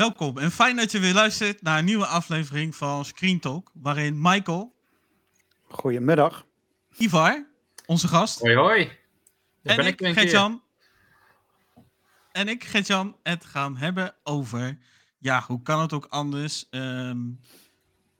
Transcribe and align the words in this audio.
Welkom 0.00 0.38
en 0.38 0.50
fijn 0.50 0.76
dat 0.76 0.92
je 0.92 0.98
weer 0.98 1.14
luistert 1.14 1.62
naar 1.62 1.78
een 1.78 1.84
nieuwe 1.84 2.06
aflevering 2.06 2.76
van 2.76 3.04
Screen 3.04 3.40
Talk, 3.40 3.70
waarin 3.74 4.20
Michael, 4.20 4.74
Goedemiddag. 5.68 6.46
Ivar, 6.96 7.46
onze 7.86 8.08
gast, 8.08 8.40
Hoi 8.40 8.56
hoi. 8.56 8.90
Daar 9.62 9.78
en 9.78 9.86
ik. 9.86 10.06
Gert-Jan, 10.06 10.62
en 12.32 12.48
ik, 12.48 12.64
Gert-Jan, 12.64 13.16
het 13.22 13.44
gaan 13.44 13.76
hebben 13.76 14.14
over, 14.22 14.78
ja, 15.18 15.44
hoe 15.46 15.62
kan 15.62 15.80
het 15.80 15.92
ook 15.92 16.06
anders, 16.06 16.66
ehm 16.70 17.18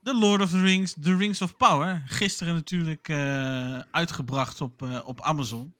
The 0.03 0.15
Lord 0.15 0.43
of 0.43 0.51
the 0.51 0.61
Rings, 0.61 0.95
The 1.01 1.17
Rings 1.17 1.43
of 1.43 1.57
Power. 1.57 2.03
Gisteren 2.07 2.55
natuurlijk 2.55 3.09
eh, 3.09 3.79
uitgebracht 3.79 4.61
op, 4.61 4.83
eh, 4.83 5.01
op 5.05 5.21
Amazon. 5.21 5.75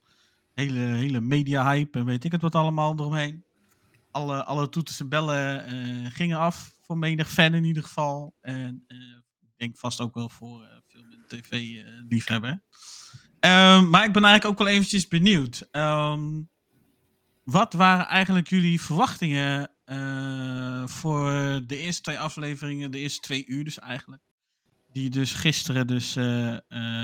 Hele, 0.53 0.79
hele 0.79 1.19
media-hype 1.19 1.99
en 1.99 2.05
weet 2.05 2.23
ik 2.23 2.31
het 2.31 2.41
wat 2.41 2.55
allemaal 2.55 2.93
eromheen. 2.93 3.43
Alle, 4.11 4.43
alle 4.43 4.69
toeters 4.69 4.99
en 4.99 5.09
bellen 5.09 5.65
eh, 5.65 6.11
gingen 6.11 6.37
af, 6.37 6.73
voor 6.81 6.97
menig 6.97 7.29
fan 7.29 7.53
in 7.53 7.63
ieder 7.63 7.83
geval. 7.83 8.35
En 8.41 8.83
eh, 8.87 8.97
ik 9.41 9.57
denk 9.57 9.77
vast 9.77 9.99
ook 9.99 10.13
wel 10.13 10.29
voor 10.29 10.63
eh, 10.63 11.01
en 11.01 11.25
tv-liefhebber. 11.27 12.63
Ehm, 13.39 13.89
maar 13.89 14.05
ik 14.05 14.13
ben 14.13 14.23
eigenlijk 14.23 14.45
ook 14.45 14.57
wel 14.57 14.75
eventjes 14.75 15.07
benieuwd. 15.07 15.67
Ehm, 15.71 16.41
wat 17.43 17.73
waren 17.73 18.07
eigenlijk 18.07 18.49
jullie 18.49 18.81
verwachtingen 18.81 19.69
voor 20.85 21.31
de 21.65 21.77
eerste 21.77 22.01
twee 22.01 22.19
afleveringen, 22.19 22.91
de 22.91 22.97
eerste 22.97 23.19
twee 23.19 23.45
uur 23.45 23.63
dus 23.63 23.79
eigenlijk? 23.79 24.23
Die 24.91 25.09
dus 25.09 25.31
gisteren 25.31 25.87
dus 25.87 26.17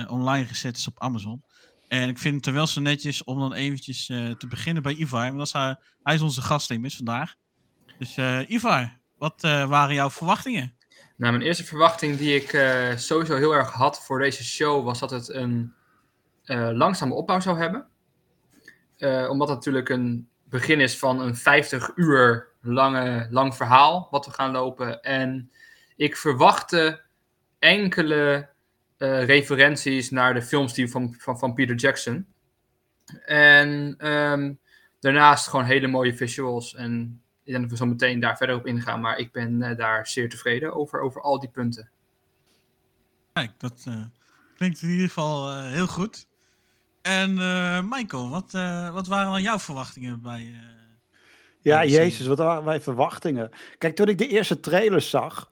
online 0.10 0.46
gezet 0.46 0.78
is 0.78 0.88
op 0.88 1.00
Amazon. 1.00 1.44
En 1.88 2.10
ik 2.10 2.18
vind 2.18 2.46
het 2.46 2.54
wel 2.54 2.68
zo 2.68 2.82
netjes 2.82 3.24
om 3.24 3.40
dan 3.40 3.54
eventjes 3.54 4.10
eh, 4.10 4.32
te 4.32 4.48
beginnen 4.48 4.84
bij 4.84 4.94
Ivar. 4.94 5.34
Want 5.34 5.38
dat 5.38 5.48
is 5.48 5.76
hij 6.04 6.16
is 6.16 6.22
onze 6.22 6.74
immers 6.74 6.96
vandaag. 6.96 7.36
Dus 7.98 8.18
eh, 8.18 8.50
Ivar, 8.50 8.98
wat 9.18 9.44
eh, 9.44 9.70
waren 9.70 9.96
jouw 9.96 10.10
verwachtingen? 10.10 10.76
Nou, 11.16 11.32
mijn 11.32 11.46
eerste 11.46 11.64
verwachting 11.64 12.18
die 12.18 12.36
ik 12.36 12.50
sowieso 13.00 13.36
heel 13.36 13.52
erg 13.52 13.72
had 13.72 14.06
voor 14.06 14.20
deze 14.20 14.44
show 14.44 14.86
was 14.86 15.00
dat 15.00 15.10
het 15.10 15.30
een 15.30 15.74
langzame 16.74 17.14
opbouw 17.14 17.40
zou 17.40 17.58
hebben. 17.58 17.88
Omdat 19.30 19.48
het 19.48 19.58
natuurlijk 19.58 19.90
een 19.90 20.30
begin 20.44 20.80
is 20.80 20.98
van 20.98 21.20
een 21.20 21.36
50 21.36 21.92
uur 21.96 22.48
lange, 22.62 23.28
lang 23.30 23.56
verhaal 23.56 24.08
wat 24.12 24.26
we 24.26 24.32
gaan 24.32 24.52
lopen. 24.52 25.02
En 25.02 25.52
ik 25.96 26.18
verwachtte 26.18 27.02
enkele 27.60 28.50
eh, 28.98 29.26
referenties 29.26 30.10
naar 30.10 30.34
de 30.34 30.42
films 30.42 30.74
die 30.74 30.90
van, 30.92 31.16
van, 31.18 31.40
van 31.40 31.54
Peter 31.54 31.76
Jackson. 31.76 32.26
En 33.26 33.96
ehm, 33.98 34.54
daarnaast 35.00 35.48
gewoon 35.48 35.66
hele 35.66 35.88
mooie 35.88 36.16
visuals. 36.16 36.76
En 36.76 37.22
ik 37.44 37.52
denk 37.52 37.62
dat 37.62 37.72
we 37.72 37.78
zo 37.78 37.86
meteen 37.86 38.20
daar 38.20 38.38
verder 38.38 38.56
op 38.56 38.66
ingaan. 38.66 39.02
Maar 39.02 39.18
ik 39.18 39.32
ben 39.32 39.62
eh, 39.62 39.78
daar 39.78 40.08
zeer 40.08 40.30
tevreden 40.30 40.74
over, 40.76 41.02
over 41.02 41.22
al 41.22 41.40
die 41.40 41.50
punten. 41.50 41.90
Kijk, 43.34 43.52
dat 43.58 43.84
eh, 43.88 44.04
klinkt 44.56 44.82
in 44.82 44.90
ieder 44.90 45.08
geval 45.08 45.62
heel 45.64 45.88
goed. 45.88 46.28
En 47.02 47.38
eh, 47.40 47.82
Michael, 47.90 48.30
wat, 48.30 48.54
eh, 48.54 48.94
wat 48.94 49.08
waren 49.08 49.32
dan 49.32 49.42
jouw 49.42 49.60
verwachtingen 49.60 50.22
bij... 50.22 50.42
eh, 50.54 50.60
Ja, 51.62 51.86
jezus, 51.86 52.28
wat 52.28 52.38
waren 52.38 52.64
mijn 52.64 52.82
verwachtingen? 52.82 53.50
Kijk, 53.78 53.96
toen 53.96 54.08
ik 54.08 54.18
de 54.18 54.28
eerste 54.28 54.60
trailers 54.60 55.10
zag. 55.10 55.52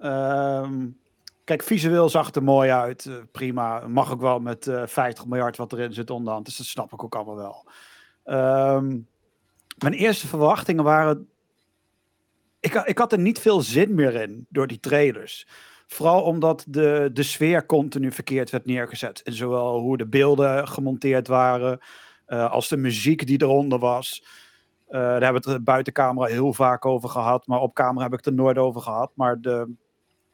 ehm, 0.00 0.88
kijk, 1.44 1.62
visueel 1.62 2.08
zag 2.08 2.26
het 2.26 2.36
er 2.36 2.42
mooi 2.42 2.70
uit. 2.70 3.06
eh, 3.06 3.14
prima. 3.32 3.88
Mag 3.88 4.12
ook 4.12 4.20
wel 4.20 4.40
met 4.40 4.66
eh 4.66 4.82
50 4.86 5.26
miljard 5.26 5.56
wat 5.56 5.72
erin 5.72 5.92
zit 5.92 6.10
onderhand. 6.10 6.44
Dus 6.46 6.56
dat 6.56 6.66
snap 6.66 6.92
ik 6.92 7.04
ook 7.04 7.14
allemaal 7.14 7.36
wel. 7.36 7.66
Ehm, 8.24 8.98
mijn 9.78 9.92
eerste 9.94 10.26
verwachtingen 10.26 10.84
waren. 10.84 11.28
Ik, 12.60 12.74
ik 12.74 12.98
had 12.98 13.12
er 13.12 13.18
niet 13.18 13.38
veel 13.38 13.60
zin 13.60 13.94
meer 13.94 14.14
in 14.14 14.46
door 14.48 14.66
die 14.66 14.80
trailers. 14.80 15.46
Vooral 15.86 16.22
omdat 16.22 16.64
de, 16.68 17.10
de 17.12 17.22
sfeer 17.22 17.66
continu 17.66 18.12
verkeerd 18.12 18.50
werd 18.50 18.66
neergezet. 18.66 19.22
En 19.22 19.32
zowel 19.32 19.78
hoe 19.78 19.96
de 19.96 20.06
beelden 20.06 20.68
gemonteerd 20.68 21.26
waren. 21.28 21.78
eh, 22.26 22.50
als 22.50 22.68
de 22.68 22.76
muziek 22.76 23.26
die 23.26 23.42
eronder 23.42 23.78
was. 23.78 24.24
Daar 24.88 25.22
hebben 25.22 25.42
we 25.42 25.50
het 25.50 25.64
buiten 25.64 25.92
camera 25.92 26.26
heel 26.26 26.52
vaak 26.52 26.84
over 26.86 27.08
gehad. 27.08 27.46
Maar 27.46 27.60
op 27.60 27.74
camera 27.74 28.02
heb 28.02 28.12
ik 28.12 28.18
het 28.18 28.26
er 28.26 28.32
nooit 28.42 28.58
over 28.58 28.80
gehad. 28.80 29.10
Maar 29.14 29.40
de, 29.40 29.74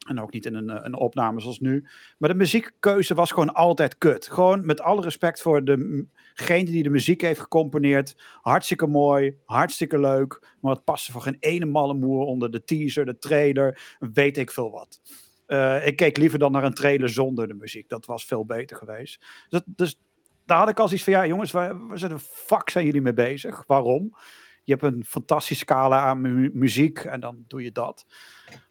en 0.09 0.21
ook 0.21 0.33
niet 0.33 0.45
in 0.45 0.55
een, 0.55 0.69
eh, 0.69 0.79
een 0.81 0.95
opname 0.95 1.39
zoals 1.39 1.59
nu. 1.59 1.87
Maar 2.17 2.29
de 2.29 2.35
muziekkeuze 2.35 3.13
was 3.13 3.31
gewoon 3.31 3.53
altijd 3.53 3.97
kut. 3.97 4.27
Gewoon 4.27 4.65
met 4.65 4.81
alle 4.81 5.01
respect 5.01 5.41
voor 5.41 5.65
degene 5.65 6.63
die 6.63 6.83
de 6.83 6.89
muziek 6.89 7.21
heeft 7.21 7.39
gecomponeerd. 7.39 8.15
Hartstikke 8.41 8.87
mooi, 8.87 9.37
hartstikke 9.45 9.99
leuk. 9.99 10.55
Maar 10.61 10.73
het 10.73 10.83
paste 10.83 11.11
voor 11.11 11.21
geen 11.21 11.37
ene 11.39 11.65
malle 11.65 11.93
moer 11.93 12.25
onder 12.25 12.51
de 12.51 12.63
teaser, 12.63 13.05
de 13.05 13.17
trailer. 13.17 13.95
Weet 14.13 14.37
ik 14.37 14.51
veel 14.51 14.71
wat. 14.71 15.01
Eh, 15.45 15.87
ik 15.87 15.95
keek 15.95 16.17
liever 16.17 16.39
dan 16.39 16.51
naar 16.51 16.63
een 16.63 16.73
trailer 16.73 17.09
zonder 17.09 17.47
de 17.47 17.53
muziek. 17.53 17.89
Dat 17.89 18.05
was 18.05 18.25
veel 18.25 18.45
beter 18.45 18.77
geweest. 18.77 19.25
Dus, 19.49 19.61
dus 19.65 19.99
daar 20.45 20.57
had 20.57 20.69
ik 20.69 20.79
al 20.79 20.91
iets 20.91 21.03
van, 21.03 21.13
ja 21.13 21.27
jongens, 21.27 21.51
waar, 21.51 21.87
waar 21.87 21.97
zijn 21.97 22.11
de 22.11 22.19
fuck 22.19 22.69
zijn 22.69 22.85
jullie 22.85 23.01
mee 23.01 23.13
bezig? 23.13 23.63
Waarom? 23.67 24.15
Je 24.63 24.75
hebt 24.75 24.93
een 24.93 25.05
fantastische 25.05 25.63
scala 25.63 25.99
aan 25.99 26.21
mu- 26.21 26.51
muziek 26.53 26.99
en 26.99 27.19
dan 27.19 27.43
doe 27.47 27.63
je 27.63 27.71
dat. 27.71 28.05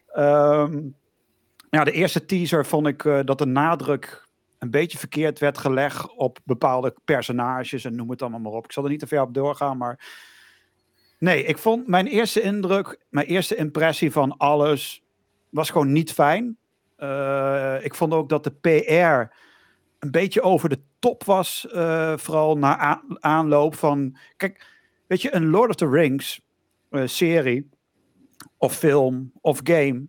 Ehm, 0.07 0.81
ja, 1.71 1.85
de 1.85 1.93
eerste 1.93 2.25
teaser 2.25 2.67
vond 2.67 2.87
ik 2.87 3.05
eh, 3.05 3.21
dat 3.25 3.39
de 3.39 3.47
nadruk 3.47 4.27
een 4.59 4.71
beetje 4.71 4.99
verkeerd 4.99 5.39
werd 5.39 5.59
gelegd 5.59 6.15
op 6.17 6.39
bepaalde 6.45 6.95
personages 7.05 7.85
en 7.85 7.95
noem 7.95 8.11
het 8.11 8.23
allemaal 8.23 8.41
maar 8.41 8.53
op. 8.53 8.65
Ik 8.65 8.73
zal 8.73 8.85
er 8.85 8.91
niet 8.91 9.01
te 9.01 9.07
ver 9.07 9.21
op 9.21 9.35
doorgaan, 9.35 9.77
maar 9.77 10.07
nee, 11.19 11.45
ik 11.45 11.59
vond 11.59 11.87
mijn 11.87 12.07
eerste 12.07 12.41
indruk, 12.41 12.99
mijn 13.09 13.27
eerste 13.27 13.55
impressie 13.55 14.13
van 14.13 14.37
alles 14.37 15.03
was 15.49 15.71
gewoon 15.71 15.93
niet 15.93 16.13
fijn. 16.13 16.57
Eh, 16.97 17.77
ik 17.83 17.95
vond 17.95 18.13
ook 18.13 18.29
dat 18.29 18.45
de 18.45 18.51
PR 18.51 19.35
een 19.99 20.11
beetje 20.11 20.43
over 20.43 20.69
de 20.69 20.81
top 20.99 21.25
was, 21.25 21.67
eh, 21.69 22.17
vooral 22.17 22.59
na 22.59 23.03
aanloop 23.21 23.75
van, 23.75 24.17
kijk, 24.37 24.67
weet 25.07 25.23
je, 25.23 25.35
een 25.35 25.51
Lord 25.51 25.69
of 25.71 25.77
the 25.77 25.89
Rings 25.89 26.41
serie 27.05 27.69
of 28.57 28.77
film 28.77 29.33
of 29.41 29.61
game 29.63 30.07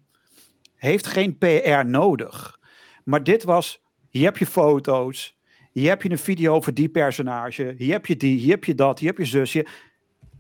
heeft 0.80 1.08
geen 1.08 1.38
PR 1.38 1.86
nodig. 1.86 2.60
Maar 3.04 3.24
dit 3.24 3.44
was, 3.44 3.82
hier 4.10 4.26
heb 4.26 4.38
je 4.38 4.46
foto's, 4.46 5.38
hier 5.72 5.90
heb 5.90 6.02
je 6.02 6.10
een 6.10 6.18
video 6.18 6.54
over 6.54 6.74
die 6.74 6.90
personage, 6.90 7.74
hier 7.78 7.92
heb 7.92 8.06
je 8.06 8.18
die, 8.18 8.40
hier 8.40 8.52
heb 8.52 8.64
je 8.64 8.76
dat, 8.76 9.00
hier 9.00 9.10
heb 9.10 9.18
je 9.18 9.26
zus. 9.26 9.54
Je, 9.54 9.68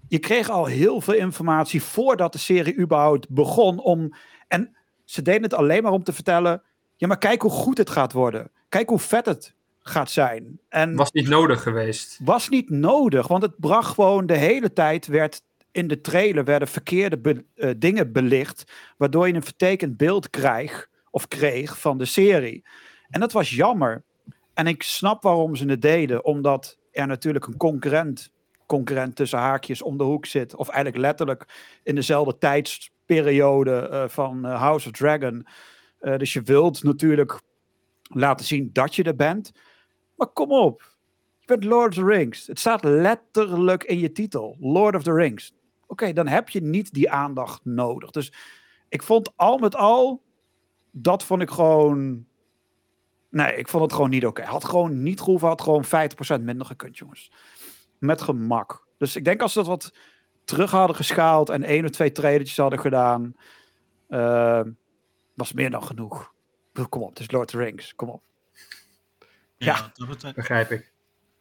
je 0.07 0.19
kreeg 0.19 0.49
al 0.49 0.65
heel 0.65 1.01
veel 1.01 1.13
informatie 1.13 1.83
voordat 1.83 2.31
de 2.31 2.39
serie 2.39 2.77
überhaupt 2.77 3.29
begon 3.29 3.79
om, 3.79 4.13
en 4.47 4.75
ze 5.05 5.21
deden 5.21 5.43
het 5.43 5.53
alleen 5.53 5.83
maar 5.83 5.91
om 5.91 6.03
te 6.03 6.13
vertellen, 6.13 6.61
ja 6.95 7.07
maar 7.07 7.17
kijk 7.17 7.41
hoe 7.41 7.51
goed 7.51 7.77
het 7.77 7.89
gaat 7.89 8.13
worden. 8.13 8.51
Kijk 8.69 8.89
hoe 8.89 8.99
vet 8.99 9.25
het 9.25 9.55
gaat 9.79 10.11
zijn. 10.11 10.59
En 10.69 10.95
Was 10.95 11.11
niet 11.11 11.27
nodig 11.27 11.61
geweest. 11.61 12.19
was 12.23 12.49
niet 12.49 12.69
nodig, 12.69 13.27
want 13.27 13.41
het 13.41 13.59
bracht 13.59 13.93
gewoon 13.93 14.25
de 14.25 14.37
hele 14.37 14.73
tijd 14.73 15.07
werd 15.07 15.41
in 15.71 15.87
de 15.87 16.01
trailer 16.01 16.43
werden 16.43 16.67
verkeerde 16.67 17.45
eh, 17.55 17.69
dingen 17.77 18.11
belicht, 18.11 18.63
waardoor 18.97 19.27
je 19.27 19.33
een 19.33 19.43
vertekend 19.43 19.97
beeld 19.97 20.29
krijgt 20.29 20.89
of 21.11 21.27
kreeg 21.27 21.79
van 21.79 21.97
de 21.97 22.05
serie. 22.05 22.65
En 23.09 23.19
dat 23.19 23.31
was 23.31 23.49
jammer. 23.49 24.03
En 24.53 24.67
ik 24.67 24.83
snap 24.83 25.23
waarom 25.23 25.55
ze 25.55 25.65
het 25.65 25.81
deden, 25.81 26.25
omdat 26.25 26.77
er 26.91 27.07
natuurlijk 27.07 27.45
een 27.45 27.57
concurrent, 27.57 28.31
concurrent 28.65 29.15
tussen 29.15 29.39
haakjes 29.39 29.81
om 29.81 29.97
de 29.97 30.03
hoek 30.03 30.25
zit, 30.25 30.55
of 30.55 30.67
eigenlijk 30.67 31.03
letterlijk 31.03 31.45
in 31.83 31.95
dezelfde 31.95 32.37
tijdsperiode 32.37 33.87
eh, 33.87 34.07
van 34.07 34.45
eh, 34.45 34.61
House 34.61 34.87
of 34.87 34.93
Dragon. 34.93 35.47
Dus 35.99 36.33
je 36.33 36.41
wilt 36.41 36.83
natuurlijk 36.83 37.41
laten 38.03 38.45
zien 38.45 38.69
dat 38.73 38.95
je 38.95 39.03
er 39.03 39.15
bent. 39.15 39.51
Maar 40.15 40.27
kom 40.27 40.51
op, 40.51 40.95
je 41.39 41.45
bent 41.45 41.63
Lord 41.63 41.87
of 41.87 41.93
the 41.93 42.05
Rings. 42.05 42.47
Het 42.47 42.59
staat 42.59 42.83
letterlijk 42.83 43.83
in 43.83 43.99
je 43.99 44.11
titel. 44.11 44.57
Lord 44.59 44.95
of 44.95 45.03
the 45.03 45.13
Rings. 45.13 45.53
Oké, 45.89 46.13
dan 46.13 46.27
heb 46.27 46.49
je 46.49 46.61
niet 46.61 46.93
die 46.93 47.11
aandacht 47.11 47.65
nodig. 47.65 48.11
Dus 48.11 48.33
ik 48.89 49.03
vond 49.03 49.31
al 49.35 49.57
met 49.57 49.75
al, 49.75 50.23
dat 50.91 51.23
vond 51.23 51.41
ik 51.41 51.49
gewoon... 51.49 52.25
Nee, 53.29 53.55
ik 53.55 53.67
vond 53.67 53.83
het 53.83 53.93
gewoon 53.93 54.09
niet 54.09 54.25
oké. 54.25 54.43
Had 54.43 54.65
gewoon 54.65 55.03
niet 55.03 55.21
gehoeven, 55.21 55.47
had 55.47 55.61
gewoon 55.61 55.85
50% 55.85 56.41
minder 56.41 56.65
gekund, 56.65 56.97
jongens. 56.97 57.31
Met 57.97 58.21
gemak. 58.21 58.87
Dus 58.97 59.15
ik 59.15 59.25
denk 59.25 59.41
als 59.41 59.53
ze 59.53 59.59
dat 59.59 59.67
wat 59.67 59.93
terug 60.43 60.71
hadden 60.71 60.95
geschaald 60.95 61.49
en 61.49 61.63
één 61.63 61.85
of 61.85 61.91
twee 61.91 62.11
trailertjes 62.11 62.57
hadden 62.57 62.79
gedaan, 62.79 63.35
eh, 64.07 64.61
was 65.33 65.53
meer 65.53 65.69
dan 65.69 65.83
genoeg. 65.83 66.33
Kom 66.89 67.01
op, 67.01 67.09
het 67.09 67.19
is 67.19 67.31
Lord 67.31 67.45
of 67.45 67.51
the 67.51 67.65
Rings. 67.65 67.95
Kom 67.95 68.09
op. 68.09 68.21
Ja. 69.57 69.91
Dat, 69.93 70.33
Begrijp 70.35 70.71
ik. 70.71 70.91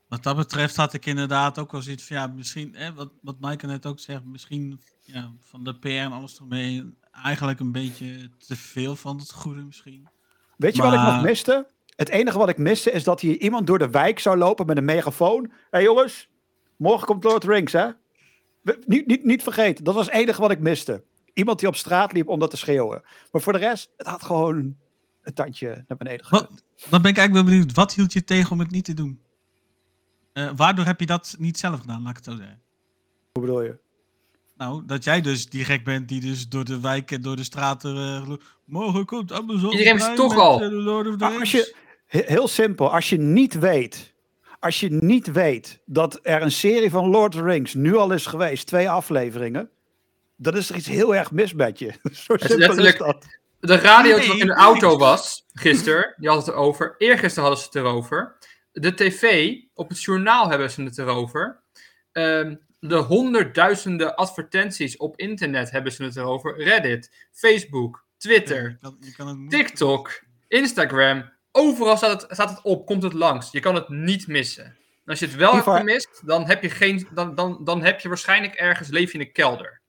Wat 0.08 0.22
dat 0.22 0.36
betreft 0.36 0.76
had 0.76 0.92
ik 0.92 1.06
inderdaad 1.06 1.58
ook 1.58 1.72
wel 1.72 1.82
zoiets 1.82 2.04
van, 2.04 2.16
ja, 2.16 2.26
misschien, 2.26 2.74
hè, 2.76 2.92
wat, 2.94 3.10
wat 3.22 3.40
Maaike 3.40 3.66
net 3.66 3.86
ook 3.86 4.00
zegt, 4.00 4.24
misschien 4.24 4.80
ja, 5.00 5.32
van 5.40 5.64
de 5.64 5.78
PR 5.78 5.88
en 5.88 6.12
alles 6.12 6.38
ermee, 6.38 6.94
eigenlijk 7.10 7.60
een 7.60 7.72
beetje 7.72 8.30
te 8.46 8.56
veel 8.56 8.96
van 8.96 9.18
het 9.18 9.32
goede 9.32 9.62
misschien. 9.62 10.08
Weet 10.56 10.76
je 10.76 10.82
wat 10.82 10.92
ik 10.92 10.98
nog 11.14 11.22
miste? 11.22 11.66
Het 11.96 12.08
enige 12.08 12.38
wat 12.38 12.48
ik 12.48 12.58
miste 12.58 12.90
is 12.90 13.04
dat 13.04 13.20
hier 13.20 13.36
iemand 13.40 13.66
door 13.66 13.78
de 13.78 13.90
wijk 13.90 14.18
zou 14.18 14.36
lopen 14.36 14.66
met 14.66 14.76
een 14.76 14.84
megafoon. 14.84 15.44
Hé 15.44 15.50
hey 15.70 15.82
jongens, 15.82 16.28
morgen 16.76 17.06
komt 17.06 17.24
Lord 17.24 17.44
Rings, 17.44 17.72
hè? 17.72 17.88
We- 18.62 18.82
Niet, 18.86 19.06
niet, 19.06 19.24
niet 19.24 19.42
vergeten, 19.42 19.84
dat 19.84 19.94
was 19.94 20.06
het 20.06 20.14
enige 20.14 20.40
wat 20.40 20.50
ik 20.50 20.60
miste. 20.60 21.04
iemand 21.34 21.58
die 21.58 21.68
op 21.68 21.76
straat 21.76 22.12
liep 22.12 22.28
om 22.28 22.38
dat 22.38 22.50
te 22.50 22.56
schreeuwen. 22.56 23.02
Maar 23.32 23.42
voor 23.42 23.52
de 23.52 23.58
rest, 23.58 23.90
het 23.96 24.06
had 24.06 24.22
gewoon 24.22 24.76
een 25.22 25.34
tandje 25.34 25.84
naar 25.88 25.98
beneden 25.98 26.26
gegooid. 26.26 26.48
Dan 26.90 27.02
ben 27.02 27.10
ik 27.10 27.16
eigenlijk 27.16 27.32
wel 27.32 27.44
benieuwd, 27.44 27.72
wat 27.74 27.94
hield 27.94 28.12
je 28.12 28.24
tegen 28.24 28.50
om 28.52 28.58
het 28.58 28.70
niet 28.70 28.84
te 28.84 28.94
doen? 28.94 29.20
Eh, 30.38 30.50
waardoor 30.56 30.84
heb 30.84 31.00
je 31.00 31.06
dat 31.06 31.34
niet 31.38 31.58
zelf 31.58 31.80
gedaan, 31.80 32.00
laat 32.02 32.10
ik 32.10 32.16
het 32.16 32.24
zo 32.24 32.36
zeggen? 32.36 32.60
Hoe 33.32 33.42
bedoel 33.42 33.62
je? 33.62 33.78
Nou, 34.56 34.82
dat 34.86 35.04
jij 35.04 35.20
dus 35.20 35.46
die 35.48 35.64
gek 35.64 35.84
bent 35.84 36.08
die 36.08 36.20
dus 36.20 36.48
door 36.48 36.64
de 36.64 36.80
wijken, 36.80 37.22
door 37.22 37.36
de 37.36 37.44
straten... 37.44 37.96
eh, 37.96 38.22
gelooft, 38.22 38.42
morgen 38.64 39.04
komt 39.04 39.32
Amazon 39.32 39.70
Iedereen 39.72 39.96
is 39.96 40.10
toch 40.14 40.36
al. 40.36 40.58
The 40.58 40.70
Lord 40.72 41.06
of 41.06 41.12
the 41.12 41.18
Maar 41.18 41.38
als 41.38 41.52
Rings. 41.52 41.68
je, 41.68 41.74
he- 42.06 42.22
heel 42.26 42.48
simpel, 42.48 42.92
als 42.92 43.08
je 43.08 43.18
niet 43.18 43.58
weet, 43.58 44.14
als 44.60 44.80
je 44.80 44.88
niet 44.90 45.32
weet 45.32 45.80
dat 45.86 46.18
er 46.22 46.42
een 46.42 46.52
serie 46.52 46.90
van 46.90 47.08
Lord 47.08 47.34
of 47.34 47.40
the 47.40 47.46
Rings 47.46 47.74
nu 47.74 47.96
al 47.96 48.12
is 48.12 48.26
geweest, 48.26 48.66
twee 48.66 48.90
afleveringen, 48.90 49.70
dan 50.36 50.56
is 50.56 50.70
er 50.70 50.76
iets 50.76 50.88
heel 50.88 51.14
erg 51.14 51.30
mis 51.30 51.52
met 51.54 51.78
je. 51.78 51.92
Zo 52.26 52.32
is 52.34 52.46
simpel 52.46 52.86
is 52.86 52.96
dat. 52.98 53.26
De 53.60 53.76
radio 53.76 54.16
Nee, 54.16 54.30
die 54.30 54.40
in 54.40 54.46
de 54.46 54.54
auto 54.54 54.98
was, 54.98 55.44
gisteren, 55.52 56.14
die 56.16 56.28
had 56.28 56.38
het 56.46 56.48
erover. 56.54 56.94
Eergisteren 56.98 57.48
hadden 57.48 57.58
ze 57.58 57.64
het 57.64 57.74
erover. 57.86 58.36
De 58.80 58.94
tv, 58.94 59.54
op 59.74 59.88
het 59.88 60.02
journaal 60.02 60.48
hebben 60.50 60.70
ze 60.70 60.82
het 60.82 60.98
erover. 60.98 61.62
Ehm, 62.12 62.54
de 62.80 62.96
honderdduizenden 62.96 64.14
advertenties 64.16 64.96
op 64.96 65.16
internet 65.16 65.70
hebben 65.70 65.92
ze 65.92 66.02
het 66.04 66.16
erover. 66.16 66.62
Reddit, 66.62 67.28
Facebook, 67.32 68.04
Twitter, 68.16 68.62
Ja, 68.62 68.68
je 68.70 68.78
kan- 68.80 68.96
je 69.00 69.12
kan 69.16 69.26
het 69.26 69.36
moeilijk- 69.36 69.66
TikTok, 69.66 70.22
Instagram. 70.48 71.30
Overal 71.52 71.96
staat 71.96 72.22
het, 72.22 72.32
staat 72.34 72.50
het 72.50 72.62
op, 72.62 72.86
komt 72.86 73.02
het 73.02 73.12
langs. 73.12 73.50
Je 73.50 73.60
kan 73.60 73.74
het 73.74 73.88
niet 73.88 74.26
missen. 74.26 74.64
En 74.64 74.74
als 75.14 75.18
je 75.18 75.26
het 75.26 75.34
wel 75.34 75.56
Ivar- 75.56 75.74
hebt 75.76 75.86
gemist, 75.88 76.22
dan 76.26 76.46
heb, 76.46 76.62
je 76.62 76.70
geen, 76.70 77.08
dan, 77.14 77.34
dan, 77.34 77.60
dan 77.64 77.82
heb 77.82 78.00
je 78.00 78.08
waarschijnlijk 78.08 78.54
ergens 78.54 78.88
leef 78.88 79.12
je 79.12 79.18
in 79.18 79.24
een 79.24 79.32
kelder. 79.32 79.80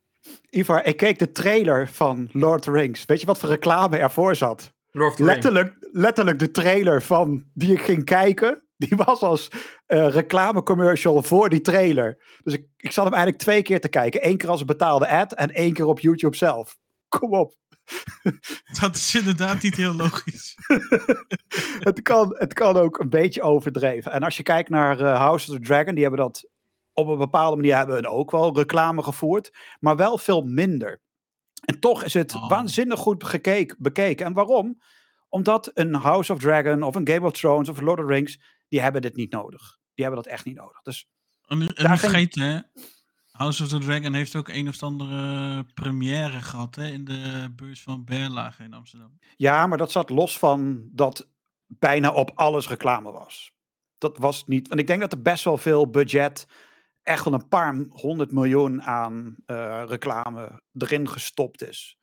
Ivar, 0.50 0.86
ik 0.86 0.97
keek 0.97 1.19
de 1.19 1.31
trailer 1.31 1.88
van 1.88 2.30
Lord 2.31 2.59
of 2.59 2.65
the 2.65 2.71
Rings. 2.80 3.06
Weet 3.06 3.19
je 3.19 3.25
wat 3.25 3.39
voor 3.39 3.50
reclame 3.50 3.97
ervoor 3.97 4.36
zat? 4.36 4.74
Lord 4.91 5.09
of 5.12 5.15
the 5.18 5.24
Rings. 5.24 5.33
Letterlijk, 5.36 5.75
letterlijk 5.91 6.39
de 6.39 6.51
trailer 6.51 7.01
van 7.01 7.44
die 7.53 7.71
ik 7.74 7.81
ging 7.81 8.06
kijken. 8.06 8.63
Die 8.87 8.95
was 8.95 9.21
als 9.21 9.47
eh 9.85 10.09
reclamecommercial 10.09 11.23
voor 11.23 11.49
die 11.49 11.61
trailer. 11.61 12.17
Dus 12.43 12.53
ik, 12.53 12.65
ik 12.77 12.91
zat 12.91 13.03
hem 13.03 13.13
eigenlijk 13.13 13.43
twee 13.43 13.61
keer 13.61 13.81
te 13.81 13.89
kijken. 13.89 14.27
Eén 14.27 14.37
keer 14.37 14.49
als 14.49 14.59
een 14.59 14.65
betaalde 14.65 15.07
ad 15.07 15.33
en 15.33 15.53
één 15.53 15.73
keer 15.73 15.85
op 15.85 15.99
YouTube 15.99 16.35
zelf. 16.35 16.77
Kom 17.07 17.33
op. 17.33 17.55
Dat 18.81 18.95
is 18.95 19.15
inderdaad 19.15 19.61
niet 19.61 19.75
heel 19.75 19.93
logisch. 19.93 20.55
het, 21.89 22.01
kan, 22.01 22.35
het 22.37 22.53
kan 22.53 22.77
ook 22.77 22.99
een 22.99 23.09
beetje 23.09 23.41
overdreven. 23.41 24.11
En 24.11 24.23
als 24.23 24.37
je 24.37 24.43
kijkt 24.43 24.69
naar 24.69 24.99
eh, 24.99 25.17
House 25.17 25.51
of 25.51 25.57
the 25.57 25.63
Dragon, 25.63 25.93
die 25.93 26.03
hebben 26.03 26.21
dat 26.21 26.49
op 26.93 27.07
een 27.07 27.17
bepaalde 27.17 27.55
manier 27.55 27.75
hebben 27.75 27.95
hun 27.95 28.07
ook 28.07 28.31
wel 28.31 28.55
reclame 28.55 29.03
gevoerd, 29.03 29.53
maar 29.79 29.95
wel 29.95 30.17
veel 30.17 30.41
minder. 30.41 31.01
En 31.65 31.79
toch 31.79 32.03
is 32.03 32.13
het 32.13 32.35
Oh. 32.35 32.49
waanzinnig 32.49 32.99
goed 32.99 33.23
gekeken, 33.23 33.75
bekeken. 33.79 34.25
En 34.25 34.33
waarom? 34.33 34.81
Omdat 35.29 35.71
een 35.73 35.93
House 35.93 36.33
of 36.33 36.39
Dragon 36.39 36.83
of 36.83 36.95
een 36.95 37.07
Game 37.07 37.25
of 37.25 37.31
Thrones 37.33 37.69
of 37.69 37.81
Lord 37.81 37.99
of 37.99 38.05
the 38.05 38.11
Rings, 38.11 38.39
die 38.69 38.81
hebben 38.81 39.01
dit 39.01 39.16
niet 39.16 39.31
nodig. 39.31 39.77
Die 39.94 40.06
hebben 40.06 40.24
dat 40.24 40.33
echt 40.33 40.45
niet 40.45 40.56
nodig. 40.56 40.81
Dus 40.81 41.10
En 41.48 41.57
nu, 41.57 41.66
en 41.66 41.74
Daar 41.83 41.92
nu 41.92 41.98
ging- 41.98 42.12
vergeet 42.12 42.36
hè, 42.36 42.60
House 43.31 43.63
of 43.63 43.69
the 43.69 43.77
Dragon 43.80 44.13
heeft 44.13 44.36
ook 44.36 44.48
een 44.48 44.68
of 44.68 44.83
andere 44.83 45.63
première 45.63 46.42
gehad 46.42 46.75
hè, 46.75 46.88
in 46.88 47.06
de 47.06 47.51
beurs 47.56 47.81
van 47.83 48.04
Berlage 48.04 48.63
in 48.63 48.74
Amsterdam. 48.74 49.19
ja, 49.38 49.68
maar 49.68 49.77
dat 49.77 49.92
zat 49.92 50.10
los 50.10 50.38
van 50.39 50.89
dat 50.92 51.30
bijna 51.68 52.12
op 52.13 52.31
alles 52.36 52.68
reclame 52.68 53.12
was. 53.12 53.51
Dat 53.98 54.18
was 54.18 54.45
niet. 54.48 54.68
Want 54.68 54.80
ik 54.80 54.88
denk 54.88 55.00
dat 55.01 55.12
er 55.12 55.22
best 55.22 55.44
wel 55.44 55.57
veel 55.57 55.89
budget, 55.89 56.48
echt 57.04 57.24
wel 57.24 57.33
een 57.33 57.48
paar 57.48 57.75
honderd 57.89 58.31
miljoen 58.31 58.83
aan 58.83 59.36
eh, 59.45 59.83
reclame 59.88 60.62
erin 60.74 61.10
gestopt 61.10 61.63
is. 61.68 61.98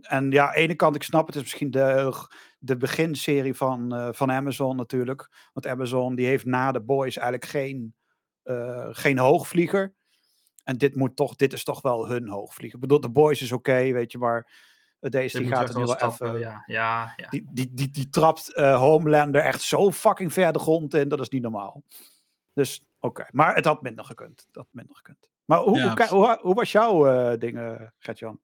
En 0.00 0.30
ja, 0.30 0.46
aan 0.46 0.52
de 0.52 0.58
ene 0.58 0.74
kant, 0.74 0.96
ik 0.96 1.02
snap 1.02 1.26
het, 1.26 1.36
is 1.36 1.42
misschien 1.42 1.70
de, 1.70 2.12
de 2.58 2.76
beginserie 2.76 3.54
van, 3.54 3.94
eh, 3.94 4.08
van 4.12 4.32
Amazon 4.32 4.76
natuurlijk. 4.76 5.48
Want 5.52 5.66
Amazon 5.66 6.14
die 6.14 6.26
heeft 6.26 6.44
na 6.44 6.72
de 6.72 6.80
Boys 6.80 7.16
eigenlijk 7.16 7.50
geen, 7.50 7.94
eh, 8.42 8.88
geen 8.90 9.18
hoogvlieger. 9.18 9.94
En 10.64 10.78
dit, 10.78 10.94
moet 10.94 11.16
toch, 11.16 11.36
dit 11.36 11.52
is 11.52 11.64
toch 11.64 11.82
wel 11.82 12.08
hun 12.08 12.28
hoogvlieger. 12.28 12.74
Ik 12.74 12.80
bedoel, 12.80 13.00
de 13.00 13.10
Boys 13.10 13.42
is 13.42 13.52
oké, 13.52 13.92
weet 13.92 14.12
je, 14.12 14.18
maar 14.18 14.66
deze 15.00 15.38
die 15.38 15.48
gaat 15.48 15.68
er 15.68 15.78
nu 15.78 15.84
wel 15.84 15.94
stappen, 15.94 16.28
even... 16.28 16.40
Ja, 16.40 16.62
ja, 16.66 17.12
ja. 17.16 17.28
Die, 17.28 17.46
die, 17.50 17.74
die, 17.74 17.90
die 17.90 18.08
trapt 18.08 18.54
eh, 18.54 18.78
Homelander 18.78 19.40
echt 19.40 19.62
zo 19.62 19.92
fucking 19.92 20.32
ver 20.32 20.52
de 20.52 20.58
grond 20.58 20.94
in. 20.94 21.08
Dat 21.08 21.20
is 21.20 21.28
niet 21.28 21.42
normaal. 21.42 21.82
Dus 22.52 22.84
oké. 23.00 23.26
Maar 23.30 23.54
het 23.54 23.64
had 23.64 23.82
minder 23.82 24.04
gekund. 24.04 24.46
Dat 24.50 24.64
had 24.64 24.72
minder 24.72 24.96
gekund. 24.96 25.28
Maar 25.44 25.58
hoe, 25.58 25.76
Ja, 25.76 25.94
hoe, 25.94 26.06
hoe, 26.06 26.38
hoe 26.40 26.54
was 26.54 26.72
jouw 26.72 27.06
eh 27.06 27.38
ding, 27.38 27.58
eh, 27.58 27.80
Gert-Jan? 27.98 28.40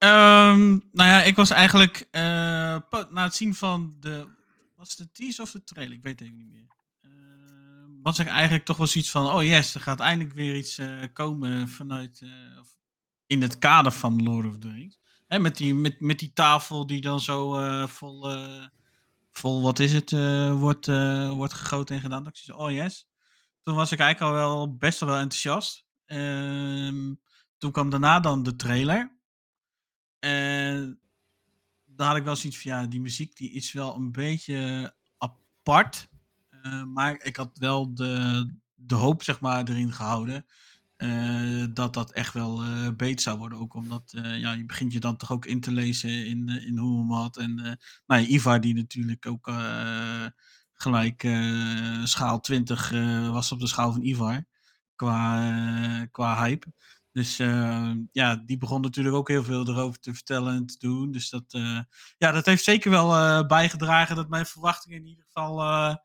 Ehm, 0.00 0.68
nou 0.68 1.08
ja, 1.08 1.22
ik 1.22 1.36
was 1.36 1.50
eigenlijk 1.50 2.08
eh, 2.10 2.22
na 3.10 3.22
het 3.24 3.34
zien 3.34 3.54
van 3.54 3.96
de. 4.00 4.28
Was 4.76 4.88
het 4.88 4.98
de 4.98 5.12
teaser 5.12 5.44
of 5.44 5.50
de 5.50 5.64
trailer? 5.64 5.96
Ik 5.96 6.02
weet 6.02 6.18
het 6.18 6.28
even 6.28 6.38
niet 6.38 6.50
meer. 6.50 6.68
Ehm, 7.02 8.02
was 8.02 8.18
ik 8.18 8.26
eigenlijk 8.26 8.64
toch 8.64 8.76
wel 8.76 8.86
zoiets 8.86 9.10
van: 9.10 9.26
oh 9.26 9.42
yes, 9.42 9.74
er 9.74 9.80
gaat 9.80 10.00
eindelijk 10.00 10.34
weer 10.34 10.56
iets 10.56 10.78
eh, 10.78 11.02
komen 11.12 11.68
vanuit. 11.68 12.20
eh, 12.22 12.28
in 13.26 13.42
het 13.42 13.58
kader 13.58 13.92
van 13.92 14.22
Lord 14.22 14.46
of 14.46 14.58
the 14.58 14.70
Rings. 14.72 14.98
Hè, 15.26 15.38
met, 15.38 15.56
die, 15.56 15.74
met, 15.74 16.00
met 16.00 16.18
die 16.18 16.32
tafel 16.32 16.86
die 16.86 17.00
dan 17.00 17.20
zo 17.20 17.86
vol. 17.86 18.28
vol, 19.32 19.62
wat 19.62 19.78
is 19.78 19.92
het? 19.92 20.10
wordt, 20.58 20.86
wordt 21.36 21.52
gegoten 21.52 21.94
en 21.94 22.00
gedaan. 22.00 22.24
Dat 22.24 22.36
ik 22.36 22.42
zoiets, 22.42 22.64
oh 22.64 22.70
yes. 22.70 23.06
Toen 23.62 23.74
was 23.74 23.92
ik 23.92 23.98
eigenlijk 23.98 24.32
al 24.32 24.38
wel 24.38 24.76
best 24.76 25.00
wel 25.00 25.16
enthousiast. 25.16 25.84
Ehm, 26.06 27.14
toen 27.58 27.72
kwam 27.72 27.90
daarna 27.90 28.20
dan 28.20 28.42
de 28.42 28.56
trailer. 28.56 29.19
En 30.20 31.00
daar 31.86 32.08
had 32.08 32.16
ik 32.16 32.24
wel 32.24 32.36
zoiets 32.36 32.58
van, 32.62 32.70
ja, 32.72 32.86
die 32.86 33.00
muziek 33.00 33.36
die 33.36 33.50
is 33.52 33.72
wel 33.72 33.96
een 33.96 34.12
beetje 34.12 34.94
apart. 35.18 36.08
Eh, 36.50 36.84
maar 36.84 37.22
ik 37.22 37.36
had 37.36 37.58
wel 37.58 37.94
de, 37.94 38.46
de 38.74 38.94
hoop, 38.94 39.22
zeg 39.22 39.40
maar, 39.40 39.68
erin 39.68 39.92
gehouden. 39.92 40.46
eh, 40.96 41.64
dat 41.72 41.94
dat 41.94 42.12
echt 42.12 42.32
wel 42.32 42.62
eh 42.62 42.88
beter 42.96 43.20
zou 43.20 43.38
worden. 43.38 43.58
Ook 43.58 43.74
omdat 43.74 44.10
ja, 44.14 44.52
je 44.52 44.64
begint 44.66 44.92
je 44.92 45.00
dan 45.00 45.16
toch 45.16 45.32
ook 45.32 45.46
in 45.46 45.60
te 45.60 45.72
lezen 45.72 46.26
in, 46.26 46.48
in 46.48 46.78
hoe 46.78 46.98
hem 46.98 47.12
had. 47.12 47.36
En 47.36 47.54
nou 48.06 48.22
ja, 48.22 48.26
Ivar 48.28 48.60
die 48.60 48.74
natuurlijk 48.74 49.26
ook 49.26 49.48
gelijk 50.74 51.22
schaal 52.04 52.40
20 52.40 52.92
eh, 52.92 53.30
was 53.30 53.52
op 53.52 53.60
de 53.60 53.66
schaal 53.66 53.92
van 53.92 54.02
Ivar. 54.02 54.44
Qua, 54.96 56.06
qua 56.10 56.44
hype. 56.44 56.66
Dus 57.12 57.38
eh, 57.38 57.92
ja, 58.12 58.36
die 58.36 58.56
begon 58.56 58.80
natuurlijk 58.80 59.16
ook 59.16 59.28
heel 59.28 59.44
veel 59.44 59.68
erover 59.68 60.00
te 60.00 60.14
vertellen 60.14 60.54
en 60.54 60.66
te 60.66 60.78
doen. 60.78 61.12
Dus 61.12 61.30
dat, 61.30 61.44
eh, 61.48 61.80
ja, 62.18 62.32
dat 62.32 62.46
heeft 62.46 62.64
zeker 62.64 62.90
wel 62.90 63.14
eh, 63.14 63.46
bijgedragen 63.46 64.16
dat 64.16 64.28
mijn 64.28 64.46
verwachtingen 64.46 64.98
in 64.98 65.06
ieder 65.06 65.24
geval, 65.24 65.60
eh, 65.60 65.96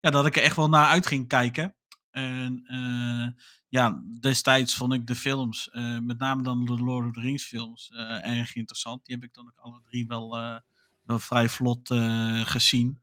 ja, 0.00 0.10
dat 0.10 0.26
ik 0.26 0.36
er 0.36 0.42
echt 0.42 0.56
wel 0.56 0.68
naar 0.68 0.86
uit 0.86 1.06
ging 1.06 1.28
kijken. 1.28 1.74
En 2.10 2.64
ja, 3.68 4.02
destijds 4.20 4.74
vond 4.74 4.92
ik 4.92 5.06
de 5.06 5.14
films, 5.14 5.68
met 6.00 6.18
name 6.18 6.42
dan 6.42 6.64
de 6.64 6.82
Lord 6.82 7.06
of 7.06 7.12
the 7.12 7.20
Rings 7.20 7.44
films, 7.44 7.90
erg 8.22 8.54
interessant. 8.54 9.04
Die 9.04 9.14
heb 9.14 9.24
ik 9.24 9.34
dan 9.34 9.46
ook 9.46 9.58
alle 9.58 9.80
drie 9.84 10.06
wel, 10.06 10.30
wel 11.02 11.18
vrij 11.18 11.48
vlot 11.48 11.88
gezien. 12.44 13.02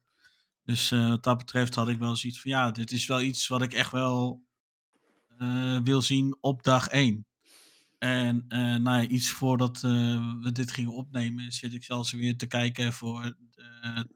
Dus 0.64 0.90
wat 0.90 1.24
dat 1.24 1.38
betreft 1.38 1.76
had 1.76 1.88
ik 1.88 2.00
wel 2.00 2.16
zoiets 2.16 2.42
van, 2.42 2.52
ja, 2.52 2.72
dit 2.72 2.92
is 2.92 3.06
wel 3.06 3.22
iets 3.22 3.48
wat 3.48 3.62
ik 3.62 3.74
echt 3.74 3.92
wel 3.92 4.44
wil 5.84 6.02
zien 6.02 6.38
op 6.42 6.64
dag 6.64 6.88
1. 6.88 7.26
En 8.02 8.46
eh, 8.48 8.60
nou 8.60 9.02
ja, 9.02 9.08
iets 9.08 9.30
voordat 9.30 9.76
eh, 9.76 9.92
we 10.42 10.52
dit 10.52 10.72
gingen 10.72 10.94
opnemen, 10.94 11.52
zit 11.52 11.74
ik 11.74 11.84
zelfs 11.84 12.12
weer 12.12 12.38
te 12.38 12.48
kijken 12.48 12.94
voor 12.94 13.36
de, 13.56 14.08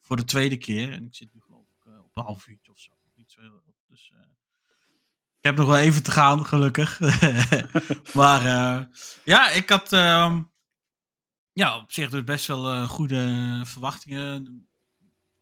voor 0.00 0.16
de 0.16 0.24
tweede 0.24 0.56
keer. 0.56 0.92
En 0.92 1.06
ik 1.06 1.14
zit 1.14 1.34
nu 1.34 1.40
geloof 1.40 1.66
ik 1.78 1.84
eh, 1.86 1.98
op 1.98 2.10
een 2.16 2.22
half 2.22 2.46
uurtje 2.46 2.72
of 2.72 2.78
zo. 2.78 2.92
Dus, 3.88 4.12
ik 5.38 5.48
heb 5.48 5.56
nog 5.56 5.66
wel 5.66 5.78
even 5.78 6.02
te 6.02 6.10
gaan, 6.10 6.46
gelukkig. 6.46 7.00
maar 8.14 8.42
ja, 9.24 9.50
ik 9.50 9.68
had 9.68 9.92
ehm, 9.92 10.42
ja, 11.52 11.76
op 11.78 11.92
zich 11.92 12.10
dus 12.10 12.24
best 12.24 12.46
wel 12.46 12.86
goede 12.86 13.60
verwachtingen. 13.64 14.68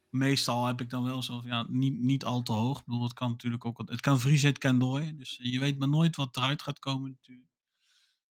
Meestal 0.09 0.67
heb 0.67 0.81
ik 0.81 0.91
dan 0.91 1.05
wel 1.05 1.23
zo 1.23 1.43
ja, 1.45 1.67
niet, 1.69 1.99
niet 1.99 2.25
al 2.25 2.43
te 2.43 2.53
hoog. 2.53 2.79
Ik 2.79 2.85
bedoel, 2.85 3.03
het 3.03 3.13
kan 3.13 3.31
natuurlijk 3.31 3.65
ook, 3.65 3.83
het 3.87 4.01
kan 4.01 4.21
vriezen, 4.21 4.49
het 4.49 4.59
kan 4.59 4.79
dooien. 4.79 5.17
Dus 5.17 5.39
je 5.43 5.59
weet 5.59 5.79
maar 5.79 5.89
nooit 5.89 6.17
wat 6.17 6.37
eruit 6.37 6.63
gaat 6.63 6.79
komen 6.79 7.11
natuurlijk. 7.11 7.50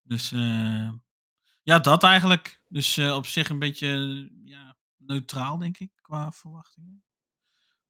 Dus 0.09 0.31
eh, 0.31 0.89
ja, 1.63 1.79
dat 1.79 2.03
eigenlijk. 2.03 2.61
Dus 2.67 2.97
eh, 2.97 3.15
op 3.15 3.25
zich 3.25 3.49
een 3.49 3.59
beetje 3.59 3.87
ja, 4.43 4.77
neutraal, 4.97 5.57
denk 5.57 5.77
ik, 5.77 5.91
qua 6.01 6.31
verwachtingen. 6.31 7.03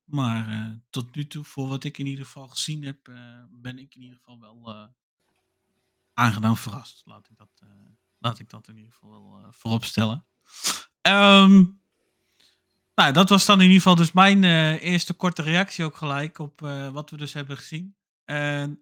Maar 0.03 0.49
eh, 0.49 0.71
tot 0.89 1.15
nu 1.15 1.27
toe, 1.27 1.43
voor 1.43 1.67
wat 1.67 1.83
ik 1.83 1.97
in 1.97 2.05
ieder 2.05 2.25
geval 2.25 2.47
gezien 2.47 2.83
heb, 2.83 3.11
ben 3.49 3.79
ik 3.79 3.95
in 3.95 4.01
ieder 4.01 4.17
geval 4.17 4.39
wel 4.39 4.89
aangenaam 6.13 6.57
verrast. 6.57 7.01
Laat 7.05 7.29
ik 7.29 7.37
dat, 7.37 7.63
laat 8.17 8.39
ik 8.39 8.49
dat 8.49 8.67
in 8.67 8.77
ieder 8.77 8.91
geval 8.91 9.09
wel 9.09 9.51
voorop 9.51 9.83
stellen. 9.83 10.25
Ehm, 11.01 11.63
nou, 12.95 13.13
dat 13.13 13.29
was 13.29 13.45
dan 13.45 13.57
in 13.57 13.65
ieder 13.65 13.81
geval 13.81 13.95
dus 13.95 14.11
mijn 14.11 14.43
eerste 14.79 15.13
korte 15.13 15.41
reactie 15.41 15.85
ook 15.85 15.95
gelijk 15.95 16.39
op 16.39 16.59
wat 16.91 17.09
we 17.09 17.17
dus 17.17 17.33
hebben 17.33 17.57
gezien. 17.57 17.95
En, 18.25 18.81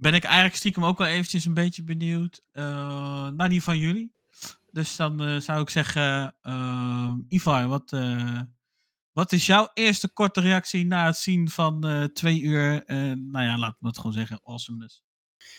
ben 0.00 0.14
ik 0.14 0.24
eigenlijk 0.24 0.56
stiekem 0.56 0.84
ook 0.84 0.98
wel 0.98 1.06
eventjes 1.06 1.44
een 1.44 1.54
beetje 1.54 1.82
benieuwd 1.82 2.42
uh, 2.52 3.28
naar 3.28 3.48
die 3.48 3.62
van 3.62 3.78
jullie. 3.78 4.12
Dus 4.70 4.96
dan 4.96 5.28
uh, 5.28 5.40
zou 5.40 5.60
ik 5.60 5.70
zeggen, 5.70 6.34
uh, 6.42 7.12
Ivar, 7.28 7.68
wat, 7.68 7.96
wat 9.12 9.32
is 9.32 9.46
jouw 9.46 9.70
eerste 9.74 10.08
korte 10.12 10.40
reactie 10.40 10.86
na 10.86 11.06
het 11.06 11.16
zien 11.16 11.48
van 11.48 12.10
twee 12.12 12.40
uur, 12.40 12.82
nou 13.16 13.44
ja, 13.44 13.58
laten 13.58 13.76
we 13.80 13.86
het 13.86 13.96
gewoon 13.96 14.12
zeggen, 14.12 14.40
awesomeness? 14.44 15.02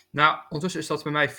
Nou, 0.09 0.37
ondertussen 0.43 0.81
is 0.81 0.87
dat 0.87 1.03
bij 1.03 1.11
mij 1.11 1.29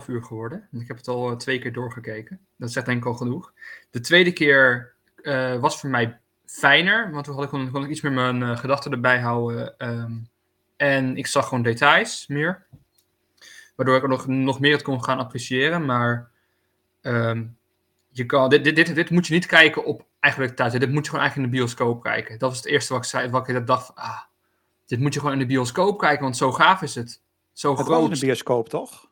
4,5 0.00 0.06
uur 0.06 0.22
geworden. 0.22 0.68
Ik 0.72 0.88
heb 0.88 0.96
het 0.96 1.08
al 1.08 1.36
twee 1.36 1.58
keer 1.58 1.72
doorgekeken. 1.72 2.46
Dat 2.56 2.72
zegt 2.72 2.86
denk 2.86 2.98
ik 2.98 3.06
al 3.06 3.14
genoeg. 3.14 3.52
De 3.90 4.00
tweede 4.00 4.32
keer 4.32 4.94
was 5.60 5.80
voor 5.80 5.90
mij 5.90 6.20
fijner, 6.44 7.10
want 7.10 7.24
toen 7.24 7.34
had 7.34 7.44
ik, 7.44 7.50
kon, 7.50 7.84
ik 7.84 7.90
iets 7.90 8.00
meer 8.00 8.12
mijn 8.12 8.58
gedachten 8.58 8.92
erbij 8.92 9.20
houden. 9.20 9.74
Um, 9.78 10.30
en 10.78 11.16
ik 11.16 11.26
zag 11.26 11.48
gewoon 11.48 11.62
details 11.62 12.26
meer. 12.26 12.66
Waardoor 13.76 13.96
ik 13.96 14.02
er 14.02 14.08
nog, 14.08 14.26
nog 14.26 14.60
meer 14.60 14.72
het 14.72 14.82
kon 14.82 15.04
gaan 15.04 15.18
appreciëren. 15.18 15.84
Maar 15.84 16.30
um, 17.02 17.58
je 18.08 18.26
kan, 18.26 18.50
dit, 18.50 18.64
dit, 18.64 18.76
dit, 18.76 18.94
dit 18.94 19.10
moet 19.10 19.26
je 19.26 19.34
niet 19.34 19.46
kijken 19.46 19.84
op 19.84 20.06
eigenlijk 20.20 20.56
thuis. 20.56 20.72
Dit 20.72 20.90
moet 20.90 21.04
je 21.04 21.10
gewoon 21.10 21.20
eigenlijk 21.20 21.36
in 21.36 21.42
de 21.42 21.64
bioscoop 21.64 22.02
kijken. 22.02 22.38
Dat 22.38 22.48
was 22.48 22.58
het 22.58 22.66
eerste 22.66 22.92
wat 22.92 23.02
ik 23.02 23.08
zei. 23.08 23.30
Wat 23.30 23.48
ik 23.48 23.66
dacht, 23.66 23.94
ah, 23.94 24.20
dit 24.86 24.98
moet 24.98 25.14
je 25.14 25.20
gewoon 25.20 25.34
in 25.34 25.40
de 25.40 25.46
bioscoop 25.46 25.98
kijken. 25.98 26.22
Want 26.22 26.36
zo 26.36 26.52
gaaf 26.52 26.82
is 26.82 26.94
het. 26.94 27.22
Zo 27.52 27.70
het 27.70 27.80
groot. 27.80 28.00
was 28.00 28.08
in 28.08 28.14
de 28.14 28.26
bioscoop, 28.26 28.68
toch? 28.68 29.10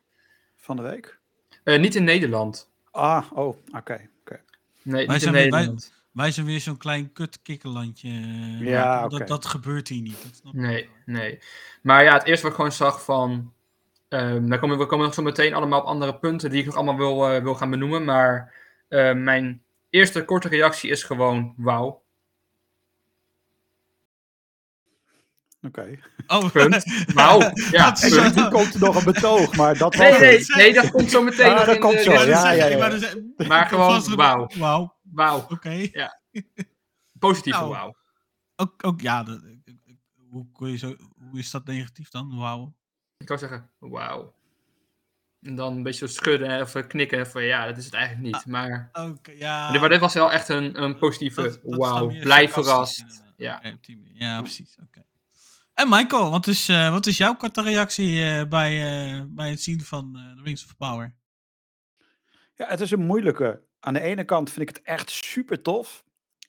Van 0.57 0.77
de 0.77 0.83
week? 0.83 1.19
Uh, 1.65 1.79
niet 1.79 1.95
in 1.95 2.05
Nederland. 2.05 2.71
Ah, 2.91 3.33
oh, 3.33 3.47
oké. 3.47 3.77
Okay, 3.77 4.11
okay. 4.21 4.41
Nee, 4.83 5.09
niet 5.09 5.23
in 5.23 5.33
Nederland. 5.33 5.89
Wij 5.89 5.96
zijn 6.31 6.47
weer 6.47 6.61
zo'n 6.61 6.77
klein 6.77 7.13
kutkikkerlandje. 7.13 8.11
Ja, 8.61 9.03
dat, 9.03 9.13
okay. 9.13 9.27
dat 9.27 9.47
gebeurt 9.47 9.89
hier 9.89 10.03
niet. 10.03 10.41
Dat 10.43 10.53
nee, 10.53 10.89
nee. 11.05 11.39
Maar 11.83 12.05
ja, 12.05 12.13
het 12.13 12.25
eerste 12.25 12.43
wat 12.43 12.51
ik 12.51 12.57
gewoon 12.57 12.73
zag 12.73 13.05
van... 13.05 13.53
Um, 14.09 14.49
daar 14.49 14.59
komen, 14.59 14.79
we 14.79 14.87
komen 14.87 15.05
nog 15.05 15.15
zo 15.15 15.23
meteen 15.23 15.55
allemaal 15.55 15.81
op 15.81 15.87
andere 15.87 16.19
punten 16.19 16.51
die 16.51 16.61
ik 16.61 16.67
nog 16.67 16.75
allemaal 16.75 16.97
wil, 16.97 17.35
uh, 17.35 17.43
wil 17.43 17.55
gaan 17.55 17.71
benoemen. 17.71 18.05
Maar 18.05 18.55
uh, 18.89 19.13
mijn 19.13 19.63
eerste 19.91 20.25
korte 20.25 20.49
reactie 20.49 20.91
is 20.91 21.03
gewoon 21.03 21.55
wauw. 21.57 22.03
Oké. 25.67 25.81
Okay. 25.81 26.01
Oh, 26.27 26.51
punt. 26.53 26.85
Wauw. 27.15 27.41
Ja, 27.71 27.97
nu 28.35 28.49
komt 28.49 28.75
er 28.75 28.81
nog 28.81 28.97
een 28.97 29.05
betoog, 29.05 29.57
maar 29.57 29.79
dat 29.79 29.97
nee, 29.97 30.11
was 30.11 30.21
nee, 30.21 30.45
nee, 30.57 30.73
dat 30.73 30.91
komt 30.91 31.11
zo 31.11 31.23
meteen 31.23 31.53
Ah, 31.53 31.67
dat 31.67 31.75
in 31.75 31.81
komt 31.81 31.97
de- 31.97 32.03
zo, 32.03 32.13
ja, 32.13 32.23
ja, 32.23 32.51
ja, 32.51 32.67
ja. 32.67 33.15
Maar 33.49 33.67
gewoon 33.67 34.15
wauw. 34.15 34.49
Wauw, 34.59 34.96
Wauw. 35.17 35.47
oké. 35.49 35.91
Positieve 37.19 37.59
Nou. 37.59 37.71
wauw. 37.71 37.95
Ook, 38.57 38.85
ook 38.87 39.01
ja, 39.01 39.23
dat- 39.23 39.43
hoe, 40.31 40.47
kun 40.53 40.71
je 40.71 40.77
zo, 40.77 40.97
hoe 41.31 41.39
is 41.39 41.51
dat 41.51 41.65
negatief 41.67 42.09
dan? 42.09 42.37
Wauw. 42.39 42.75
Ik 43.17 43.27
zou 43.27 43.39
zeggen 43.39 43.71
wauw. 43.79 44.35
En 45.41 45.55
dan 45.55 45.77
een 45.77 45.83
beetje 45.83 46.07
zo 46.09 46.13
schudden 46.15 46.61
of 46.61 46.87
knikken 46.87 47.27
van 47.27 47.43
ja, 47.45 47.67
dat 47.67 47.77
is 47.77 47.85
het 47.85 47.95
eigenlijk 47.95 48.35
niet. 48.35 48.47
Maar, 48.47 48.89
Oké, 48.93 49.31
ja. 49.31 49.79
maar 49.81 49.89
dit 49.89 50.01
was 50.01 50.15
wel 50.15 50.33
echt 50.33 50.49
een, 50.49 50.83
een 50.83 50.99
positieve 50.99 51.61
wauw. 51.63 52.07
Blij 52.07 52.49
verrast. 52.49 53.25
Ja. 53.37 53.63
Ja, 54.13 54.41
precies. 54.41 54.77
Oké. 54.83 55.05
En 55.75 55.89
Michael, 55.89 56.31
wat 56.31 56.47
is, 56.47 56.69
eh, 56.69 56.91
wat 56.91 57.07
is 57.07 57.17
jouw 57.17 57.35
korte 57.35 57.63
reactie 57.63 58.23
eh, 58.25 58.49
bij, 58.49 58.73
eh, 59.17 59.23
bij 59.29 59.51
het 59.51 59.63
zien 59.63 59.81
van 59.81 60.17
eh 60.17 60.37
The 60.37 60.43
Rings 60.43 60.65
of 60.65 60.77
Power? 60.77 61.15
Ja, 62.55 62.67
het 62.69 62.81
is 62.81 62.91
een 62.91 63.07
moeilijke. 63.07 63.63
Aan 63.81 63.95
de 63.95 64.01
ene 64.01 64.25
kant 64.25 64.51
vind 64.51 64.69
ik 64.69 64.77
het 64.77 64.85
echt 64.85 65.11
super 65.11 65.63
tof. 65.63 66.05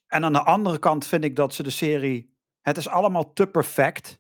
En 0.08 0.24
aan 0.24 0.34
de 0.34 0.44
andere 0.44 0.80
kant 0.80 1.08
vind 1.08 1.24
ik 1.24 1.36
dat 1.36 1.54
ze 1.54 1.64
de 1.64 1.70
serie. 1.70 2.36
Het 2.62 2.78
is 2.78 2.88
allemaal 2.88 3.34
te 3.34 3.48
perfect. 3.48 4.20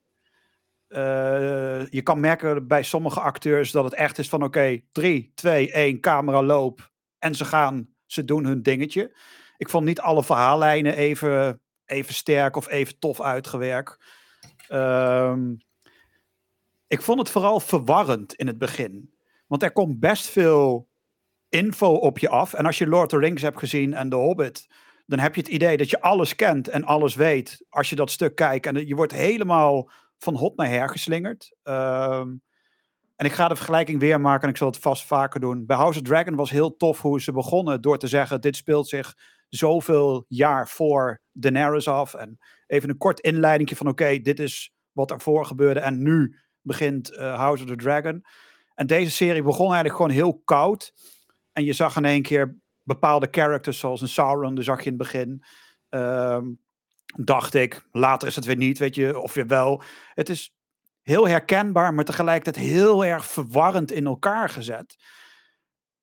Eh, 0.87 1.87
je 1.89 2.01
kan 2.01 2.19
merken 2.19 2.67
bij 2.67 2.83
sommige 2.83 3.19
acteurs 3.19 3.71
dat 3.71 3.83
het 3.83 3.93
echt 3.93 4.17
is 4.17 4.29
van: 4.29 4.43
oké, 4.43 4.79
3, 4.91 5.31
2, 5.35 5.71
1, 5.71 5.99
camera 5.99 6.43
loop. 6.43 6.91
En 7.19 7.35
ze 7.35 7.45
gaan, 7.45 7.87
ze 8.05 8.25
doen 8.25 8.45
hun 8.45 8.61
dingetje. 8.61 9.17
Ik 9.57 9.69
vond 9.69 9.85
niet 9.85 9.99
alle 9.99 10.23
verhaallijnen 10.23 10.95
even, 10.95 11.61
even 11.85 12.13
sterk 12.13 12.55
of 12.55 12.67
even 12.67 12.99
tof 12.99 13.21
uitgewerkt. 13.21 13.97
Ehm, 14.67 15.55
ik 16.87 17.01
vond 17.01 17.19
het 17.19 17.29
vooral 17.29 17.59
verwarrend 17.59 18.33
in 18.33 18.47
het 18.47 18.57
begin. 18.57 19.13
Want 19.47 19.63
er 19.63 19.71
komt 19.71 19.99
best 19.99 20.29
veel 20.29 20.86
info 21.49 21.93
op 21.93 22.17
je 22.17 22.29
af. 22.29 22.53
En 22.53 22.65
als 22.65 22.77
je 22.77 22.87
Lord 22.87 23.13
of 23.13 23.19
the 23.19 23.25
Rings 23.25 23.41
hebt 23.41 23.59
gezien 23.59 23.93
en 23.93 24.09
The 24.09 24.15
Hobbit, 24.15 24.67
dan 25.05 25.19
heb 25.19 25.35
je 25.35 25.41
het 25.41 25.49
idee 25.49 25.77
dat 25.77 25.89
je 25.89 26.01
alles 26.01 26.35
kent 26.35 26.67
en 26.67 26.83
alles 26.83 27.15
weet 27.15 27.65
als 27.69 27.89
je 27.89 27.95
dat 27.95 28.11
stuk 28.11 28.35
kijkt. 28.35 28.65
En 28.65 28.87
je 28.87 28.95
wordt 28.95 29.13
helemaal 29.13 29.89
van 30.17 30.35
hot 30.35 30.57
naar 30.57 30.69
her 30.69 30.89
geslingerd. 30.89 31.55
Ehm, 31.63 32.35
en 33.15 33.25
ik 33.25 33.31
ga 33.31 33.47
de 33.47 33.55
vergelijking 33.55 33.99
weer 33.99 34.21
maken 34.21 34.43
en 34.43 34.49
ik 34.49 34.57
zal 34.57 34.67
het 34.67 34.77
vast 34.77 35.05
vaker 35.05 35.39
doen. 35.39 35.65
Bij 35.65 35.77
House 35.77 35.99
of 35.99 36.05
Dragon 36.05 36.35
was 36.35 36.49
heel 36.49 36.75
tof 36.75 37.01
hoe 37.01 37.21
ze 37.21 37.31
begonnen 37.31 37.81
door 37.81 37.97
te 37.97 38.07
zeggen: 38.07 38.41
dit 38.41 38.55
speelt 38.55 38.87
zich 38.87 39.15
zoveel 39.49 40.25
jaar 40.27 40.67
voor 40.67 41.21
Daenerys 41.31 41.87
af. 41.87 42.13
En 42.13 42.37
even 42.67 42.89
een 42.89 42.97
kort 42.97 43.19
inleiding 43.19 43.77
van: 43.77 43.87
oké, 43.87 44.19
dit 44.19 44.39
is 44.39 44.73
wat 44.91 45.11
ervoor 45.11 45.45
gebeurde 45.45 45.79
en 45.79 46.01
nu 46.01 46.35
begint 46.61 47.15
eh, 47.15 47.35
House 47.35 47.63
of 47.63 47.69
the 47.69 47.75
Dragon. 47.75 48.25
En 48.75 48.87
deze 48.87 49.11
serie 49.11 49.43
begon 49.43 49.65
eigenlijk 49.65 49.95
gewoon 49.95 50.11
heel 50.11 50.41
koud. 50.45 50.93
En 51.57 51.63
je 51.63 51.73
zag 51.73 51.95
in 51.95 52.05
één 52.05 52.21
keer 52.21 52.55
bepaalde 52.83 53.27
characters, 53.31 53.79
zoals 53.79 54.01
een 54.01 54.07
Sauron, 54.07 54.55
die 54.55 54.63
zag 54.63 54.77
je 54.83 54.83
in 54.89 54.89
het 54.89 54.97
begin. 54.97 55.43
Ehm, 55.89 56.45
dacht 57.15 57.53
ik, 57.53 57.87
later 57.91 58.27
is 58.27 58.35
het 58.35 58.45
weer 58.45 58.55
niet, 58.55 58.77
weet 58.77 58.95
je, 58.95 59.19
of 59.19 59.33
weer 59.33 59.47
wel. 59.47 59.81
Het 60.13 60.29
is 60.29 60.53
heel 61.01 61.27
herkenbaar, 61.27 61.93
maar 61.93 62.05
tegelijkertijd 62.05 62.65
heel 62.65 63.05
erg 63.05 63.25
verwarrend 63.25 63.91
in 63.91 64.05
elkaar 64.05 64.49
gezet. 64.49 64.95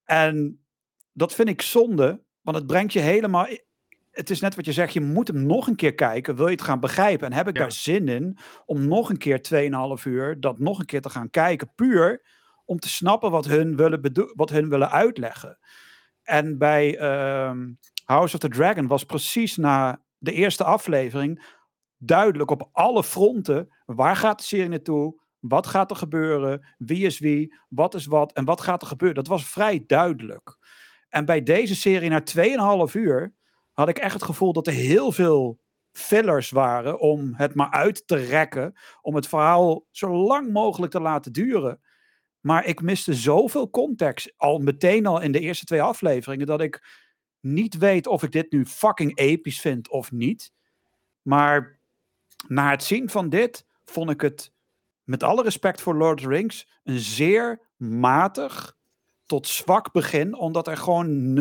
En 0.04 0.64
dat 1.12 1.34
vind 1.34 1.48
ik 1.48 1.62
zonde, 1.62 2.22
want 2.40 2.56
het 2.56 2.66
brengt 2.66 2.92
je 2.92 3.00
helemaal. 3.00 3.46
Het 4.10 4.30
is 4.30 4.40
net 4.40 4.54
wat 4.54 4.64
je 4.64 4.72
zegt, 4.72 4.92
je 4.92 5.00
moet 5.00 5.28
hem 5.28 5.46
nog 5.46 5.66
een 5.66 5.76
keer 5.76 5.94
kijken, 5.94 6.36
wil 6.36 6.46
je 6.46 6.52
het 6.52 6.62
gaan 6.62 6.80
begrijpen. 6.80 7.26
En 7.26 7.32
heb 7.32 7.48
ik 7.48 7.54
Ja. 7.56 7.60
daar 7.62 7.72
zin 7.72 8.08
in 8.08 8.38
om 8.66 8.88
nog 8.88 9.10
een 9.10 9.18
keer 9.18 9.42
2,5 9.42 10.04
uur 10.04 10.40
dat 10.40 10.58
nog 10.58 10.78
een 10.78 10.86
keer 10.86 11.00
te 11.00 11.10
gaan 11.10 11.30
kijken, 11.30 11.72
puur 11.74 12.22
om 12.64 12.78
te 12.78 12.88
snappen 12.88 13.30
wat 13.30 13.44
hun 13.44 13.76
willen, 13.76 14.32
wat 14.34 14.50
hun 14.50 14.68
willen 14.68 14.90
uitleggen. 14.90 15.58
En 16.22 16.58
bij 16.58 16.98
ehm, 16.98 17.72
House 18.04 18.34
of 18.34 18.40
the 18.40 18.48
Dragon 18.48 18.86
was 18.86 19.04
precies 19.04 19.56
na 19.56 20.02
de 20.18 20.32
eerste 20.32 20.64
aflevering 20.64 21.44
duidelijk 21.98 22.50
op 22.50 22.68
alle 22.72 23.04
fronten 23.04 23.68
waar 23.86 24.16
gaat 24.16 24.38
de 24.38 24.44
serie 24.44 24.68
naartoe, 24.68 25.22
wat 25.38 25.66
gaat 25.66 25.90
er 25.90 25.96
gebeuren, 25.96 26.66
wie 26.78 27.06
is 27.06 27.18
wie, 27.18 27.54
wat 27.68 27.94
is 27.94 28.06
wat 28.06 28.32
en 28.32 28.44
wat 28.44 28.60
gaat 28.60 28.82
er 28.82 28.88
gebeuren. 28.88 29.16
Dat 29.16 29.26
was 29.26 29.46
vrij 29.46 29.84
duidelijk. 29.86 30.58
En 31.08 31.24
bij 31.24 31.42
deze 31.42 31.76
serie 31.76 32.10
na 32.10 32.22
2,5 32.88 32.92
uur 32.94 33.34
had 33.72 33.88
ik 33.88 33.98
echt 33.98 34.12
het 34.12 34.22
gevoel 34.22 34.52
dat 34.52 34.66
er 34.66 34.72
heel 34.72 35.12
veel 35.12 35.60
fillers 35.92 36.50
waren 36.50 37.00
om 37.00 37.34
het 37.34 37.54
maar 37.54 37.70
uit 37.70 38.06
te 38.06 38.16
rekken, 38.16 38.74
om 39.00 39.14
het 39.14 39.28
verhaal 39.28 39.86
zo 39.90 40.16
lang 40.16 40.52
mogelijk 40.52 40.92
te 40.92 41.00
laten 41.00 41.32
duren. 41.32 41.80
Maar 42.44 42.64
ik 42.64 42.82
miste 42.82 43.14
zoveel 43.14 43.70
context 43.70 44.34
al 44.36 44.58
meteen 44.58 45.06
al 45.06 45.20
in 45.20 45.32
de 45.32 45.40
eerste 45.40 45.64
twee 45.64 45.82
afleveringen 45.82 46.46
dat 46.46 46.60
ik 46.60 46.86
niet 47.40 47.78
weet 47.78 48.06
of 48.06 48.22
ik 48.22 48.32
dit 48.32 48.52
nu 48.52 48.66
fucking 48.66 49.18
episch 49.18 49.60
vind 49.60 49.88
of 49.88 50.12
niet. 50.12 50.52
Maar 51.22 51.78
na 52.48 52.70
het 52.70 52.82
zien 52.82 53.10
van 53.10 53.28
dit 53.28 53.66
vond 53.84 54.10
ik 54.10 54.20
het, 54.20 54.52
met 55.02 55.22
alle 55.22 55.42
respect 55.42 55.80
voor 55.80 55.94
Lord 55.94 56.18
of 56.18 56.24
the 56.24 56.28
Rings, 56.28 56.68
een 56.82 56.98
zeer 56.98 57.60
matig 57.76 58.76
tot 59.26 59.46
zwak 59.46 59.92
begin, 59.92 60.34
omdat 60.34 60.68
er 60.68 60.76
gewoon 60.76 61.38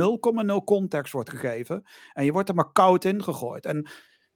0,0 0.59 0.63
context 0.63 1.13
wordt 1.13 1.29
gegeven. 1.29 1.85
En 2.13 2.25
je 2.25 2.31
wordt 2.31 2.49
er 2.49 2.55
maar 2.55 2.71
koud 2.71 3.03
in 3.03 3.23
gegooid. 3.23 3.65
En 3.65 3.89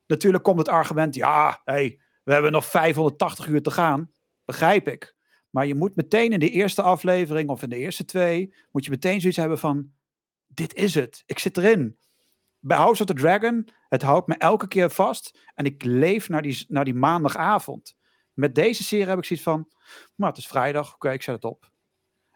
natuurlijk 0.07 0.43
komt 0.43 0.59
het 0.59 0.69
argument, 0.69 1.15
ja, 1.15 1.61
hey, 1.63 1.99
we 2.23 2.33
hebben 2.33 2.51
nog 2.51 2.65
580 2.65 3.47
uur 3.47 3.61
te 3.61 3.71
gaan. 3.71 4.11
Begrijp 4.45 4.87
ik. 4.87 5.16
Maar 5.57 5.67
je 5.67 5.75
moet 5.75 5.95
meteen 5.95 6.31
in 6.31 6.39
de 6.39 6.49
eerste 6.49 6.81
aflevering 6.81 7.49
of 7.49 7.61
in 7.61 7.69
de 7.69 7.77
eerste 7.77 8.05
twee, 8.05 8.53
moet 8.71 8.83
je 8.85 8.89
meteen 8.89 9.19
zoiets 9.19 9.39
hebben 9.39 9.59
van, 9.59 9.91
dit 10.47 10.73
is 10.73 10.93
het. 10.93 11.23
Ik 11.25 11.39
zit 11.39 11.57
erin. 11.57 11.97
Bij 12.59 12.77
House 12.77 13.01
of 13.01 13.07
the 13.07 13.13
Dragon, 13.13 13.67
het 13.89 14.01
houdt 14.01 14.27
me 14.27 14.35
elke 14.35 14.67
keer 14.67 14.89
vast. 14.89 15.39
En 15.55 15.65
ik 15.65 15.83
leef 15.83 16.29
naar 16.29 16.41
die, 16.41 16.65
naar 16.67 16.85
die 16.85 16.93
maandagavond. 16.93 17.95
Met 18.33 18.55
deze 18.55 18.83
serie 18.83 19.07
heb 19.07 19.17
ik 19.17 19.25
zoiets 19.25 19.45
van, 19.45 19.71
maar 20.15 20.29
het 20.29 20.37
is 20.37 20.47
vrijdag, 20.47 20.93
oké, 20.93 21.11
ik 21.11 21.21
zet 21.21 21.35
het 21.35 21.45
op. 21.45 21.71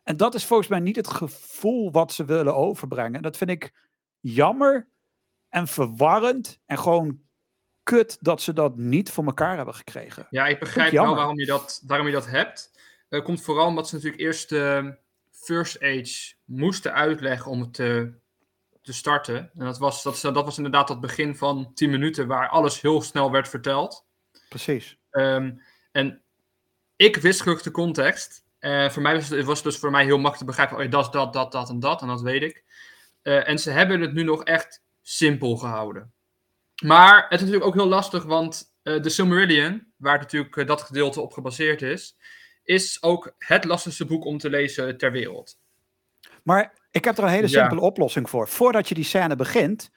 En 0.03 0.17
dat 0.17 0.35
is 0.35 0.45
volgens 0.45 0.69
mij 0.69 0.79
niet 0.79 0.95
het 0.95 1.07
gevoel 1.07 1.91
wat 1.91 2.13
ze 2.13 2.25
willen 2.25 2.55
overbrengen. 2.55 3.21
Dat 3.21 3.37
vind 3.37 3.49
ik 3.49 3.73
jammer 4.19 4.87
en 5.49 5.67
verwarrend 5.67 6.59
en 6.65 6.77
gewoon 6.77 7.19
kut 7.83 8.17
dat 8.21 8.41
ze 8.41 8.53
dat 8.53 8.77
niet 8.77 9.11
voor 9.11 9.25
elkaar 9.25 9.55
hebben 9.55 9.75
gekregen. 9.75 10.27
Ja, 10.29 10.47
ik 10.47 10.59
begrijp 10.59 10.91
wel 10.91 11.15
waarom 11.15 11.39
je 11.39 11.45
dat, 11.45 11.83
waarom 11.85 12.07
je 12.07 12.13
dat 12.13 12.27
hebt. 12.27 12.71
Dat 13.11 13.23
komt 13.23 13.41
vooral 13.41 13.67
omdat 13.67 13.87
ze 13.87 13.95
natuurlijk 13.95 14.21
eerst 14.21 14.49
de 14.49 14.97
First 15.31 15.81
Age 15.81 16.33
moesten 16.45 16.93
uitleggen 16.93 17.51
om 17.51 17.61
het 17.61 17.73
te, 17.73 18.13
te 18.81 18.93
starten. 18.93 19.37
En 19.37 19.65
dat 19.65 19.77
was, 19.77 20.03
dat, 20.03 20.19
dat 20.21 20.45
was 20.45 20.57
inderdaad 20.57 20.87
dat 20.87 21.01
begin 21.01 21.35
van 21.35 21.71
10 21.73 21.89
minuten 21.89 22.27
waar 22.27 22.49
alles 22.49 22.81
heel 22.81 23.01
snel 23.01 23.31
werd 23.31 23.49
verteld. 23.49 24.05
Precies. 24.49 24.97
Ehm, 25.09 25.53
en 25.91 26.21
ik 26.95 27.17
wist 27.17 27.41
gelukkig 27.41 27.65
de 27.65 27.71
context. 27.71 28.45
Eh, 28.59 28.89
voor 28.89 29.01
mij 29.01 29.15
was 29.15 29.29
het, 29.29 29.45
was 29.45 29.63
dus 29.63 29.77
voor 29.77 29.91
mij 29.91 30.03
heel 30.03 30.19
makkelijk 30.19 30.39
te 30.39 30.45
begrijpen. 30.45 30.77
Oh, 30.77 30.91
dat, 30.91 31.05
is 31.05 31.11
dat, 31.11 31.33
dat, 31.33 31.51
dat 31.51 31.69
en 31.69 31.79
dat. 31.79 32.01
En 32.01 32.07
dat 32.07 32.21
weet 32.21 32.41
ik. 32.41 32.63
Eh, 33.21 33.47
en 33.47 33.59
ze 33.59 33.69
hebben 33.69 34.01
het 34.01 34.13
nu 34.13 34.23
nog 34.23 34.43
echt 34.43 34.83
simpel 35.01 35.57
gehouden. 35.57 36.13
Maar 36.83 37.23
het 37.23 37.31
is 37.33 37.39
natuurlijk 37.39 37.65
ook 37.65 37.73
heel 37.73 37.87
lastig, 37.87 38.23
want 38.23 38.73
eh, 38.83 39.01
de 39.01 39.09
Silmarillion, 39.09 39.93
waar 39.97 40.17
natuurlijk 40.17 40.67
dat 40.67 40.81
gedeelte 40.81 41.21
op 41.21 41.33
gebaseerd 41.33 41.81
is, 41.81 42.15
is 42.71 43.03
ook 43.03 43.33
het 43.37 43.63
lastigste 43.65 44.05
boek 44.05 44.25
om 44.25 44.37
te 44.37 44.49
lezen 44.49 44.97
ter 44.97 45.11
wereld. 45.11 45.57
Maar 46.43 46.73
ik 46.91 47.05
heb 47.05 47.17
er 47.17 47.23
een 47.23 47.29
hele 47.29 47.49
Ja. 47.49 47.59
simpele 47.61 47.81
oplossing 47.81 48.29
voor. 48.29 48.47
Voordat 48.47 48.87
je 48.89 48.95
die 48.95 49.03
scène 49.03 49.35
begint, 49.35 49.89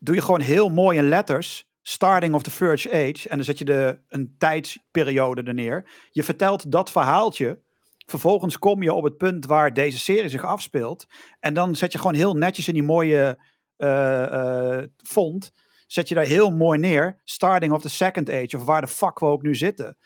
doe 0.00 0.14
je 0.14 0.20
gewoon 0.22 0.40
heel 0.40 0.68
mooi 0.68 0.98
in 0.98 1.08
letters. 1.08 1.64
Starting 1.82 2.34
of 2.34 2.42
the 2.42 2.50
First 2.50 2.86
Age. 2.86 3.28
En 3.28 3.36
dan 3.36 3.44
zet 3.44 3.58
je 3.58 3.64
de, 3.64 3.98
een 4.08 4.34
tijdsperiode 4.38 5.42
er 5.42 5.54
neer. 5.54 5.90
Je 6.10 6.22
vertelt 6.22 6.70
dat 6.72 6.90
verhaaltje. 6.90 7.60
Vervolgens 8.06 8.58
kom 8.58 8.82
je 8.82 8.92
op 8.92 9.04
het 9.04 9.16
punt 9.16 9.46
waar 9.46 9.72
deze 9.74 9.98
serie 9.98 10.28
zich 10.28 10.44
afspeelt. 10.44 11.06
En 11.40 11.54
dan 11.54 11.76
zet 11.76 11.92
je 11.92 11.98
gewoon 11.98 12.14
heel 12.14 12.34
netjes 12.34 12.68
in 12.68 12.74
die 12.74 12.82
mooie 12.82 13.38
eh, 13.76 14.82
font. 14.96 15.52
Zet 15.86 16.08
je 16.08 16.14
daar 16.14 16.24
heel 16.24 16.50
mooi 16.50 16.78
neer. 16.78 17.20
Starting 17.24 17.72
of 17.72 17.82
the 17.82 17.88
Second 17.88 18.30
Age. 18.30 18.56
Of 18.56 18.64
waar 18.64 18.80
de 18.80 18.88
fuck 18.88 19.18
we 19.18 19.26
ook 19.26 19.42
nu 19.42 19.54
zitten. 19.54 19.96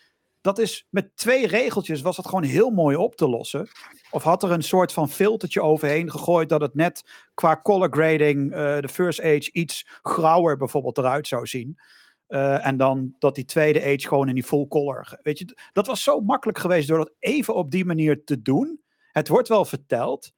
Dat 0.41 0.59
is 0.59 0.87
met 0.91 1.17
twee 1.17 1.47
regeltjes 1.47 2.01
was 2.01 2.17
dat 2.17 2.27
gewoon 2.27 2.43
heel 2.43 2.71
mooi 2.71 2.97
op 2.97 3.15
te 3.17 3.29
lossen. 3.29 3.69
Of 4.11 4.23
had 4.23 4.43
er 4.43 4.51
een 4.51 4.63
soort 4.63 4.93
van 4.93 5.09
filtertje 5.09 5.63
overheen 5.63 6.11
gegooid 6.11 6.49
dat 6.49 6.61
het 6.61 6.75
net 6.75 7.03
qua 7.35 7.61
color 7.63 7.89
grading 7.91 8.53
eh, 8.53 8.79
de 8.79 8.89
first 8.89 9.21
age 9.21 9.53
iets 9.53 9.87
grauwer 10.03 10.57
bijvoorbeeld 10.57 10.99
eruit 10.99 11.27
zou 11.27 11.47
zien. 11.47 11.79
Eh, 12.27 12.67
en 12.67 12.77
dan 12.77 13.15
dat 13.19 13.35
die 13.35 13.45
tweede 13.45 13.81
age 13.81 14.09
gewoon 14.09 14.29
in 14.29 14.35
die 14.35 14.45
full 14.45 14.67
color. 14.69 15.19
Weet 15.23 15.39
je, 15.39 15.57
dat 15.73 15.87
was 15.87 16.03
zo 16.03 16.21
makkelijk 16.21 16.59
geweest 16.59 16.89
door 16.89 16.99
dat 16.99 17.13
even 17.19 17.55
op 17.55 17.71
die 17.71 17.85
manier 17.85 18.25
te 18.25 18.43
doen. 18.43 18.81
Het 19.13 19.29
wordt 19.29 19.49
wel 19.49 19.65
verteld. 19.65 20.33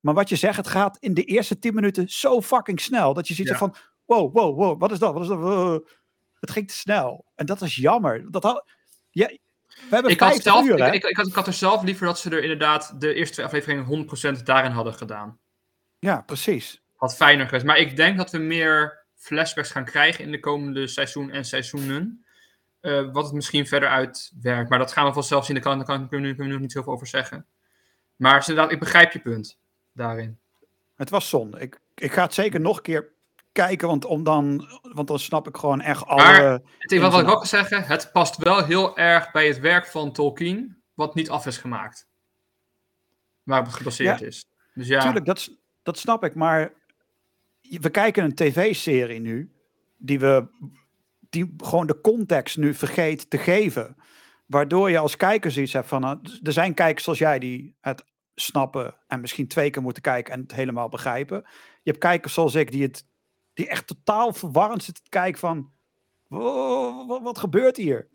Maar 0.00 0.14
wat 0.14 0.28
je 0.28 0.36
zegt, 0.36 0.56
het 0.56 0.68
gaat 0.68 0.96
in 1.00 1.14
de 1.14 1.24
eerste 1.24 1.58
10 1.58 1.74
minuten 1.74 2.08
zo 2.08 2.40
fucking 2.42 2.80
snel. 2.80 3.14
Dat 3.14 3.28
je 3.28 3.34
ziet 3.34 3.48
Ja. 3.48 3.56
van, 3.56 3.74
wow, 4.04 4.34
wow, 4.34 4.56
wow, 4.58 4.80
wat 4.80 4.92
is 4.92 4.98
dat? 4.98 5.12
Wat 5.12 5.22
is 5.22 5.28
dat? 5.28 5.38
Wow. 5.38 5.86
Het 6.40 6.50
ging 6.50 6.68
te 6.68 6.76
snel. 6.76 7.24
En 7.34 7.46
dat 7.46 7.60
is 7.62 7.76
jammer. 7.76 8.30
Dat 8.30 8.42
had, 8.42 8.64
ja, 9.10 9.30
we 9.88 9.94
hebben 9.94 10.12
Ik 10.12 10.20
had, 10.20 10.28
50 10.28 10.52
zelf, 10.52 10.66
uur, 10.66 10.84
hè? 10.84 10.86
ik, 10.86 10.94
ik, 10.94 11.04
ik, 11.04 11.16
had, 11.16 11.26
ik 11.26 11.34
had 11.34 11.46
er 11.46 11.52
zelf 11.52 11.82
liever 11.82 12.06
dat 12.06 12.18
ze 12.18 12.30
er 12.30 12.42
inderdaad 12.42 13.00
de 13.00 13.14
eerste 13.14 13.34
twee 13.34 13.46
afleveringen 13.46 14.08
100% 14.38 14.42
daarin 14.42 14.70
hadden 14.70 14.94
gedaan. 14.94 15.38
Ja, 15.98 16.20
precies. 16.20 16.82
Had 16.96 17.16
fijner 17.16 17.46
geweest. 17.46 17.64
Maar 17.64 17.78
ik 17.78 17.96
denk 17.96 18.16
dat 18.16 18.30
we 18.30 18.38
meer 18.38 19.04
flashbacks 19.14 19.70
gaan 19.70 19.84
krijgen 19.84 20.24
in 20.24 20.30
de 20.30 20.40
komende 20.40 20.86
seizoen 20.86 21.30
en 21.30 21.44
seizoenen. 21.44 22.24
Eh, 22.80 23.12
wat 23.12 23.24
het 23.24 23.32
misschien 23.32 23.66
verder 23.66 23.88
uitwerkt. 23.88 24.70
Maar 24.70 24.78
dat 24.78 24.92
gaan 24.92 25.06
we 25.06 25.12
vanzelf 25.12 25.44
zien. 25.44 25.54
Daar 25.54 25.64
kan, 25.64 25.76
daar 25.76 25.86
kan 25.86 26.04
ik 26.04 26.38
nu, 26.38 26.48
nog 26.48 26.60
niet 26.60 26.72
zoveel 26.72 26.92
over 26.92 27.06
zeggen. 27.06 27.46
Maar 28.16 28.40
inderdaad, 28.48 28.72
ik 28.72 28.78
begrijp 28.78 29.12
je 29.12 29.18
punt 29.18 29.58
daarin. 29.92 30.38
Het 30.96 31.10
was 31.10 31.28
zonde. 31.28 31.60
Ik, 31.60 31.80
ik 31.94 32.12
ga 32.12 32.22
het 32.22 32.34
zeker 32.34 32.60
nog 32.60 32.76
een 32.76 32.82
keer 32.82 33.08
kijken, 33.66 33.88
want, 33.88 34.04
om 34.04 34.22
dan, 34.24 34.68
want 34.82 35.08
dan 35.08 35.18
snap 35.18 35.48
ik 35.48 35.56
gewoon 35.56 35.80
echt 35.80 36.06
alle... 36.06 36.22
Maar- 36.22 36.60
Het 36.78 37.00
wat, 37.00 37.12
wat 37.12 37.20
ik 37.20 37.26
wel 37.26 37.36
kan 37.36 37.46
zeggen, 37.46 37.82
het 37.82 38.10
past 38.12 38.36
wel 38.36 38.64
heel 38.64 38.96
erg 38.98 39.30
bij 39.30 39.46
het 39.46 39.58
werk 39.60 39.86
van 39.86 40.12
Tolkien, 40.12 40.82
wat 40.94 41.14
niet 41.14 41.30
af 41.30 41.46
is 41.46 41.56
gemaakt. 41.58 42.08
Waarop 43.42 43.66
het 43.66 43.76
gebaseerd 43.76 44.20
Ja. 44.20 44.26
is. 44.26 44.44
Dus 44.74 44.86
ja, 44.86 45.00
Tuurlijk, 45.00 45.26
dat, 45.26 45.48
dat 45.82 45.98
snap 45.98 46.24
ik, 46.24 46.34
maar 46.34 46.72
we 47.60 47.90
kijken 47.90 48.24
een 48.24 48.34
tv-serie 48.34 49.20
nu, 49.20 49.52
die 49.96 50.18
we 50.18 50.46
die 51.30 51.54
gewoon 51.56 51.86
de 51.86 52.00
context 52.00 52.56
nu 52.56 52.74
vergeet 52.74 53.30
te 53.30 53.38
geven. 53.38 53.96
Waardoor 54.46 54.90
je 54.90 54.98
als 54.98 55.16
kijker 55.16 55.50
zoiets 55.50 55.72
hebt 55.72 55.88
van, 55.88 56.00
nou, 56.00 56.18
er 56.42 56.52
zijn 56.52 56.74
kijkers 56.74 57.04
zoals 57.04 57.18
jij 57.18 57.38
die 57.38 57.76
het 57.80 58.04
snappen 58.34 58.94
en 59.06 59.20
misschien 59.20 59.48
twee 59.48 59.70
keer 59.70 59.82
moeten 59.82 60.02
kijken 60.02 60.32
en 60.34 60.40
het 60.40 60.54
helemaal 60.54 60.88
begrijpen. 60.88 61.36
Je 61.82 61.90
hebt 61.90 61.98
kijkers 61.98 62.34
zoals 62.34 62.54
ik 62.54 62.70
die 62.70 62.82
het 62.82 63.04
die 63.58 63.68
echt 63.68 63.86
totaal 63.86 64.32
verwarrend 64.32 64.82
zitten 64.82 65.04
te 65.04 65.10
kijken 65.10 65.40
van, 65.40 65.70
"Wow, 66.26 67.08
wat, 67.08 67.22
wat 67.22 67.38
gebeurt 67.38 67.76
hier? 67.76 68.08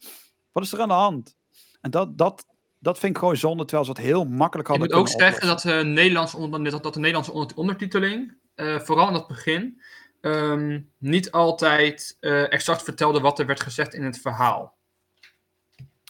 Wat 0.51 0.63
is 0.63 0.73
er 0.73 0.81
aan 0.81 0.87
de 0.87 0.93
hand? 0.93 1.35
En 1.81 1.91
dat, 1.91 2.17
dat, 2.17 2.45
dat 2.79 2.99
vind 2.99 3.11
ik 3.11 3.17
gewoon 3.17 3.37
zonde, 3.37 3.63
terwijl 3.65 3.85
ze 3.85 3.91
het 3.91 4.01
heel 4.01 4.25
makkelijk 4.25 4.69
ik 4.69 4.75
hadden 4.75 4.97
moet 4.97 5.07
ook 5.07 5.21
zeggen 5.21 5.47
dat, 5.47 5.61
de 5.61 5.83
Nederlands 5.83 6.35
onder, 6.35 6.63
dat, 6.63 6.83
dat 6.83 6.93
de 6.93 6.99
Nederlandse 6.99 7.31
onder- 7.31 7.57
ondertiteling, 7.57 8.37
eh, 8.55 8.79
vooral 8.79 9.07
in 9.07 9.13
het 9.13 9.27
begin, 9.27 9.81
ehm, 10.21 10.81
niet 10.97 11.31
altijd 11.31 12.17
eh, 12.19 12.51
exact 12.51 12.83
vertelde 12.83 13.19
wat 13.19 13.39
er 13.39 13.45
werd 13.45 13.61
gezegd 13.61 13.93
in 13.93 14.03
het 14.03 14.19
verhaal. 14.21 14.77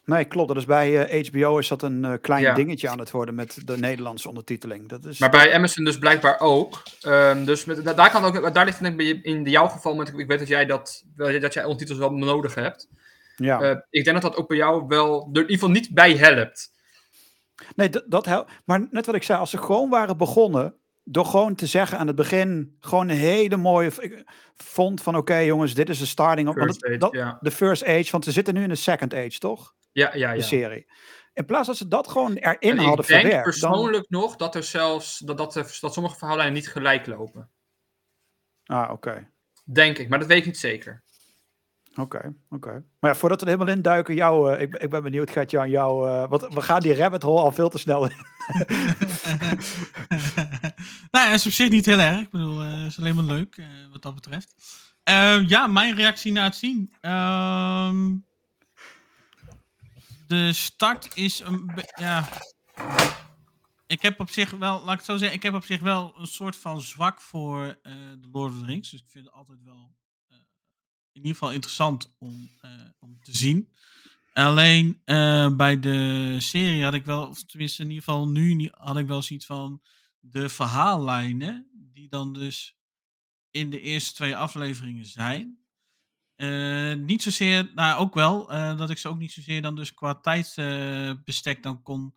Nee, 0.06 0.26
klopt. 0.26 0.48
Dat 0.48 0.58
is 0.58 0.66
bij 0.66 1.06
eh, 1.08 1.28
HBO 1.28 1.58
is 1.58 1.68
dat 1.68 1.82
een 1.82 2.06
eh, 2.06 2.14
klein 2.22 2.42
Ja. 2.42 2.54
dingetje 2.54 2.90
aan 2.90 3.00
het 3.00 3.12
worden 3.12 3.36
met 3.36 3.58
de 3.66 3.78
Nederlandse 3.78 4.28
ondertiteling. 4.28 4.90
Dat 4.90 5.06
is, 5.06 5.20
Maar 5.20 5.30
bij 5.30 5.54
Amazon 5.54 5.86
dus 5.86 5.98
blijkbaar 5.98 6.40
ook. 6.40 6.84
Ehm, 7.02 7.46
dus 7.46 7.66
met, 7.66 7.84
da- 7.84 7.94
daar, 7.94 8.12
kan 8.12 8.24
ook, 8.24 8.54
daar 8.54 8.66
ligt 8.66 8.80
het 8.80 8.98
denk 8.98 9.24
in 9.24 9.44
jouw 9.44 9.68
geval, 9.68 9.96
met, 9.96 10.14
ik 10.18 10.28
weet 10.28 10.40
dat 10.40 10.48
jij, 10.48 10.66
dat, 10.66 11.04
dat 11.16 11.54
jij 11.54 11.64
ondertitels 11.64 11.98
wel 12.00 12.12
nodig 12.12 12.56
hebt. 12.56 12.88
ja. 13.36 13.62
Eh, 13.62 13.78
ik 13.90 14.04
denk 14.04 14.22
dat 14.22 14.32
dat 14.32 14.42
ook 14.42 14.48
bij 14.48 14.58
jou 14.58 14.84
wel 14.88 15.20
er 15.22 15.28
in 15.28 15.42
ieder 15.42 15.54
geval 15.54 15.70
niet 15.70 15.90
bij 15.94 16.16
helpt. 16.18 16.72
nee, 17.76 17.90
dat, 17.90 18.04
dat 18.08 18.26
helpt. 18.26 18.52
Maar 18.66 18.88
net 18.92 19.06
wat 19.06 19.16
ik 19.16 19.24
zei, 19.24 19.40
als 19.40 19.50
ze 19.50 19.58
gewoon 19.58 19.90
waren 19.90 20.18
begonnen 20.18 20.76
door 21.04 21.26
gewoon 21.26 21.56
te 21.56 21.66
zeggen 21.66 21.98
aan 21.98 22.08
het 22.08 22.16
begin 22.16 22.78
gewoon 22.80 23.10
een 23.10 23.18
hele 23.18 23.58
mooie 23.58 23.92
vond 24.56 25.02
van 25.02 25.18
oké 25.18 25.38
jongens, 25.38 25.74
dit 25.74 25.90
is 25.90 26.00
de 26.00 26.06
starting 26.06 26.48
want 26.54 26.60
First 26.80 26.86
Age, 27.04 27.18
ja. 27.18 27.38
de 27.42 27.52
first 27.52 27.84
age, 27.86 28.12
want 28.12 28.24
ze 28.24 28.32
zitten 28.32 28.54
nu 28.54 28.64
in 28.64 28.70
de 28.70 28.76
second 28.76 29.14
age, 29.14 29.38
toch? 29.40 29.74
Ja, 29.94 30.16
ja, 30.16 30.32
De 30.32 30.38
ja. 30.38 30.44
serie. 30.44 30.92
In 31.34 31.46
plaats 31.46 31.68
dat 31.68 31.78
ze 31.78 31.88
dat 31.88 32.08
gewoon 32.08 32.34
erin 32.36 32.58
En 32.60 32.78
hadden 32.78 33.06
ik 33.06 33.12
denk 33.12 33.22
verwerkt. 33.22 33.34
Dan... 33.62 33.72
persoonlijk 33.72 34.10
nog 34.10 34.36
dat 34.36 34.56
er 34.56 34.64
zelfs 34.64 35.18
dat, 35.18 35.38
dat, 35.38 35.56
er- 35.56 35.78
dat 35.82 35.94
sommige 35.94 36.18
verhaallijnen 36.18 36.54
niet 36.54 36.68
gelijk 36.70 37.06
lopen. 37.08 37.50
Ah, 38.66 38.92
oké. 38.92 39.30
Denk 39.64 39.98
ik, 39.98 40.10
maar 40.10 40.20
dat 40.20 40.28
weet 40.28 40.38
ik 40.40 40.46
niet 40.46 40.58
zeker. 40.58 41.04
Oké, 41.96 42.34
oké. 42.50 42.84
Maar 43.00 43.12
ja, 43.12 43.16
voordat 43.18 43.40
we 43.42 43.46
er 43.46 43.52
helemaal 43.52 43.76
induiken, 43.76 44.16
jou, 44.16 44.54
eh, 44.54 44.62
ik, 44.62 44.76
ik 44.76 44.90
ben 44.90 45.04
benieuwd, 45.04 45.30
Gert, 45.30 45.56
aan 45.56 45.70
jou. 45.70 46.10
eh 46.10 46.30
want 46.30 46.54
we 46.54 46.62
gaan 46.62 46.80
die 46.82 46.96
rabbit 46.96 47.22
hole 47.22 47.42
al 47.42 47.52
veel 47.52 47.70
te 47.70 47.78
snel 47.78 48.06
in. 48.06 48.16
nou, 51.12 51.26
dat 51.30 51.34
is 51.34 51.46
op 51.46 51.52
zich 51.52 51.70
niet 51.70 51.86
heel 51.86 52.00
erg. 52.00 52.20
Ik 52.20 52.30
bedoel, 52.30 52.62
eh, 52.62 52.72
het 52.78 52.88
is 52.92 53.00
alleen 53.00 53.16
maar 53.16 53.24
leuk 53.24 53.58
eh, 53.58 53.66
wat 53.92 54.02
dat 54.02 54.16
betreft. 54.16 54.54
Ehm, 55.04 55.44
ja, 55.48 55.68
mijn 55.68 55.96
reactie 55.96 56.32
na 56.32 56.44
het 56.44 56.56
zien. 56.56 56.94
Ehm, 57.02 58.12
de 60.34 60.54
start 60.54 61.16
is 61.16 61.40
een 61.40 61.72
ja. 61.96 62.30
Ik 63.88 64.02
heb 64.02 64.20
op 64.20 64.30
zich 64.30 64.52
wel, 64.52 64.84
laat 64.84 65.00
ik 65.00 65.06
zo 65.06 65.18
zeggen, 65.18 65.38
ik 65.38 65.44
heb 65.44 65.54
op 65.54 65.66
zich 65.66 65.82
wel 65.82 66.14
een 66.18 66.28
soort 66.28 66.56
van 66.56 66.82
zwak 66.82 67.22
voor 67.22 67.80
eh 67.82 67.94
de 68.20 68.28
Lord 68.32 68.54
of 68.54 68.60
the 68.60 68.66
Rings. 68.66 68.90
Dus 68.90 69.00
ik 69.00 69.10
vind 69.10 69.26
het 69.26 69.34
altijd 69.34 69.64
wel 69.64 69.96
eh, 70.28 70.38
in 71.12 71.22
ieder 71.22 71.32
geval 71.32 71.52
interessant 71.52 72.14
om, 72.18 72.50
eh, 72.62 72.72
om 73.00 73.20
te 73.24 73.38
zien. 73.38 73.70
Alleen 74.34 75.02
bij 75.58 75.80
de 75.80 76.36
serie 76.40 76.84
had 76.84 76.94
ik 76.94 77.06
wel, 77.06 77.28
of 77.28 77.44
tenminste 77.44 77.82
in 77.82 77.90
ieder 77.90 78.04
geval 78.04 78.28
nu 78.28 78.70
had 78.72 78.98
ik 78.98 79.08
wel 79.08 79.22
zoiets 79.22 79.46
van 79.46 79.82
de 80.20 80.50
verhaallijnen, 80.50 81.68
die 81.94 82.10
dan 82.10 82.34
dus 82.34 82.76
in 83.52 83.70
de 83.70 83.82
eerste 83.82 84.14
twee 84.14 84.36
afleveringen 84.36 85.06
zijn. 85.06 85.63
Eh, 86.36 86.94
niet 86.94 87.22
zozeer, 87.22 87.72
nou 87.76 88.00
ook 88.00 88.14
wel, 88.14 88.52
eh, 88.52 88.78
dat 88.78 88.90
ik 88.90 88.98
ze 88.98 89.08
ook 89.10 89.18
niet 89.18 89.32
zozeer 89.32 89.62
dan 89.62 89.76
dus 89.76 89.94
qua 89.94 90.16
tijdsbestek 90.16 91.64
dan 91.64 91.82
kon, 91.82 92.16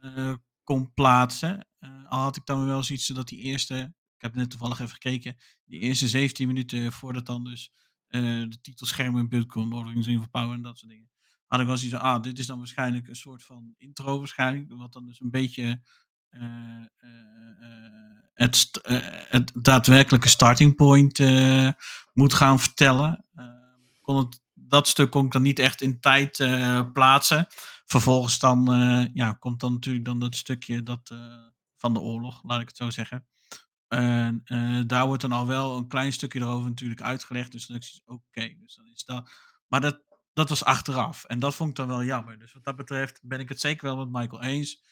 eh, 0.00 0.34
kon 0.64 0.92
plaatsen. 0.94 1.66
Eh, 1.78 2.06
al 2.10 2.20
had 2.20 2.36
ik 2.36 2.46
dan 2.46 2.66
wel 2.66 2.82
zoiets 2.82 3.06
dat 3.06 3.28
die 3.28 3.40
eerste, 3.40 3.94
ik 4.16 4.22
heb 4.22 4.34
net 4.34 4.50
toevallig 4.50 4.78
even 4.80 4.92
gekeken, 4.92 5.36
die 5.64 5.80
eerste 5.80 6.08
17 6.08 6.46
minuten 6.46 6.92
voordat 6.92 7.26
dan 7.26 7.44
dus 7.44 7.72
eh, 8.08 8.22
de 8.22 8.58
titelschermen 8.60 9.20
in 9.20 9.28
beeld 9.28 9.46
kwam, 9.46 9.88
Ring 9.88 10.20
of 10.20 10.30
Power 10.30 10.54
en 10.54 10.62
dat 10.62 10.78
soort 10.78 10.90
dingen. 10.90 11.10
Had 11.46 11.60
ik 11.60 11.66
wel 11.66 11.76
zoiets 11.76 11.96
van, 11.96 12.06
ah, 12.06 12.22
dit 12.22 12.38
is 12.38 12.46
dan 12.46 12.58
waarschijnlijk 12.58 13.08
een 13.08 13.16
soort 13.16 13.44
van 13.44 13.74
intro 13.76 14.18
waarschijnlijk, 14.18 14.72
wat 14.72 14.92
dan 14.92 15.06
dus 15.06 15.20
een 15.20 15.30
beetje 15.30 15.62
eh, 15.62 15.70
eh, 15.70 15.72
eh, 15.72 15.78
het, 18.34 18.56
st- 18.56 18.76
eh, 18.76 18.98
het 19.28 19.52
daadwerkelijke 19.54 20.28
starting 20.28 20.74
point 20.76 21.18
eh, 21.18 21.68
moet 22.12 22.34
gaan 22.34 22.60
vertellen. 22.60 23.24
Eh, 23.34 23.46
kon 24.00 24.16
het, 24.16 24.40
dat 24.54 24.88
stuk 24.88 25.10
kon 25.10 25.26
ik 25.26 25.32
dan 25.32 25.42
niet 25.42 25.58
echt 25.58 25.80
in 25.82 26.00
tijd 26.00 26.40
eh, 26.40 26.80
plaatsen. 26.92 27.46
Vervolgens 27.86 28.38
dan, 28.38 28.72
eh, 28.72 29.14
ja, 29.14 29.32
komt 29.32 29.60
dan 29.60 29.72
natuurlijk 29.72 30.04
dan 30.04 30.18
dat 30.18 30.34
stukje 30.36 30.82
dat, 30.82 31.10
eh, 31.10 31.18
van 31.76 31.92
de 31.94 32.00
oorlog, 32.00 32.40
laat 32.42 32.60
ik 32.60 32.68
het 32.68 32.76
zo 32.76 32.90
zeggen. 32.90 33.26
En 33.88 34.40
eh, 34.44 34.80
daar 34.86 35.06
wordt 35.06 35.22
dan 35.22 35.32
al 35.32 35.46
wel 35.46 35.76
een 35.76 35.88
klein 35.88 36.12
stukje 36.12 36.40
erover 36.40 36.68
natuurlijk 36.68 37.02
uitgelegd. 37.02 37.52
Dus 37.52 37.66
dan 37.66 37.76
is 37.76 37.92
het 37.92 38.02
oké. 38.16 38.54
dus 38.58 38.74
dan 38.76 38.86
is 38.94 39.04
dat. 39.04 39.30
Maar 39.66 39.80
dat, 39.80 40.00
dat 40.32 40.48
was 40.48 40.64
achteraf. 40.64 41.24
En 41.24 41.38
dat 41.38 41.54
vond 41.54 41.70
ik 41.70 41.76
dan 41.76 41.88
wel 41.88 42.04
jammer. 42.04 42.38
Dus 42.38 42.52
wat 42.52 42.64
dat 42.64 42.76
betreft 42.76 43.20
ben 43.22 43.40
ik 43.40 43.48
het 43.48 43.60
zeker 43.60 43.84
wel 43.84 44.06
met 44.06 44.20
Michael 44.20 44.42
eens. 44.42 44.82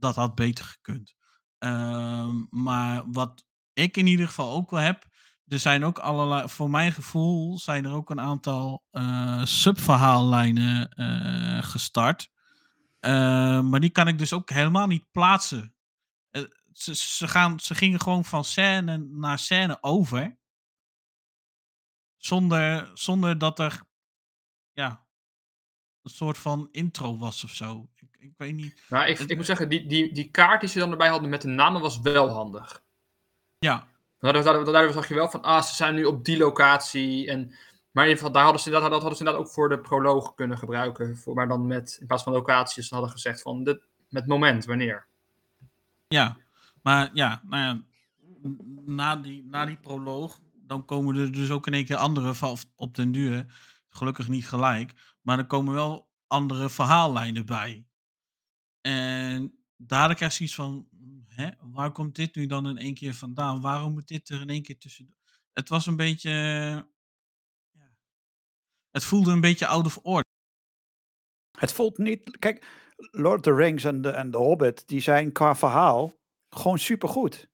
Dat 0.00 0.14
had 0.14 0.34
beter 0.34 0.64
gekund. 0.64 1.14
Ehm, 1.58 2.44
maar 2.50 3.02
wat 3.12 3.44
ik 3.72 3.96
in 3.96 4.06
ieder 4.06 4.26
geval 4.26 4.52
ook 4.52 4.70
wel 4.70 4.80
heb. 4.80 5.08
Er 5.46 5.58
zijn 5.58 5.84
ook 5.84 5.98
allerlei, 5.98 6.48
voor 6.48 6.70
mijn 6.70 6.92
gevoel, 6.92 7.58
zijn 7.58 7.84
er 7.84 7.92
ook 7.92 8.10
een 8.10 8.20
aantal 8.20 8.84
eh 8.90 9.44
subverhaallijnen 9.44 10.88
eh, 10.88 11.62
gestart. 11.62 12.30
Eh, 13.00 13.60
maar 13.60 13.80
die 13.80 13.90
kan 13.90 14.08
ik 14.08 14.18
dus 14.18 14.32
ook 14.32 14.50
helemaal 14.50 14.86
niet 14.86 15.10
plaatsen. 15.10 15.74
Eh, 16.30 16.42
ze, 16.72 16.94
ze, 16.94 17.28
gaan, 17.28 17.60
ze 17.60 17.74
gingen 17.74 18.00
gewoon 18.00 18.24
van 18.24 18.44
scène 18.44 18.98
naar 18.98 19.38
scène 19.38 19.82
over. 19.82 20.38
Zonder, 22.16 22.90
zonder 22.94 23.38
dat 23.38 23.58
er 23.58 23.82
ja, 24.72 25.06
een 26.02 26.10
soort 26.10 26.38
van 26.38 26.68
intro 26.70 27.18
was 27.18 27.44
of 27.44 27.50
zo. 27.50 27.90
Ik, 28.20 28.32
weet 28.36 28.54
niet. 28.54 28.82
Nou, 28.88 29.06
ik, 29.08 29.18
ik 29.18 29.36
moet 29.36 29.46
zeggen, 29.46 29.68
die, 29.68 29.86
die, 29.86 30.12
die 30.12 30.30
kaart 30.30 30.60
die 30.60 30.68
ze 30.68 30.78
dan 30.78 30.90
erbij 30.90 31.08
hadden 31.08 31.30
met 31.30 31.42
de 31.42 31.48
namen 31.48 31.80
was 31.80 32.00
wel 32.00 32.28
handig. 32.28 32.82
Ja, 33.58 33.86
Daardoor, 34.20 34.44
daardoor 34.44 34.92
zag 34.92 35.08
je 35.08 35.14
wel 35.14 35.30
van, 35.30 35.42
ah, 35.42 35.62
ze 35.62 35.74
zijn 35.74 35.94
nu 35.94 36.04
op 36.04 36.24
die 36.24 36.36
locatie. 36.38 37.28
En, 37.28 37.48
maar 37.90 38.04
in 38.04 38.10
ieder 38.10 38.16
geval, 38.16 38.32
daar 38.32 38.42
hadden 38.42 38.62
ze, 38.62 38.70
dat, 38.70 38.82
dat 38.82 38.90
hadden 38.90 39.12
ze 39.12 39.18
inderdaad 39.18 39.46
ook 39.46 39.52
voor 39.52 39.68
de 39.68 39.78
proloog 39.78 40.34
kunnen 40.34 40.58
gebruiken. 40.58 41.16
Voor, 41.16 41.34
maar 41.34 41.48
dan 41.48 41.66
met, 41.66 41.96
in 42.00 42.06
plaats 42.06 42.22
van 42.22 42.32
locaties, 42.32 42.88
ze 42.88 42.94
hadden 42.94 43.12
gezegd 43.12 43.42
van, 43.42 43.64
dit, 43.64 43.80
met 44.08 44.26
moment, 44.26 44.64
wanneer. 44.64 45.06
ja. 46.08 46.36
Maar 46.82 47.10
ja, 47.12 47.42
nou 47.44 47.62
ja, 47.62 47.82
na 48.84 49.16
die, 49.16 49.44
na 49.44 49.66
die 49.66 49.76
proloog, 49.76 50.38
dan 50.54 50.84
komen 50.84 51.16
er 51.16 51.32
dus 51.32 51.50
ook 51.50 51.66
in 51.66 51.72
één 51.72 51.84
keer 51.84 51.96
andere 51.96 52.34
op 52.76 52.94
den 52.94 53.12
duur. 53.12 53.46
Gelukkig 53.88 54.28
niet 54.28 54.48
gelijk, 54.48 54.92
maar 55.20 55.38
er 55.38 55.46
komen 55.46 55.74
wel 55.74 56.06
andere 56.26 56.70
verhaallijnen 56.70 57.46
bij. 57.46 57.84
En 58.80 59.64
daar 59.76 60.10
ik 60.10 60.20
echt 60.20 60.34
zoiets 60.34 60.54
van, 60.54 60.88
hè, 61.28 61.50
waar 61.60 61.92
komt 61.92 62.14
dit 62.14 62.34
nu 62.34 62.46
dan 62.46 62.68
in 62.68 62.78
één 62.78 62.94
keer 62.94 63.14
vandaan? 63.14 63.60
Waarom 63.60 63.92
moet 63.92 64.08
dit 64.08 64.28
er 64.28 64.40
in 64.40 64.48
één 64.48 64.62
keer 64.62 64.78
tussen? 64.78 65.14
Het 65.52 65.68
was 65.68 65.86
een 65.86 65.96
beetje, 65.96 66.30
ja, 67.70 67.96
het 68.90 69.04
voelde 69.04 69.32
een 69.32 69.40
beetje 69.40 69.66
out 69.66 69.86
of 69.86 69.98
order. 70.02 70.28
Het 71.58 71.72
voelt 71.72 71.98
niet. 71.98 72.38
Kijk, 72.38 72.66
Lord 72.96 73.36
of 73.36 73.40
the 73.40 73.54
Rings 73.54 73.84
en 73.84 74.02
de, 74.02 74.10
en 74.10 74.30
de 74.30 74.38
Hobbit, 74.38 74.88
die 74.88 75.00
zijn 75.00 75.32
qua 75.32 75.54
verhaal 75.54 76.18
gewoon 76.48 76.78
supergoed. 76.78 77.48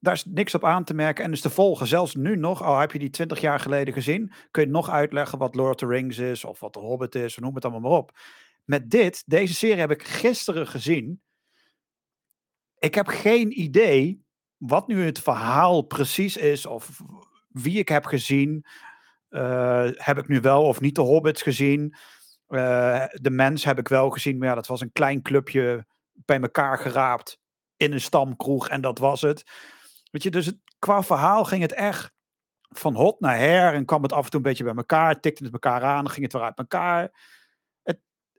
Daar 0.00 0.14
is 0.14 0.24
niks 0.24 0.54
op 0.54 0.64
aan 0.64 0.84
te 0.84 0.94
merken 0.94 1.24
en 1.24 1.32
is 1.32 1.40
te 1.40 1.50
volgen. 1.50 1.86
Zelfs 1.86 2.14
nu 2.14 2.36
nog, 2.36 2.62
al 2.62 2.78
heb 2.78 2.92
je 2.92 2.98
die 2.98 3.10
twintig 3.10 3.40
jaar 3.40 3.60
geleden 3.60 3.94
gezien, 3.94 4.32
kun 4.50 4.62
je 4.62 4.68
nog 4.68 4.88
uitleggen 4.88 5.38
wat 5.38 5.54
Lord 5.54 5.70
of 5.70 5.76
the 5.76 5.94
Rings 5.94 6.18
is 6.18 6.44
of 6.44 6.60
wat 6.60 6.72
de 6.72 6.78
Hobbit 6.78 7.14
is, 7.14 7.36
noem 7.36 7.54
het 7.54 7.64
allemaal 7.64 7.90
maar 7.90 7.98
op. 7.98 8.18
Met 8.68 8.90
dit, 8.90 9.22
deze 9.26 9.54
serie 9.54 9.80
heb 9.80 9.90
ik 9.90 10.02
gisteren 10.02 10.66
gezien. 10.66 11.22
Ik 12.78 12.94
heb 12.94 13.06
geen 13.06 13.60
idee 13.60 14.24
wat 14.56 14.88
nu 14.88 15.04
het 15.04 15.20
verhaal 15.20 15.82
precies 15.82 16.36
is 16.36 16.66
of 16.66 17.00
wie 17.48 17.78
ik 17.78 17.88
heb 17.88 18.04
gezien. 18.04 18.66
Eh, 19.28 19.88
heb 19.92 20.18
ik 20.18 20.28
nu 20.28 20.40
wel 20.40 20.64
of 20.64 20.80
niet 20.80 20.94
de 20.94 21.00
Hobbits 21.00 21.42
gezien? 21.42 21.94
Eh, 22.46 23.04
de 23.12 23.30
mens 23.30 23.64
heb 23.64 23.78
ik 23.78 23.88
wel 23.88 24.10
gezien, 24.10 24.38
maar 24.38 24.48
ja, 24.48 24.54
dat 24.54 24.66
was 24.66 24.80
een 24.80 24.92
klein 24.92 25.22
clubje 25.22 25.86
bij 26.12 26.40
elkaar 26.40 26.78
geraapt 26.78 27.38
in 27.76 27.92
een 27.92 28.00
stamkroeg 28.00 28.68
en 28.68 28.80
dat 28.80 28.98
was 28.98 29.20
het. 29.20 29.44
Weet 30.10 30.22
je, 30.22 30.30
dus 30.30 30.46
het, 30.46 30.58
qua 30.78 31.02
verhaal 31.02 31.44
ging 31.44 31.62
het 31.62 31.72
echt 31.72 32.12
van 32.68 32.94
hot 32.94 33.20
naar 33.20 33.38
her 33.38 33.74
en 33.74 33.84
kwam 33.84 34.02
het 34.02 34.12
af 34.12 34.24
en 34.24 34.30
toe 34.30 34.40
een 34.40 34.46
beetje 34.46 34.64
bij 34.64 34.74
elkaar, 34.74 35.20
tikte 35.20 35.44
het 35.44 35.52
elkaar 35.52 35.82
aan, 35.82 36.10
ging 36.10 36.22
het 36.22 36.32
weer 36.32 36.42
uit 36.42 36.58
elkaar. 36.58 37.10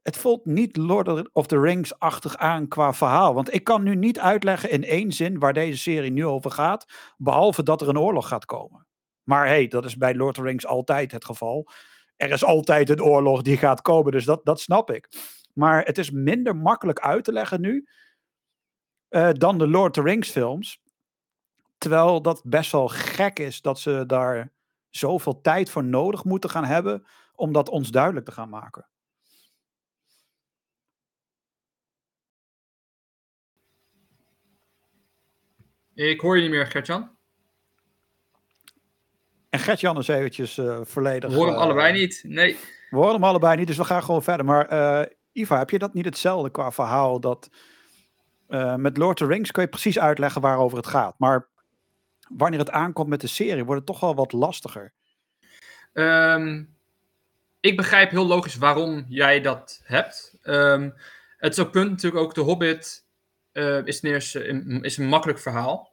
Het, 0.04 0.18
voelt 0.18 0.46
niet 0.46 0.78
Lord 0.78 1.30
of 1.34 1.48
the 1.48 1.60
Rings-achtig 1.60 2.38
aan 2.38 2.68
qua 2.68 2.94
verhaal, 2.94 3.34
want 3.34 3.54
ik 3.54 3.64
kan 3.64 3.84
nu 3.84 3.96
niet 3.96 4.20
uitleggen 4.20 4.70
in 4.70 4.84
één 4.84 5.12
zin 5.12 5.40
waar 5.40 5.54
deze 5.54 5.78
serie 5.78 6.12
nu 6.12 6.26
over 6.26 6.52
gaat, 6.52 6.86
behalve 7.18 7.64
dat 7.64 7.82
er 7.82 7.90
een 7.90 8.00
oorlog 8.00 8.28
gaat 8.28 8.46
komen. 8.46 8.88
Maar 9.24 9.48
hey, 9.48 9.68
dat 9.68 9.86
is 9.86 9.98
bij 9.98 10.16
Lord 10.16 10.38
of 10.38 10.44
the 10.44 10.50
Rings 10.50 10.66
altijd 10.66 11.12
het 11.12 11.26
geval 11.26 11.70
er 12.20 12.32
is 12.32 12.44
altijd 12.44 12.90
een 12.90 13.04
oorlog 13.04 13.42
die 13.42 13.58
gaat 13.58 13.82
komen, 13.82 14.12
dus 14.12 14.26
dat, 14.26 14.46
dat 14.46 14.60
snap 14.60 14.92
ik. 14.92 15.10
Maar 15.54 15.86
het 15.86 15.98
is 15.98 16.12
minder 16.12 16.56
makkelijk 16.56 17.00
uit 17.00 17.24
te 17.24 17.32
leggen 17.32 17.62
nu 17.62 17.88
eh, 19.08 19.30
dan 19.32 19.58
de 19.58 19.68
Lord 19.68 19.98
of 19.98 20.04
the 20.04 20.10
Rings 20.10 20.30
films. 20.30 20.82
Terwijl 21.78 22.22
dat 22.22 22.42
best 22.46 22.72
wel 22.72 22.88
gek 22.88 23.40
is 23.40 23.62
dat 23.62 23.80
ze 23.80 24.04
daar 24.08 24.52
zoveel 24.90 25.42
tijd 25.42 25.70
voor 25.70 25.84
nodig 25.84 26.24
moeten 26.24 26.50
gaan 26.50 26.66
hebben 26.66 27.06
om 27.36 27.52
dat 27.52 27.70
ons 27.70 27.90
duidelijk 27.90 28.26
te 28.26 28.32
gaan 28.32 28.50
maken. 28.50 28.88
Ik 36.08 36.22
hoor 36.22 36.36
je 36.36 36.42
niet 36.42 36.52
meer, 36.52 36.68
Gertjan. 36.68 37.10
En 39.50 39.60
Gert-Jan 39.60 39.98
is 39.98 40.08
eventjes 40.08 40.58
eh, 40.58 40.80
volledig... 40.84 41.30
We 41.30 41.36
horen 41.36 41.52
hem 41.52 41.62
eh, 41.62 41.66
allebei 41.66 41.94
niet. 41.94 42.22
Nee. 42.26 42.58
We 42.90 42.98
horen 42.98 43.14
hem 43.14 43.24
allebei 43.24 43.58
niet, 43.58 43.68
dus 43.68 43.78
we 43.78 43.84
gaan 43.84 44.04
gewoon 44.04 44.24
verder. 44.24 44.46
Maar 44.46 44.68
eh, 44.68 45.06
Iva, 45.32 45.58
heb 45.58 45.70
je 45.70 45.80
dat 45.80 45.94
niet 45.94 46.06
hetzelfde 46.06 46.50
qua 46.50 46.72
verhaal? 46.72 47.20
Dat 47.20 47.50
met 48.78 48.98
Lord 48.98 49.22
of 49.22 49.28
the 49.28 49.34
Rings 49.34 49.52
kun 49.52 49.64
je 49.64 49.70
precies 49.70 50.00
uitleggen 50.00 50.42
waarover 50.42 50.78
het 50.78 50.88
gaat. 50.88 51.16
Maar 51.18 51.48
wanneer 52.30 52.60
het 52.60 52.72
aankomt 52.72 53.10
met 53.10 53.22
de 53.22 53.28
serie, 53.28 53.66
wordt 53.66 53.80
het 53.80 53.90
toch 53.90 54.00
wel 54.00 54.16
wat 54.16 54.32
lastiger. 54.32 54.94
Ehm, 55.94 56.64
ik 57.60 57.78
begrijp 57.78 58.12
heel 58.12 58.26
logisch 58.26 58.58
waarom 58.58 59.06
jij 59.08 59.42
dat 59.42 59.82
hebt. 59.84 60.38
Ehm, 60.42 60.90
het 61.38 61.52
is 61.58 61.60
ook 61.60 61.72
punt 61.72 61.90
natuurlijk 61.90 62.24
ook, 62.24 62.34
de 62.34 62.42
Hobbit 62.42 63.06
is, 63.84 64.04
een, 64.04 64.84
is 64.84 64.98
een 64.98 65.08
makkelijk 65.08 65.40
verhaal. 65.40 65.89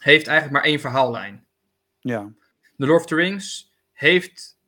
Heeft 0.00 0.26
eigenlijk 0.26 0.50
maar 0.50 0.70
één 0.70 0.80
verhaallijn. 0.80 1.44
Ja, 2.00 2.32
The 2.76 2.86
Lord 2.86 3.00
of 3.00 3.06
the 3.06 3.14
Rings 3.14 3.72
heeft 3.92 4.58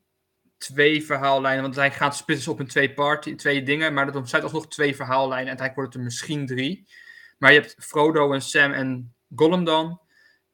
twee 0.58 1.04
verhaallijnen, 1.04 1.62
want 1.62 1.74
hij 1.74 1.90
gaat 1.90 2.16
splitsen 2.16 2.52
op 2.52 2.60
in 2.60 2.66
twee, 2.66 2.94
party, 2.94 3.34
twee 3.34 3.62
dingen, 3.62 3.94
maar 3.94 4.12
dat 4.12 4.28
zijn 4.28 4.42
alsnog 4.42 4.68
twee 4.68 4.96
verhaallijnen 4.96 5.52
en 5.52 5.58
uiteindelijk 5.58 5.74
wordt 5.74 5.92
het 5.92 5.98
er 5.98 6.04
misschien 6.04 6.46
drie. 6.46 6.86
Maar 7.38 7.52
je 7.52 7.60
hebt 7.60 7.76
Frodo 7.78 8.32
en 8.32 8.42
Sam 8.42 8.72
en 8.72 9.14
Gollum 9.34 9.64
dan. 9.64 10.00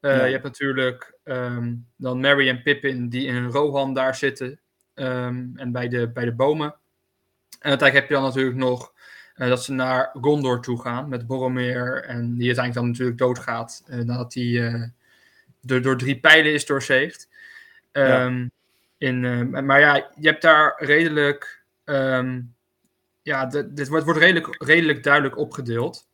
Eh, 0.00 0.16
Ja. 0.16 0.24
Je 0.24 0.32
hebt 0.32 0.44
natuurlijk 0.44 1.18
ehm, 1.24 1.74
dan 1.96 2.20
Merry 2.20 2.48
en 2.48 2.62
Pippin 2.62 3.08
die 3.08 3.26
in 3.26 3.34
een 3.34 3.50
Rohan 3.50 3.94
daar 3.94 4.14
zitten 4.14 4.60
ehm, 4.94 5.46
en 5.54 5.72
bij 5.72 5.88
de, 5.88 6.10
bij 6.10 6.24
de 6.24 6.34
bomen. 6.34 6.66
En 6.66 7.68
uiteindelijk 7.70 7.94
heb 7.94 8.08
je 8.08 8.14
dan 8.14 8.22
natuurlijk 8.22 8.56
nog 8.56 8.92
eh, 9.38 9.48
dat 9.48 9.64
ze 9.64 9.72
naar 9.72 10.10
Gondor 10.20 10.62
toe 10.62 10.80
gaan 10.80 11.08
met 11.08 11.26
Boromir 11.26 12.04
en 12.04 12.36
die 12.36 12.46
uiteindelijk 12.46 12.74
dan 12.74 12.86
natuurlijk 12.88 13.18
doodgaat 13.18 13.82
eh, 13.86 13.98
nadat 13.98 14.34
hij 14.34 14.66
eh, 14.66 14.82
door, 15.60 15.82
door 15.82 15.96
drie 15.96 16.20
pijlen 16.20 16.52
is 16.52 16.66
doorzeefd. 16.66 17.28
Ja. 17.92 18.24
Ehm, 18.24 18.48
in, 18.98 19.20
maar 19.66 19.80
ja, 19.80 19.94
je 19.94 20.28
hebt 20.28 20.42
daar 20.42 20.74
redelijk. 20.84 21.62
ehm, 21.84 22.40
ja, 23.22 23.46
dit, 23.46 23.76
dit 23.76 23.88
wordt, 23.88 24.04
wordt 24.04 24.20
redelijk, 24.20 24.62
redelijk 24.64 25.02
duidelijk 25.02 25.36
opgedeeld. 25.36 26.06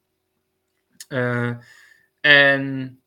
En 2.21 3.01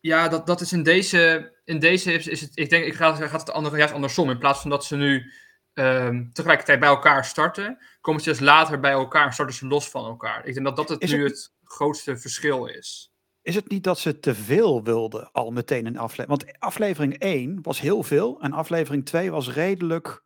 ja, 0.00 0.28
dat, 0.28 0.46
dat 0.46 0.60
is 0.60 0.72
in 0.72 0.82
deze. 0.82 1.52
In 1.64 1.78
deze 1.78 2.12
is, 2.12 2.26
is 2.26 2.40
het. 2.40 2.50
Ik 2.54 2.70
denk, 2.70 2.84
ik 2.84 2.94
ga, 2.94 3.14
gaat 3.14 3.40
het 3.40 3.50
andere, 3.50 3.76
juist 3.76 3.92
andersom. 3.92 4.30
In 4.30 4.38
plaats 4.38 4.60
van 4.60 4.70
dat 4.70 4.84
ze 4.84 4.96
nu 4.96 5.32
ehm, 5.78 6.24
tegelijkertijd 6.32 6.80
bij 6.80 6.88
elkaar 6.88 7.24
starten, 7.24 7.78
komen 8.00 8.22
ze 8.22 8.28
dus 8.30 8.40
later 8.40 8.80
bij 8.80 8.90
elkaar 8.92 9.26
en 9.26 9.32
starten 9.32 9.54
ze 9.54 9.66
los 9.66 9.90
van 9.90 10.04
elkaar. 10.04 10.46
Ik 10.46 10.54
denk 10.54 10.66
dat 10.66 10.76
dat 10.76 10.88
het 10.88 11.02
Is 11.02 11.10
nu 11.12 11.22
het- 11.22 11.32
het 11.32 11.52
grootste 11.64 12.16
verschil 12.16 12.66
is. 12.66 13.12
Is 13.42 13.54
het 13.54 13.68
niet 13.68 13.84
dat 13.84 13.98
ze 13.98 14.18
te 14.18 14.34
veel 14.34 14.82
wilden 14.82 15.32
al 15.32 15.50
meteen 15.50 15.86
in 15.86 15.98
aflevering? 15.98 16.28
Want 16.28 16.58
aflevering 16.60 17.16
1 17.18 17.58
was 17.62 17.80
heel 17.80 18.02
veel 18.02 18.40
en 18.40 18.52
aflevering 18.52 19.04
2 19.06 19.30
was 19.30 19.50
redelijk 19.52 20.22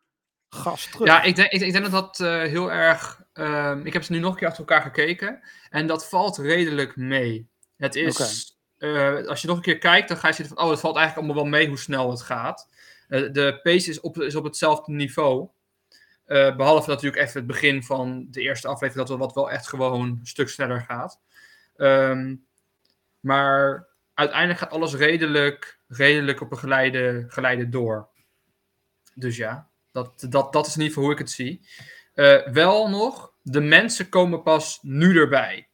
gas 0.49 0.85
terug. 0.91 1.07
Ja, 1.07 1.21
ik 1.21 1.35
denk, 1.35 1.51
ik, 1.51 1.61
ik 1.61 1.71
denk 1.71 1.83
dat 1.91 1.91
dat 1.91 2.19
eh, 2.19 2.41
heel 2.41 2.71
erg. 2.71 3.21
ehm, 3.33 3.85
ik 3.85 3.93
heb 3.93 4.03
ze 4.03 4.11
nu 4.11 4.19
nog 4.19 4.31
een 4.31 4.37
keer 4.37 4.47
achter 4.47 4.65
elkaar 4.67 4.81
gekeken. 4.81 5.39
En 5.69 5.87
dat 5.87 6.09
valt 6.09 6.37
redelijk 6.37 6.95
mee. 6.95 7.49
Het 7.77 7.95
is. 7.95 8.57
eh, 8.77 9.25
als 9.27 9.41
je 9.41 9.47
nog 9.47 9.55
een 9.55 9.61
keer 9.63 9.77
kijkt, 9.77 10.07
dan 10.07 10.17
ga 10.17 10.27
je 10.27 10.33
zitten 10.33 10.55
van. 10.55 10.65
Oh, 10.65 10.71
het 10.71 10.79
valt 10.79 10.95
eigenlijk 10.95 11.27
allemaal 11.27 11.43
wel 11.43 11.59
mee 11.59 11.67
hoe 11.67 11.77
snel 11.77 12.09
het 12.09 12.21
gaat. 12.21 12.69
Eh, 13.13 13.31
de 13.31 13.59
pace 13.63 13.89
is 13.89 13.99
op, 13.99 14.21
is 14.21 14.35
op 14.35 14.43
hetzelfde 14.43 14.91
niveau. 14.91 15.49
Eh, 16.25 16.55
behalve 16.55 16.89
natuurlijk 16.89 17.21
even 17.21 17.37
het 17.37 17.47
begin 17.47 17.83
van 17.83 18.27
de 18.29 18.41
eerste 18.41 18.67
aflevering, 18.67 19.07
dat 19.07 19.17
wat 19.17 19.33
wel 19.33 19.51
echt 19.51 19.67
gewoon 19.67 20.01
een 20.01 20.19
stuk 20.23 20.49
sneller 20.49 20.81
gaat. 20.81 21.19
Ehm, 21.75 22.35
maar 23.19 23.87
uiteindelijk 24.13 24.59
gaat 24.59 24.71
alles 24.71 24.93
redelijk, 24.93 25.79
redelijk 25.87 26.41
op 26.41 26.51
een 26.51 26.57
geleide, 26.57 27.25
geleide 27.27 27.69
door. 27.69 28.09
Dus 29.15 29.37
ja, 29.37 29.69
dat, 29.91 30.25
dat, 30.29 30.53
dat 30.53 30.67
is 30.67 30.75
in 30.75 30.81
ieder 30.81 30.93
geval 30.93 31.03
hoe 31.03 31.13
ik 31.13 31.19
het 31.19 31.31
zie. 31.31 31.67
Eh, 32.13 32.47
wel 32.47 32.89
nog, 32.89 33.33
de 33.41 33.61
mensen 33.61 34.09
komen 34.09 34.43
pas 34.43 34.79
nu 34.81 35.17
erbij. 35.17 35.69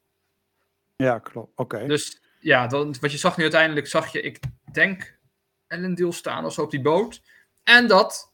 Ja, 0.96 1.20
klopt. 1.20 1.52
Oké. 1.56 1.88
Dus 1.88 2.22
ja, 2.40 2.68
dan, 2.68 2.96
wat 3.02 3.12
je 3.12 3.18
zag 3.18 3.38
nu 3.38 3.44
uiteindelijk, 3.44 3.88
zag 3.88 4.12
je, 4.12 4.22
ik 4.22 4.40
denk, 4.72 5.19
Ellendale 5.70 6.12
staan 6.12 6.46
of 6.46 6.54
zo 6.54 6.62
op 6.62 6.72
die 6.72 6.82
boot. 6.82 7.22
En 7.64 7.88
dat, 7.88 8.32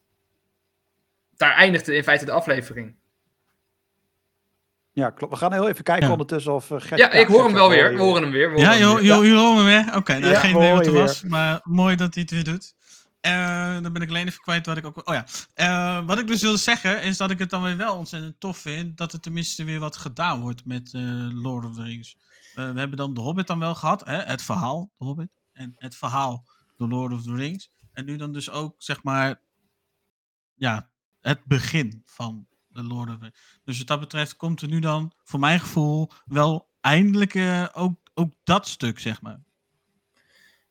daar 1.38 1.54
eindigde 1.56 1.96
in 1.96 2.04
feite 2.04 2.26
de 2.26 2.32
aflevering. 2.32 2.96
Ja, 4.92 5.10
klopt. 5.10 5.34
We 5.34 5.40
gaan 5.40 5.54
heel 5.54 5.68
even 5.70 5.84
kijken 5.84 6.06
Ja. 6.06 6.12
ondertussen 6.12 6.54
of 6.54 6.70
uh, 6.70 6.82
Gert... 6.82 7.00
Ja, 7.00 7.12
ik 7.12 7.28
hoor 7.28 7.44
hem 7.44 7.54
wel 7.54 7.70
weer. 7.70 7.94
We 7.94 8.02
horen 8.02 8.22
hem 8.22 8.32
weer. 8.32 8.52
we 8.52 8.58
Ja, 8.60 8.64
horen 8.66 8.80
hem 8.80 8.88
joh, 8.90 8.96
weer. 9.00 9.06
joh, 9.06 9.24
jullie 9.24 9.40
horen 9.40 9.58
me 9.58 9.64
weer? 9.64 9.96
Oké, 9.96 10.18
nou, 10.20 10.32
Ja, 10.34 10.40
geen 10.40 10.56
idee 10.56 10.74
wat 10.74 10.86
er 10.86 10.94
was, 10.94 11.24
maar 11.24 11.60
mooi 11.64 11.96
dat 11.96 12.14
hij 12.14 12.22
het 12.24 12.32
weer 12.32 12.44
doet. 12.44 12.76
Eh, 13.22 13.82
dan 13.82 13.94
ben 13.94 14.02
ik 14.02 14.10
alleen 14.10 14.28
even 14.28 14.42
kwijt 14.42 14.66
wat 14.66 14.78
ik 14.78 14.86
ook... 14.86 15.10
Oh 15.10 15.14
ja. 15.14 15.26
Eh, 15.54 16.06
wat 16.06 16.20
ik 16.20 16.28
dus 16.28 16.42
wilde 16.42 16.58
zeggen 16.58 17.02
is 17.02 17.18
dat 17.18 17.32
ik 17.32 17.40
het 17.40 17.50
dan 17.50 17.64
weer 17.64 17.78
wel 17.78 17.96
ontzettend 17.98 18.40
tof 18.40 18.58
vind... 18.58 18.98
dat 18.98 19.14
er 19.14 19.20
tenminste 19.20 19.64
weer 19.64 19.80
wat 19.80 19.98
gedaan 19.98 20.42
wordt 20.42 20.66
met 20.66 20.94
eh, 20.94 21.02
Lord 21.34 21.66
of 21.66 21.76
the 21.76 21.84
Rings. 21.84 22.18
Eh, 22.56 22.72
we 22.72 22.80
hebben 22.80 22.98
dan 22.98 23.14
de 23.14 23.22
Hobbit 23.22 23.48
dan 23.48 23.60
wel 23.60 23.76
gehad. 23.76 24.06
Hè? 24.06 24.18
Het 24.18 24.42
verhaal, 24.42 24.90
de 24.98 25.06
Hobbit. 25.06 25.30
En 25.54 25.74
het 25.78 25.96
verhaal, 25.96 26.46
The 26.78 26.88
Lord 26.88 27.14
of 27.14 27.24
the 27.24 27.36
Rings. 27.36 27.72
En 27.92 28.06
nu 28.06 28.16
dan 28.18 28.34
dus 28.34 28.50
ook, 28.50 28.76
zeg 28.78 29.04
maar... 29.04 29.42
Ja, 30.54 30.90
het 31.22 31.46
begin 31.46 32.02
van 32.06 32.48
de 32.68 32.84
Lord 32.84 33.10
of 33.10 33.16
the 33.16 33.22
Rings. 33.22 33.60
Dus 33.64 33.78
wat 33.78 33.88
dat 33.88 34.00
betreft 34.00 34.36
komt 34.36 34.62
er 34.62 34.68
nu 34.68 34.80
dan, 34.80 35.14
voor 35.24 35.40
mijn 35.40 35.60
gevoel... 35.60 36.12
wel 36.26 36.70
eindelijk 36.82 37.36
ook, 37.74 38.00
ook 38.14 38.34
dat 38.44 38.68
stuk, 38.68 39.00
zeg 39.00 39.22
maar. 39.22 39.44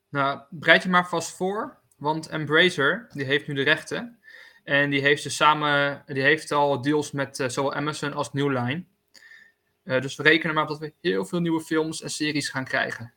Nou, 0.09 0.41
bereid 0.51 0.83
je 0.83 0.89
maar 0.89 1.09
vast 1.09 1.37
voor, 1.37 1.79
want 1.97 2.29
Embracer, 2.29 3.07
die 3.13 3.25
heeft 3.25 3.47
nu 3.47 3.55
de 3.55 3.63
rechten. 3.63 4.19
En 4.65 4.91
die 4.91 5.01
heeft, 5.01 5.23
dus 5.23 5.37
samen, 5.37 6.03
die 6.07 6.23
heeft 6.23 6.53
al 6.53 6.83
deals 6.83 7.11
met 7.11 7.41
eh, 7.41 7.49
zowel 7.49 7.75
Amazon 7.75 8.13
als 8.13 8.33
New 8.33 8.51
Line. 8.51 8.85
Eh, 9.83 10.01
dus 10.01 10.17
we 10.17 10.23
rekenen 10.23 10.55
maar 10.55 10.63
op 10.63 10.69
dat 10.69 10.79
we 10.79 10.95
heel 11.01 11.25
veel 11.25 11.41
nieuwe 11.41 11.61
films 11.61 12.03
en 12.03 12.11
series 12.11 12.49
gaan 12.49 12.65
krijgen. 12.65 13.14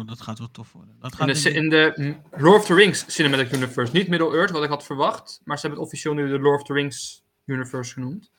Oh, 0.00 0.06
dat 0.06 0.20
gaat 0.20 0.38
wel 0.38 0.50
tof 0.50 0.72
worden. 0.72 0.96
Dat 1.00 1.10
In 1.12 1.16
gaat 1.18 1.42
de, 1.42 1.52
in 1.52 1.68
de 1.68 2.16
Lord 2.36 2.58
of 2.60 2.66
the 2.66 2.74
Rings 2.74 3.04
Cinematic 3.14 3.52
Universe. 3.52 3.92
Niet 3.92 4.08
Middle-earth, 4.08 4.50
wat 4.50 4.62
ik 4.62 4.68
had 4.68 4.84
verwacht. 4.84 5.40
Maar 5.44 5.58
ze 5.58 5.66
hebben 5.66 5.80
het 5.84 5.88
officieel 5.92 6.14
nu 6.14 6.28
de 6.28 6.38
Lord 6.38 6.60
of 6.60 6.66
the 6.66 6.72
Rings 6.72 7.24
Universe 7.44 7.92
genoemd. 7.92 8.30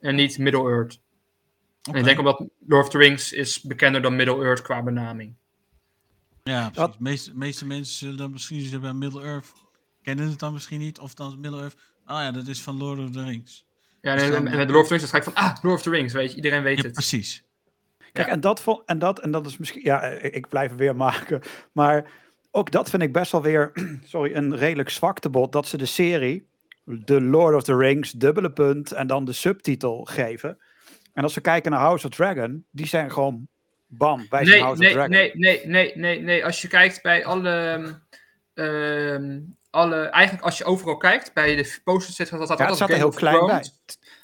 En 0.00 0.14
niet 0.14 0.38
Middle-earth. 0.38 1.00
En 1.82 1.94
ik 1.94 2.04
denk 2.04 2.18
omdat 2.18 2.48
Lord 2.66 2.84
of 2.84 2.90
the 2.90 2.98
Rings 2.98 3.32
is 3.32 3.60
bekender 3.60 4.02
dan 4.02 4.16
Middle-earth 4.16 4.62
qua 4.62 4.82
benaming. 4.82 5.34
Ja, 6.42 6.70
precies. 6.70 6.92
De 6.96 7.02
meeste, 7.02 7.36
meeste 7.36 7.66
mensen 7.66 7.94
zullen 7.94 8.16
dan 8.16 8.32
misschien 8.32 8.80
bij 8.80 8.92
Middle-earth. 8.92 9.52
Kennen 10.02 10.28
het 10.28 10.38
dan 10.38 10.52
misschien 10.52 10.80
niet. 10.80 10.98
Of 10.98 11.14
dan 11.14 11.40
Middle-earth. 11.40 11.74
Oh 12.06 12.16
ja, 12.16 12.30
dat 12.30 12.46
is 12.46 12.62
van 12.62 12.76
Lord 12.76 12.98
of 12.98 13.10
the 13.10 13.24
Rings. 13.24 13.64
Ja, 14.00 14.14
Dus 14.14 14.22
en, 14.22 14.46
en 14.46 14.56
met 14.56 14.70
Lord 14.70 14.82
of 14.82 14.88
the 14.88 14.94
Rings 14.94 15.10
dan 15.10 15.22
ga 15.22 15.28
ik 15.28 15.34
van, 15.34 15.34
ah, 15.34 15.56
Lord 15.62 15.76
of 15.76 15.82
the 15.82 15.90
Rings, 15.90 16.12
weet 16.12 16.30
je. 16.30 16.36
Iedereen 16.36 16.62
weet 16.62 16.76
Ja, 16.76 16.82
het. 16.82 16.92
precies. 16.92 17.41
Kijk, 18.12 18.28
en, 18.28 18.40
dat 18.40 18.60
vond, 18.60 18.82
en, 18.86 18.98
dat, 18.98 19.18
en 19.18 19.30
dat 19.30 19.46
is 19.46 19.56
misschien, 19.56 19.82
ja, 19.84 20.02
ik, 20.02 20.34
ik 20.34 20.48
blijf 20.48 20.74
weer 20.74 20.96
maken. 21.06 21.40
Maar 21.72 22.10
ook 22.50 22.70
dat 22.70 22.90
vind 22.90 23.02
ik 23.02 23.12
best 23.12 23.32
wel 23.32 23.42
weer, 23.42 23.72
sorry, 24.04 24.34
een 24.34 24.56
redelijk 24.56 24.88
zwaktebod. 24.90 25.52
Dat 25.52 25.66
ze 25.66 25.76
de 25.76 25.86
serie, 25.86 26.48
The 27.04 27.20
Lord 27.20 27.54
of 27.54 27.62
the 27.62 27.76
Rings, 27.76 28.10
dubbele 28.10 28.52
punt 28.52 28.92
en 28.92 29.06
dan 29.06 29.24
de 29.24 29.32
subtitel 29.32 30.04
geven. 30.04 30.58
En 31.12 31.22
als 31.22 31.34
we 31.34 31.40
kijken 31.40 31.70
naar 31.70 31.80
House 31.80 32.06
of 32.06 32.14
Dragon, 32.14 32.66
die 32.70 32.86
zijn 32.86 33.12
gewoon, 33.12 33.48
bam, 33.86 34.26
wij 34.28 34.44
zijn 34.44 34.56
Nee, 34.56 34.66
House 34.66 34.80
nee, 34.80 34.88
of 34.88 34.94
Dragon. 34.94 35.10
nee, 35.10 35.30
nee, 35.34 35.66
nee, 35.66 35.92
nee, 35.96 36.20
nee. 36.20 36.44
Als 36.44 36.62
je 36.62 36.68
kijkt 36.68 37.02
bij 37.02 37.24
alle, 37.24 37.84
ehm, 38.54 39.40
alle... 39.70 39.96
Eigenlijk 39.96 40.44
als 40.44 40.58
je 40.58 40.64
overal 40.64 40.96
kijkt, 40.96 41.34
bij 41.34 41.56
de 41.56 41.80
posters 41.84 42.16
zit 42.16 42.30
dat 42.30 42.44
staat 42.44 42.58
Ja, 42.58 42.66
altijd 42.66 42.92
heel 42.92 43.10
klein 43.10 43.46
bij. 43.46 43.64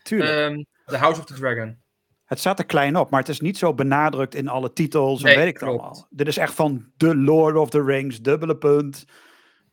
Tuurlijk. 0.03 0.31
ehm, 0.31 0.63
The 0.87 0.97
House 0.97 1.21
of 1.21 1.27
the 1.27 1.35
Dragon. 1.35 1.79
Het 2.29 2.39
staat 2.39 2.59
er 2.59 2.65
klein 2.67 2.97
op, 2.97 3.11
maar 3.11 3.21
het 3.21 3.29
is 3.29 3.41
niet 3.41 3.59
zo 3.59 3.75
benadrukt 3.75 4.35
in 4.35 4.49
alle 4.49 4.73
titels 4.73 5.23
Nee, 5.23 5.33
en 5.33 5.39
weet 5.39 5.49
ik 5.49 5.61
het 5.61 5.69
allemaal. 5.69 6.07
Dit 6.11 6.27
is 6.27 6.37
echt 6.37 6.55
van 6.55 6.93
The 6.97 7.17
Lord 7.17 7.57
of 7.57 7.71
the 7.71 7.83
Rings, 7.83 8.21
dubbele 8.21 8.57
punt. 8.57 9.05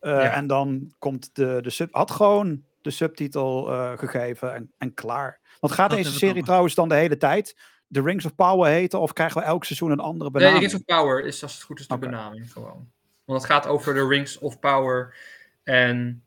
Eh, 0.00 0.10
Ja. 0.10 0.32
En 0.32 0.46
dan 0.46 0.92
komt 0.98 1.34
de, 1.34 1.58
de 1.62 1.70
sub... 1.70 1.94
Had 1.94 2.10
gewoon 2.10 2.62
de 2.80 2.90
subtitel 2.90 3.72
eh, 3.72 3.98
gegeven 3.98 4.54
en, 4.54 4.72
en 4.78 4.94
klaar. 4.94 5.40
Want 5.60 5.72
gaat 5.72 5.90
Dat 5.90 5.98
deze 5.98 6.12
serie 6.12 6.42
trouwens 6.42 6.74
dan 6.74 6.88
de 6.88 6.94
hele 6.94 7.16
tijd 7.16 7.56
The 7.90 8.02
Rings 8.02 8.24
of 8.24 8.34
Power 8.34 8.70
heten? 8.70 9.00
Of 9.00 9.12
krijgen 9.12 9.40
we 9.40 9.46
elk 9.46 9.64
seizoen 9.64 9.90
een 9.90 10.00
andere 10.00 10.30
Nee, 10.30 10.40
benaming? 10.40 10.60
Rings 10.60 10.74
of 10.74 10.84
Power 10.84 11.24
is 11.24 11.42
als 11.42 11.54
het 11.54 11.62
goed 11.62 11.80
is 11.80 11.88
de 11.88 11.98
benaming 11.98 12.52
gewoon. 12.52 12.90
Want 13.24 13.42
het 13.42 13.50
gaat 13.50 13.66
over 13.66 13.94
de 13.94 14.06
Rings 14.06 14.38
of 14.38 14.58
Power. 14.58 15.16
En 15.62 16.24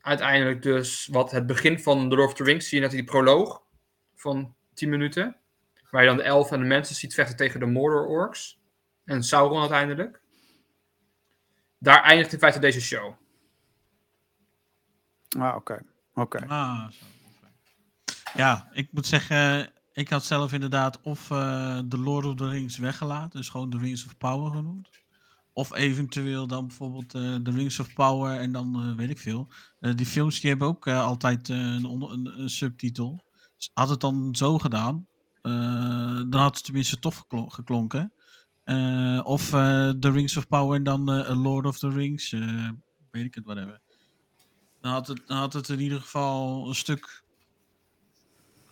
uiteindelijk 0.00 0.62
dus 0.62 1.08
wat 1.12 1.30
het 1.30 1.46
begin 1.46 1.78
van 1.78 2.08
The 2.08 2.16
Lord 2.16 2.28
of 2.28 2.34
the 2.34 2.44
Rings 2.44 2.68
zie 2.68 2.78
je 2.78 2.84
net 2.84 2.92
die 2.92 3.04
proloog 3.04 3.62
van 4.14 4.54
10 4.80 4.88
minuten. 4.88 5.36
Waar 5.90 6.02
je 6.02 6.08
dan 6.08 6.16
de 6.16 6.22
elfen 6.22 6.54
en 6.54 6.62
de 6.62 6.68
mensen 6.68 6.94
ziet 6.94 7.14
vechten 7.14 7.36
tegen 7.36 7.60
de 7.60 7.66
Mordor 7.66 8.06
orks. 8.06 8.58
En 9.04 9.22
Sauron 9.22 9.60
uiteindelijk. 9.60 10.20
Daar 11.78 12.02
eindigt 12.02 12.32
in 12.32 12.38
feite 12.38 12.58
deze 12.58 12.80
show. 12.80 13.14
Ah, 15.38 15.56
oké. 15.56 15.82
Oké. 16.14 16.46
Ah, 16.46 16.90
zo. 16.90 17.06
Ja, 18.34 18.68
ik 18.72 18.88
moet 18.92 19.06
zeggen, 19.06 19.72
ik 19.92 20.08
had 20.08 20.24
zelf 20.24 20.52
inderdaad 20.52 21.00
of 21.00 21.30
eh 21.30 21.78
The 21.78 21.98
Lord 21.98 22.26
of 22.26 22.34
the 22.34 22.48
Rings 22.48 22.78
weggelaten, 22.78 23.38
dus 23.38 23.48
gewoon 23.48 23.70
The 23.70 23.78
Rings 23.78 24.06
of 24.06 24.16
Power 24.16 24.50
genoemd. 24.50 24.88
Of 25.52 25.74
eventueel 25.74 26.46
dan 26.46 26.66
bijvoorbeeld 26.66 27.14
eh 27.14 27.34
The 27.34 27.50
Rings 27.50 27.80
of 27.80 27.92
Power 27.94 28.40
en 28.40 28.52
dan 28.52 28.74
eh, 28.74 28.96
weet 28.96 29.10
ik 29.10 29.18
veel. 29.18 29.48
Eh, 29.80 29.94
die 29.96 30.06
films 30.06 30.40
die 30.40 30.50
hebben 30.50 30.68
ook 30.68 30.86
eh, 30.86 31.04
altijd 31.04 31.48
eh, 31.48 31.56
een, 31.56 32.32
een 32.40 32.50
subtitel. 32.50 33.28
Had 33.72 33.88
het 33.88 34.00
dan 34.00 34.28
zo 34.36 34.58
gedaan, 34.58 35.06
eh, 35.42 35.52
dan 36.28 36.40
had 36.40 36.54
het 36.54 36.64
tenminste 36.64 36.98
tof 36.98 37.16
geklo- 37.16 37.48
geklonken. 37.48 38.12
Eh, 38.64 39.20
of 39.24 39.52
eh 39.52 39.88
The 39.90 40.10
Rings 40.10 40.36
of 40.36 40.48
Power 40.48 40.76
en 40.76 40.82
dan 40.82 41.12
eh, 41.12 41.42
Lord 41.42 41.66
of 41.66 41.78
the 41.78 41.88
Rings, 41.88 42.32
eh, 42.32 42.68
weet 43.10 43.24
ik 43.24 43.34
het, 43.34 43.44
whatever. 43.44 43.80
Dan 44.80 44.92
had, 44.92 45.06
het, 45.06 45.22
dan 45.26 45.36
had 45.36 45.52
het 45.52 45.68
in 45.68 45.80
ieder 45.80 46.00
geval 46.00 46.68
een 46.68 46.74
stuk 46.74 47.22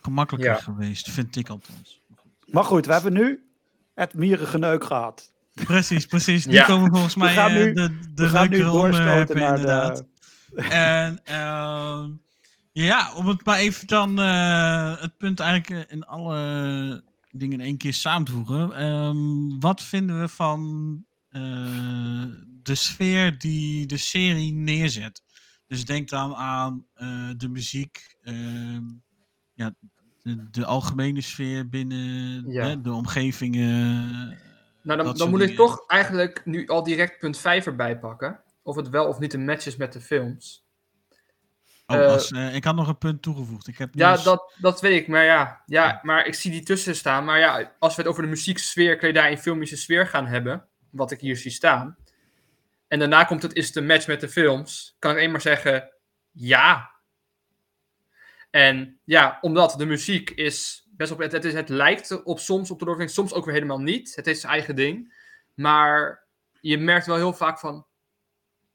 gemakkelijker 0.01 0.51
Ja. 0.51 0.57
geweest, 0.59 1.09
vind 1.09 1.35
ik 1.35 1.49
althans. 1.49 2.01
Maar 2.45 2.63
goed, 2.63 2.85
we 2.85 2.91
hebben 2.93 3.13
nu 3.13 3.49
het 3.93 4.13
mierengeneuk 4.13 4.83
gehad. 4.83 5.31
Precies, 5.53 6.05
precies. 6.05 6.43
Ja. 6.43 6.65
komen 6.65 6.89
volgens 6.91 7.15
mij 7.15 7.33
gaan 7.33 7.53
nu- 7.53 7.73
de, 7.73 7.89
de 8.13 8.23
we 8.23 8.29
gaan 8.29 8.49
nu 8.49 8.57
leukere 8.57 8.77
onderwerpen 8.77 9.35
inderdaad. 9.35 9.97
de... 9.97 10.61
En 10.61 11.19
ehm, 11.23 12.11
ja, 12.85 13.13
om 13.13 13.27
het 13.27 13.45
maar 13.45 13.57
even 13.57 13.87
dan 13.87 14.19
eh, 14.19 15.01
het 15.01 15.17
punt 15.17 15.39
eigenlijk 15.39 15.87
eh, 15.87 15.95
in 15.95 16.05
alle 16.05 17.03
dingen 17.31 17.59
in 17.59 17.65
één 17.65 17.77
keer 17.77 17.93
samen 17.93 18.25
te 18.25 18.31
voegen. 18.31 18.73
Ehm, 18.73 19.59
wat 19.59 19.83
vinden 19.83 20.19
we 20.19 20.27
van 20.27 21.05
eh, 21.29 21.41
de 22.63 22.75
sfeer 22.75 23.37
die 23.37 23.85
de 23.85 23.97
serie 23.97 24.53
neerzet? 24.53 25.21
Dus 25.67 25.85
denk 25.85 26.09
dan 26.09 26.35
aan 26.35 26.85
de 27.37 27.49
muziek, 27.49 28.17
ehm, 28.21 28.83
ja, 29.53 29.75
de, 30.21 30.49
de 30.49 30.65
algemene 30.65 31.21
sfeer 31.21 31.69
binnen 31.69 32.51
Ja. 32.51 32.67
hè, 32.67 32.81
de 32.81 32.91
omgevingen. 32.91 34.07
Nou, 34.83 35.03
dan, 35.03 35.17
dan 35.17 35.29
moet 35.29 35.41
ik 35.41 35.55
toch 35.55 35.83
eigenlijk 35.87 36.45
nu 36.45 36.67
al 36.67 36.83
direct 36.83 37.19
punt 37.19 37.37
5 37.37 37.65
erbij 37.65 37.99
pakken. 37.99 38.43
Of 38.63 38.75
het 38.75 38.89
wel 38.89 39.07
of 39.07 39.19
niet 39.19 39.33
een 39.33 39.45
match 39.45 39.65
is 39.65 39.75
met 39.75 39.93
de 39.93 40.01
films. 40.01 40.68
Oh, 41.91 41.97
Eh, 41.97 42.47
eh, 42.47 42.55
ik 42.55 42.63
had 42.63 42.75
nog 42.75 42.87
een 42.87 42.97
punt 42.97 43.21
toegevoegd. 43.21 43.67
Ik 43.67 43.77
heb 43.77 43.89
Ja, 43.93 44.11
eens- 44.11 44.23
dat, 44.23 44.53
dat 44.57 44.81
weet 44.81 45.01
ik. 45.01 45.07
Maar 45.07 45.23
ja, 45.23 45.61
ja, 45.65 45.99
maar 46.03 46.25
ik 46.25 46.33
zie 46.33 46.51
die 46.51 46.63
tussen 46.63 46.95
staan. 46.95 47.25
Maar 47.25 47.39
ja, 47.39 47.75
als 47.79 47.95
we 47.95 48.01
het 48.01 48.11
over 48.11 48.23
de 48.23 48.29
muzieksfeer, 48.29 48.95
kledij 48.97 49.31
en 49.31 49.37
filmische 49.37 49.77
sfeer 49.77 50.07
gaan 50.07 50.25
hebben, 50.25 50.67
wat 50.89 51.11
ik 51.11 51.19
hier 51.19 51.37
zie 51.37 51.51
staan. 51.51 51.97
En 52.87 52.99
daarna 52.99 53.23
komt 53.23 53.41
het, 53.41 53.53
is 53.53 53.67
het 53.67 53.75
een 53.75 53.85
match 53.85 54.07
met 54.07 54.21
de 54.21 54.29
films? 54.29 54.95
Kan 54.99 55.11
ik 55.11 55.17
alleen 55.17 55.31
maar 55.31 55.41
zeggen, 55.41 55.89
ja. 56.31 56.91
En 58.49 58.99
ja, 59.03 59.37
omdat 59.41 59.75
de 59.77 59.85
muziek 59.85 60.29
is 60.29 60.87
best 60.91 61.11
op, 61.11 61.19
het, 61.19 61.31
het, 61.31 61.45
is, 61.45 61.53
het 61.53 61.69
lijkt 61.69 62.23
op 62.23 62.39
soms 62.39 62.71
op 62.71 62.79
de 62.79 62.85
doorgang, 62.85 63.09
soms 63.09 63.33
ook 63.33 63.45
weer 63.45 63.53
helemaal 63.53 63.79
niet. 63.79 64.15
Het 64.15 64.27
is 64.27 64.39
zijn 64.39 64.53
eigen 64.53 64.75
ding. 64.75 65.13
Maar 65.53 66.23
je 66.61 66.77
merkt 66.77 67.05
wel 67.05 67.15
heel 67.15 67.33
vaak 67.33 67.59
van, 67.59 67.85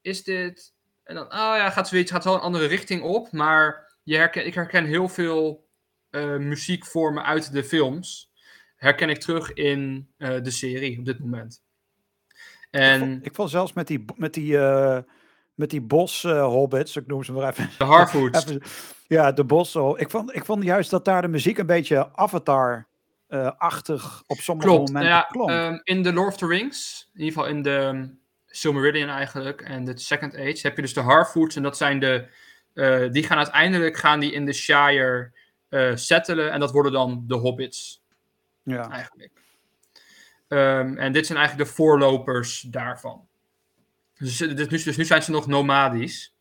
is 0.00 0.24
dit... 0.24 0.74
En 1.05 1.14
dan, 1.14 1.25
oh 1.25 1.31
ja, 1.33 1.71
gaat 1.71 1.88
zoiets, 1.88 2.11
gaat 2.11 2.25
wel 2.25 2.35
een 2.35 2.40
andere 2.40 2.67
richting 2.67 3.03
op. 3.03 3.33
Maar 3.33 3.93
je 4.03 4.17
herken, 4.17 4.47
ik 4.47 4.55
herken 4.55 4.85
heel 4.85 5.09
veel 5.09 5.69
eh, 6.11 6.37
muziekvormen 6.37 7.25
uit 7.25 7.53
de 7.53 7.64
films. 7.64 8.33
Herken 8.77 9.09
ik 9.09 9.21
terug 9.21 9.53
in 9.53 10.09
eh, 10.17 10.43
de 10.43 10.51
serie 10.51 10.99
op 10.99 11.05
dit 11.05 11.19
moment. 11.19 11.62
Ik 12.71 12.81
En 12.81 12.99
vond, 12.99 13.27
ik 13.27 13.35
vond 13.35 13.51
zelfs 13.51 13.73
met 13.73 13.87
die, 13.87 14.05
met 14.17 14.35
die, 14.35 14.59
eh, 14.59 14.99
met 15.55 15.71
die 15.71 15.81
bos 15.81 16.25
eh, 16.25 16.45
hobbits, 16.47 16.97
ik 16.97 17.07
noem 17.07 17.25
ze 17.25 17.33
maar 17.33 17.49
even. 17.49 17.71
de 17.79 17.85
Harfoots. 17.85 18.45
ja, 19.17 19.33
de 19.33 19.45
bos. 19.45 19.75
Ik 19.97 20.11
vond, 20.11 20.35
ik 20.35 20.45
vond 20.45 20.64
juist 20.64 20.90
dat 20.90 21.05
daar 21.05 21.23
de 21.23 21.29
muziek 21.29 21.59
een 21.59 21.67
beetje 21.67 22.17
avatar-achtig 22.17 24.23
op 24.27 24.37
sommige 24.37 24.69
Klopt. 24.69 24.88
momenten 24.88 25.12
Ja, 25.12 25.23
klonk. 25.23 25.51
ehm, 25.51 25.79
in 25.83 26.03
de 26.03 26.12
Lord 26.12 26.29
of 26.29 26.37
the 26.37 26.47
Rings, 26.47 27.09
in 27.12 27.21
ieder 27.21 27.35
geval 27.35 27.49
in 27.57 27.62
de 27.62 28.09
Silmarillion 28.57 29.09
eigenlijk, 29.09 29.61
en 29.61 29.85
de 29.85 29.99
Second 29.99 30.35
Age, 30.37 30.59
heb 30.62 30.77
je 30.77 30.83
dus 30.83 30.95
de 30.95 31.01
Harfoots. 31.01 31.57
En 31.57 31.62
dat 31.62 31.77
zijn 31.77 31.99
de, 31.99 32.27
eh, 32.75 33.11
die 33.11 33.23
gaan 33.23 33.38
uiteindelijk 33.38 33.97
gaan 33.97 34.21
die 34.21 34.33
in 34.33 34.47
de 34.47 34.53
Shire 34.53 35.33
eh 35.69 35.97
settelen. 35.97 36.53
En 36.53 36.61
dat 36.61 36.71
worden 36.71 36.93
dan 36.93 37.25
de 37.27 37.35
Hobbits. 37.35 38.03
ja. 38.62 38.90
eigenlijk. 38.90 39.33
Ehm, 40.49 40.97
en 40.97 41.12
dit 41.12 41.27
zijn 41.27 41.38
eigenlijk 41.38 41.69
de 41.69 41.75
voorlopers 41.75 42.61
daarvan. 42.61 43.29
Dus, 44.19 44.40
eh, 44.40 44.57
dus, 44.57 44.69
nu, 44.69 44.83
dus 44.83 44.97
nu 44.97 45.05
zijn 45.05 45.23
ze 45.23 45.31
nog 45.31 45.47
nomadisch. 45.47 46.33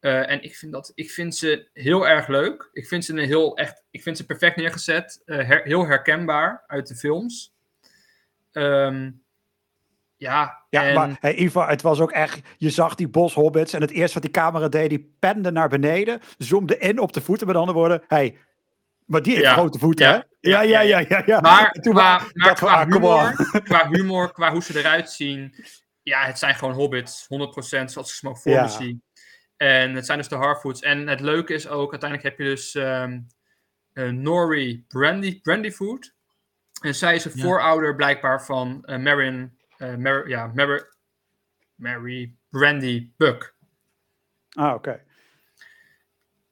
En 0.00 0.42
ik 0.42 0.56
vind, 0.56 0.72
dat, 0.72 0.92
ik 0.94 1.10
vind 1.10 1.36
ze 1.36 1.68
heel 1.72 2.08
erg 2.08 2.28
leuk. 2.28 2.70
Ik 2.72 2.86
vind 2.86 3.04
ze, 3.04 3.12
een 3.12 3.18
heel, 3.18 3.56
echt, 3.56 3.82
ik 3.90 4.02
vind 4.02 4.16
ze 4.16 4.26
perfect 4.26 4.56
neergezet. 4.56 5.22
her- 5.24 5.62
heel 5.64 5.86
herkenbaar 5.86 6.64
uit 6.66 6.86
de 6.86 6.94
films. 6.94 7.54
Ehm, 8.52 9.10
Ja, 10.16 10.64
Ja, 10.70 10.84
en, 10.84 10.94
maar 10.94 11.16
hey, 11.20 11.50
het 11.54 11.82
was 11.82 12.00
ook 12.00 12.10
echt... 12.10 12.40
Je 12.56 12.70
zag 12.70 12.94
die 12.94 13.08
boshobbits 13.08 13.72
en 13.72 13.80
het 13.80 13.90
eerste 13.90 14.14
wat 14.14 14.22
die 14.22 14.42
camera 14.42 14.68
deed, 14.68 14.88
die 14.88 15.16
pende 15.18 15.50
naar 15.50 15.68
beneden, 15.68 16.20
zoomde 16.38 16.78
in 16.78 16.98
op 16.98 17.12
de 17.12 17.20
voeten. 17.20 17.46
Met 17.46 17.56
andere 17.56 17.78
woorden, 17.78 18.02
hey, 18.06 18.38
maar 19.06 19.22
die 19.22 19.32
heeft 19.32 19.44
Ja, 19.44 19.52
grote 19.52 19.78
voeten, 19.78 20.06
ja, 20.06 20.12
hè? 20.12 20.50
Ja, 20.50 20.60
ja, 20.60 20.80
ja, 20.80 21.04
ja. 21.08 21.22
ja. 21.26 21.40
maar, 21.40 21.70
En 21.74 21.82
toen 21.82 21.94
maar 21.94 22.32
qua, 22.54 22.86
humor, 22.86 23.32
qua 23.64 23.88
humor, 23.88 24.32
qua 24.32 24.52
hoe 24.52 24.62
ze 24.62 24.78
eruit 24.78 25.10
zien, 25.10 25.54
ja, 26.02 26.24
het 26.24 26.38
zijn 26.38 26.54
gewoon 26.54 26.74
hobbits, 26.74 27.24
100% 27.24 27.26
zoals 27.84 27.94
ik 27.94 28.06
ze 28.16 28.28
ook 28.28 28.38
voor 28.38 28.52
Ja. 28.52 28.62
me 28.62 28.68
zie. 28.68 29.02
En 29.56 29.94
het 29.94 30.06
zijn 30.06 30.18
dus 30.18 30.28
de 30.28 30.34
Harfoots. 30.34 30.80
En 30.80 31.08
het 31.08 31.20
leuke 31.20 31.54
is 31.54 31.68
ook, 31.68 31.90
uiteindelijk 31.90 32.28
heb 32.30 32.38
je 32.46 32.54
dus 32.54 32.74
ehm 32.74 33.18
eh, 33.92 34.08
Nori 34.08 34.84
Brandy, 34.88 35.40
Brandyfoot. 35.40 36.14
En 36.80 36.94
zij 36.94 37.14
is 37.14 37.24
een 37.24 37.32
Ja. 37.34 37.42
voorouder 37.42 37.94
blijkbaar 37.94 38.44
van 38.44 38.84
eh 38.84 38.98
Marion, 38.98 39.55
eh, 39.78 39.94
Mar- 39.94 40.28
ja, 40.28 40.46
Mar- 40.54 40.94
Mary 41.74 42.34
Brandy 42.50 43.10
Buck. 43.16 43.54
Ah, 44.50 44.74
oké. 44.74 45.04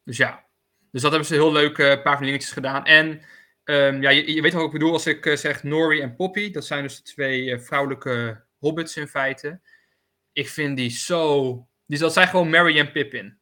Dus 0.05 0.17
ja, 0.17 0.45
dus 0.91 1.03
dat 1.03 1.11
hebben 1.11 1.29
ze 1.29 1.35
heel 1.35 1.53
leuk 1.53 1.79
eh, 1.79 1.91
een 1.91 2.03
paar 2.03 2.17
van 2.17 2.25
dingetjes 2.27 2.53
gedaan. 2.53 2.85
En 2.85 3.21
ehm, 3.65 4.03
ja, 4.03 4.11
je, 4.11 4.35
je 4.35 4.43
weet 4.43 4.53
wat 4.53 4.65
ik 4.65 4.71
bedoel 4.73 4.93
als 4.93 5.07
ik 5.07 5.27
eh, 5.27 5.37
zeg 5.37 5.63
Nori 5.63 6.01
en 6.01 6.15
Poppy. 6.17 6.51
Dat 6.51 6.65
zijn 6.65 6.83
dus 6.83 6.97
de 6.97 7.03
twee 7.03 7.51
eh, 7.53 7.59
vrouwelijke 7.61 8.45
hobbits 8.59 8.97
in 8.97 9.09
feite. 9.09 9.61
Ik 10.33 10.49
vind 10.49 10.77
die 10.77 10.91
zo... 10.91 11.53
Die, 11.87 11.99
dat 11.99 12.13
zijn 12.13 12.29
gewoon 12.29 12.51
Merry 12.51 12.79
en 12.79 12.93
Pippin. 12.93 13.39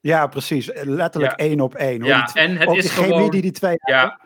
Ja, 0.00 0.26
precies. 0.26 0.70
Letterlijk 0.74 1.40
Ja. 1.40 1.46
één 1.46 1.60
op 1.60 1.74
één. 1.74 2.00
hoor. 2.00 2.08
Ja, 2.10 2.34
en 2.34 2.56
het 2.56 2.70
is 2.76 2.90
gewoon- 2.90 3.30
die 3.30 3.42
die 3.42 3.50
twee 3.52 3.76
hebben. 3.78 4.20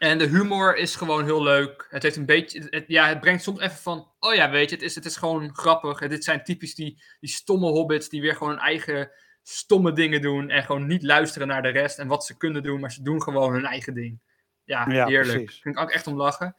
En 0.00 0.18
de 0.18 0.26
humor 0.26 0.76
is 0.76 0.96
gewoon 0.96 1.24
heel 1.24 1.42
leuk. 1.42 1.86
Het 1.90 2.02
heeft 2.02 2.16
een 2.16 2.26
beetje... 2.26 2.66
Het, 2.70 2.84
ja, 2.86 3.06
het 3.08 3.20
brengt 3.20 3.42
soms 3.42 3.60
even 3.60 3.76
van... 3.76 4.12
Oh 4.20 4.34
ja, 4.34 4.50
weet 4.50 4.70
je, 4.70 4.76
het 4.76 4.84
is, 4.84 4.94
het 4.94 5.04
is 5.04 5.16
gewoon 5.16 5.54
grappig. 5.54 6.00
En 6.00 6.08
dit 6.08 6.24
zijn 6.24 6.44
typisch 6.44 6.74
die, 6.74 7.02
die 7.20 7.30
stomme 7.30 7.66
hobbits 7.66 8.08
die 8.08 8.20
weer 8.20 8.36
gewoon 8.36 8.52
hun 8.52 8.62
eigen 8.62 9.10
stomme 9.42 9.92
dingen 9.92 10.20
doen. 10.20 10.50
En 10.50 10.62
gewoon 10.62 10.86
niet 10.86 11.02
luisteren 11.02 11.48
naar 11.48 11.62
de 11.62 11.68
rest 11.68 11.98
en 11.98 12.06
wat 12.06 12.24
ze 12.24 12.36
kunnen 12.36 12.62
doen. 12.62 12.80
Maar 12.80 12.92
ze 12.92 13.02
doen 13.02 13.22
gewoon 13.22 13.52
hun 13.52 13.64
eigen 13.64 13.94
ding. 13.94 14.20
Ja, 14.64 14.86
Ja, 14.90 15.06
heerlijk. 15.06 15.44
precies. 15.44 15.60
Vind 15.60 15.76
ik 15.76 15.82
ook 15.82 15.90
echt 15.90 16.06
om 16.06 16.16
lachen. 16.16 16.56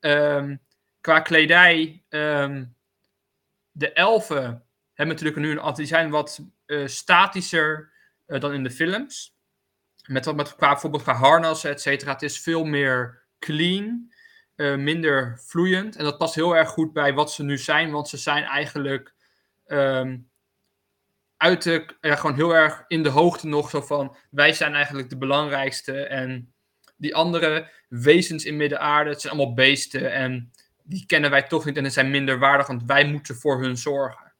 Ehm, 0.00 0.56
qua 1.00 1.20
kledij... 1.20 2.04
ehm, 2.08 2.64
de 3.70 3.92
elfen 3.92 4.66
hebben 4.92 5.14
natuurlijk 5.16 5.40
nu 5.40 5.58
een... 5.58 5.74
Die 5.74 5.86
zijn 5.86 6.10
wat 6.10 6.40
eh, 6.66 6.86
statischer 6.86 7.92
eh, 8.26 8.40
dan 8.40 8.52
in 8.52 8.62
de 8.62 8.70
films. 8.70 9.33
Met, 10.06 10.24
wat- 10.24 10.36
met 10.36 10.56
qua, 10.56 10.68
bijvoorbeeld 10.70 11.02
qua 11.02 11.14
harnassen, 11.14 11.70
et 11.70 11.80
cetera. 11.80 12.12
Het 12.12 12.22
is 12.22 12.40
veel 12.40 12.64
meer 12.64 13.22
clean, 13.38 14.12
eh, 14.54 14.76
minder 14.76 15.40
vloeiend. 15.46 15.96
En 15.96 16.04
dat 16.04 16.18
past 16.18 16.34
heel 16.34 16.56
erg 16.56 16.68
goed 16.68 16.92
bij 16.92 17.14
wat 17.14 17.32
ze 17.32 17.42
nu 17.42 17.58
zijn, 17.58 17.90
want 17.90 18.08
ze 18.08 18.16
zijn 18.16 18.44
eigenlijk 18.44 19.14
ehm, 19.64 20.18
uit 21.36 21.62
de, 21.62 21.96
ja, 22.00 22.16
gewoon 22.16 22.36
heel 22.36 22.54
erg 22.54 22.84
in 22.88 23.02
de 23.02 23.08
hoogte 23.08 23.46
nog 23.46 23.70
zo 23.70 23.80
van, 23.80 24.16
wij 24.30 24.52
zijn 24.52 24.74
eigenlijk 24.74 25.10
de 25.10 25.16
belangrijkste 25.18 26.06
en 26.06 26.54
die 26.96 27.14
andere 27.14 27.70
wezens 27.88 28.44
in 28.44 28.56
Midden-aarde, 28.56 29.10
het 29.10 29.20
zijn 29.20 29.34
allemaal 29.34 29.54
beesten 29.54 30.12
en 30.12 30.52
die 30.82 31.06
kennen 31.06 31.30
wij 31.30 31.42
toch 31.42 31.64
niet 31.64 31.76
en 31.76 31.84
ze 31.84 31.90
zijn 31.90 32.10
minder 32.10 32.38
waardig, 32.38 32.66
want 32.66 32.82
wij 32.84 33.04
moeten 33.06 33.34
voor 33.36 33.62
hun 33.62 33.76
zorgen. 33.76 34.33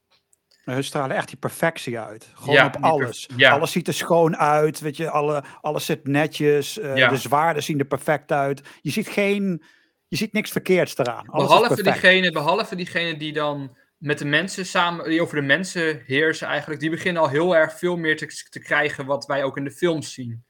Hun 0.65 0.85
stralen 0.85 1.17
echt 1.17 1.29
die 1.29 1.37
perfectie 1.37 1.99
uit. 1.99 2.29
Gewoon 2.35 2.55
Ja, 2.55 2.67
op 2.67 2.77
alles. 2.81 3.29
ja. 3.37 3.51
Alles 3.51 3.73
ziet 3.73 3.89
er 3.89 3.95
schoon 3.95 4.37
uit. 4.37 4.81
Weet 4.81 4.97
je, 4.97 5.11
alle, 5.11 5.45
alles 5.61 5.85
zit 5.85 6.07
netjes. 6.07 6.79
eh, 6.79 6.97
Ja. 6.97 7.09
De 7.09 7.17
zwaarden 7.17 7.63
zien 7.63 7.79
er 7.79 7.85
perfect 7.85 8.33
uit. 8.33 8.61
Je 8.81 8.91
ziet 8.91 9.09
geen. 9.09 9.63
Je 10.09 10.17
ziet 10.17 10.33
niks 10.33 10.51
verkeerds 10.51 10.99
eraan. 10.99 11.29
Alles 11.29 11.49
Behalve 11.49 11.83
diegene, 11.83 12.33
behalve 12.33 12.77
diegene 12.77 13.17
die 13.17 13.33
dan 13.33 13.77
met 13.97 14.19
de 14.19 14.25
mensen 14.25 14.67
samen, 14.67 15.09
die 15.09 15.23
over 15.23 15.37
de 15.37 15.43
mensen 15.43 16.03
heersen 16.07 16.47
eigenlijk, 16.49 16.81
die 16.81 16.91
beginnen 16.91 17.23
al 17.23 17.29
heel 17.29 17.57
erg 17.57 17.79
veel 17.79 17.97
meer 17.97 18.17
te, 18.17 18.27
te 18.51 18.61
krijgen 18.61 19.07
wat 19.07 19.27
wij 19.27 19.45
ook 19.45 19.57
in 19.57 19.65
de 19.65 19.71
films 19.71 20.13
zien. 20.13 20.45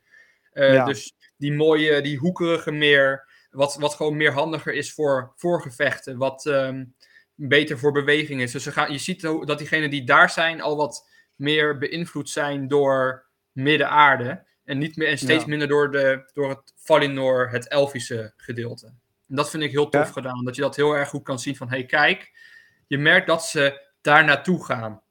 Eh. 0.52 0.86
Dus 0.86 1.12
die 1.36 1.52
mooie, 1.52 2.00
die 2.00 2.18
hoekerige 2.18 2.70
meer, 2.70 3.28
wat, 3.50 3.76
wat 3.76 3.94
gewoon 3.94 4.16
meer 4.16 4.32
handiger 4.32 4.72
is 4.74 4.92
voor, 4.92 5.32
voor 5.36 5.62
gevechten, 5.62 6.16
wat 6.18 6.46
ehm, 6.46 6.84
beter 7.34 7.78
voor 7.78 7.92
beweging 7.92 8.40
is. 8.40 8.52
Dus 8.52 8.62
ze 8.62 8.72
gaan, 8.72 8.92
je 8.92 8.98
ziet 8.98 9.20
dat 9.22 9.58
diegenen 9.58 9.90
die 9.90 10.04
daar 10.04 10.30
zijn 10.30 10.60
al 10.60 10.76
wat 10.76 11.08
meer 11.34 11.78
beïnvloed 11.78 12.30
zijn 12.30 12.68
door 12.68 13.26
Midden-aarde 13.52 14.46
en, 14.64 14.78
niet 14.78 14.96
meer, 14.96 15.08
en 15.08 15.18
steeds 15.18 15.42
Ja. 15.42 15.48
minder 15.48 15.68
door, 15.68 15.90
de, 15.90 16.30
door 16.32 16.48
het 16.48 16.72
Valinor, 16.76 17.48
het 17.50 17.68
Elfische 17.68 18.32
gedeelte. 18.36 18.86
En 19.28 19.36
dat 19.36 19.50
vind 19.50 19.62
ik 19.62 19.70
heel 19.70 19.88
tof 19.88 20.06
Ja. 20.06 20.12
gedaan. 20.12 20.44
Dat 20.44 20.54
je 20.56 20.62
dat 20.62 20.76
heel 20.76 20.92
erg 20.96 21.08
goed 21.08 21.22
kan 21.22 21.38
zien 21.38 21.56
van, 21.56 21.68
hey, 21.68 21.84
kijk, 21.86 22.32
je 22.86 22.98
merkt 22.98 23.26
dat 23.26 23.44
ze 23.44 23.80
daar 24.00 24.24
naartoe 24.24 24.64
gaan. 24.64 25.02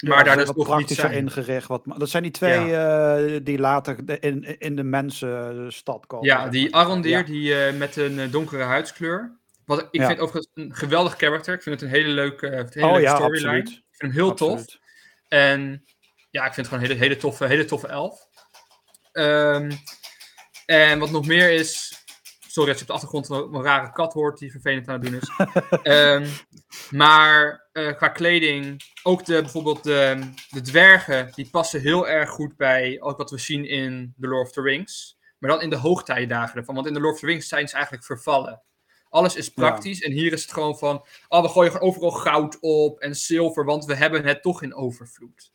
Maar 0.00 0.24
daar 0.24 0.34
zijn 0.34 0.46
dus 0.46 0.66
nog 0.66 0.78
niet 0.78 0.88
zijn. 0.90 1.12
ingericht. 1.12 1.66
Wat, 1.68 1.82
dat 1.96 2.08
zijn 2.10 2.22
die 2.22 2.32
twee 2.32 2.76
eh, 2.76 3.40
die 3.42 3.58
later 3.58 4.06
de- 4.06 4.18
in, 4.18 4.58
in 4.60 4.76
de 4.76 4.82
mensenstad 4.82 6.06
komen. 6.06 6.26
Ja, 6.26 6.48
die. 6.48 6.74
Arondir, 6.74 7.24
die 7.24 7.64
eh, 7.64 7.76
met 7.78 7.96
een 7.96 8.18
eh, 8.18 8.32
donkere 8.32 8.62
huidskleur. 8.62 9.38
Wat, 9.70 9.88
ik 9.90 10.00
Ja. 10.00 10.06
vind 10.06 10.18
overigens 10.20 10.50
een 10.54 10.74
geweldig 10.74 11.16
character. 11.16 11.54
Ik 11.54 11.62
vind 11.62 11.80
het 11.80 11.90
een 11.90 11.96
hele 11.96 12.08
leuke, 12.08 12.46
een 12.46 12.68
hele 12.70 12.86
Oh 12.86 12.92
leuke 12.92 13.08
ja, 13.08 13.14
storyline. 13.14 13.58
Ik 13.58 13.66
vind 13.66 13.82
hem 13.98 14.10
heel 14.10 14.34
tof. 14.34 14.64
En 15.28 15.84
ja, 16.30 16.46
ik 16.46 16.54
vind 16.54 16.56
het 16.56 16.66
gewoon 16.66 16.82
een 16.82 16.88
hele, 16.90 17.00
hele, 17.00 17.16
toffe, 17.16 17.46
hele 17.46 17.64
toffe 17.64 17.86
elf. 17.86 18.26
Ehm, 19.12 19.70
en 20.66 20.98
wat 20.98 21.10
nog 21.10 21.26
meer 21.26 21.50
is. 21.50 21.98
Sorry 22.48 22.68
als 22.68 22.78
je 22.78 22.82
op 22.82 22.88
de 22.88 22.92
achtergrond 22.92 23.28
een, 23.28 23.54
een 23.54 23.62
rare 23.62 23.92
kat 23.92 24.12
hoort 24.12 24.38
die 24.38 24.50
vervelend 24.50 24.88
aan 24.88 25.00
het 25.00 25.02
doen 25.02 25.20
is. 25.20 25.30
Ehm, 25.82 26.26
maar 26.90 27.68
eh, 27.72 27.96
qua 27.96 28.08
kleding, 28.08 28.82
ook 29.02 29.24
de, 29.24 29.40
bijvoorbeeld 29.40 29.84
de, 29.84 30.32
de 30.50 30.60
dwergen, 30.60 31.32
die 31.34 31.48
passen 31.50 31.80
heel 31.80 32.08
erg 32.08 32.30
goed 32.30 32.56
bij 32.56 33.00
ook 33.00 33.16
wat 33.16 33.30
we 33.30 33.38
zien 33.38 33.64
in 33.64 34.14
The 34.20 34.26
Lord 34.28 34.46
of 34.46 34.52
the 34.52 34.62
Rings. 34.62 35.18
Maar 35.38 35.50
dan 35.50 35.62
in 35.62 35.70
de 35.70 35.76
hoogtijdagen 35.76 36.56
ervan. 36.56 36.74
Want 36.74 36.86
in 36.86 36.94
The 36.94 37.00
Lord 37.00 37.14
of 37.14 37.20
the 37.20 37.26
Rings 37.26 37.48
zijn 37.48 37.68
ze 37.68 37.74
eigenlijk 37.74 38.04
vervallen. 38.04 38.62
Alles 39.10 39.36
is 39.36 39.48
praktisch. 39.48 40.02
En 40.02 40.12
hier 40.12 40.32
is 40.32 40.42
het 40.42 40.52
gewoon 40.52 40.78
van. 40.78 41.04
Oh, 41.28 41.42
we 41.42 41.48
gooien 41.48 41.72
gewoon 41.72 41.88
overal 41.88 42.10
goud 42.10 42.58
op 42.60 42.98
en 42.98 43.14
zilver. 43.14 43.64
Want 43.64 43.84
we 43.84 43.94
hebben 43.94 44.24
het 44.24 44.42
toch 44.42 44.62
in 44.62 44.74
overvloed. 44.74 45.52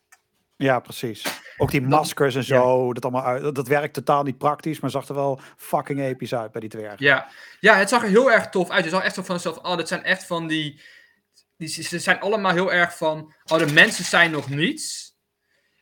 Ja, 0.58 0.80
precies. 0.80 1.42
Ook 1.58 1.72
die 1.72 1.82
maskers 1.82 2.36
en 2.36 2.44
zo. 2.44 2.94
Dat, 2.94 3.04
allemaal 3.04 3.24
uit, 3.24 3.42
dat, 3.42 3.56
dat 3.56 3.68
werkt 3.68 3.94
totaal 3.94 4.24
niet 4.24 4.38
praktisch, 4.38 4.80
maar 4.80 4.90
zag 4.90 5.08
er 5.08 5.16
wel 5.16 5.40
fucking 5.58 6.00
episch 6.00 6.36
uit 6.36 6.52
bij 6.52 6.62
die 6.62 6.70
dwergen. 6.70 7.06
Ja. 7.06 7.28
ja, 7.60 7.76
het 7.76 7.90
zag 7.90 8.04
er 8.04 8.10
heel 8.10 8.32
erg 8.32 8.50
tof 8.50 8.70
uit. 8.70 8.84
Je 8.84 8.90
zag 8.90 9.04
echt 9.04 9.16
zo 9.16 9.24
van 9.24 9.36
jezelf. 9.36 9.58
Oh, 9.58 9.78
dit 9.78 9.88
zijn 9.88 10.04
echt 10.04 10.26
van 10.26 10.48
die. 10.48 10.82
die 11.58 11.68
ze 11.68 12.00
zijn 12.00 12.20
allemaal 12.20 12.54
heel 12.54 12.74
erg 12.74 12.98
van. 12.98 13.34
Oh, 13.52 13.58
de 13.58 13.74
mensen 13.74 14.06
zijn 14.06 14.32
nog 14.32 14.50
niets. 14.50 15.14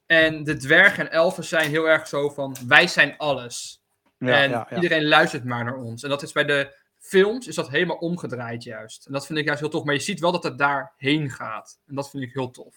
En 0.06 0.44
de 0.44 0.58
dwergen 0.58 1.06
en 1.06 1.12
elfen 1.12 1.44
zijn 1.44 1.70
heel 1.70 1.90
erg 1.90 2.08
zo 2.08 2.30
van. 2.30 2.56
Wij 2.68 2.88
zijn 2.88 3.18
alles. 3.18 3.84
Ja, 4.18 4.42
en 4.42 4.50
ja, 4.50 4.68
ja. 4.70 4.76
iedereen 4.76 5.08
luistert 5.08 5.44
maar 5.44 5.64
naar 5.64 5.78
ons. 5.78 6.04
En 6.04 6.10
dat 6.10 6.24
is 6.24 6.32
bij 6.32 6.46
de 6.46 6.76
films 7.04 7.48
is 7.48 7.56
dat 7.56 7.70
helemaal 7.70 7.98
omgedraaid 7.98 8.64
juist. 8.64 9.06
En 9.06 9.14
dat 9.14 9.26
vind 9.26 9.40
ik 9.40 9.46
juist 9.46 9.60
heel 9.60 9.70
tof. 9.70 9.84
Maar 9.84 9.94
je 9.94 10.00
ziet 10.00 10.20
wel 10.20 10.32
dat 10.32 10.44
het 10.44 10.58
daarheen 10.58 11.30
gaat. 11.30 11.80
En 11.88 11.96
dat 11.96 12.10
vind 12.10 12.24
ik 12.24 12.34
heel 12.34 12.52
tof. 12.52 12.76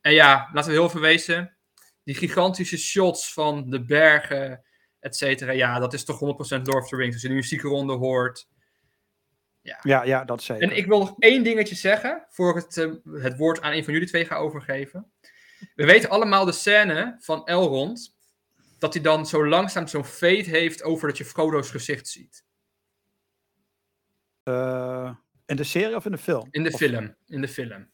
En 0.00 0.12
ja, 0.12 0.50
laten 0.52 0.70
we 0.70 0.76
heel 0.76 0.86
even 0.86 1.00
wezen. 1.00 1.56
Die 2.04 2.14
gigantische 2.14 2.78
shots 2.78 3.32
van 3.32 3.70
de 3.70 3.84
bergen, 3.84 4.64
et 5.00 5.16
cetera. 5.16 5.52
Ja, 5.52 5.78
dat 5.78 5.92
is 5.92 6.04
toch 6.04 6.18
100% 6.18 6.20
Lord 6.20 6.82
of 6.82 6.88
the 6.88 6.96
Rings. 6.96 7.12
Als 7.12 7.22
je 7.22 7.28
de 7.28 7.34
muziekronde 7.34 7.92
hoort. 7.92 8.48
ja, 9.82 10.02
ja, 10.02 10.24
dat 10.24 10.42
zeker. 10.42 10.62
En 10.62 10.76
ik 10.76 10.86
wil 10.86 10.98
nog 10.98 11.14
één 11.18 11.42
dingetje 11.42 11.74
zeggen. 11.74 12.26
Voor 12.28 12.56
ik 12.56 12.64
het, 12.64 12.76
eh, 12.76 13.22
het 13.22 13.36
woord 13.36 13.60
aan 13.60 13.72
een 13.72 13.84
van 13.84 13.92
jullie 13.92 14.08
twee 14.08 14.24
ga 14.24 14.36
overgeven. 14.36 15.12
We 15.74 15.84
weten 15.84 16.10
allemaal 16.10 16.44
de 16.44 16.52
scène 16.52 17.16
van 17.18 17.46
Elrond. 17.46 18.18
Dat 18.78 18.94
hij 18.94 19.02
dan 19.02 19.26
zo 19.26 19.48
langzaam 19.48 19.86
zo'n 19.86 20.04
fade 20.04 20.42
heeft 20.42 20.82
over 20.82 21.08
dat 21.08 21.18
je 21.18 21.24
Frodo's 21.24 21.70
gezicht 21.70 22.08
ziet. 22.08 22.44
Eh, 24.42 25.10
in 25.46 25.56
de 25.56 25.64
serie 25.64 25.96
of 25.96 26.04
in 26.04 26.10
de 26.12 26.18
film? 26.18 26.48
In 26.50 26.62
de 26.62 26.70
Of- 26.72 26.78
film. 26.78 27.14
In 27.26 27.40
de 27.40 27.48
film. 27.48 27.90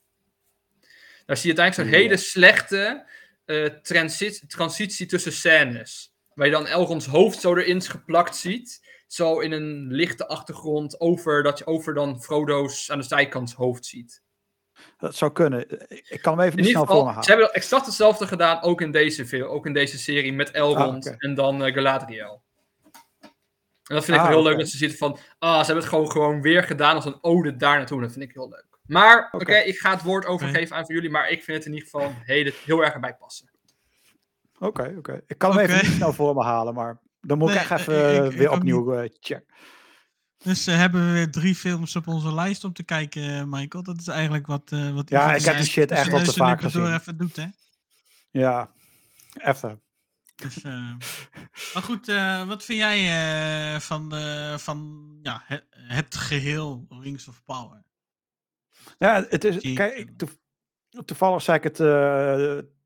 Daar 1.26 1.36
zie 1.36 1.50
je 1.52 1.56
uiteindelijk 1.58 1.74
zo'n 1.74 1.86
Ja. 2.00 2.04
hele 2.06 2.16
slechte 2.16 3.06
eh, 3.44 3.64
transit- 3.66 4.44
transitie 4.50 5.06
tussen 5.06 5.32
scènes. 5.32 6.14
Waar 6.34 6.46
je 6.46 6.52
dan 6.52 6.66
Elronds 6.66 7.06
hoofd 7.06 7.40
zo 7.40 7.54
erin 7.56 7.82
geplakt 7.82 8.36
ziet. 8.36 8.84
Zo 9.06 9.40
in 9.40 9.52
een 9.52 9.86
lichte 9.92 10.26
achtergrond 10.28 11.00
over 11.00 11.42
dat 11.42 11.58
je 11.58 11.66
over 11.66 11.94
dan 11.94 12.22
Frodo's 12.22 12.90
aan 12.90 12.98
de 12.98 13.04
zijkant 13.04 13.52
hoofd 13.52 13.84
ziet. 13.86 14.22
Dat 14.98 15.14
zou 15.16 15.32
kunnen. 15.32 15.88
Ik 16.10 16.18
kan 16.22 16.38
hem 16.38 16.46
even 16.46 16.60
niet 16.60 16.68
snel 16.70 16.86
voor 16.86 17.02
me 17.02 17.06
geval, 17.08 17.22
ze 17.22 17.30
hebben 17.30 17.52
exact 17.52 17.86
hetzelfde 17.86 18.26
gedaan 18.26 18.62
ook 18.62 18.80
in 18.80 18.90
deze 18.90 19.26
film, 19.26 19.48
ook 19.48 19.66
in 19.66 19.72
deze 19.72 19.98
serie 19.98 20.32
met 20.32 20.50
Elrond 20.50 21.06
Ah, 21.06 21.12
oké. 21.12 21.26
en 21.26 21.34
dan 21.34 21.64
eh, 21.64 21.74
Galadriel. 21.74 22.42
En 23.86 23.94
dat 23.94 24.04
vind 24.04 24.16
ik 24.16 24.22
Ah, 24.22 24.28
wel 24.30 24.38
heel 24.38 24.48
leuk 24.48 24.58
dat 24.58 24.68
ze 24.68 24.76
zitten 24.76 24.98
van, 24.98 25.18
ah, 25.38 25.50
ze 25.58 25.64
hebben 25.64 25.76
het 25.76 25.84
gewoon, 25.86 26.10
gewoon 26.10 26.42
weer 26.42 26.62
gedaan 26.62 26.94
als 26.94 27.04
een 27.04 27.18
ode 27.22 27.56
daar 27.56 27.76
naartoe. 27.76 28.00
Dat 28.00 28.12
vind 28.12 28.24
ik 28.24 28.32
heel 28.34 28.48
leuk. 28.48 28.64
Maar, 28.86 29.28
oké, 29.32 29.54
ik 29.56 29.78
ga 29.78 29.90
het 29.90 30.02
woord 30.02 30.26
overgeven 30.26 30.76
aan 30.76 30.84
voor 30.84 30.94
jullie, 30.94 31.10
maar 31.10 31.28
ik 31.28 31.44
vind 31.44 31.56
het 31.56 31.66
in 31.66 31.72
ieder 31.72 31.88
geval 31.88 32.14
hele, 32.24 32.54
heel 32.64 32.84
erg 32.84 32.94
erbij 32.94 33.14
passen. 33.14 33.50
Oké, 34.58 34.94
oké. 34.98 35.20
Ik 35.26 35.38
kan 35.38 35.50
hem 35.50 35.60
even 35.60 35.82
niet 35.84 35.96
snel 35.96 36.12
voor 36.12 36.34
me 36.34 36.42
halen, 36.42 36.74
maar 36.74 37.00
dan 37.20 37.38
moet 37.38 37.48
Nee, 37.48 37.56
ik 37.58 37.70
echt 37.70 37.80
even 37.80 38.24
ik- 38.26 38.32
ik 38.32 38.38
weer 38.38 38.50
opnieuw 38.50 38.92
eh, 38.94 39.08
checken. 39.20 39.44
Dus 40.38 40.66
eh, 40.66 40.76
hebben 40.76 41.06
we 41.06 41.12
weer 41.12 41.30
drie 41.30 41.54
films 41.54 41.96
op 41.96 42.06
onze 42.06 42.34
lijst 42.34 42.64
om 42.64 42.72
te 42.72 42.82
kijken, 42.84 43.22
eh, 43.38 43.44
Michael. 43.44 43.82
Dat 43.84 43.98
is 44.00 44.06
eigenlijk 44.08 44.46
wat... 44.46 44.62
eh 44.72 44.94
wat 44.94 45.08
Ja, 45.10 45.34
ik 45.34 45.44
heb 45.44 45.56
die 45.56 45.66
shit 45.66 45.90
echt 45.90 46.02
tussen 46.02 46.12
al 46.18 46.32
te 46.32 46.38
vaak 46.38 46.60
gezien. 46.62 46.94
even 46.94 47.16
doet, 47.16 47.36
hè? 47.36 47.46
Ja, 48.30 48.70
even. 49.42 49.80
Dus, 50.36 50.62
eh, 50.62 50.94
maar 51.74 51.82
goed, 51.82 52.08
eh, 52.08 52.46
wat 52.46 52.64
vind 52.64 52.78
jij 52.78 52.98
eh, 53.74 53.80
van, 53.80 54.12
van 54.58 55.08
ja, 55.22 55.42
het, 55.44 55.64
het 55.70 56.16
geheel 56.16 56.86
Rings 56.88 57.28
of 57.28 57.42
Power? 57.44 57.84
Ja, 58.98 59.24
het 59.28 59.44
is. 59.44 59.74
Kijk, 59.74 60.10
toev- 60.16 60.34
toevallig 61.04 61.42
zei 61.42 61.58
ik 61.58 61.64
het 61.64 61.76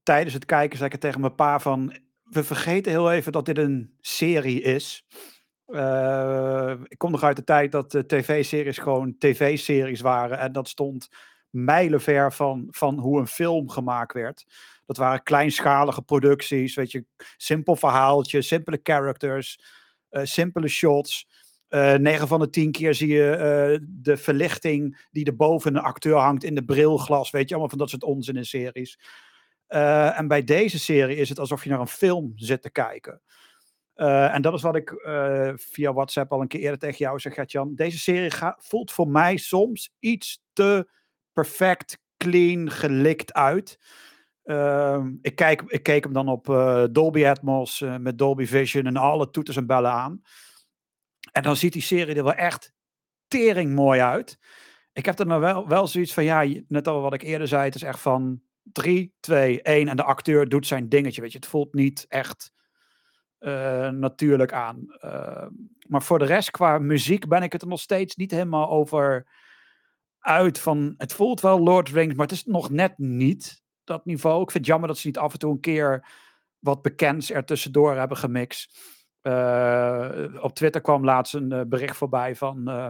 tijdens 0.03 0.35
het 0.35 0.45
kijken, 0.45 0.77
zei 0.77 0.87
ik 0.87 0.93
het 0.93 1.01
tegen 1.01 1.21
mijn 1.21 1.35
pa 1.35 1.59
van. 1.59 1.97
We 2.23 2.45
vergeten 2.45 2.93
heel 2.93 3.13
even 3.13 3.33
dat 3.33 3.47
dit 3.47 3.59
een 3.59 3.97
serie 4.01 4.61
is. 4.63 5.05
Ik 6.89 6.99
kom 6.99 7.11
nog 7.11 7.23
uit 7.23 7.37
de 7.37 7.45
tijd 7.45 7.73
dat 7.73 7.91
de 7.91 8.07
tv-series 8.07 8.79
gewoon 8.79 9.19
tv-series 9.19 10.01
waren. 10.01 10.39
En 10.39 10.53
dat 10.53 10.69
stond 10.69 11.09
mijlenver 11.51 12.33
van, 12.33 12.67
van 12.71 12.99
hoe 12.99 13.21
een 13.21 13.27
film 13.27 13.69
gemaakt 13.69 14.13
werd. 14.13 14.45
Dat 14.91 14.99
waren 14.99 15.23
kleinschalige 15.23 16.03
producties, 16.03 16.75
weet 16.75 16.91
je, 16.91 17.05
simpel 17.37 17.77
verhaaltje, 17.77 18.43
simpele 18.43 18.81
characters, 18.83 19.61
eh, 20.09 20.25
simpele 20.25 20.69
shots. 20.69 21.29
Eh 21.69 21.95
9 21.95 22.29
van 22.29 22.41
de 22.41 22.51
10 22.51 22.73
keer 22.73 22.95
zie 22.95 23.09
je 23.09 23.31
eh, 23.31 23.79
de 23.89 24.17
verlichting 24.17 25.07
die 25.11 25.25
er 25.25 25.37
boven 25.37 25.77
een 25.77 25.83
acteur 25.83 26.17
hangt 26.17 26.45
in 26.45 26.55
de 26.55 26.65
brilglas. 26.65 27.31
Weet 27.31 27.43
je, 27.43 27.51
allemaal 27.51 27.69
van 27.69 27.79
dat 27.79 27.91
soort 27.91 28.03
onzin 28.03 28.37
in 28.37 28.45
series. 28.45 28.99
En 29.67 30.29
bij 30.29 30.45
deze 30.45 30.79
serie 30.79 31.17
is 31.17 31.29
het 31.29 31.39
alsof 31.39 31.65
je 31.65 31.71
naar 31.71 31.81
een 31.81 31.87
film 31.87 32.33
zit 32.35 32.63
te 32.63 32.71
kijken. 32.71 33.23
En 33.95 34.43
dat 34.43 34.55
is 34.55 34.63
wat 34.63 34.77
ik 34.77 34.91
via 35.55 35.93
WhatsApp 35.93 36.33
al 36.33 36.41
een 36.41 36.49
keer 36.49 36.61
eerder 36.61 36.79
tegen 36.79 36.99
jou 36.99 37.19
zeg, 37.19 37.35
Gert-Jan. 37.35 37.75
Deze 37.75 37.99
serie 37.99 38.31
voelt 38.59 38.93
voor 38.93 39.09
mij 39.09 39.37
soms 39.37 39.93
iets 39.99 40.43
te 40.53 40.89
perfect, 41.33 41.99
clean, 42.17 42.71
gelikt 42.71 43.33
uit. 43.33 43.79
Ehm, 44.51 45.15
ik, 45.23 45.35
kijk, 45.35 45.63
ik 45.67 45.83
keek 45.83 46.05
hem 46.05 46.13
dan 46.13 46.29
op 46.29 46.49
eh, 46.49 46.85
Dolby 46.91 47.27
Atmos 47.27 47.81
eh, 47.81 47.97
met 47.97 48.19
Dolby 48.19 48.47
Vision 48.47 48.87
en 48.87 48.97
alle 48.97 49.31
toeters 49.31 49.57
en 49.57 49.67
bellen 49.67 49.91
aan. 49.91 50.23
En 51.33 51.43
dan 51.43 51.57
ziet 51.57 51.73
die 51.73 51.83
serie 51.83 52.15
er 52.15 52.25
wel 52.25 52.35
echt 52.35 52.73
tering 53.29 53.75
mooi 53.75 54.01
uit. 54.01 54.39
Ik 54.93 55.07
heb 55.07 55.19
er 55.19 55.27
nou 55.27 55.41
wel, 55.41 55.69
wel 55.69 55.87
zoiets 55.87 56.15
van, 56.15 56.25
ja, 56.25 56.63
net 56.69 56.89
al 56.89 57.01
wat 57.01 57.15
ik 57.15 57.23
eerder 57.23 57.49
zei, 57.49 57.65
het 57.65 57.75
is 57.75 57.83
echt 57.83 58.01
van 58.01 58.43
3, 58.63 59.15
2, 59.21 59.63
1 59.63 59.89
en 59.89 59.97
de 59.97 60.03
acteur 60.03 60.49
doet 60.49 60.67
zijn 60.67 60.89
dingetje, 60.89 61.21
weet 61.21 61.33
je. 61.33 61.39
Het 61.39 61.47
voelt 61.47 61.75
niet 61.75 62.07
echt 62.09 62.53
eh, 63.39 63.89
natuurlijk 63.89 64.53
aan. 64.53 64.97
Eh, 64.99 65.47
maar 65.89 66.03
voor 66.03 66.19
de 66.19 66.25
rest, 66.25 66.51
qua 66.51 66.79
muziek, 66.79 67.29
ben 67.29 67.43
ik 67.43 67.53
het 67.53 67.63
er 67.63 67.69
nog 67.69 67.81
steeds 67.81 68.17
niet 68.17 68.31
helemaal 68.31 68.71
over 68.71 69.27
uit 70.19 70.59
van, 70.59 70.95
het 70.97 71.13
voelt 71.13 71.41
wel 71.41 71.61
Lord 71.61 71.89
Rings, 71.89 72.15
maar 72.15 72.27
het 72.27 72.37
is 72.37 72.45
nog 72.45 72.71
net 72.71 72.99
niet 72.99 73.60
dat 73.91 74.05
niveau. 74.05 74.43
Ik 74.43 74.51
vind 74.51 74.65
het 74.65 74.67
jammer 74.67 74.89
dat 74.89 74.99
ze 74.99 75.07
niet 75.07 75.19
af 75.19 75.33
en 75.33 75.39
toe 75.39 75.53
een 75.53 75.61
keer 75.61 76.07
wat 76.59 76.83
bekends 76.83 77.31
er 77.31 77.45
tussendoor 77.45 77.97
hebben 77.97 78.17
gemixt. 78.17 78.79
Eh, 79.21 80.11
op 80.41 80.55
Twitter 80.55 80.81
kwam 80.81 81.05
laatst 81.05 81.35
een 81.35 81.53
eh, 81.53 81.61
bericht 81.67 81.97
voorbij 81.97 82.37
van. 82.37 82.69
eh, 82.69 82.89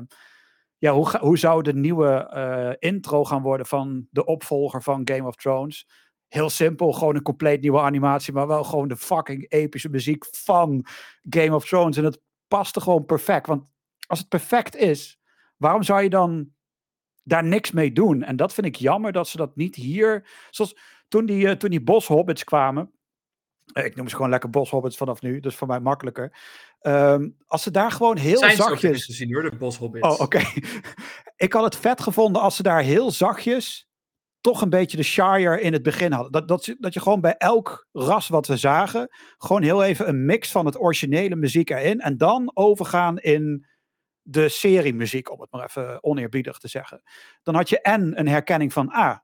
ja, 0.78 0.92
hoe, 0.92 1.18
hoe 1.18 1.38
zou 1.38 1.62
de 1.62 1.74
nieuwe 1.74 2.76
intro 2.78 3.24
gaan 3.24 3.42
worden 3.42 3.66
van 3.66 4.06
de 4.10 4.24
opvolger 4.24 4.82
van 4.82 5.00
Game 5.04 5.26
of 5.26 5.34
Thrones? 5.34 5.88
Heel 6.28 6.50
simpel, 6.50 6.92
gewoon 6.92 7.14
een 7.14 7.22
compleet 7.22 7.60
nieuwe 7.60 7.80
animatie, 7.80 8.32
maar 8.32 8.46
wel 8.46 8.64
gewoon 8.64 8.88
de 8.88 8.96
fucking 8.96 9.50
epische 9.50 9.88
muziek 9.88 10.24
van 10.30 10.86
Game 11.28 11.54
of 11.54 11.68
Thrones. 11.68 11.96
En 11.96 12.04
het 12.04 12.20
paste 12.48 12.80
gewoon 12.80 13.04
perfect. 13.04 13.46
Want 13.46 13.64
als 14.06 14.18
het 14.18 14.28
perfect 14.28 14.76
is, 14.76 15.18
waarom 15.56 15.82
zou 15.82 16.02
je 16.02 16.10
dan 16.10 16.52
daar 17.22 17.44
niks 17.44 17.70
mee 17.70 17.92
doen? 17.92 18.22
En 18.22 18.36
dat 18.36 18.54
vind 18.54 18.66
ik 18.66 18.76
jammer 18.76 19.12
dat 19.12 19.28
ze 19.28 19.36
dat 19.36 19.56
niet 19.56 19.74
hier. 19.74 20.28
Zoals 20.50 20.76
toen 21.08 21.26
die, 21.26 21.48
eh, 21.48 21.56
toen 21.56 21.70
die 21.70 21.82
boshobbits 21.82 22.44
kwamen. 22.44 22.90
eh, 23.72 23.84
Ik 23.84 23.96
noem 23.96 24.08
ze 24.08 24.14
gewoon 24.14 24.30
lekker 24.30 24.50
boshobbits 24.50 24.96
vanaf 24.96 25.20
nu, 25.22 25.40
dus 25.40 25.54
voor 25.54 25.66
mij 25.68 25.80
makkelijker. 25.80 26.38
Ehm, 26.80 27.28
als 27.46 27.62
ze 27.62 27.70
daar 27.70 27.90
gewoon 27.90 28.16
heel 28.16 28.38
Zijn 28.38 28.50
ze 28.50 28.62
zachtjes. 28.62 29.06
te 29.06 29.12
zien 29.12 29.34
hoor, 29.34 29.50
de 29.50 29.56
boshobbits. 29.56 30.08
Oh, 30.08 30.20
oké. 30.20 30.40
ik 31.36 31.52
had 31.52 31.64
het 31.64 31.76
vet 31.76 32.00
gevonden 32.00 32.42
als 32.42 32.56
ze 32.56 32.62
daar 32.62 32.82
heel 32.82 33.10
zachtjes 33.10 33.88
toch 34.40 34.60
een 34.62 34.70
beetje 34.70 34.96
de 34.96 35.02
Shire 35.02 35.60
in 35.60 35.72
het 35.72 35.82
begin 35.82 36.12
hadden. 36.12 36.32
Dat, 36.32 36.48
dat, 36.48 36.64
ze- 36.64 36.76
dat 36.78 36.94
je 36.94 37.00
gewoon 37.00 37.20
bij 37.20 37.34
elk 37.36 37.86
ras 37.92 38.28
wat 38.28 38.46
we 38.46 38.56
zagen, 38.56 39.08
gewoon 39.38 39.62
heel 39.62 39.82
even 39.84 40.08
een 40.08 40.24
mix 40.24 40.50
van 40.50 40.66
het 40.66 40.80
originele 40.80 41.36
muziek 41.36 41.70
erin 41.70 42.00
en 42.00 42.16
dan 42.16 42.50
overgaan 42.54 43.18
in 43.18 43.66
de 44.22 44.48
seriemuziek, 44.48 45.30
om 45.30 45.40
het 45.40 45.50
maar 45.52 45.64
even 45.64 46.04
oneerbiedig 46.04 46.58
te 46.58 46.68
zeggen. 46.68 47.02
Dan 47.42 47.54
had 47.54 47.68
je 47.68 47.80
en 47.80 48.18
een 48.18 48.28
herkenning 48.28 48.72
van, 48.72 48.88
ah, 48.90 49.18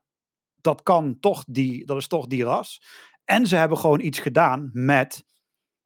dat 0.61 0.83
kan 0.83 1.19
toch 1.19 1.43
die, 1.47 1.85
dat 1.85 1.97
is 1.97 2.07
toch 2.07 2.27
die 2.27 2.43
ras. 2.43 2.81
En 3.25 3.47
ze 3.47 3.55
hebben 3.55 3.77
gewoon 3.77 3.99
iets 3.99 4.19
gedaan 4.19 4.69
met, 4.73 5.23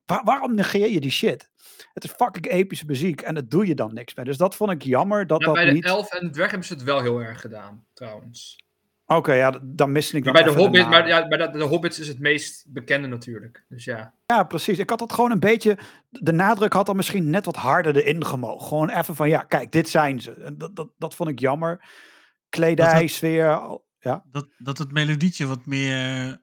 waar- 0.06 0.24
waarom 0.24 0.56
negeer 0.56 0.90
je 0.90 1.00
die 1.00 1.12
shit? 1.12 1.50
Het 1.94 2.04
is 2.04 2.12
fucking 2.12 2.48
epische 2.48 2.86
muziek 2.86 3.22
en 3.22 3.34
daar 3.34 3.48
doe 3.48 3.68
je 3.68 3.76
dan 3.76 3.94
niks 3.94 4.16
mee. 4.16 4.26
Dus 4.26 4.38
dat 4.38 4.56
vond 4.56 4.72
ik 4.72 4.82
jammer 4.84 5.28
dat 5.28 5.40
Ja, 5.40 5.46
dat 5.46 5.56
bij 5.56 5.66
de 5.66 5.72
niet... 5.72 5.86
elf 5.86 6.12
en 6.14 6.26
de 6.26 6.32
dwerg 6.32 6.50
hebben 6.50 6.68
ze 6.68 6.74
het 6.74 6.84
wel 6.84 7.02
heel 7.02 7.20
erg 7.22 7.42
gedaan, 7.42 7.86
trouwens. 7.94 8.64
Oké, 9.16 9.34
ja, 9.34 9.60
dan 9.62 9.92
miste 9.92 10.18
ik 10.18 10.24
Maar 10.24 10.34
bij 10.34 10.44
de, 10.44 10.50
even 10.50 10.62
Hobbit, 10.62 10.82
naam. 10.82 10.90
maar 10.90 11.08
ja, 11.08 11.28
bij 11.28 11.38
de, 11.38 11.58
de 11.58 11.64
Hobbits 11.64 12.00
is 12.00 12.08
het 12.08 12.20
meest 12.20 12.66
bekende 12.68 13.08
natuurlijk. 13.08 13.66
Dus 13.70 13.84
ja. 13.84 14.14
Ja, 14.26 14.44
precies. 14.44 14.80
Ik 14.80 14.90
had 14.90 15.00
dat 15.00 15.14
gewoon 15.14 15.32
een 15.32 15.40
beetje... 15.40 15.78
De 16.10 16.32
nadruk 16.32 16.74
had 16.74 16.86
dan 16.86 16.96
misschien 16.96 17.30
net 17.30 17.46
wat 17.46 17.56
harder 17.56 17.96
erin 17.96 18.26
gemogen. 18.26 18.68
Gewoon 18.68 18.90
even 18.90 19.16
van, 19.16 19.30
ja, 19.30 19.44
kijk, 19.44 19.72
dit 19.72 19.90
zijn 19.90 20.22
ze. 20.22 20.34
En 20.34 20.58
dat, 20.58 20.76
dat, 20.76 20.90
dat 20.98 21.16
vond 21.16 21.30
ik 21.30 21.40
jammer. 21.40 21.84
Kledij, 22.50 23.00
Dat 23.00 23.10
sfeer... 23.10 23.80
Ja. 24.00 24.24
Dat, 24.32 24.48
dat 24.58 24.78
het 24.78 24.92
melodietje 24.92 25.48
wat 25.48 25.66
meer 25.66 25.96
eh, 25.96 26.34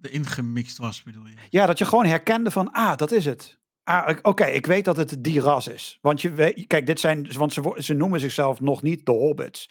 erin 0.00 0.26
gemixt 0.26 0.78
was, 0.78 1.02
bedoel 1.02 1.26
je? 1.26 1.34
ja, 1.50 1.66
dat 1.66 1.78
je 1.78 1.84
gewoon 1.84 2.06
herkende 2.06 2.50
van, 2.50 2.72
ah, 2.72 2.96
dat 2.96 3.12
is 3.12 3.24
het. 3.24 3.58
Ah, 3.82 4.18
oké, 4.22 4.44
ik 4.44 4.66
weet 4.66 4.84
dat 4.84 4.96
het 4.96 5.16
die 5.24 5.40
ras 5.40 5.68
is. 5.68 5.98
Want 6.00 6.20
je 6.20 6.30
weet, 6.30 6.66
kijk, 6.66 6.86
dit 6.86 7.00
zijn, 7.00 7.32
want 7.32 7.52
ze, 7.52 7.74
ze 7.76 7.94
noemen 7.94 8.20
zichzelf 8.20 8.60
nog 8.60 8.82
niet 8.82 9.06
de 9.06 9.12
Hobbits. 9.12 9.70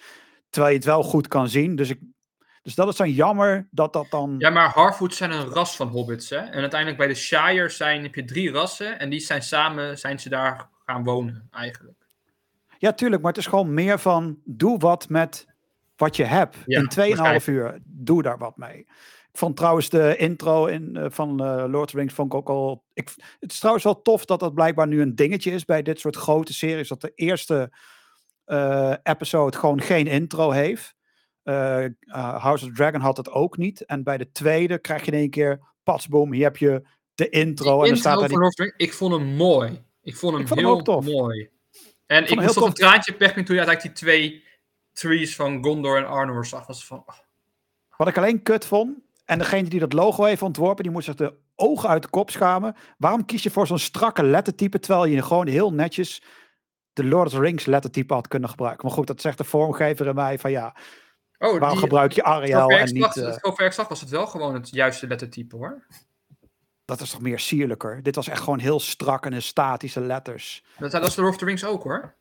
Terwijl 0.50 0.74
je 0.74 0.80
het 0.80 0.90
wel 0.90 1.04
goed 1.04 1.28
kan 1.28 1.50
zien. 1.50 1.76
Dus, 1.76 1.90
ik, 1.90 2.00
dus 2.64 2.76
dat 2.76 2.88
is 2.88 2.96
dan 2.96 3.12
jammer 3.12 3.68
dat 3.72 3.94
dat 3.94 4.06
dan... 4.10 4.36
ja, 4.38 4.50
maar 4.50 4.70
Harfoot 4.70 5.14
zijn 5.14 5.32
een 5.32 5.46
ras 5.46 5.76
van 5.76 5.88
hobbits. 5.88 6.30
Hè? 6.30 6.38
En 6.38 6.60
uiteindelijk 6.60 6.98
bij 6.98 7.08
de 7.08 7.16
Shire 7.16 7.70
zijn, 7.70 8.04
heb 8.04 8.16
je 8.16 8.26
drie 8.26 8.52
rassen. 8.52 9.00
En 9.00 9.10
die 9.10 9.20
zijn 9.20 9.42
samen, 9.42 9.98
zijn 9.98 10.20
ze 10.20 10.30
daar 10.30 10.70
gaan 10.86 11.04
wonen 11.04 11.48
eigenlijk. 11.52 11.98
Ja, 12.78 12.94
tuurlijk, 12.94 13.22
maar 13.22 13.32
het 13.32 13.42
is 13.42 13.48
gewoon 13.48 13.74
meer 13.74 14.00
van 14.00 14.40
doe 14.44 14.80
wat 14.80 15.10
met 15.10 15.48
wat 15.96 16.16
je 16.16 16.24
hebt. 16.24 16.58
Ja, 16.66 16.80
in 16.80 16.90
2,5 16.90 16.92
begrijp. 17.10 17.48
uur, 17.48 17.80
doe 17.84 18.22
daar 18.22 18.38
wat 18.38 18.58
mee. 18.58 18.78
Ik 19.32 19.40
vond 19.40 19.56
trouwens 19.56 19.90
de 19.90 20.16
intro 20.18 20.66
in, 20.66 20.96
eh, 20.96 21.06
van 21.10 21.44
eh, 21.44 21.56
Lord 21.68 21.76
of 21.76 21.90
the 21.92 21.98
Rings 21.98 22.14
vond 22.14 22.34
ik 22.34 22.40
ook 22.40 22.50
al... 22.50 22.84
Ik, 22.94 23.14
het 23.40 23.52
is 23.52 23.58
trouwens 23.58 23.86
wel 23.86 24.02
tof 24.02 24.26
dat 24.26 24.40
dat 24.40 24.54
blijkbaar 24.54 24.88
nu 24.88 25.02
een 25.02 25.16
dingetje 25.16 25.52
is 25.52 25.66
bij 25.66 25.82
dit 25.82 26.00
soort 26.00 26.16
grote 26.16 26.54
series. 26.54 26.88
Dat 26.88 27.02
de 27.02 27.12
eerste 27.16 27.72
eh, 28.46 28.94
episode 29.04 29.58
gewoon 29.58 29.82
geen 29.82 30.08
intro 30.08 30.52
heeft. 30.52 30.96
Eh, 31.44 31.86
eh, 31.86 31.92
House 32.42 32.66
of 32.66 32.72
Dragon 32.72 33.02
had 33.02 33.18
het 33.18 33.32
ook 33.32 33.58
niet. 33.58 33.86
En 33.86 34.04
bij 34.04 34.18
de 34.18 34.32
tweede 34.32 34.80
krijg 34.80 35.06
je 35.06 35.12
in 35.12 35.18
één 35.18 35.30
keer, 35.30 35.60
patsboom, 35.84 36.34
hier 36.34 36.44
heb 36.44 36.58
je 36.58 36.82
de 37.16 37.30
intro. 37.30 37.84
en 37.84 37.98
staat 37.98 38.22
Intro 38.22 38.40
daar 38.40 38.52
van 38.52 38.66
die... 38.66 38.74
Ik 38.78 38.94
vond 38.94 39.14
hem 39.14 39.36
mooi. 39.36 39.84
Ik 40.02 40.16
vond 40.16 40.34
hem 40.34 40.42
Ik 40.42 40.48
vond 40.48 40.60
hem 40.60 40.70
heel 40.70 40.82
tof. 40.82 41.06
mooi. 41.06 41.50
En 42.06 42.24
ik 42.24 42.30
moest 42.30 42.42
heel 42.42 42.54
toch 42.54 42.66
een 42.66 42.74
traantje 42.74 43.14
pechpen 43.14 43.46
toen 43.46 43.56
je 43.56 43.62
uiteindelijk 43.62 44.00
die 44.00 44.08
twee 44.08 44.44
trees 44.94 45.36
van 45.36 45.64
Gondor 45.64 45.98
en 45.98 46.08
Arnor 46.08 46.46
zag. 46.46 46.68
Was 46.68 46.86
van, 46.86 47.04
oh, 47.06 47.16
Wat 47.98 48.08
ik 48.08 48.18
alleen 48.18 48.44
kut 48.44 48.66
vond, 48.66 48.98
en 49.26 49.38
degene 49.38 49.70
die 49.70 49.80
dat 49.80 49.94
logo 49.94 50.24
heeft 50.24 50.42
ontworpen, 50.42 50.84
die 50.84 50.92
moet 50.92 51.04
zich 51.04 51.16
de 51.16 51.34
ogen 51.56 51.90
uit 51.90 52.02
de 52.02 52.10
kop 52.10 52.30
schamen. 52.30 52.76
Waarom 52.98 53.26
kies 53.26 53.44
je 53.44 53.52
voor 53.52 53.68
zo'n 53.68 53.80
strakke 53.80 54.24
lettertype, 54.24 54.80
terwijl 54.80 55.06
je 55.06 55.22
gewoon 55.22 55.48
heel 55.48 55.74
netjes 55.74 56.24
de 56.94 57.04
Lord 57.04 57.26
of 57.26 57.34
the 57.34 57.40
Rings 57.40 57.66
lettertype 57.66 58.14
had 58.14 58.28
kunnen 58.28 58.50
gebruiken? 58.50 58.86
Maar 58.86 58.96
goed, 58.96 59.08
dat 59.08 59.22
zegt 59.22 59.38
de 59.38 59.44
vormgever 59.44 60.08
in 60.08 60.16
mij 60.16 60.40
van 60.40 60.52
ja, 60.52 60.76
oh 61.44 61.60
waarom 61.60 61.70
die, 61.70 61.80
gebruik 61.80 62.12
je 62.12 62.24
Arial 62.24 62.70
en 62.70 62.88
ik 62.88 62.94
niet... 62.94 63.04
zag- 63.14 63.40
zover 63.42 63.66
ik 63.66 63.72
zag 63.72 63.88
was 63.88 64.02
het 64.02 64.10
wel 64.10 64.28
gewoon 64.28 64.54
het 64.54 64.70
juiste 64.70 65.08
lettertype 65.08 65.56
hoor. 65.56 65.86
dat 66.86 67.02
is 67.02 67.10
toch 67.10 67.22
meer 67.22 67.40
sierlijker? 67.40 68.04
Dit 68.04 68.16
was 68.16 68.28
echt 68.28 68.42
gewoon 68.42 68.60
heel 68.60 68.80
strak 68.80 69.26
en 69.26 69.42
statische 69.42 70.02
letters. 70.02 70.64
Dat, 70.78 70.92
dat 70.92 71.06
is 71.06 71.16
de 71.16 71.22
Lord 71.22 71.34
of 71.34 71.40
the 71.40 71.46
Rings 71.46 71.66
ook 71.66 71.84
hoor. 71.84 72.16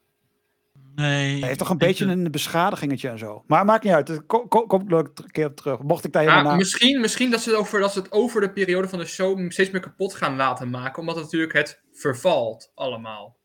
Nee. 0.94 1.38
Hij 1.38 1.46
heeft 1.46 1.58
toch 1.58 1.70
een 1.70 1.78
beetje 1.78 2.06
een 2.06 2.30
beschadigingetje 2.30 3.08
en 3.08 3.18
zo. 3.18 3.44
Maar 3.46 3.64
maakt 3.64 3.84
niet 3.84 3.92
uit, 3.92 4.26
kom, 4.26 4.48
kom, 4.48 4.66
kom 4.66 4.80
ik 4.82 4.88
nog 4.88 5.00
een 5.00 5.30
keer 5.30 5.46
op 5.46 5.56
terug. 5.56 5.82
Mocht 5.82 6.04
ik 6.04 6.12
daar 6.12 6.22
helemaal 6.22 6.56
misschien, 6.56 7.00
misschien 7.00 7.30
dat, 7.30 7.40
ze 7.40 7.50
het 7.50 7.58
over, 7.58 7.80
dat 7.80 7.92
ze 7.92 7.98
het 7.98 8.12
over 8.12 8.40
de 8.40 8.52
periode 8.52 8.88
van 8.88 8.98
de 8.98 9.04
show 9.04 9.50
steeds 9.50 9.70
meer 9.70 9.80
kapot 9.80 10.14
gaan 10.14 10.36
laten 10.36 10.70
maken. 10.70 10.98
Omdat 10.98 11.14
het 11.14 11.24
natuurlijk 11.24 11.52
het 11.52 11.80
vervalt 11.92 12.72
allemaal. 12.74 13.36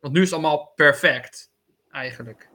Want 0.00 0.14
nu 0.14 0.22
is 0.22 0.30
het 0.30 0.38
allemaal 0.38 0.72
perfect. 0.74 1.50
Eigenlijk. 1.90 2.48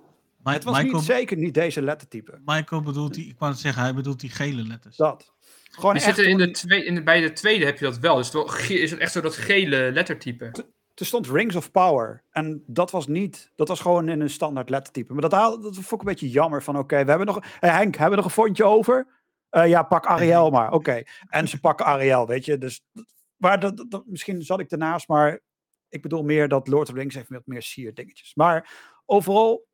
Mi- 0.44 0.52
Het 0.54 0.64
was 0.64 0.78
Michael, 0.78 0.96
niet, 0.98 1.06
zeker 1.06 1.38
niet 1.38 1.54
deze 1.54 1.82
lettertype. 1.82 2.42
Michael 2.46 2.82
bedoelt 2.82 3.14
die, 3.14 3.28
ik 3.28 3.36
wou 3.39 3.52
het 3.52 3.60
zeggen, 3.62 3.82
hij 3.84 3.94
bedoelt 3.94 4.20
die 4.20 4.30
gele 4.30 4.64
letters. 4.68 4.96
Dat. 4.98 5.34
Gewoon 5.72 5.94
Je 5.96 6.02
echt 6.02 6.16
zit 6.16 6.26
er 6.26 6.32
in 6.32 6.38
de 6.38 6.52
twee, 6.52 6.86
in 6.86 6.96
de, 6.96 7.04
bij 7.04 7.22
de 7.22 7.34
tweede 7.34 7.66
heb 7.66 7.78
je 7.80 7.86
dat 7.86 7.98
wel. 7.98 8.16
Dus 8.16 8.32
wel 8.32 8.48
ge- 8.48 8.74
is 8.80 8.92
het 8.92 9.00
echt 9.00 9.12
zo 9.12 9.22
dat 9.22 9.36
gele 9.36 9.92
lettertype. 9.92 10.52
er 10.96 11.06
stond 11.06 11.28
Rings 11.28 11.56
of 11.56 11.72
Power. 11.72 12.24
En 12.32 12.64
dat 12.68 12.92
was 12.92 13.08
niet, 13.08 13.52
dat 13.56 13.68
was 13.68 13.80
gewoon 13.80 14.10
in 14.10 14.22
een 14.22 14.30
standaard 14.30 14.70
lettertype. 14.70 15.14
Maar 15.14 15.22
dat, 15.22 15.32
haal- 15.32 15.62
dat 15.62 15.74
vond 15.74 15.92
ik 15.92 16.00
een 16.00 16.06
beetje 16.14 16.30
jammer 16.30 16.64
van, 16.64 16.78
oké, 16.78 17.04
we 17.04 17.10
hebben 17.10 17.28
nog, 17.28 17.39
hey 17.60 17.70
Henk, 17.70 17.94
hebben 17.96 18.10
we 18.10 18.16
nog 18.16 18.26
een 18.26 18.44
fondje 18.44 18.64
over? 18.64 19.08
Eh, 19.50 19.68
ja, 19.68 19.84
pak 19.84 20.06
Ariel 20.06 20.50
maar, 20.50 20.72
oké. 20.72 21.04
En 21.30 21.48
ze 21.48 21.60
pakken 21.60 21.86
Ariel, 21.86 22.28
weet 22.28 22.46
je. 22.46 22.58
Dus, 22.58 22.82
maar 23.38 23.60
dat, 23.60 23.78
dat- 23.78 23.92
dat- 23.92 24.06
misschien 24.06 24.42
zat 24.42 24.60
ik 24.60 24.72
ernaast, 24.72 25.08
maar 25.08 25.39
ik 25.89 26.02
bedoel 26.02 26.24
meer 26.24 26.48
dat 26.48 26.68
Lord 26.68 26.88
of 26.88 26.94
the 26.94 27.00
Rings 27.00 27.16
heeft 27.16 27.30
wat 27.30 27.46
meer 27.46 27.62
sier 27.62 27.94
dingetjes. 27.94 28.36
Maar 28.36 28.70
overal, 29.06 29.66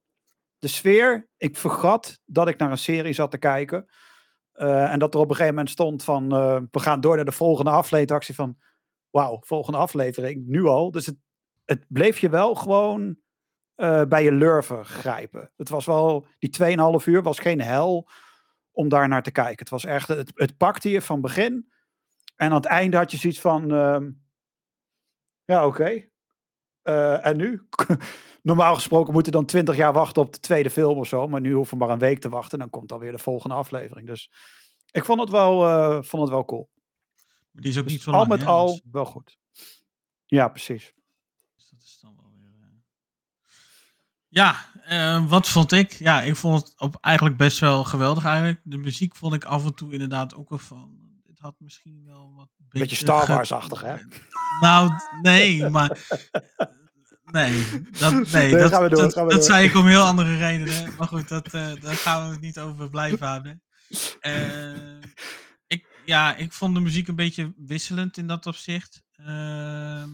de 0.60 0.68
sfeer, 0.68 1.28
ik 1.38 1.58
vergat 1.58 2.20
dat 2.26 2.48
ik 2.48 2.58
naar 2.58 2.72
een 2.72 2.78
serie 2.78 3.14
zat 3.14 3.32
te 3.32 3.38
kijken. 3.38 3.88
Eh, 4.58 4.92
en 4.92 5.00
dat 5.00 5.14
er 5.14 5.20
op 5.20 5.30
een 5.30 5.36
gegeven 5.36 5.56
moment 5.56 5.74
stond 5.74 6.04
van, 6.04 6.32
eh, 6.34 6.62
we 6.72 6.80
gaan 6.80 7.02
door 7.02 7.16
naar 7.16 7.26
de 7.26 7.32
volgende 7.32 7.72
aflevering. 7.72 8.36
Van, 8.36 8.58
wauw, 9.10 9.40
volgende 9.42 9.78
aflevering, 9.78 10.48
nu 10.48 10.66
al. 10.66 10.92
Dus 10.92 11.06
het, 11.06 11.18
het 11.66 11.86
bleef 11.88 12.20
je 12.20 12.30
wel 12.30 12.56
gewoon 12.56 13.18
eh, 13.76 14.04
bij 14.04 14.24
je 14.24 14.32
lurven 14.32 14.86
grijpen. 14.86 15.52
Het 15.58 15.70
was 15.70 15.86
wel, 15.86 16.28
die 16.40 16.50
2,5 17.00 17.06
uur 17.06 17.24
was 17.24 17.40
geen 17.40 17.62
hel 17.62 18.10
om 18.72 18.90
daar 18.90 19.08
naar 19.08 19.24
te 19.24 19.32
kijken. 19.32 19.60
Het 19.60 19.70
was 19.70 19.86
echt, 19.86 20.08
het, 20.08 20.32
het 20.36 20.58
pakte 20.58 20.90
je 20.90 21.02
van 21.02 21.22
begin. 21.22 21.72
En 22.36 22.50
aan 22.50 22.56
het 22.56 22.66
einde 22.66 22.98
had 22.98 23.12
je 23.12 23.18
zoiets 23.18 23.42
van, 23.42 23.72
ehm, 23.72 24.12
ja 25.46 25.66
oké. 25.66 26.06
En 27.22 27.38
nu? 27.38 27.68
Normaal 28.48 28.76
gesproken 28.76 29.14
moeten 29.14 29.32
dan 29.32 29.46
20 29.46 29.76
jaar 29.76 29.94
wachten 29.94 30.22
op 30.22 30.34
de 30.34 30.40
tweede 30.40 30.70
film 30.70 30.98
of 30.98 31.08
zo. 31.08 31.28
Maar 31.28 31.42
nu 31.42 31.54
hoeven 31.54 31.78
we 31.78 31.84
maar 31.84 31.94
een 31.94 32.00
week 32.00 32.20
te 32.20 32.30
wachten. 32.30 32.52
En 32.52 32.60
dan 32.60 32.70
komt 32.70 32.92
alweer 32.92 33.12
de 33.12 33.18
volgende 33.18 33.56
aflevering. 33.56 34.08
Dus 34.08 34.32
ik 34.92 35.06
vond 35.06 35.20
het 35.20 35.30
wel, 35.30 35.66
eh, 35.68 36.02
vond 36.04 36.22
het 36.24 36.32
wel 36.32 36.46
cool. 36.46 36.70
Die 37.52 37.70
is 37.72 37.78
ook 37.78 37.84
Dus 37.84 37.92
niet 37.94 38.02
zo 38.02 38.12
al 38.12 38.18
lang. 38.18 38.30
met 38.30 38.40
hè, 38.40 38.46
al 38.46 38.68
dus- 38.68 38.82
wel 38.92 39.06
goed. 39.06 39.38
Ja, 40.26 40.48
precies. 40.48 40.94
dus 41.56 41.70
dat 41.70 41.80
is 41.82 41.98
dan 42.02 42.16
wel 42.16 42.32
weer. 42.40 42.56
eh. 42.62 42.68
Ja, 44.28 44.56
eh, 44.84 45.30
wat 45.30 45.48
vond 45.50 45.72
ik? 45.72 45.92
Ja, 45.92 46.22
ik 46.22 46.36
vond 46.36 46.62
het 46.64 46.80
op 46.80 46.98
eigenlijk 47.02 47.38
best 47.38 47.60
wel 47.60 47.84
geweldig 47.84 48.26
eigenlijk. 48.26 48.60
De 48.64 48.78
muziek 48.78 49.16
vond 49.16 49.34
ik 49.34 49.46
af 49.46 49.66
en 49.66 49.74
toe 49.76 49.94
inderdaad 49.94 50.36
ook 50.36 50.50
wel 50.50 50.60
van. 50.60 50.98
Dit 51.26 51.40
had 51.40 51.56
misschien 51.58 52.04
wel 52.06 52.34
wat. 52.36 52.50
Beetje 52.58 52.80
beter 52.80 52.98
Star 52.98 53.28
Wars-achtig, 53.28 53.82
hè? 53.82 53.96
Nou, 54.60 54.92
nee, 55.22 55.70
maar. 55.70 55.98
Nee, 57.32 57.82
dat, 58.00 58.12
nee, 58.32 58.52
Nee, 58.52 58.52
dat, 58.52 58.72
gaan 58.72 58.84
we 58.84 58.90
door, 58.90 59.02
dat, 59.02 59.14
gaan 59.14 59.26
we 59.28 59.34
dat 59.34 59.40
door. 59.40 59.52
zei 59.52 59.68
ik 59.68 59.76
om 59.76 59.86
heel 59.86 60.02
andere 60.02 60.38
redenen. 60.38 60.96
Maar 60.98 61.08
goed, 61.08 61.28
dat, 61.28 61.54
eh, 61.54 61.82
daar 61.82 61.96
gaan 61.96 62.26
we 62.26 62.32
het 62.32 62.42
niet 62.42 62.60
over 62.60 62.90
blijven 62.90 63.28
houden. 63.28 63.62
Eh, 64.20 65.00
ik, 65.68 66.02
ja, 66.06 66.36
ik 66.36 66.54
vond 66.54 66.76
de 66.76 66.82
muziek 66.82 67.08
een 67.08 67.16
beetje 67.16 67.54
wisselend 67.58 68.18
in 68.18 68.28
dat 68.28 68.46
opzicht. 68.46 69.04
Ehm, 69.12 70.10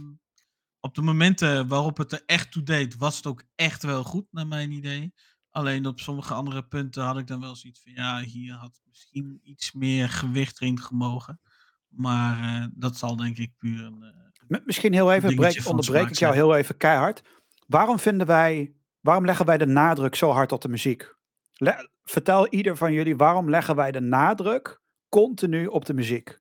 op 0.79 0.95
de 0.95 1.01
momenten 1.01 1.67
waarop 1.67 1.97
het 1.97 2.11
er 2.11 2.23
echt 2.25 2.51
toe 2.51 2.63
deed, 2.63 2.95
was 2.95 3.15
het 3.15 3.25
ook 3.25 3.43
echt 3.55 3.83
wel 3.83 4.03
goed, 4.03 4.25
naar 4.31 4.47
mijn 4.47 4.71
idee. 4.71 5.13
Alleen 5.49 5.85
op 5.85 5.99
sommige 5.99 6.33
andere 6.33 6.63
punten 6.63 7.03
had 7.03 7.17
ik 7.17 7.27
dan 7.27 7.39
wel 7.39 7.55
zoiets 7.55 7.81
van, 7.81 7.91
ja, 7.91 8.21
hier 8.21 8.53
had 8.53 8.81
misschien 8.87 9.39
iets 9.43 9.71
meer 9.71 10.09
gewicht 10.09 10.61
erin 10.61 10.79
gemogen. 10.79 11.39
Maar 11.87 12.61
eh, 12.61 12.67
dat 12.73 12.97
zal 12.97 13.15
denk 13.15 13.37
ik 13.37 13.57
puur 13.57 13.83
een... 13.85 14.22
Misschien 14.47 14.93
heel 14.93 15.13
even, 15.13 15.35
breek, 15.35 15.65
onderbreek 15.65 16.01
smaak 16.01 16.11
ik 16.11 16.17
jou 16.17 16.33
heel 16.33 16.55
even 16.55 16.77
keihard. 16.77 17.21
Waarom 17.67 17.99
vinden 17.99 18.27
wij, 18.27 18.73
waarom 19.01 19.25
leggen 19.25 19.45
wij 19.45 19.57
de 19.57 19.65
nadruk 19.65 20.15
zo 20.15 20.29
hard 20.29 20.51
op 20.51 20.61
de 20.61 20.69
muziek? 20.69 21.15
Le- 21.53 21.89
vertel 22.03 22.47
ieder 22.47 22.77
van 22.77 22.93
jullie, 22.93 23.15
waarom 23.15 23.49
leggen 23.49 23.75
wij 23.75 23.91
de 23.91 24.01
nadruk 24.01 24.81
continu 25.09 25.65
op 25.65 25.85
de 25.85 25.93
muziek? 25.93 26.39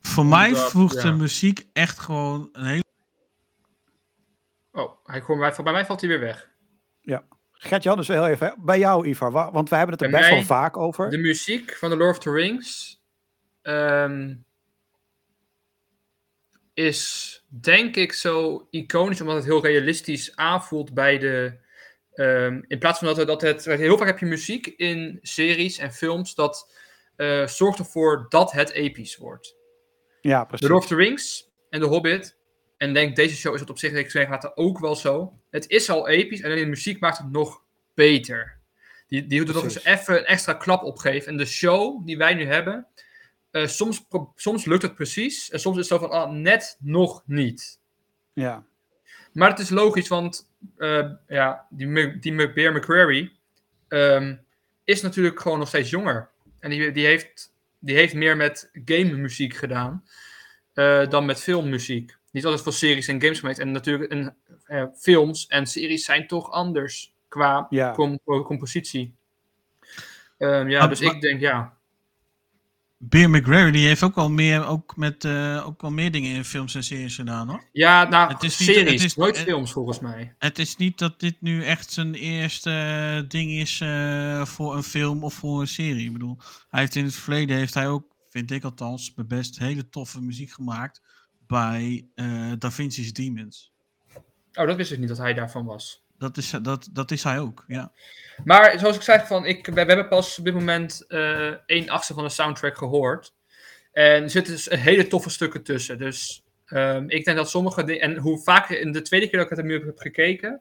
Voor 0.00 0.26
mij 0.26 0.54
voegt 0.54 0.94
ja. 0.94 1.02
de 1.02 1.12
muziek 1.12 1.66
echt 1.72 1.98
gewoon 1.98 2.48
een 2.52 2.64
hele... 2.64 2.84
Oh, 4.72 4.92
hij 5.04 5.20
komt 5.20 5.40
bij, 5.40 5.54
bij 5.64 5.72
mij 5.72 5.86
valt 5.86 6.00
hij 6.00 6.08
weer 6.10 6.20
weg. 6.20 6.48
Gert-Jan, 7.62 7.96
dus 7.96 8.08
heel 8.08 8.26
even, 8.26 8.54
bij 8.58 8.78
jou 8.78 9.08
Ivar, 9.08 9.32
wa- 9.32 9.50
want 9.52 9.68
wij 9.68 9.78
hebben 9.78 9.96
het 9.96 10.06
er 10.06 10.10
Bij 10.12 10.20
best 10.20 10.32
wel 10.32 10.42
vaak 10.42 10.76
over. 10.76 11.10
De 11.10 11.18
muziek 11.18 11.76
van 11.76 11.90
The 11.90 11.96
Lord 11.96 12.16
of 12.16 12.22
the 12.22 12.30
Rings 12.30 13.00
ehm, 13.62 14.34
is 16.86 17.42
denk 17.48 17.96
ik 17.96 18.12
zo 18.12 18.66
iconisch 18.70 19.20
omdat 19.20 19.36
het 19.36 19.44
heel 19.44 19.62
realistisch 19.66 20.36
aanvoelt 20.36 20.94
bij 20.94 21.18
de. 21.18 21.58
ehm, 22.14 22.60
in 22.66 22.78
plaats 22.78 22.98
van 22.98 23.06
dat, 23.08 23.16
het- 23.16 23.26
dat 23.26 23.40
het. 23.42 23.64
Heel 23.64 23.98
vaak 23.98 24.06
heb 24.06 24.18
je 24.18 24.26
muziek 24.26 24.66
in 24.66 25.18
series 25.22 25.78
en 25.78 25.92
films 25.92 26.34
dat 26.34 26.72
eh, 27.16 27.46
zorgt 27.46 27.78
ervoor 27.78 28.26
dat 28.28 28.52
het 28.52 28.70
episch 28.70 29.16
wordt. 29.16 29.56
Ja, 30.20 30.40
The 30.40 30.46
precies. 30.46 30.68
Lord 30.68 30.82
of 30.82 30.88
the 30.88 30.94
Rings 30.96 31.50
en 31.70 31.80
The 31.80 31.86
Hobbit. 31.86 32.38
En 32.76 32.94
denk, 32.94 33.16
deze 33.16 33.36
show 33.36 33.54
is 33.54 33.60
het 33.60 33.70
op 33.70 33.78
zich, 33.78 33.92
ik 33.92 34.10
zeg 34.10 34.28
later 34.28 34.56
ook 34.56 34.78
wel 34.78 34.96
zo. 34.96 35.32
Het 35.50 35.68
is 35.68 35.90
al 35.90 36.08
episch 36.08 36.40
en 36.40 36.50
alleen 36.50 36.62
de 36.64 36.68
muziek 36.70 37.00
maakt 37.00 37.18
het 37.18 37.30
nog 37.30 37.62
beter. 37.94 38.58
Die, 39.06 39.26
die 39.26 39.38
doet 39.38 39.48
er 39.48 39.54
nog 39.54 39.64
eens 39.64 39.84
even 39.84 40.18
een 40.18 40.24
extra 40.24 40.52
klap 40.54 40.82
op 40.82 40.98
geven. 40.98 41.28
En 41.28 41.36
de 41.36 41.46
show 41.46 42.06
die 42.06 42.16
wij 42.18 42.34
nu 42.34 42.44
hebben, 42.46 42.86
eh, 43.50 43.66
soms, 43.66 44.06
soms 44.36 44.64
lukt 44.64 44.82
het 44.82 44.94
precies. 44.94 45.50
En 45.50 45.60
soms 45.60 45.78
is 45.78 45.88
het 45.88 46.00
zo 46.00 46.06
van, 46.06 46.16
ah, 46.16 46.30
net 46.30 46.76
nog 46.80 47.22
niet. 47.26 47.78
Ja, 48.32 48.64
Maar 49.32 49.50
het 49.50 49.58
is 49.58 49.68
logisch, 49.70 50.08
want 50.08 50.50
eh, 50.76 51.10
ja, 51.28 51.66
die, 51.70 51.86
Mc- 51.86 52.22
die 52.22 52.52
Bear 52.52 52.72
McCreary 52.72 53.32
ehm, 53.88 54.36
is 54.84 55.02
natuurlijk 55.02 55.40
gewoon 55.40 55.58
nog 55.58 55.68
steeds 55.68 55.90
jonger. 55.90 56.28
En 56.58 56.70
die, 56.70 56.90
die, 56.92 57.06
heeft, 57.06 57.54
die 57.78 57.96
heeft 57.96 58.14
meer 58.14 58.36
met 58.36 58.70
game 58.84 59.12
muziek 59.16 59.54
gedaan 59.54 60.04
eh, 60.72 61.08
dan 61.08 61.24
met 61.26 61.40
filmmuziek. 61.40 62.06
Die 62.06 62.40
is 62.40 62.44
altijd 62.44 62.62
voor 62.62 62.72
series 62.72 63.08
en 63.08 63.22
games 63.22 63.38
gemaakt. 63.38 63.58
En 63.58 63.72
natuurlijk, 63.72 64.10
en, 64.10 64.36
eh, 64.64 64.84
films 64.98 65.46
en 65.46 65.66
series 65.66 66.04
zijn 66.04 66.26
toch 66.26 66.50
anders 66.50 67.14
qua 67.28 67.66
ja. 67.70 67.92
com- 67.92 68.20
compositie. 68.24 69.14
Ehm, 70.38 70.68
ja, 70.68 70.78
Maar- 70.78 70.88
dus 70.88 71.00
maar- 71.00 71.14
ik 71.14 71.20
denk 71.20 71.40
ja. 71.40 71.78
Beer 73.02 73.30
McGrary, 73.30 73.70
die 73.70 73.86
heeft 73.86 74.02
ook 74.02 74.14
wel 74.14 74.30
meer, 74.30 74.66
ook 74.66 74.96
met, 74.96 75.24
eh, 75.24 75.66
ook 75.66 75.80
wel 75.82 75.90
meer 75.90 76.10
dingen 76.10 76.34
in 76.34 76.44
films 76.44 76.74
en 76.74 76.84
series 76.84 77.14
gedaan, 77.14 77.48
hoor. 77.48 77.64
Ja, 77.72 78.08
nou, 78.08 78.32
Het 78.32 78.42
is 78.42 78.58
niet- 78.58 78.68
series, 78.68 78.92
het 78.92 79.10
is- 79.10 79.16
nooit 79.16 79.36
het- 79.36 79.46
films 79.46 79.72
volgens 79.72 80.00
mij. 80.00 80.34
Het 80.38 80.58
is 80.58 80.76
niet 80.76 80.98
dat 80.98 81.20
dit 81.20 81.40
nu 81.40 81.64
echt 81.64 81.92
zijn 81.92 82.14
eerste 82.14 82.70
eh, 82.70 83.28
ding 83.28 83.50
is 83.50 83.80
eh, 83.80 84.44
voor 84.44 84.76
een 84.76 84.82
film 84.82 85.24
of 85.24 85.34
voor 85.34 85.60
een 85.60 85.68
serie. 85.68 86.06
Ik 86.06 86.12
bedoel, 86.12 86.38
hij 86.68 86.80
heeft 86.80 86.94
in 86.94 87.04
het 87.04 87.14
verleden, 87.14 87.56
heeft 87.56 87.74
hij 87.74 87.88
ook, 87.88 88.04
vind 88.30 88.50
ik 88.50 88.64
althans, 88.64 89.14
best 89.26 89.58
hele 89.58 89.88
toffe 89.88 90.20
muziek 90.22 90.50
gemaakt 90.52 91.02
bij 91.46 92.08
Da 92.58 92.70
Vinci's 92.70 93.12
Demons. 93.12 93.72
Oh, 94.52 94.66
dat 94.66 94.76
wist 94.76 94.92
ik 94.92 94.98
niet 94.98 95.08
dat 95.08 95.18
hij 95.18 95.34
daarvan 95.34 95.64
was. 95.64 95.99
Dat 96.20 96.36
is, 96.36 96.50
dat, 96.50 96.88
dat 96.92 97.10
is 97.10 97.22
hij 97.22 97.38
ook, 97.38 97.64
ja. 97.66 97.92
Maar 98.44 98.78
zoals 98.78 98.96
ik 98.96 99.02
zei, 99.02 99.26
van, 99.26 99.46
ik, 99.46 99.66
we, 99.66 99.80
hebben 99.80 100.08
pas 100.08 100.38
op 100.38 100.44
dit 100.44 100.54
moment 100.54 101.04
eh 101.08 101.54
één 101.66 101.88
achtste 101.88 102.14
van 102.14 102.24
de 102.24 102.30
soundtrack 102.30 102.76
gehoord. 102.76 103.34
En 103.92 104.22
er 104.22 104.30
zitten 104.30 104.52
dus 104.52 104.66
hele 104.68 105.06
toffe 105.06 105.30
stukken 105.30 105.62
tussen. 105.62 105.98
Dus 105.98 106.44
ehm, 106.66 107.04
ik 107.08 107.24
denk 107.24 107.36
dat 107.36 107.50
sommige 107.50 107.84
dingen. 107.84 108.02
En 108.02 108.16
hoe 108.16 108.38
vaker 108.38 108.80
in 108.80 108.92
de 108.92 109.02
tweede 109.02 109.28
keer 109.28 109.38
dat 109.38 109.50
ik 109.50 109.56
het 109.56 109.66
nu 109.66 109.84
heb 109.84 109.98
gekeken, 109.98 110.60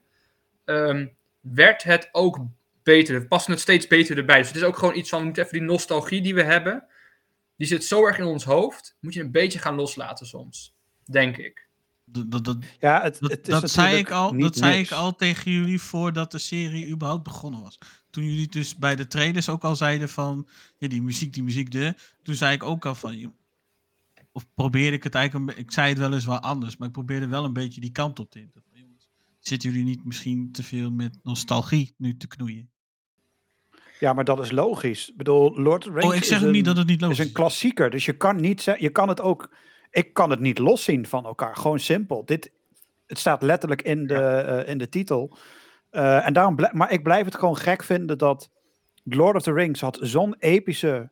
ehm, 0.66 1.08
werd 1.40 1.84
het 1.84 2.10
ook 2.12 2.40
beter. 2.84 3.20
We 3.20 3.28
passen 3.28 3.52
het 3.52 3.62
steeds 3.62 3.88
beter 3.88 4.18
erbij. 4.18 4.38
Dus 4.38 4.48
het 4.48 4.56
is 4.56 4.64
ook 4.64 4.78
gewoon 4.78 4.96
iets 4.98 5.10
van. 5.10 5.20
We 5.20 5.26
moeten 5.26 5.44
even 5.44 5.58
die 5.58 5.68
nostalgie 5.68 6.22
die 6.22 6.36
we 6.36 6.44
hebben. 6.44 6.86
Die 7.58 7.68
zit 7.68 7.84
zo 7.84 8.06
erg 8.06 8.18
in 8.18 8.26
ons 8.26 8.44
hoofd. 8.44 8.98
Moet 9.00 9.14
je 9.14 9.22
een 9.22 9.32
beetje 9.32 9.60
gaan 9.60 9.76
loslaten 9.76 10.26
soms. 10.26 10.76
Denk 11.06 11.38
ik. 11.38 11.69
Dat, 12.12 12.44
dat, 12.46 12.58
ja 12.80 13.02
het, 13.02 13.18
dat, 13.20 13.32
het 13.32 13.48
is 13.48 13.60
dat 13.60 13.72
zei, 13.72 13.98
ik 13.98 14.12
al, 14.12 14.38
dat 14.38 14.56
zei 14.56 14.80
ik 14.80 14.92
al 14.92 15.16
tegen 15.16 15.52
jullie 15.52 15.82
voordat 15.82 16.32
de 16.32 16.38
serie 16.38 16.88
überhaupt 16.88 17.24
begonnen 17.24 17.62
was. 17.62 17.78
Toen 18.10 18.24
jullie 18.24 18.48
dus 18.48 18.76
bij 18.76 18.96
de 18.96 19.08
trailers 19.08 19.50
ook 19.50 19.64
al 19.64 19.76
zeiden 19.76 20.10
van, 20.10 20.48
ja, 20.78 20.88
die 20.88 21.02
muziek, 21.02 21.34
die 21.34 21.44
muziek, 21.44 21.72
de. 21.72 21.96
Toen 22.24 22.36
zei 22.36 22.54
ik 22.54 22.64
ook 22.64 22.86
al 22.86 22.96
van, 22.96 23.34
of 24.32 24.46
probeerde 24.54 24.96
ik 24.96 25.04
het 25.04 25.16
eigenlijk, 25.16 25.58
een 25.58 25.64
ik 25.64 25.72
zei 25.72 25.90
het 25.90 25.98
wel 25.98 26.14
eens 26.14 26.26
wel 26.26 26.40
anders, 26.40 26.78
maar 26.78 26.88
ik 26.88 26.94
probeerde 26.94 27.28
wel 27.28 27.44
een 27.44 27.54
beetje 27.54 27.82
die 27.82 27.92
kant 27.92 28.20
op 28.20 28.32
te 28.32 28.40
jongens, 28.74 29.10
Zitten 29.40 29.70
jullie 29.70 29.86
niet 29.86 30.06
misschien 30.06 30.52
te 30.52 30.64
veel 30.64 30.92
met 30.92 31.20
nostalgie 31.24 31.94
nu 31.98 32.18
te 32.18 32.28
knoeien? 32.28 32.70
Ja, 34.00 34.14
maar 34.14 34.24
dat 34.24 34.40
is 34.40 34.52
logisch. 34.52 35.10
Ik 35.10 35.18
bedoel, 35.18 35.60
Lord 35.60 35.88
of 35.88 35.94
the 35.94 36.00
Rings 36.00 36.14
Oh, 36.14 36.16
ik 36.16 36.24
zeg 36.24 36.38
is 36.38 36.42
ook 36.42 36.48
een, 36.48 36.52
niet 36.56 36.66
dat 36.66 36.78
het 36.78 36.88
niet 36.88 36.96
is 36.96 37.02
logisch 37.02 37.20
een 37.20 37.26
is. 37.26 37.32
klassieker. 37.32 37.90
Dus 37.90 38.06
je 38.06 38.14
kan 38.14 38.42
niet 38.42 38.64
je 38.64 38.90
kan 38.90 39.10
het 39.10 39.22
ook, 39.22 39.50
ik 39.92 40.14
kan 40.14 40.30
het 40.30 40.40
niet 40.40 40.58
loszien 40.58 41.06
van 41.08 41.26
elkaar. 41.26 41.56
Gewoon 41.56 41.80
simpel. 41.80 42.26
Dit, 42.26 42.52
het 43.08 43.20
staat 43.20 43.42
letterlijk 43.42 43.82
in 43.82 44.08
de, 44.08 44.16
eh, 44.16 44.70
in 44.70 44.78
de 44.78 44.90
titel. 44.90 45.38
Eh, 45.90 46.26
en 46.26 46.34
daarom 46.34 46.58
maar 46.72 46.92
ik 46.92 47.04
blijf 47.04 47.26
het 47.26 47.36
gewoon 47.36 47.58
gek 47.58 47.84
vinden 47.84 48.18
dat 48.18 48.50
Lord 49.04 49.36
of 49.36 49.42
the 49.42 49.54
Rings 49.54 49.82
had 49.82 49.98
zo'n 50.02 50.36
epische 50.40 51.10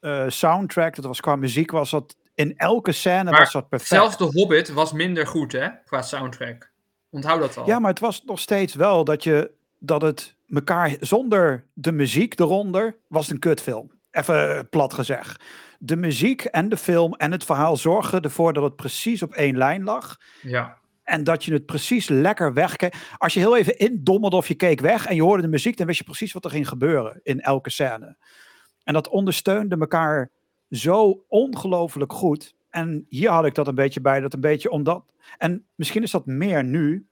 eh, 0.00 0.24
soundtrack. 0.28 0.94
Dat 0.94 1.04
was 1.04 1.20
qua 1.20 1.36
muziek 1.36 1.70
was 1.70 1.90
dat 1.90 2.16
in 2.34 2.56
elke 2.56 2.92
scène 2.92 3.30
Maar 3.30 3.40
was 3.40 3.52
dat 3.52 3.68
perfect. 3.68 3.90
Zelfs 3.90 4.16
The 4.16 4.24
Hobbit 4.24 4.72
was 4.72 4.92
minder 4.92 5.26
goed, 5.26 5.52
hè? 5.52 5.68
Qua 5.84 6.02
soundtrack. 6.02 6.70
Onthoud 7.10 7.40
dat 7.40 7.56
al. 7.56 7.66
Ja, 7.66 7.78
maar 7.78 7.90
het 7.90 8.00
was 8.00 8.22
nog 8.24 8.40
steeds 8.40 8.74
wel 8.74 9.04
dat 9.04 9.24
je 9.24 9.50
dat 9.78 10.02
het 10.02 10.36
elkaar 10.48 10.96
zonder 11.00 11.64
de 11.72 11.92
muziek 11.92 12.38
eronder 12.38 12.96
was 13.08 13.30
een 13.30 13.38
kutfilm. 13.38 13.90
Even 14.10 14.68
plat 14.68 14.94
gezegd. 14.94 15.42
De 15.78 15.96
muziek 15.96 16.44
en 16.44 16.68
de 16.68 16.76
film 16.76 17.14
en 17.14 17.32
het 17.32 17.44
verhaal 17.44 17.76
zorgen 17.76 18.22
ervoor 18.22 18.52
dat 18.52 18.62
het 18.62 18.76
precies 18.76 19.22
op 19.22 19.32
één 19.32 19.56
lijn 19.56 19.84
lag. 19.84 20.16
ja. 20.42 20.78
En 21.06 21.24
dat 21.24 21.44
je 21.44 21.52
het 21.52 21.66
precies 21.66 22.08
lekker 22.08 22.52
wegkeek. 22.52 22.94
Als 23.18 23.34
je 23.34 23.40
heel 23.40 23.56
even 23.56 23.78
indommelde 23.78 24.36
of 24.36 24.48
je 24.48 24.54
keek 24.54 24.80
weg 24.80 25.06
en 25.06 25.14
je 25.14 25.22
hoorde 25.22 25.42
de 25.42 25.48
muziek, 25.48 25.76
dan 25.76 25.86
wist 25.86 25.98
je 25.98 26.04
precies 26.04 26.32
wat 26.32 26.44
er 26.44 26.50
ging 26.50 26.68
gebeuren 26.68 27.20
in 27.22 27.40
elke 27.40 27.70
scène. 27.70 28.16
En 28.84 28.94
dat 28.94 29.08
ondersteunde 29.08 29.76
elkaar 29.78 30.30
zo 30.70 31.24
ongelooflijk 31.28 32.12
goed. 32.12 32.54
En 32.70 33.06
hier 33.08 33.30
had 33.30 33.44
ik 33.44 33.54
dat 33.54 33.68
een 33.68 33.74
beetje 33.74 34.00
bij, 34.00 34.20
dat 34.20 34.34
een 34.34 34.40
beetje 34.40 34.70
omdat. 34.70 35.04
En 35.38 35.66
misschien 35.74 36.02
is 36.02 36.10
dat 36.10 36.26
meer 36.26 36.64
nu, 36.64 37.06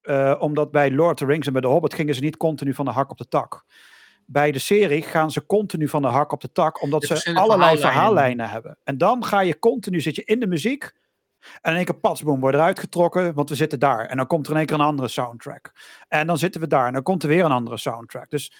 eh, 0.00 0.34
omdat 0.38 0.70
bij 0.70 0.90
Lord 0.90 1.12
of 1.12 1.18
the 1.18 1.32
Rings 1.32 1.46
en 1.46 1.52
bij 1.52 1.62
The 1.62 1.68
Hobbit 1.68 1.94
gingen 1.94 2.14
ze 2.14 2.20
niet 2.20 2.36
continu 2.36 2.74
van 2.74 2.84
de 2.84 2.90
hak 2.90 3.10
op 3.10 3.18
de 3.18 3.28
tak. 3.28 3.64
Bij 4.26 4.52
de 4.52 4.58
serie 4.58 5.02
gaan 5.02 5.30
ze 5.30 5.46
continu 5.46 5.88
van 5.88 6.02
de 6.02 6.08
hak 6.08 6.32
op 6.32 6.40
de 6.40 6.52
tak, 6.52 6.82
omdat 6.82 7.04
ze 7.04 7.14
allerlei 7.14 7.34
verhaallijnen. 7.34 7.78
verhaallijnen 7.78 8.48
hebben. 8.48 8.78
En 8.84 8.98
dan 8.98 9.24
ga 9.24 9.40
je 9.40 9.58
continu, 9.58 10.00
zit 10.00 10.16
je 10.16 10.24
in 10.24 10.40
de 10.40 10.46
muziek. 10.46 10.92
En 11.60 11.70
in 11.70 11.76
één 11.76 11.84
keer, 11.84 11.94
patsboom, 11.94 12.40
wordt 12.40 12.56
eruit 12.56 12.78
getrokken, 12.78 13.34
want 13.34 13.48
we 13.48 13.54
zitten 13.54 13.78
daar. 13.78 14.06
En 14.06 14.16
dan 14.16 14.26
komt 14.26 14.46
er 14.46 14.52
in 14.52 14.58
één 14.58 14.66
keer 14.66 14.76
een 14.76 14.82
andere 14.84 15.08
soundtrack. 15.08 15.72
En 16.08 16.26
dan 16.26 16.38
zitten 16.38 16.60
we 16.60 16.66
daar 16.66 16.86
en 16.86 16.92
dan 16.92 17.02
komt 17.02 17.22
er 17.22 17.28
weer 17.28 17.44
een 17.44 17.52
andere 17.52 17.76
soundtrack. 17.76 18.30
Dus 18.30 18.52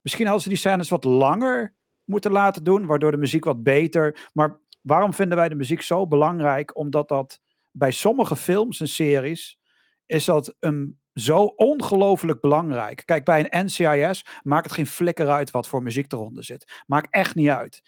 misschien 0.00 0.24
hadden 0.24 0.42
ze 0.42 0.48
die 0.48 0.58
scènes 0.58 0.88
wat 0.88 1.04
langer 1.04 1.74
moeten 2.04 2.32
laten 2.32 2.64
doen, 2.64 2.86
waardoor 2.86 3.10
de 3.10 3.16
muziek 3.16 3.44
wat 3.44 3.62
beter. 3.62 4.28
Maar 4.32 4.58
waarom 4.80 5.14
vinden 5.14 5.36
wij 5.36 5.48
de 5.48 5.54
muziek 5.54 5.82
zo 5.82 6.06
belangrijk? 6.06 6.76
Omdat 6.76 7.08
dat 7.08 7.40
bij 7.70 7.90
sommige 7.90 8.36
films 8.36 8.80
en 8.80 8.88
series 8.88 9.58
is 10.06 10.24
dat 10.24 10.54
een, 10.60 10.98
zo 11.14 11.42
ongelooflijk 11.42 12.40
belangrijk. 12.40 13.02
Kijk, 13.04 13.24
bij 13.24 13.48
een 13.50 13.64
NCIS 13.64 14.24
maakt 14.42 14.64
het 14.64 14.74
geen 14.74 14.86
flikker 14.86 15.28
uit 15.28 15.50
wat 15.50 15.68
voor 15.68 15.82
muziek 15.82 16.12
eronder 16.12 16.44
zit. 16.44 16.82
Maakt 16.86 17.08
echt 17.10 17.34
niet 17.34 17.48
uit. 17.48 17.82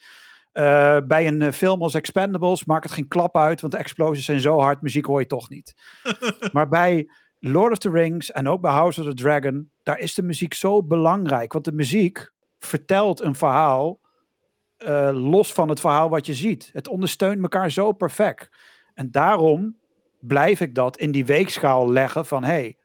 Eh, 0.53 0.99
bij 1.07 1.27
een 1.27 1.43
eh, 1.43 1.53
film 1.53 1.83
als 1.83 1.95
Expendables 1.95 2.65
maakt 2.65 2.85
het 2.85 2.93
geen 2.93 3.09
klap 3.09 3.37
uit, 3.37 3.61
want 3.61 3.73
de 3.73 3.79
explosies 3.79 4.25
zijn 4.25 4.41
zo 4.41 4.59
hard, 4.61 4.83
muziek 4.83 5.05
hoor 5.05 5.21
je 5.21 5.27
toch 5.27 5.49
niet. 5.49 5.75
maar 6.53 6.69
bij 6.69 7.11
Lord 7.39 7.73
of 7.73 7.79
the 7.79 7.91
Rings 7.91 8.33
en 8.33 8.49
ook 8.49 8.61
bij 8.61 8.73
House 8.73 9.01
of 9.01 9.07
the 9.07 9.15
Dragon, 9.15 9.71
daar 9.83 9.99
is 9.99 10.15
de 10.15 10.23
muziek 10.23 10.55
zo 10.55 10.83
belangrijk. 10.83 11.53
Want 11.53 11.65
de 11.65 11.73
muziek 11.73 12.33
vertelt 12.59 13.21
een 13.21 13.35
verhaal 13.35 14.01
eh, 14.77 15.11
los 15.13 15.53
van 15.53 15.69
het 15.69 15.81
verhaal 15.81 16.09
wat 16.09 16.27
je 16.27 16.35
ziet. 16.35 16.71
Het 16.73 16.89
ondersteunt 16.89 17.43
elkaar 17.43 17.71
zo 17.71 17.93
perfect. 17.93 18.51
En 18.95 19.11
daarom 19.11 19.77
blijf 20.21 20.61
ik 20.61 20.75
dat 20.75 20.97
in 20.97 21.11
die 21.11 21.25
weegschaal 21.25 21.93
leggen 21.93 22.27
van 22.27 22.45
hey, 22.45 22.77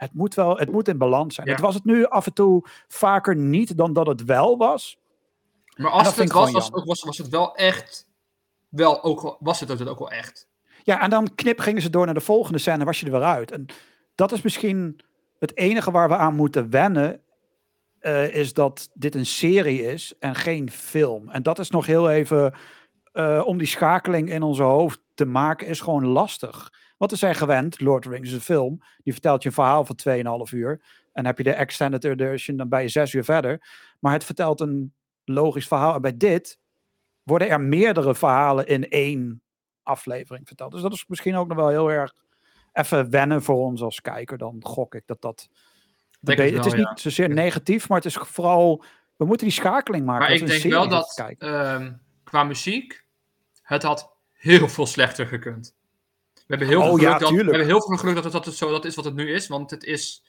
het 0.00 0.14
moet 0.14 0.34
wel, 0.34 0.56
het 0.58 0.70
moet 0.72 0.88
in 0.88 0.98
balans 0.98 1.34
zijn. 1.34 1.46
Ja. 1.46 1.52
Het 1.52 1.62
was 1.62 1.74
het 1.74 1.84
nu 1.84 2.04
af 2.06 2.26
en 2.26 2.32
toe 2.32 2.62
vaker 2.88 3.36
niet 3.36 3.76
dan 3.76 3.92
dat 3.92 4.06
het 4.06 4.24
wel 4.24 4.56
was. 4.56 4.96
Maar 5.76 5.90
als 5.90 6.06
het, 6.06 6.16
het 6.16 6.32
was, 6.32 6.50
was, 6.52 6.72
ook- 6.72 6.84
was, 6.84 7.02
was 7.02 7.18
het 7.18 7.28
wel 7.28 7.54
echt. 7.54 8.08
Wel 8.68 9.02
ook, 9.02 9.36
was 9.40 9.60
het 9.60 9.68
het 9.68 9.88
ook 9.88 9.98
wel 9.98 10.10
echt. 10.10 10.48
Ja, 10.82 11.00
en 11.00 11.10
dan 11.10 11.34
knip 11.34 11.58
gingen 11.58 11.82
ze 11.82 11.90
door 11.90 12.04
naar 12.04 12.14
de 12.14 12.20
volgende 12.20 12.58
scène 12.58 12.78
en 12.78 12.84
was 12.84 13.00
je 13.00 13.06
er 13.06 13.12
weer 13.12 13.22
uit. 13.22 13.50
En 13.50 13.66
dat 14.14 14.32
is 14.32 14.42
misschien 14.42 15.00
het 15.38 15.56
enige 15.56 15.90
waar 15.90 16.08
we 16.08 16.16
aan 16.16 16.34
moeten 16.34 16.70
wennen. 16.70 17.20
eh, 17.98 18.34
is 18.34 18.52
dat 18.54 18.90
dit 18.94 19.14
een 19.14 19.26
serie 19.26 19.82
is 19.82 20.14
en 20.18 20.34
geen 20.34 20.70
film. 20.70 21.28
En 21.30 21.42
dat 21.42 21.58
is 21.58 21.70
nog 21.70 21.86
heel 21.86 22.10
even. 22.10 22.54
eh, 23.12 23.42
om 23.44 23.58
die 23.58 23.66
schakeling 23.66 24.30
in 24.30 24.42
onze 24.42 24.62
hoofd 24.62 25.00
te 25.14 25.24
maken, 25.24 25.66
is 25.66 25.80
gewoon 25.80 26.06
lastig. 26.06 26.72
Want 27.00 27.12
we 27.12 27.18
zijn 27.18 27.34
gewend, 27.34 27.80
Lord 27.80 28.06
of 28.06 28.10
the 28.12 28.16
Rings 28.16 28.28
is 28.28 28.34
een 28.34 28.40
film. 28.40 28.82
Die 29.02 29.12
vertelt 29.12 29.42
je 29.42 29.48
een 29.48 29.54
verhaal 29.54 29.84
van 29.84 29.98
2,5 30.48 30.52
uur. 30.52 30.80
En 31.12 31.26
heb 31.26 31.38
je 31.38 31.44
de 31.44 31.52
extended 31.52 32.04
edition, 32.04 32.56
dan 32.56 32.68
ben 32.68 32.82
je 32.82 32.88
zes 32.88 33.12
uur 33.12 33.24
verder. 33.24 33.68
Maar 33.98 34.12
het 34.12 34.24
vertelt 34.24 34.60
een 34.60 34.94
logisch 35.24 35.66
verhaal. 35.66 35.94
En 35.94 36.00
bij 36.00 36.16
dit 36.16 36.58
worden 37.22 37.48
er 37.48 37.60
meerdere 37.60 38.14
verhalen 38.14 38.66
in 38.66 38.88
één 38.88 39.42
aflevering 39.82 40.46
verteld. 40.46 40.72
Dus 40.72 40.82
dat 40.82 40.92
is 40.92 41.04
misschien 41.06 41.36
ook 41.36 41.48
nog 41.48 41.56
wel 41.56 41.68
heel 41.68 41.90
erg 41.90 42.14
even 42.72 43.10
wennen 43.10 43.42
voor 43.42 43.56
ons 43.56 43.82
als 43.82 44.00
kijker. 44.00 44.38
Dan 44.38 44.56
gok 44.60 44.94
ik 44.94 45.02
dat 45.06 45.20
dat. 45.20 45.48
Het 46.20 46.38
het 46.38 46.66
is 46.66 46.72
ja. 46.72 46.78
niet 46.78 47.00
zozeer 47.00 47.28
negatief, 47.28 47.88
maar 47.88 47.96
het 47.96 48.06
is 48.06 48.18
vooral. 48.20 48.84
We 49.16 49.24
moeten 49.24 49.46
die 49.46 49.56
schakeling 49.56 50.04
maken. 50.04 50.26
Maar 50.26 50.36
ik 50.36 50.46
denk 50.46 50.62
wel 50.62 50.88
dat 50.88 51.34
ehm, 51.38 51.92
qua 52.24 52.44
muziek 52.44 53.04
het 53.62 53.82
had 53.82 54.12
heel 54.32 54.68
veel 54.68 54.86
slechter 54.86 55.26
gekund. 55.26 55.78
We 56.50 56.56
hebben 56.56 56.68
heel 56.68 56.80
veel 56.80 56.92
Oh, 56.92 56.98
geluk, 56.98 57.12
ja, 57.12 57.18
dat, 57.18 57.30
we 57.30 57.36
hebben 57.36 57.66
heel 57.66 57.82
veel 57.82 57.96
geluk 57.96 58.14
dat 58.14 58.24
het, 58.24 58.32
dat 58.32 58.44
het 58.44 58.54
zo 58.54 58.70
dat 58.70 58.84
is 58.84 58.94
wat 58.94 59.04
het 59.04 59.14
nu 59.14 59.32
is. 59.32 59.46
Want 59.46 59.70
het 59.70 59.84
is. 59.84 60.24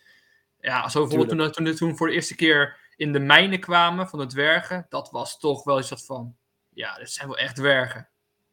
Ja, 0.60 0.90
zo 0.90 1.00
bijvoorbeeld 1.00 1.54
toen, 1.54 1.66
toen, 1.66 1.76
toen 1.76 1.98
voor 1.98 2.08
de 2.08 2.14
eerste 2.14 2.36
keer 2.36 2.78
in 2.96 3.14
de 3.14 3.20
mijnen 3.20 3.60
kwamen 3.60 4.08
van 4.08 4.20
de 4.20 4.26
dwergen. 4.26 4.86
Dat 4.90 5.12
was 5.12 5.40
toch 5.40 5.64
wel 5.64 5.76
wat 5.90 6.06
van. 6.06 6.36
Ja, 6.70 6.96
dit 6.98 7.12
zijn 7.12 7.28
wel 7.28 7.38
echt 7.38 7.56
dwergen. 7.56 8.10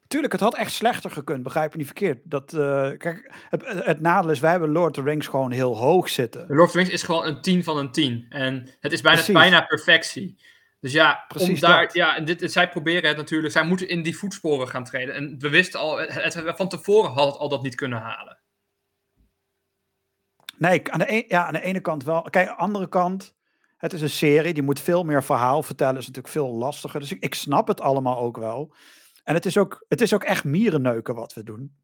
Tuurlijk, 0.07 0.33
het 0.33 0.41
had 0.41 0.57
echt 0.57 0.73
slechter 0.73 1.11
gekund, 1.11 1.43
begrijp 1.43 1.73
je 1.73 1.79
niet 1.79 1.87
verkeerd. 1.87 2.19
Dat, 2.25 2.53
eh, 2.53 2.91
kijk, 2.97 3.33
het, 3.49 3.63
het 3.65 4.01
nadeel 4.01 4.31
is, 4.31 4.41
wij 4.41 4.51
hebben 4.51 4.73
Lord 4.73 4.99
of 4.99 5.05
the 5.05 5.11
Rings 5.11 5.27
gewoon 5.27 5.51
heel 5.51 5.77
hoog 5.77 6.09
zitten. 6.09 6.45
Lord 6.49 6.61
of 6.61 6.71
the 6.71 6.77
Rings 6.77 6.93
is 6.93 7.03
gewoon 7.03 7.27
een 7.27 7.41
10 7.41 7.65
van 7.65 7.79
een 7.79 7.93
10. 7.93 8.27
En 8.29 8.69
het 8.81 8.93
is 8.93 9.01
bijna, 9.01 9.17
Precies. 9.17 9.35
bijna 9.35 9.61
perfectie. 9.61 10.39
Dus 10.81 10.93
ja, 10.93 11.25
Precies 11.29 11.49
om 11.49 11.61
daar, 11.61 11.83
dat. 11.83 11.95
ja 11.95 12.17
en 12.17 12.25
dit, 12.25 12.53
zij 12.53 12.69
proberen 12.69 13.09
het 13.09 13.17
natuurlijk. 13.17 13.53
Zij 13.53 13.65
moeten 13.65 13.89
in 13.89 14.03
die 14.03 14.17
voetsporen 14.19 14.69
gaan 14.69 14.85
treden. 14.85 15.15
En 15.15 15.39
we 15.39 15.49
wisten 15.49 15.81
al, 15.81 15.99
het, 15.99 16.35
het- 16.35 16.57
van 16.57 16.69
tevoren 16.69 17.11
had 17.11 17.27
het 17.27 17.37
al 17.37 17.49
dat 17.49 17.63
niet 17.63 17.75
kunnen 17.75 17.99
halen. 18.01 18.39
Nee, 20.57 20.93
aan 20.93 20.99
de, 20.99 21.13
een- 21.13 21.25
ja, 21.29 21.47
aan 21.47 21.53
de 21.53 21.61
ene 21.63 21.81
kant 21.81 22.05
wel. 22.05 22.23
Kijk, 22.23 22.49
aan 22.49 22.57
de 22.57 22.63
andere 22.63 22.89
kant, 22.89 23.35
het 23.77 23.93
is 23.93 24.01
een 24.01 24.11
serie, 24.11 24.55
die 24.55 24.63
moet 24.63 24.81
veel 24.81 25.05
meer 25.05 25.25
verhaal 25.25 25.63
vertellen, 25.63 25.97
is 25.97 26.07
natuurlijk 26.07 26.35
veel 26.35 26.49
lastiger. 26.55 27.01
Dus 27.01 27.13
ik, 27.13 27.23
ik 27.23 27.35
snap 27.35 27.69
het 27.69 27.81
allemaal 27.81 28.19
ook 28.19 28.37
wel. 28.37 28.75
En 29.25 29.35
het 29.35 29.47
is 29.47 29.57
ook, 29.57 29.85
het 29.89 30.01
is 30.01 30.13
ook 30.15 30.25
echt 30.25 30.45
mierenneuken 30.45 31.15
wat 31.15 31.33
we 31.35 31.43
doen. 31.43 31.77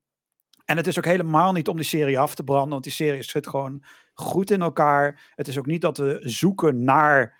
En 0.65 0.77
het 0.77 0.87
is 0.87 0.99
ook 0.99 1.05
helemaal 1.05 1.53
niet 1.53 1.69
om 1.69 1.77
die 1.77 1.85
serie 1.85 2.19
af 2.19 2.35
te 2.35 2.45
branden, 2.45 2.71
want 2.71 2.85
die 2.85 2.93
serie 2.93 3.23
zit 3.23 3.47
gewoon 3.47 3.85
goed 4.15 4.51
in 4.51 4.63
elkaar. 4.63 5.33
Het 5.35 5.49
is 5.49 5.59
ook 5.59 5.67
niet 5.67 5.81
dat 5.81 5.97
we 5.99 6.21
zoeken 6.23 6.85
naar 6.85 7.39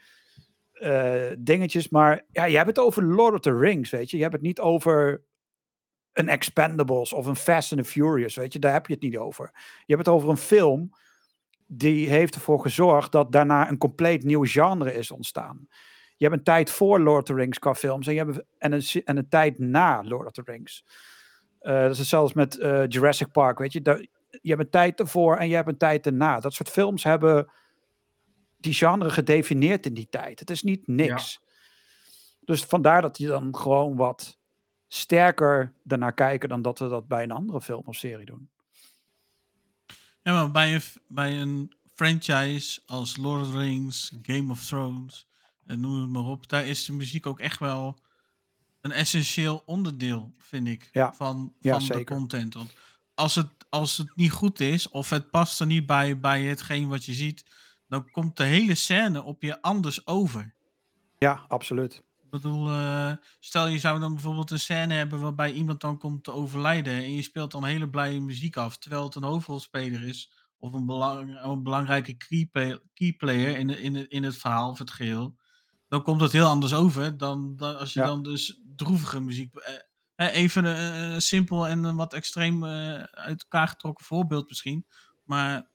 eh, 0.75 1.37
dingetjes, 1.39 1.89
maar 1.89 2.25
ja, 2.31 2.45
je 2.45 2.57
hebt 2.57 2.69
het 2.69 2.79
over 2.79 3.05
Lord 3.05 3.35
of 3.35 3.41
the 3.41 3.59
Rings, 3.59 3.91
weet 3.91 4.11
je. 4.11 4.17
Je 4.17 4.23
hebt 4.23 4.35
het 4.35 4.43
niet 4.45 4.61
over 4.61 5.23
een 6.13 6.29
Expendables 6.29 7.13
of 7.13 7.27
een 7.27 7.37
Fast 7.37 7.73
and 7.73 7.83
the 7.83 7.89
Furious, 7.89 8.35
weet 8.35 8.53
je. 8.53 8.59
Daar 8.59 8.73
heb 8.73 8.87
je 8.87 8.95
het 8.95 9.03
niet 9.03 9.17
over. 9.17 9.51
Je 9.87 9.95
hebt 9.95 10.07
het 10.07 10.15
over 10.15 10.29
een 10.29 10.37
film 10.37 10.91
die 11.67 12.09
heeft 12.09 12.35
ervoor 12.35 12.61
gezorgd 12.61 13.13
dat 13.13 13.33
daarna 13.33 13.69
een 13.69 13.79
compleet 13.79 14.25
nieuw 14.25 14.45
genre 14.45 14.95
is 14.95 15.11
ontstaan. 15.11 15.69
Je 16.17 16.25
hebt 16.25 16.39
een 16.39 16.45
tijd 16.45 16.71
voor 16.71 17.01
Lord 17.01 17.23
of 17.23 17.25
the 17.25 17.35
Rings 17.35 17.59
qua 17.59 17.75
films 17.75 18.07
en, 18.07 18.15
je 18.15 18.25
hebt, 18.25 18.45
en, 18.59 18.73
een, 18.73 19.03
en 19.05 19.17
een 19.17 19.29
tijd 19.29 19.59
na 19.59 20.03
Lord 20.05 20.27
of 20.27 20.33
the 20.33 20.43
Rings. 20.45 20.85
Eh, 21.59 21.83
dat 21.83 21.99
is 21.99 22.09
zelfs 22.09 22.33
met 22.33 22.59
eh, 22.59 22.87
Jurassic 22.89 23.33
Park, 23.33 23.59
weet 23.59 23.73
je. 23.73 24.09
Je 24.43 24.51
hebt 24.51 24.61
een 24.61 24.71
tijd 24.71 25.01
ervoor 25.01 25.37
en 25.37 25.49
je 25.49 25.55
hebt 25.55 25.69
een 25.69 25.77
tijd 25.77 26.07
erna. 26.07 26.41
Dat 26.41 26.53
soort 26.53 26.71
films 26.71 27.05
hebben 27.05 27.51
die 28.65 28.75
genre 28.75 29.11
gedefinieerd 29.11 29.87
in 29.87 29.95
die 29.95 30.09
tijd. 30.09 30.41
Het 30.41 30.51
is 30.51 30.63
niet 30.63 30.87
niks. 30.87 31.41
Dus 32.41 32.65
vandaar 32.65 33.03
dat 33.03 33.19
je 33.19 33.27
dan 33.27 33.57
gewoon 33.57 33.97
wat 33.97 34.39
sterker 34.89 35.73
ernaar 35.87 36.15
kijken 36.15 36.49
dan 36.49 36.63
dat 36.63 36.79
we 36.79 36.89
dat 36.89 37.09
bij 37.09 37.23
een 37.23 37.31
andere 37.31 37.61
film 37.61 37.83
of 37.85 37.97
serie 37.97 38.27
doen. 38.27 38.51
Ja, 40.23 40.33
maar 40.33 40.51
bij 40.51 40.75
een, 40.75 40.83
bij 41.09 41.41
een 41.41 41.73
franchise 41.95 42.81
als 42.87 43.17
Lord 43.17 43.43
of 43.43 43.51
the 43.51 43.59
Rings, 43.59 44.13
Game 44.23 44.53
of 44.53 44.67
Thrones, 44.67 45.27
en 45.67 45.81
noem 45.81 46.01
het 46.01 46.11
maar 46.11 46.25
op, 46.25 46.49
daar 46.49 46.67
is 46.67 46.85
de 46.85 46.93
muziek 46.93 47.27
ook 47.27 47.41
echt 47.41 47.59
wel 47.59 47.99
een 48.81 48.93
essentieel 48.93 49.63
onderdeel, 49.67 50.35
vind 50.39 50.67
ik, 50.69 50.89
Ja. 50.93 51.13
van, 51.13 51.55
Ja, 51.61 51.81
van 51.81 51.97
de 51.97 52.05
content. 52.05 52.55
Want 52.55 52.73
als 53.15 53.35
het, 53.35 53.49
als 53.69 53.97
het 53.97 54.17
niet 54.17 54.31
goed 54.31 54.61
is, 54.61 54.89
of 54.89 55.11
het 55.11 55.31
past 55.31 55.61
er 55.61 55.67
niet 55.67 55.87
bij, 55.87 56.19
bij 56.19 56.43
hetgeen 56.43 56.89
wat 56.89 57.05
je 57.05 57.13
ziet, 57.13 57.45
dan 57.89 58.11
komt 58.11 58.37
de 58.37 58.45
hele 58.45 58.75
scène 58.75 59.23
op 59.23 59.43
je 59.43 59.63
anders 59.63 60.07
over. 60.07 60.55
Ja, 61.19 61.45
absoluut. 61.49 62.03
Ik 62.23 62.31
bedoel, 62.31 62.69
eh, 62.71 63.13
stel 63.41 63.67
je 63.67 63.79
zou 63.79 64.01
dan 64.01 64.13
bijvoorbeeld 64.15 64.51
een 64.51 64.61
scène 64.61 64.95
hebben 64.95 65.21
waarbij 65.21 65.53
iemand 65.53 65.81
dan 65.81 65.99
komt 65.99 66.25
te 66.25 66.33
overlijden 66.33 66.93
en 66.95 67.15
je 67.15 67.23
speelt 67.23 67.51
dan 67.51 67.65
hele 67.65 67.89
blije 67.91 68.21
muziek 68.21 68.57
af, 68.57 68.79
terwijl 68.79 69.05
het 69.05 69.15
een 69.15 69.23
hoofdrolspeler 69.23 70.03
is 70.03 70.33
of 70.59 70.73
een, 70.73 70.87
belang, 70.87 71.41
een 71.43 71.63
belangrijke 71.63 72.17
keyplayer 72.95 73.59
in, 73.59 73.67
de- 73.67 73.81
in, 73.83 73.95
het- 73.95 74.11
in 74.11 74.23
het 74.23 74.37
verhaal 74.37 74.71
of 74.71 74.79
het 74.79 74.91
geheel, 74.91 75.37
dan 75.89 76.03
komt 76.03 76.21
dat 76.21 76.33
heel 76.33 76.47
anders 76.47 76.75
over 76.75 77.17
dan, 77.17 77.57
dan 77.57 77.79
als 77.79 77.93
je 77.93 78.01
Ja. 78.01 78.07
dan 78.07 78.23
dus 78.23 78.61
droevige 78.77 79.21
muziek... 79.21 79.55
eh, 79.55 79.75
eh, 80.15 80.35
even 80.37 80.65
een 80.65 81.23
simpel 81.23 81.67
en 81.69 81.85
een 81.85 81.97
wat 81.97 82.13
extreem 82.13 82.65
uit 83.11 83.43
elkaar 83.43 83.69
getrokken 83.69 84.05
voorbeeld 84.05 84.49
misschien, 84.49 84.87
maar 85.25 85.69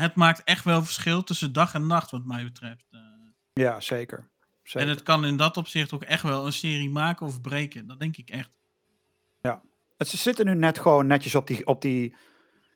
het 0.00 0.14
maakt 0.14 0.42
echt 0.44 0.64
wel 0.64 0.82
verschil 0.84 1.22
tussen 1.22 1.52
dag 1.52 1.74
en 1.74 1.86
nacht 1.86 2.10
wat 2.10 2.24
mij 2.24 2.44
betreft. 2.44 2.86
eh. 2.90 3.00
Ja, 3.52 3.80
zeker. 3.80 4.28
zeker. 4.62 4.80
En 4.88 4.94
het 4.94 5.02
kan 5.02 5.24
in 5.24 5.36
dat 5.36 5.56
opzicht 5.56 5.92
ook 5.92 6.02
echt 6.02 6.22
wel 6.22 6.46
een 6.46 6.52
serie 6.52 6.90
maken 6.90 7.26
of 7.26 7.40
breken. 7.40 7.86
Dat 7.86 7.98
denk 8.00 8.16
ik 8.16 8.28
echt. 8.30 8.50
Het, 9.96 10.08
ze 10.08 10.16
zitten 10.16 10.46
nu 10.46 10.54
net 10.54 10.78
gewoon 10.78 11.06
netjes 11.06 11.34
op 11.34 11.46
die. 11.46 11.66
Op 11.66 11.82
die 11.82 12.14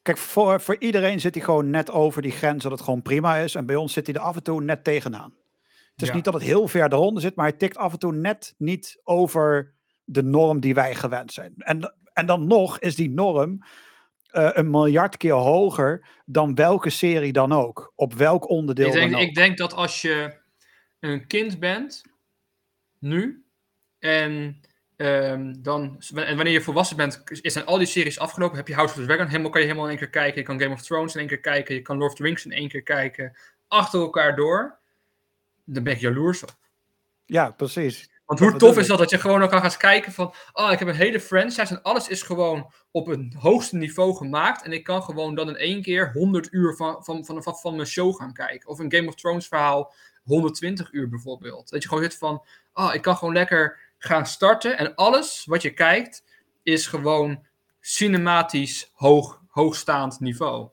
kijk, 0.02 0.18
voor, 0.18 0.60
voor 0.60 0.76
iedereen 0.78 1.20
zit 1.20 1.34
hij 1.34 1.44
gewoon 1.44 1.70
net 1.70 1.90
over 1.90 2.22
die 2.22 2.30
grens 2.30 2.62
dat 2.62 2.72
het 2.72 2.80
gewoon 2.80 3.02
prima 3.02 3.36
is. 3.36 3.54
En 3.54 3.66
bij 3.66 3.76
ons 3.76 3.92
zit 3.92 4.06
hij 4.06 4.14
er 4.14 4.20
af 4.20 4.36
en 4.36 4.42
toe 4.42 4.62
net 4.62 4.84
tegenaan. 4.84 5.34
Het 5.92 6.02
is 6.02 6.08
Ja. 6.08 6.14
niet 6.14 6.24
dat 6.24 6.34
het 6.34 6.42
heel 6.42 6.68
ver 6.68 6.92
eronder 6.92 7.22
zit, 7.22 7.34
maar 7.34 7.48
hij 7.48 7.56
tikt 7.56 7.76
af 7.76 7.92
en 7.92 7.98
toe 7.98 8.12
net 8.12 8.54
niet 8.58 9.00
over 9.04 9.74
de 10.04 10.22
norm 10.22 10.60
die 10.60 10.74
wij 10.74 10.94
gewend 10.94 11.32
zijn. 11.32 11.54
En, 11.56 11.94
en 12.12 12.26
dan 12.26 12.46
nog 12.46 12.78
is 12.78 12.96
die 12.96 13.10
norm 13.10 13.64
eh, 14.34 14.50
een 14.52 14.70
miljard 14.70 15.16
keer 15.16 15.32
hoger 15.32 16.06
dan 16.26 16.54
welke 16.54 16.90
serie 16.90 17.32
dan 17.32 17.52
ook. 17.52 17.92
Op 17.94 18.14
welk 18.14 18.48
onderdeel 18.48 18.86
Ik 18.86 18.92
denk, 18.92 19.10
dan 19.10 19.20
ook. 19.20 19.26
ik 19.26 19.34
denk 19.34 19.58
dat 19.58 19.72
als 19.72 20.02
je 20.02 20.34
een 21.00 21.26
kind 21.26 21.58
bent, 21.58 22.02
nu, 22.98 23.44
en, 23.98 24.60
ehm, 24.96 25.54
dan, 25.58 26.02
en 26.14 26.36
wanneer 26.36 26.52
je 26.52 26.60
volwassen 26.60 26.96
bent, 26.96 27.22
is- 27.42 27.52
zijn 27.52 27.64
al 27.66 27.78
die 27.78 27.86
series 27.86 28.18
afgelopen. 28.18 28.56
Heb 28.56 28.68
je 28.68 28.74
House 28.74 28.94
of 28.94 29.00
the 29.00 29.06
Dragon, 29.06 29.26
helemaal, 29.26 29.50
kan 29.50 29.60
je 29.60 29.66
helemaal 29.66 29.88
in 29.88 29.92
één 29.98 30.00
keer 30.00 30.10
kijken. 30.22 30.40
Je 30.40 30.46
kan 30.46 30.60
Game 30.60 30.74
of 30.74 30.82
Thrones 30.82 31.14
in 31.14 31.20
één 31.20 31.28
keer 31.28 31.40
kijken. 31.40 31.74
Je 31.74 31.82
kan 31.82 31.96
Lord 31.98 32.10
of 32.10 32.16
the 32.16 32.22
Rings 32.22 32.44
in 32.44 32.52
één 32.52 32.68
keer 32.68 32.82
kijken. 32.82 33.36
Achter 33.68 34.00
elkaar 34.00 34.36
door. 34.36 34.78
Dan 35.64 35.82
ben 35.82 35.92
ik 35.92 36.00
jaloers 36.00 36.42
op. 36.42 36.54
Ja, 37.26 37.50
precies. 37.50 38.10
Want 38.26 38.40
hoe 38.40 38.56
tof 38.56 38.78
is 38.78 38.86
dat 38.86 38.98
dat 38.98 39.10
je 39.10 39.18
gewoon 39.18 39.42
ook 39.42 39.50
kan 39.50 39.60
gaan 39.60 39.76
kijken 39.76 40.12
van, 40.12 40.34
oh, 40.52 40.72
ik 40.72 40.78
heb 40.78 40.88
een 40.88 40.94
hele 40.94 41.20
franchise 41.20 41.74
en 41.74 41.82
alles 41.82 42.08
is 42.08 42.22
gewoon 42.22 42.72
op 42.90 43.08
een 43.08 43.34
hoogste 43.38 43.76
niveau 43.76 44.16
gemaakt 44.16 44.62
en 44.62 44.72
ik 44.72 44.84
kan 44.84 45.02
gewoon 45.02 45.34
dan 45.34 45.48
in 45.48 45.56
één 45.56 45.82
keer 45.82 46.12
100 46.12 46.52
uur 46.52 46.76
van, 46.76 47.04
van, 47.04 47.24
van, 47.24 47.42
van, 47.42 47.56
van 47.56 47.76
mijn 47.76 47.88
show 47.88 48.16
gaan 48.16 48.32
kijken. 48.32 48.68
Of 48.68 48.78
een 48.78 48.92
Game 48.92 49.08
of 49.08 49.14
Thrones 49.14 49.48
verhaal 49.48 49.92
120 50.22 50.92
uur 50.92 51.08
bijvoorbeeld. 51.08 51.70
Dat 51.70 51.82
je 51.82 51.88
gewoon 51.88 52.02
zit 52.02 52.18
van, 52.18 52.44
oh, 52.72 52.94
ik 52.94 53.02
kan 53.02 53.16
gewoon 53.16 53.34
lekker 53.34 53.78
gaan 53.98 54.26
starten 54.26 54.78
en 54.78 54.94
alles 54.94 55.44
wat 55.44 55.62
je 55.62 55.70
kijkt 55.70 56.24
is 56.62 56.86
gewoon 56.86 57.46
cinematisch 57.80 58.90
hoog, 58.92 59.42
hoogstaand 59.48 60.20
niveau. 60.20 60.68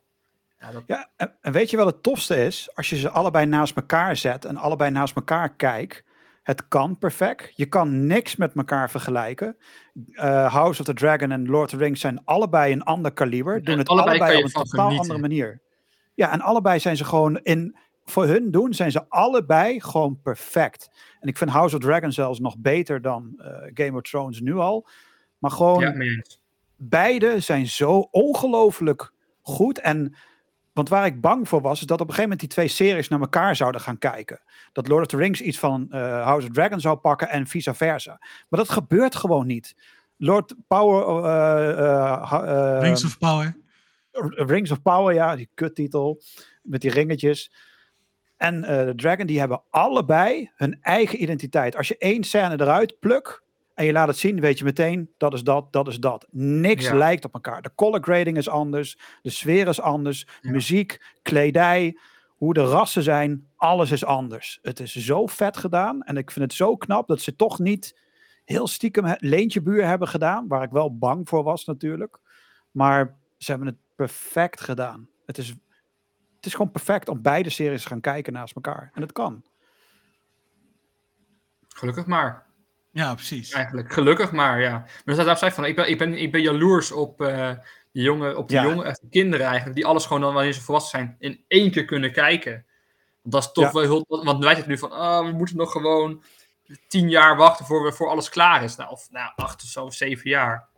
Ja, 0.60 0.72
dat, 0.72 0.84
Ja, 0.88 1.10
en, 1.16 1.36
en 1.41 1.52
weet 1.52 1.70
je 1.70 1.78
wel 1.78 1.86
het 1.86 2.04
tofste 2.04 2.45
is? 2.45 2.76
Als 2.76 2.89
je 2.89 2.97
ze 2.97 3.10
allebei 3.10 3.45
naast 3.45 3.76
elkaar 3.76 4.16
zet 4.16 4.45
en 4.45 4.58
allebei 4.58 4.91
naast 4.91 5.16
elkaar 5.16 5.56
kijkt. 5.56 6.04
Het 6.42 6.68
kan 6.68 6.98
perfect. 6.98 7.52
Je 7.56 7.66
kan 7.66 8.08
niks 8.08 8.36
met 8.36 8.56
elkaar 8.56 8.89
vergelijken. 8.89 9.58
Eh, 10.12 10.54
House 10.54 10.80
of 10.80 10.86
the 10.86 10.94
Dragon 10.94 11.32
en 11.32 11.46
Lord 11.46 11.64
of 11.64 11.70
the 11.70 11.78
Rings 11.78 12.02
zijn 12.02 12.22
allebei 12.26 12.74
een 12.74 12.84
ander 12.84 13.12
kaliber. 13.12 13.64
Doen 13.64 13.74
En 13.74 13.80
het 13.80 13.89
allebei 13.89 14.38
op 14.38 14.44
een 14.44 14.52
totaal 14.52 14.98
andere 14.98 15.20
manier. 15.20 15.62
Ja, 16.14 16.32
en 16.32 16.42
allebei 16.42 16.80
zijn 16.80 16.98
ze 16.98 17.06
gewoon 17.06 17.38
in. 17.38 17.76
Voor 18.06 18.26
hun 18.26 18.52
doen 18.52 18.74
zijn 18.74 18.92
ze 18.92 19.10
allebei 19.10 19.82
gewoon 19.82 20.20
perfect. 20.22 20.89
En 21.20 21.28
ik 21.28 21.38
vind 21.38 21.50
House 21.50 21.76
of 21.76 21.82
the 21.82 21.88
Dragon 21.88 22.12
zelfs 22.12 22.39
nog 22.39 22.58
beter 22.58 23.02
dan 23.02 23.34
eh, 23.38 23.72
Game 23.74 23.98
of 23.98 24.02
Thrones 24.02 24.39
nu 24.39 24.56
al. 24.56 24.88
Maar 25.38 25.52
gewoon 25.52 25.82
ja, 25.82 26.24
beide 26.76 27.39
zijn 27.39 27.68
zo 27.68 28.08
ongelooflijk 28.12 29.12
goed. 29.42 29.80
En 29.80 30.16
want 30.74 30.90
waar 30.90 31.06
ik 31.06 31.22
bang 31.22 31.48
voor 31.48 31.62
was, 31.62 31.80
is 31.80 31.86
dat 31.86 32.02
op 32.02 32.08
een 32.08 32.14
gegeven 32.14 32.30
moment 32.30 32.40
die 32.40 32.50
twee 32.50 32.68
series 32.68 33.08
naar 33.08 33.20
elkaar 33.20 33.56
zouden 33.56 33.82
gaan 33.82 33.98
kijken. 33.98 34.42
Dat 34.72 34.88
Lord 34.88 35.02
of 35.02 35.08
the 35.08 35.18
Rings 35.18 35.42
iets 35.42 35.60
van 35.60 35.88
eh, 35.92 36.24
House 36.24 36.48
of 36.48 36.54
Dragon 36.54 36.80
zou 36.80 36.98
pakken 36.98 37.30
en 37.30 37.48
vice 37.48 37.74
versa. 37.74 38.18
Maar 38.20 38.60
dat 38.60 38.70
gebeurt 38.70 39.16
gewoon 39.16 39.48
niet. 39.48 39.76
Lord 40.18 40.56
Power. 40.68 41.24
eh, 41.24 42.32
eh, 42.32 42.82
Rings 42.82 43.06
of 43.06 43.18
Power. 43.18 43.58
Rings 44.36 44.72
of 44.72 44.82
Power, 44.82 45.14
ja, 45.14 45.36
die 45.36 45.50
kuttitel. 45.54 46.22
Met 46.62 46.82
die 46.82 46.92
ringetjes. 46.92 47.52
En 48.38 48.62
de 48.62 48.94
Dragon, 48.96 49.26
die 49.26 49.40
hebben 49.40 49.64
allebei 49.70 50.52
hun 50.56 50.78
eigen 50.82 51.22
identiteit. 51.22 51.76
Als 51.76 51.88
je 51.88 51.98
één 51.98 52.24
scène 52.24 52.62
eruit 52.62 53.00
pluk 53.00 53.44
en 53.82 53.88
je 53.88 53.94
laat 53.94 54.08
het 54.08 54.18
zien, 54.18 54.40
weet 54.40 54.58
je 54.58 54.64
meteen, 54.64 55.14
dat 55.18 55.34
is 55.34 55.44
dat, 55.44 55.74
dat 55.74 55.88
is 55.88 56.00
dat. 56.00 56.28
Niks 56.32 56.86
Ja. 56.86 56.96
lijkt 56.96 57.26
op 57.26 57.34
elkaar. 57.34 57.62
De 57.62 57.72
color 57.76 58.04
grading 58.04 58.38
is 58.38 58.50
anders, 58.50 58.98
de 59.22 59.30
sfeer 59.30 59.68
is 59.68 59.82
anders, 59.82 60.28
Ja. 60.42 60.52
muziek, 60.52 61.14
kledij, 61.22 61.98
hoe 62.28 62.54
de 62.54 62.64
rassen 62.64 63.04
zijn, 63.04 63.48
alles 63.56 63.92
is 63.92 64.06
anders. 64.06 64.60
Het 64.62 64.80
is 64.80 64.96
zo 64.96 65.28
vet 65.28 65.58
gedaan 65.58 66.02
en 66.04 66.18
ik 66.18 66.32
vind 66.32 66.46
het 66.46 66.54
zo 66.54 66.76
knap 66.78 67.08
dat 67.08 67.22
ze 67.22 67.36
toch 67.36 67.60
niet 67.60 68.00
heel 68.46 68.68
stiekem 68.68 69.06
het 69.06 69.22
leentje 69.22 69.62
buur 69.62 69.86
hebben 69.86 70.08
gedaan, 70.08 70.48
waar 70.48 70.64
ik 70.64 70.72
wel 70.72 70.98
bang 70.98 71.30
voor 71.30 71.44
was 71.44 71.66
natuurlijk. 71.66 72.18
Maar 72.72 73.18
ze 73.38 73.52
hebben 73.52 73.68
het 73.70 73.78
perfect 73.96 74.62
gedaan. 74.62 75.10
Het 75.26 75.38
is, 75.38 75.48
het 76.36 76.46
is 76.46 76.52
gewoon 76.52 76.72
perfect 76.72 77.10
om 77.10 77.22
beide 77.22 77.50
series 77.50 77.82
te 77.82 77.88
gaan 77.88 78.02
kijken 78.02 78.34
naast 78.34 78.56
elkaar. 78.56 78.92
En 78.94 79.02
het 79.02 79.12
kan. 79.12 79.44
Gelukkig 81.68 82.06
maar. 82.06 82.50
Ja, 82.92 83.14
precies. 83.14 83.52
Eigenlijk, 83.52 83.94
gelukkig 83.94 84.32
maar, 84.32 84.62
ja. 84.62 84.86
Maar 85.06 85.16
dat 85.16 85.39
zei 85.39 85.52
van, 85.52 85.66
ik 85.66 85.76
ben, 85.76 85.89
ik 85.89 85.98
ben, 85.98 86.14
ik 86.14 86.32
ben 86.32 86.42
jaloers 86.42 86.92
op 86.92 87.22
eh 87.22 87.52
die 87.92 88.04
jongen, 88.04 88.38
op 88.38 88.48
die 88.48 88.58
Ja. 88.58 88.64
jongen, 88.64 88.86
echt 88.86 89.02
kinderen 89.10 89.46
eigenlijk, 89.46 89.76
die 89.76 89.86
alles 89.86 90.06
gewoon 90.06 90.22
dan 90.22 90.34
wanneer 90.34 90.54
ze 90.54 90.62
volwassen 90.62 91.00
zijn, 91.00 91.16
in 91.20 91.44
één 91.48 91.72
keer 91.72 91.86
kunnen 91.86 92.12
kijken. 92.12 92.66
Dat 93.24 93.44
is 93.44 93.52
toch 93.52 93.64
Ja. 93.64 93.72
wel 93.72 93.82
heel, 93.82 94.24
want 94.24 94.44
wij 94.44 94.54
zitten 94.54 94.72
nu 94.72 94.78
van, 94.78 94.92
oh, 94.92 95.26
we 95.26 95.32
moeten 95.32 95.58
nog 95.58 95.72
gewoon 95.72 96.24
tien 96.88 97.10
jaar 97.10 97.38
wachten 97.38 97.66
voor, 97.66 97.84
we, 97.84 97.92
voor 97.92 98.10
alles 98.10 98.30
klaar 98.30 98.64
is. 98.64 98.76
Nou, 98.76 98.89
of 98.92 99.08
nou, 99.12 99.32
acht 99.36 99.64
of 99.64 99.70
zo, 99.70 99.89
zeven 99.89 100.30
jaar. 100.30 100.70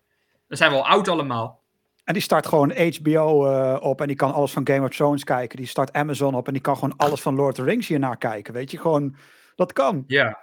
Dan 0.47 0.57
zijn 0.57 0.71
we 0.71 0.77
al 0.77 0.87
oud 0.87 1.07
allemaal. 1.07 1.61
En 2.03 2.13
die 2.13 2.21
start 2.21 2.47
gewoon 2.47 2.71
HBO 2.71 3.45
eh, 3.51 3.77
op 3.81 4.01
en 4.01 4.07
die 4.07 4.15
kan 4.15 4.33
alles 4.33 4.51
van 4.51 4.67
Game 4.67 4.85
of 4.87 4.95
Thrones 4.95 5.23
kijken. 5.23 5.57
Die 5.57 5.67
start 5.67 5.93
Amazon 5.93 6.35
op 6.35 6.47
en 6.47 6.53
die 6.53 6.61
kan 6.61 6.75
gewoon 6.75 6.93
alles 6.97 7.21
van 7.21 7.35
Lord 7.35 7.59
of 7.59 7.65
the 7.65 7.71
Rings 7.71 7.87
hiernaar 7.87 8.17
kijken. 8.17 8.53
Weet 8.53 8.71
je, 8.71 8.77
gewoon, 8.77 9.15
dat 9.55 9.73
kan. 9.73 10.03
Ja. 10.07 10.39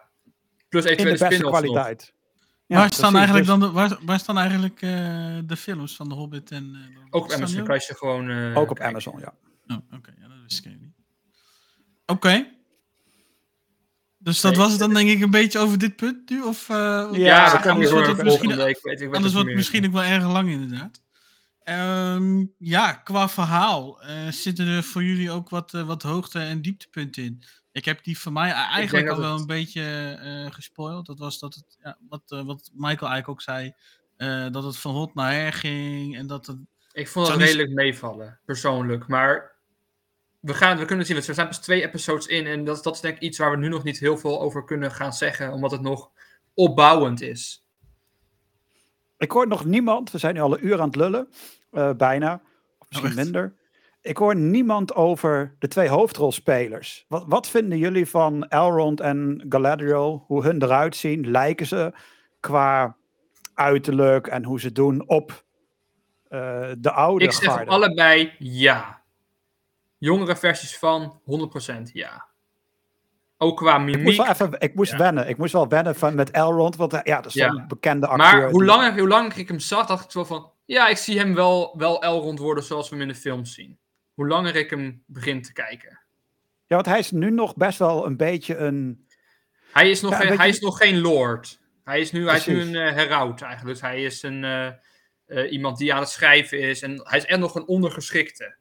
Plus 0.71 0.85
In 0.85 0.91
eventuele 0.91 1.19
de 1.19 1.29
beste 1.29 1.45
kwaliteit. 1.45 2.13
Ja, 2.67 2.77
waar, 2.77 2.93
staan 2.93 3.13
precies. 3.13 3.29
eigenlijk 3.29 3.47
Dus 3.47 3.59
dan 3.59 3.61
de, 3.61 3.71
waar, 3.71 3.99
waar 4.07 4.19
staan 4.19 4.39
eigenlijk 4.39 4.83
eh, 4.83 4.91
de 5.45 5.57
films 5.57 5.97
van 5.97 6.09
The 6.09 6.15
Hobbit 6.15 6.51
en... 6.51 6.75
eh, 6.75 6.81
the 6.97 7.07
Ook 7.11 7.25
op 7.25 7.31
Amazon 7.33 7.65
kan 7.65 7.75
je 7.75 7.95
gewoon... 7.95 8.29
eh, 8.31 8.57
Ook 8.57 8.71
op 8.71 8.77
kijken. 8.77 8.85
Amazon, 8.87 9.21
ja. 9.21 9.35
Oh, 9.67 9.77
oké. 9.99 10.13
Ja, 10.21 10.29
dat 10.29 10.37
wist 10.43 10.67
ik 10.67 10.81
niet. 10.81 10.93
Oké. 12.07 12.47
Dus 14.19 14.41
dat 14.41 14.51
Nee, 14.53 14.61
was 14.61 14.71
het 14.71 14.79
dan 14.81 14.95
denk 14.95 15.09
ik 15.11 15.21
een 15.21 15.31
beetje 15.31 15.59
over 15.59 15.79
dit 15.79 15.97
punt 15.97 16.31
nu? 16.31 16.43
Of, 16.43 16.69
eh, 16.69 16.77
Ja, 16.77 17.09
Ja, 17.13 17.51
dat 17.53 17.61
kan 17.61 17.71
anders 17.73 17.91
wordt 17.91 18.07
het 18.07 18.17
misschien, 18.17 18.39
volgende 18.41 18.65
week. 18.65 18.81
Weet, 18.83 19.01
ik 19.01 19.07
weet 19.07 19.15
anders 19.17 19.33
wordt 19.33 19.49
het 19.49 19.57
misschien 19.57 19.87
ook 19.87 19.93
wel 19.93 20.03
erg 20.03 20.25
lang 20.33 20.49
inderdaad. 20.51 21.01
Ehm, 21.63 22.45
ja, 22.59 22.93
qua 22.93 23.29
verhaal 23.29 24.03
eh, 24.03 24.29
zitten 24.31 24.67
er 24.67 24.83
voor 24.83 25.05
jullie 25.05 25.31
ook 25.31 25.49
wat, 25.49 25.71
wat 25.71 26.03
hoogte- 26.03 26.39
en 26.41 26.63
dieptepunten 26.63 27.23
in. 27.25 27.43
Ik 27.73 27.85
heb 27.85 28.05
die 28.05 28.19
voor 28.19 28.33
mij 28.33 28.51
eigenlijk 28.51 28.91
denk 28.91 29.09
al 29.09 29.19
wel 29.21 29.31
het- 29.33 29.41
een 29.41 29.47
beetje 29.47 29.83
eh 30.23 30.53
gespoild. 30.55 31.07
Dat 31.07 31.19
was 31.19 31.39
dat 31.39 31.55
het, 31.55 31.79
ja, 31.83 31.97
wat, 32.09 32.23
eh, 32.27 32.43
wat 32.45 32.71
Michael 32.75 33.11
eigenlijk 33.11 33.29
ook 33.29 33.43
zei, 33.43 33.75
eh, 34.17 34.47
dat 34.51 34.65
het 34.65 34.77
van 34.77 34.95
hot 34.95 35.15
naar 35.15 35.33
her 35.33 35.53
ging 35.53 36.17
en 36.17 36.27
dat 36.27 36.47
het 36.47 36.57
Ik 36.93 37.09
vond 37.09 37.27
het 37.29 37.37
niet- 37.37 37.47
redelijk 37.47 37.71
meevallen, 37.73 38.41
persoonlijk. 38.45 39.07
Maar 39.07 39.53
we, 40.41 40.55
gaan, 40.55 40.79
we 40.79 40.85
kunnen 40.85 41.07
zien, 41.07 41.15
want 41.15 41.29
er 41.29 41.35
zijn 41.35 41.47
pas 41.47 41.61
twee 41.61 41.83
episodes 41.83 42.27
in. 42.27 42.47
En 42.47 42.65
dat, 42.65 42.83
dat 42.85 42.95
is 42.95 43.01
denk 43.01 43.17
ik 43.17 43.23
iets 43.23 43.39
waar 43.39 43.51
we 43.51 43.57
nu 43.57 43.69
nog 43.69 43.85
niet 43.85 43.99
heel 43.99 44.19
veel 44.19 44.41
over 44.41 44.65
kunnen 44.65 44.91
gaan 44.93 45.13
zeggen. 45.13 45.53
Omdat 45.53 45.71
het 45.71 45.81
nog 45.81 46.11
opbouwend 46.55 47.21
is. 47.21 47.65
Ik 49.19 49.31
hoor 49.31 49.49
nog 49.49 49.65
niemand, 49.65 50.11
we 50.11 50.19
zijn 50.19 50.35
nu 50.35 50.41
al 50.41 50.53
een 50.53 50.67
uur 50.67 50.81
aan 50.81 50.87
het 50.87 50.97
lullen, 50.97 51.29
eh, 51.71 51.93
bijna, 51.93 52.43
of 52.79 52.89
misschien 52.91 53.11
Oh, 53.11 53.17
minder. 53.17 53.55
Ik 54.03 54.17
hoor 54.17 54.37
niemand 54.37 54.95
over 54.95 55.57
de 55.59 55.69
twee 55.69 55.89
hoofdrolspelers. 55.89 57.05
Wat, 57.09 57.25
wat 57.27 57.49
vinden 57.49 57.79
jullie 57.79 58.07
van 58.09 58.49
Elrond 58.49 59.01
en 59.01 59.45
Galadriel? 59.49 60.25
Hoe 60.27 60.43
hun 60.45 60.63
eruit 60.63 60.97
zien? 60.97 61.31
Lijken 61.31 61.67
ze 61.67 61.93
qua 62.41 62.97
uiterlijk 63.55 64.27
en 64.27 64.45
hoe 64.45 64.61
ze 64.61 64.73
doen 64.73 65.09
op 65.09 65.45
eh, 66.29 66.69
de 66.79 66.91
oude 66.93 67.25
ik 67.25 67.33
zeg 67.33 67.67
allebei 67.67 68.33
ja. 68.39 69.03
Jongere 69.99 70.37
versies 70.37 70.79
van 70.79 71.21
100% 71.81 71.83
ja. 71.93 72.29
Ook 73.39 73.57
qua 73.57 73.75
Ik 73.75 73.81
moest 73.87 73.97
mimiek. 73.97 74.17
wel 74.17 74.27
even, 74.29 74.61
ik 74.61 74.75
moest 74.75 74.91
Ja. 74.93 74.99
wennen. 74.99 75.29
Ik 75.29 75.37
moest 75.37 75.53
wel 75.53 75.69
wennen 75.69 75.95
van, 75.95 76.15
met 76.15 76.31
Elrond, 76.31 76.77
want 76.77 76.93
eh, 76.93 77.01
ja, 77.05 77.17
dat 77.17 77.27
is 77.27 77.35
Ja. 77.35 77.51
zo'n 77.51 77.65
bekende 77.69 78.07
acteur. 78.07 78.41
Maar 78.41 78.51
hoe 78.51 78.65
langer, 78.65 78.99
hoe 78.99 79.09
langer 79.09 79.39
ik 79.39 79.49
hem 79.49 79.59
zag, 79.59 79.87
dacht 79.87 80.05
ik 80.05 80.11
zo 80.11 80.25
van... 80.25 80.51
Ja, 80.65 80.89
ik 80.89 80.97
zie 80.97 81.19
hem 81.19 81.35
wel, 81.35 81.75
wel 81.79 82.03
Elrond 82.03 82.39
worden 82.39 82.65
zoals 82.65 82.89
we 82.89 82.95
hem 82.97 83.03
in 83.05 83.09
de 83.13 83.21
films 83.21 83.55
zien. 83.55 83.79
Hoe 84.21 84.29
langer 84.29 84.57
ik 84.57 84.71
hem 84.71 85.03
begin 85.07 85.43
te 85.43 85.53
kijken. 85.53 86.01
Ja, 86.67 86.75
want 86.75 86.87
hij 86.87 86.99
is 86.99 87.11
nu 87.11 87.31
nog 87.31 87.57
best 87.57 87.79
wel 87.79 88.07
een 88.07 88.17
beetje 88.17 88.57
een... 88.57 89.07
Hij 89.73 89.91
is 89.91 90.01
nog, 90.01 90.11
Ja, 90.11 90.19
geen, 90.19 90.39
hij 90.39 90.49
is 90.49 90.61
nog 90.61 90.77
geen 90.79 91.01
lord. 91.01 91.61
Hij 91.85 92.01
is 92.01 92.13
nu, 92.13 92.27
hij 92.27 92.37
is 92.37 92.47
nu 92.47 92.61
een 92.61 92.75
eh, 92.75 92.93
heraut 92.93 93.43
eigenlijk. 93.43 93.73
Dus 93.73 93.89
hij 93.91 94.03
is 94.03 94.23
een, 94.23 94.45
eh, 94.45 94.67
eh, 95.27 95.53
iemand 95.53 95.79
die 95.79 95.95
aan 95.95 96.01
het 96.01 96.09
schrijven 96.09 96.61
is. 96.61 96.83
En 96.83 97.01
hij 97.05 97.19
is 97.19 97.25
echt 97.25 97.41
nog 97.41 97.55
een 97.55 97.67
ondergeschikte. 97.67 98.57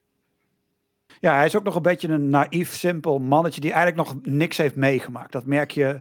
Ja, 1.20 1.36
hij 1.36 1.45
is 1.45 1.55
ook 1.55 1.64
nog 1.64 1.76
een 1.76 1.82
beetje 1.82 2.07
een 2.07 2.30
naïef, 2.30 2.74
simpel 2.74 3.20
mannetje 3.20 3.62
die 3.62 3.72
eigenlijk 3.72 4.10
nog 4.10 4.22
niks 4.24 4.57
heeft 4.57 4.76
meegemaakt. 4.76 5.32
Dat 5.32 5.45
merk 5.45 5.72
je, 5.72 5.99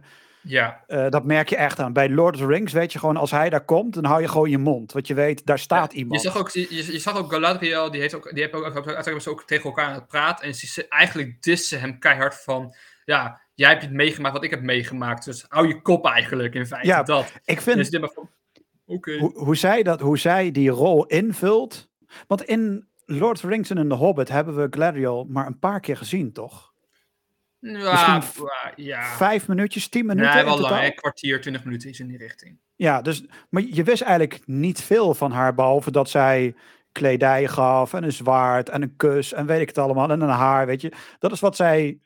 Ja, 0.49 0.83
eh, 0.87 1.09
dat 1.09 1.23
merk 1.23 1.49
je 1.49 1.55
echt 1.55 1.79
aan. 1.79 1.93
Bij 1.93 2.09
Lord 2.09 2.35
of 2.35 2.41
the 2.41 2.47
Rings 2.47 2.73
weet 2.73 2.93
je 2.93 2.99
gewoon, 2.99 3.17
als 3.17 3.31
hij 3.31 3.49
daar 3.49 3.65
komt, 3.65 3.93
dan 3.93 4.05
hou 4.05 4.21
je 4.21 4.27
gewoon 4.27 4.49
je 4.49 4.57
mond. 4.57 4.91
Want 4.91 5.07
je 5.07 5.13
weet, 5.13 5.45
daar 5.45 5.59
staat 5.59 5.91
je 5.91 5.97
iemand. 5.97 6.21
zag, 6.21 6.37
ook, 6.37 6.49
je, 6.49 6.91
je 6.91 6.99
zag 6.99 7.17
ook 7.17 7.31
Galadriel, 7.31 7.91
die, 7.91 8.01
heeft 8.01 8.13
ook, 8.13 8.33
die 8.33 8.41
heeft 8.41 8.53
ook, 8.53 9.27
ook, 9.27 9.43
tegen 9.43 9.63
elkaar 9.63 9.85
aan 9.85 9.93
het 9.93 10.07
praten. 10.07 10.45
En 10.45 10.55
ze, 10.55 10.87
eigenlijk 10.87 11.41
dissen 11.41 11.79
hem 11.79 11.99
keihard 11.99 12.35
van... 12.35 12.75
Ja, 13.05 13.41
jij 13.53 13.69
hebt 13.69 13.81
het 13.81 13.91
meegemaakt 13.91 14.33
wat 14.33 14.43
ik 14.43 14.49
heb 14.49 14.61
meegemaakt. 14.61 15.25
Dus 15.25 15.45
hou 15.47 15.67
je 15.67 15.81
kop 15.81 16.05
eigenlijk 16.05 16.53
in 16.53 16.65
feite. 16.65 16.87
Ja, 16.87 17.03
dat. 17.03 17.33
Ik 17.45 17.61
vind, 17.61 17.77
Dus 17.77 17.89
dit 17.89 17.99
maar 18.01 18.11
van... 18.13 18.29
Oké. 18.85 19.17
hoe, 19.17 19.39
hoe, 19.39 19.55
zij 19.55 19.83
dat, 19.83 19.99
hoe 19.99 20.17
zij 20.17 20.51
die 20.51 20.69
rol 20.69 21.05
invult. 21.05 21.89
Want 22.27 22.43
in 22.43 22.87
Lord 23.05 23.35
of 23.35 23.41
the 23.41 23.47
Rings 23.47 23.69
en 23.69 23.77
in 23.77 23.89
The 23.89 23.95
Hobbit 23.95 24.29
hebben 24.29 24.55
we 24.55 24.67
Galadriel 24.69 25.25
maar 25.29 25.47
een 25.47 25.59
paar 25.59 25.79
keer 25.79 25.97
gezien, 25.97 26.31
toch? 26.33 26.73
Ja, 27.59 28.23
ja. 28.75 29.15
Vijf 29.15 29.47
minuutjes, 29.47 29.87
tien 29.87 30.05
minuten 30.05 30.33
Nee, 30.35 30.43
wel 30.43 30.59
lang. 30.59 30.83
Een 30.85 30.95
kwartier, 30.95 31.41
twintig 31.41 31.63
minuten 31.63 31.89
is 31.89 31.99
in 31.99 32.07
die 32.07 32.17
richting. 32.17 32.57
Ja, 32.75 33.01
dus, 33.01 33.23
maar 33.49 33.61
je 33.63 33.83
wist 33.83 34.01
eigenlijk 34.01 34.41
niet 34.47 34.81
veel 34.81 35.13
van 35.13 35.31
haar, 35.31 35.53
behalve 35.53 35.91
dat 35.91 36.09
zij 36.09 36.55
kledij 36.91 37.47
gaf 37.47 37.93
en 37.93 38.03
een 38.03 38.11
zwaard 38.11 38.69
en 38.69 38.81
een 38.81 38.95
kus 38.95 39.33
en 39.33 39.45
weet 39.45 39.61
ik 39.61 39.67
het 39.67 39.77
allemaal 39.77 40.09
en 40.09 40.21
een 40.21 40.29
haar, 40.29 40.65
weet 40.65 40.81
je. 40.81 40.91
Dat 41.19 41.31
is 41.31 41.39
wat 41.39 41.55
zij 41.55 41.99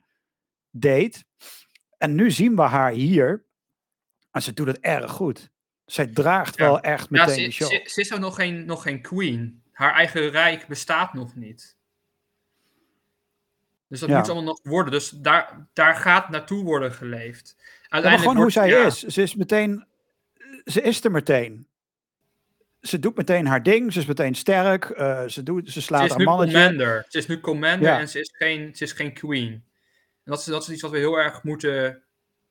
deed. 0.72 1.26
En 1.97 2.16
nu 2.16 2.32
zien 2.32 2.56
we 2.56 2.62
haar 2.62 2.91
hier 2.91 3.45
en 4.32 4.41
ze 4.41 4.54
doet 4.54 4.68
het 4.68 4.80
erg 4.80 5.12
goed. 5.12 5.51
Zij 5.86 6.08
draagt 6.08 6.58
Ja. 6.58 6.64
wel 6.66 6.80
echt 6.80 7.08
Ja, 7.10 7.26
meteen 7.26 7.36
ze, 7.39 7.45
de 7.45 7.51
show. 7.51 7.70
ze, 7.70 7.82
ze 7.86 8.01
is 8.01 8.14
ook 8.14 8.20
nog 8.20 8.36
geen, 8.36 8.66
nog 8.66 8.82
geen 8.84 9.01
queen. 9.01 9.64
Haar 9.72 9.93
eigen 9.93 10.30
rijk 10.30 10.68
bestaat 10.68 11.14
nog 11.14 11.36
niet. 11.36 11.78
Dus 13.94 14.02
dat 14.02 14.10
Ja. 14.12 14.18
moet 14.18 14.30
allemaal 14.30 14.44
nog 14.54 14.60
worden. 14.64 14.91
Dus 14.91 15.10
daar, 15.10 15.68
daar 15.74 15.96
gaat 15.96 16.30
naartoe 16.30 16.64
worden 16.64 16.91
geleefd. 16.94 17.56
Ja, 17.88 18.00
maar 18.02 18.20
gewoon 18.20 18.36
hoe 18.36 18.52
zij 18.52 18.68
ja, 18.68 18.86
is. 18.86 19.04
Ze 19.04 19.22
is 19.22 19.36
meteen. 19.36 19.86
Ze 20.66 20.82
is 20.82 21.04
er 21.04 21.12
meteen. 21.12 21.68
Ze 22.82 23.00
doet 23.00 23.16
meteen 23.16 23.48
haar 23.48 23.64
ding. 23.64 23.94
Ze 23.94 24.00
is 24.00 24.06
meteen 24.06 24.36
sterk. 24.36 24.86
eh, 24.86 25.24
ze, 25.28 25.44
doet, 25.44 25.66
ze 25.66 25.72
Ze 25.72 25.82
slaat 25.82 26.04
is 26.04 26.10
haar 26.10 26.18
nu 26.20 26.26
mannetje. 26.26 26.54
commander. 26.58 27.06
Ze 27.10 27.18
is 27.18 27.28
nu 27.28 27.39
commander 27.39 27.89
en 27.91 28.10
ze 28.10 28.20
is 28.20 28.32
geen, 28.38 28.76
ze 28.76 28.84
is 28.84 28.91
geen 28.91 29.14
queen. 29.14 29.52
En 30.24 30.32
dat 30.32 30.39
is, 30.39 30.46
dat 30.46 30.62
is 30.62 30.70
iets 30.70 30.82
wat 30.82 30.91
we 30.91 30.98
heel 30.98 31.20
erg 31.20 31.44
moeten. 31.44 32.04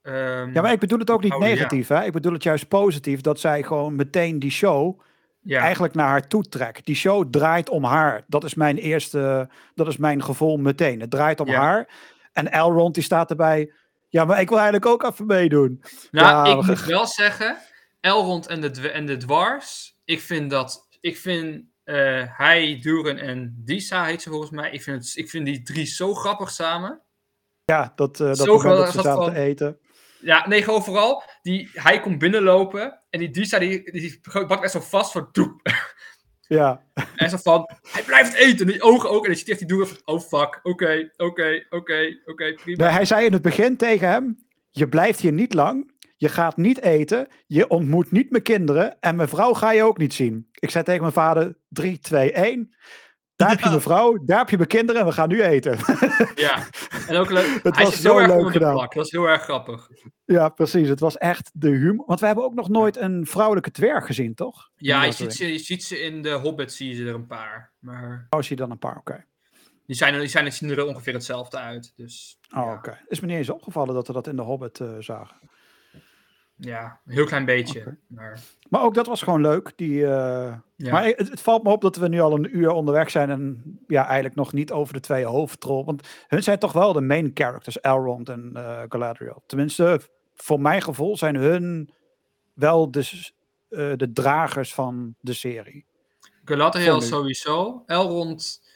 ehm, 0.03 0.53
Ja, 0.53 0.63
maar 0.63 0.73
ik 0.73 0.81
bedoel 0.81 0.99
het 0.99 1.11
ook 1.11 1.23
niet 1.23 1.39
negatief. 1.39 1.89
Hè? 1.89 2.05
Ik 2.05 2.13
bedoel 2.13 2.33
het 2.33 2.43
juist 2.43 2.69
positief 2.69 3.21
dat 3.21 3.41
zij 3.41 3.63
gewoon 3.63 3.97
meteen 3.97 4.39
die 4.39 4.51
show 4.51 5.01
ja. 5.43 5.61
eigenlijk 5.61 5.95
naar 5.95 6.09
haar 6.09 6.29
toe 6.29 6.43
trekt. 6.49 6.87
Die 6.87 6.95
show 6.95 7.31
draait 7.31 7.69
om 7.69 7.85
haar. 7.85 8.25
Dat 8.27 8.45
is 8.45 8.55
mijn 8.55 8.77
eerste. 8.79 9.49
Dat 9.75 9.87
is 9.89 9.97
mijn 9.97 10.23
gevoel 10.23 10.57
meteen. 10.57 11.01
Het 11.01 11.11
draait 11.11 11.41
om 11.41 11.49
Ja. 11.49 11.61
haar. 11.61 11.89
En 12.33 12.53
Elrond 12.53 12.95
die 12.95 13.03
staat 13.03 13.31
erbij. 13.31 13.73
Ja, 14.09 14.25
maar 14.25 14.41
ik 14.41 14.49
wil 14.49 14.59
eigenlijk 14.59 14.87
ook 14.87 15.03
even 15.03 15.27
meedoen. 15.27 15.83
Nou, 16.11 16.49
Ja, 16.49 16.59
ik 16.59 16.67
moet 16.67 16.85
wel 16.85 17.07
zeggen, 17.07 17.57
Elrond 18.01 18.47
en 18.47 18.61
de, 18.61 18.91
en 18.91 19.07
de 19.07 19.17
dwars, 19.17 19.97
ik 20.05 20.21
vind 20.21 20.51
dat, 20.51 20.87
ik 21.01 21.17
vind 21.17 21.65
eh 21.85 22.23
hij, 22.39 22.79
Duren 22.83 23.19
en 23.19 23.55
Disa 23.65 24.05
heet 24.05 24.23
ze 24.23 24.31
volgens 24.31 24.51
mij, 24.51 24.71
ik 24.71 24.83
vind, 24.83 25.05
het, 25.05 25.17
ik 25.17 25.31
vind 25.31 25.47
die 25.47 25.63
drie 25.63 25.85
zo 25.87 26.15
grappig 26.15 26.51
samen. 26.51 27.01
Ja, 27.65 27.93
dat, 27.95 28.21
eh 28.21 28.27
dat 28.27 28.37
Zo 28.39 28.63
dat 28.63 28.93
ze 28.93 29.03
van- 29.03 29.33
te 29.33 29.39
eten. 29.39 29.79
Ja, 30.21 30.49
nee, 30.49 30.63
gewoon 30.63 30.85
vooral, 30.85 31.23
die, 31.43 31.71
hij 31.73 32.01
komt 32.01 32.19
binnenlopen 32.19 33.01
en 33.11 33.19
die 33.19 33.31
Disa 33.31 33.59
die, 33.59 33.93
die 33.93 34.21
bakt 34.33 34.63
echt 34.63 34.73
zo 34.73 34.81
vast 34.81 35.13
van 35.13 35.29
doep. 35.33 35.61
Ja, 36.49 36.83
En 37.17 37.31
zo 37.31 37.37
van, 37.37 37.69
hij 37.83 38.03
blijft 38.03 38.35
eten, 38.35 38.67
die 38.67 38.83
ogen 38.83 39.11
ook, 39.11 39.27
en 39.27 39.33
dan 39.33 39.41
hij 39.41 39.51
echt 39.51 39.59
die 39.59 39.69
Duren 39.69 39.89
van, 39.89 39.97
oh 40.05 40.21
fuck, 40.21 40.61
oké, 40.63 41.11
oké, 41.17 41.67
oké, 41.71 42.19
oké, 42.25 42.55
prima. 42.55 42.85
Nee, 42.85 42.93
hij 42.93 43.05
zei 43.05 43.27
in 43.27 43.33
het 43.33 43.43
begin 43.43 43.77
tegen 43.77 44.09
hem: 44.09 44.47
Je 44.71 44.89
blijft 44.89 45.21
hier 45.21 45.33
niet 45.33 45.55
lang. 45.55 45.91
Je 46.17 46.29
gaat 46.29 46.57
niet 46.57 46.81
eten. 46.81 47.29
Je 47.47 47.69
ontmoet 47.69 48.11
niet 48.11 48.31
mijn 48.31 48.43
kinderen. 48.43 49.01
En 49.01 49.17
mijn 49.17 49.29
vrouw 49.29 49.53
ga 49.53 49.73
je 49.73 49.83
ook 49.83 49.99
niet 49.99 50.15
zien. 50.15 50.49
Ik 50.53 50.71
zei 50.71 50.85
tegen 50.85 51.01
mijn 51.01 51.13
vader: 51.13 51.57
3, 51.69 51.99
2, 51.99 52.33
1. 52.33 52.75
Daar 53.37 53.51
heb 53.51 53.61
je 53.61 53.69
mijn 53.69 53.81
vrouw, 53.81 54.25
daar 54.25 54.39
heb 54.39 54.49
je 54.51 54.57
mijn 54.57 54.69
kinderen 54.69 55.01
en 55.01 55.07
we 55.07 55.13
gaan 55.13 55.29
nu 55.29 55.43
eten. 55.43 55.79
Ja, 56.35 56.67
en 57.09 57.17
ook 57.17 57.31
leuk, 57.31 57.47
Het 57.63 57.77
hij 57.77 57.85
was 57.85 58.01
zo 58.01 58.19
heel 58.19 58.29
erg 58.29 58.43
leuk 58.43 58.53
gedaan. 58.53 58.77
dat 58.77 59.05
is 59.05 59.11
heel 59.11 59.25
erg 59.29 59.43
grappig. 59.43 59.89
ja, 60.25 60.49
precies. 60.49 60.89
Het 60.89 61.01
was 61.01 61.19
echt 61.19 61.51
de 61.55 61.69
humor. 61.69 62.07
Want 62.07 62.21
we 62.21 62.27
hebben 62.27 62.45
ook 62.45 62.55
nog 62.55 62.69
nooit 62.69 62.97
een 62.97 63.27
vrouwelijke 63.27 63.71
dwerg 63.71 64.07
gezien, 64.07 64.35
toch? 64.35 64.71
Ja, 64.77 65.05
je 65.05 65.13
ziet, 65.13 65.35
ze, 65.35 65.53
je 65.53 65.59
ziet 65.59 65.85
ze 65.85 65.99
in 66.01 66.23
de 66.23 66.31
Hobbit, 66.31 66.73
zie 66.73 66.97
je 66.97 67.05
er 67.09 67.15
een 67.15 67.27
paar. 67.27 67.73
Maar 67.79 68.27
Oh, 68.31 68.41
zie 68.41 68.51
je 68.51 68.57
dan 68.63 68.71
een 68.71 68.79
paar? 68.79 68.97
Oké. 68.97 69.25
die, 69.87 69.97
zijn, 69.97 70.19
die, 70.19 70.29
zijn, 70.29 70.53
zien 70.53 70.71
er 70.71 70.87
ongeveer 70.87 71.13
hetzelfde 71.15 71.59
uit. 71.59 71.93
Dus 71.97 72.39
Oh, 72.57 72.65
ja. 72.67 72.73
oké. 72.75 72.99
Is 73.09 73.21
me 73.21 73.27
niet 73.27 73.37
eens 73.37 73.51
opgevallen 73.51 73.95
dat 73.95 74.07
we 74.07 74.13
dat 74.13 74.27
in 74.27 74.37
de 74.37 74.43
Hobbit 74.43 74.81
eh, 74.81 74.89
zagen. 74.99 75.37
Ja, 76.65 77.01
een 77.07 77.13
heel 77.13 77.25
klein 77.25 77.45
beetje. 77.45 77.97
Maar, 78.07 78.41
Maar 78.69 78.83
ook 78.83 78.95
dat 78.95 79.07
was 79.07 79.23
gewoon 79.23 79.41
leuk. 79.41 79.73
Die, 79.77 80.07
eh, 80.07 80.57
ja. 80.77 80.93
Maar 80.93 81.05
het, 81.05 81.29
het 81.29 81.41
valt 81.41 81.63
me 81.63 81.71
op 81.71 81.81
dat 81.81 81.97
we 81.97 82.09
nu 82.09 82.21
al 82.21 82.35
een 82.35 82.57
uur 82.57 82.71
onderweg 82.71 83.11
zijn 83.11 83.31
en 83.31 83.63
ja, 83.87 84.05
eigenlijk 84.05 84.35
nog 84.35 84.53
niet 84.53 84.73
over 84.73 84.95
de 84.95 85.01
twee 85.01 85.25
hoofdrol. 85.25 85.85
Want 85.85 86.09
hun 86.27 86.43
zijn 86.43 86.59
toch 86.59 86.73
wel 86.73 86.93
de 86.93 87.01
main 87.01 87.31
characters, 87.35 87.81
Elrond 87.81 88.29
en 88.29 88.51
eh, 88.55 88.83
Galadriel. 88.89 89.43
Tenminste, 89.47 90.01
voor 90.35 90.61
mijn 90.61 90.83
gevoel 90.83 91.17
zijn 91.17 91.35
hun 91.35 91.95
wel 92.53 92.91
de, 92.91 93.31
eh, 93.69 93.93
de 93.97 94.13
dragers 94.13 94.75
van 94.75 95.15
de 95.21 95.33
serie. 95.33 95.85
Galadriel 96.45 97.01
sowieso. 97.01 97.83
Elrond. 97.87 98.71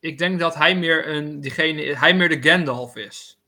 Ik 0.00 0.18
denk 0.18 0.38
dat 0.38 0.54
hij 0.54 0.76
meer, 0.76 1.08
een, 1.08 1.40
diegene, 1.40 1.96
hij 1.96 2.14
meer 2.14 2.28
de 2.28 2.48
Gandalf 2.48 2.96
is. 2.96 3.41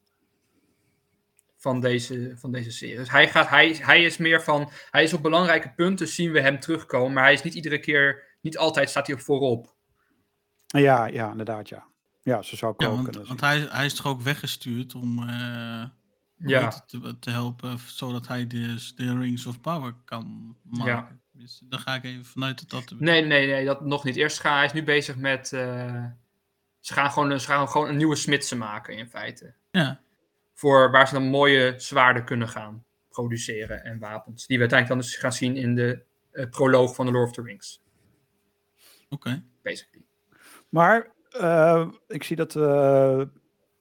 Van 1.64 1.80
deze, 1.80 2.32
van 2.36 2.52
deze 2.52 2.70
serie. 2.70 2.96
Dus 2.96 3.10
hij, 3.10 3.28
gaat, 3.28 3.48
hij, 3.48 3.76
hij 3.80 4.02
is 4.02 4.16
meer 4.16 4.42
van. 4.42 4.70
Hij 4.90 5.02
is 5.02 5.12
op 5.12 5.22
belangrijke 5.22 5.72
punten 5.74 6.08
zien 6.08 6.32
we 6.32 6.40
hem 6.40 6.60
terugkomen. 6.60 7.12
Maar 7.12 7.24
hij 7.24 7.32
is 7.32 7.42
niet 7.42 7.54
iedere 7.54 7.78
keer. 7.78 8.22
Niet 8.40 8.58
altijd 8.58 8.90
staat 8.90 9.06
hij 9.06 9.16
op 9.16 9.22
voorop. 9.22 9.74
Ja, 10.66 11.06
ja, 11.06 11.30
inderdaad, 11.30 11.68
ja. 11.68 11.86
Ja, 12.22 12.42
zo 12.42 12.56
zou 12.56 12.72
ik 12.72 12.80
Ja, 12.80 12.86
ook 12.86 12.94
want, 12.94 13.08
kunnen 13.08 13.26
want 13.26 13.40
hij, 13.40 13.58
hij 13.70 13.84
is 13.84 13.94
toch 13.94 14.06
ook 14.06 14.20
weggestuurd 14.20 14.94
om 14.94 15.28
eh, 15.28 15.84
Ja. 16.36 16.84
te, 16.86 17.18
te 17.18 17.30
helpen, 17.30 17.78
zodat 17.86 18.26
hij 18.28 18.46
de, 18.46 18.92
de 18.96 19.18
Rings 19.18 19.46
of 19.46 19.60
Power 19.60 19.94
kan 20.04 20.56
maken. 20.62 21.20
Dus 21.32 21.62
daar 21.64 21.80
ga 21.80 21.94
ik 21.94 22.04
even 22.04 22.24
vanuit 22.24 22.58
dat 22.70 22.88
dat... 22.88 22.98
Nee, 23.00 23.24
nee, 23.24 23.46
nee, 23.46 23.64
dat 23.64 23.80
nog 23.84 24.04
niet. 24.04 24.16
Eerst 24.16 24.40
ga, 24.40 24.56
hij 24.56 24.64
is 24.64 24.72
nu 24.72 24.82
bezig 24.82 25.16
met. 25.16 25.52
eh, 25.52 26.04
ze 26.80 26.92
gaan 26.92 27.10
gewoon, 27.10 27.40
ze 27.40 27.46
gaan 27.46 27.68
gewoon 27.68 27.88
een 27.88 27.96
nieuwe 27.96 28.16
smidse 28.16 28.56
maken, 28.56 28.96
in 28.96 29.08
feite. 29.08 29.54
Ja, 29.70 30.00
Voor 30.55 30.90
waar 30.90 31.09
ze 31.09 31.14
dan 31.14 31.22
mooie 31.28 31.74
zwaarden 31.76 32.24
kunnen 32.24 32.48
gaan 32.48 32.84
produceren 33.09 33.84
en 33.84 33.98
wapens. 33.98 34.46
Die 34.46 34.57
we 34.57 34.62
uiteindelijk 34.62 35.00
dan 35.00 35.11
dus 35.11 35.20
gaan 35.20 35.32
zien 35.32 35.57
in 35.57 35.74
de 35.74 36.02
eh, 36.32 36.48
proloog 36.50 36.94
van 36.94 37.07
The 37.07 37.12
Lord 37.12 37.28
of 37.28 37.34
the 37.34 37.42
Rings. 37.42 37.82
oké. 39.09 39.42
Basically. 39.62 40.05
Maar 40.68 41.12
eh, 41.30 41.88
ik 42.09 42.22
zie 42.24 42.36
dat 42.36 42.52
we 42.55 43.28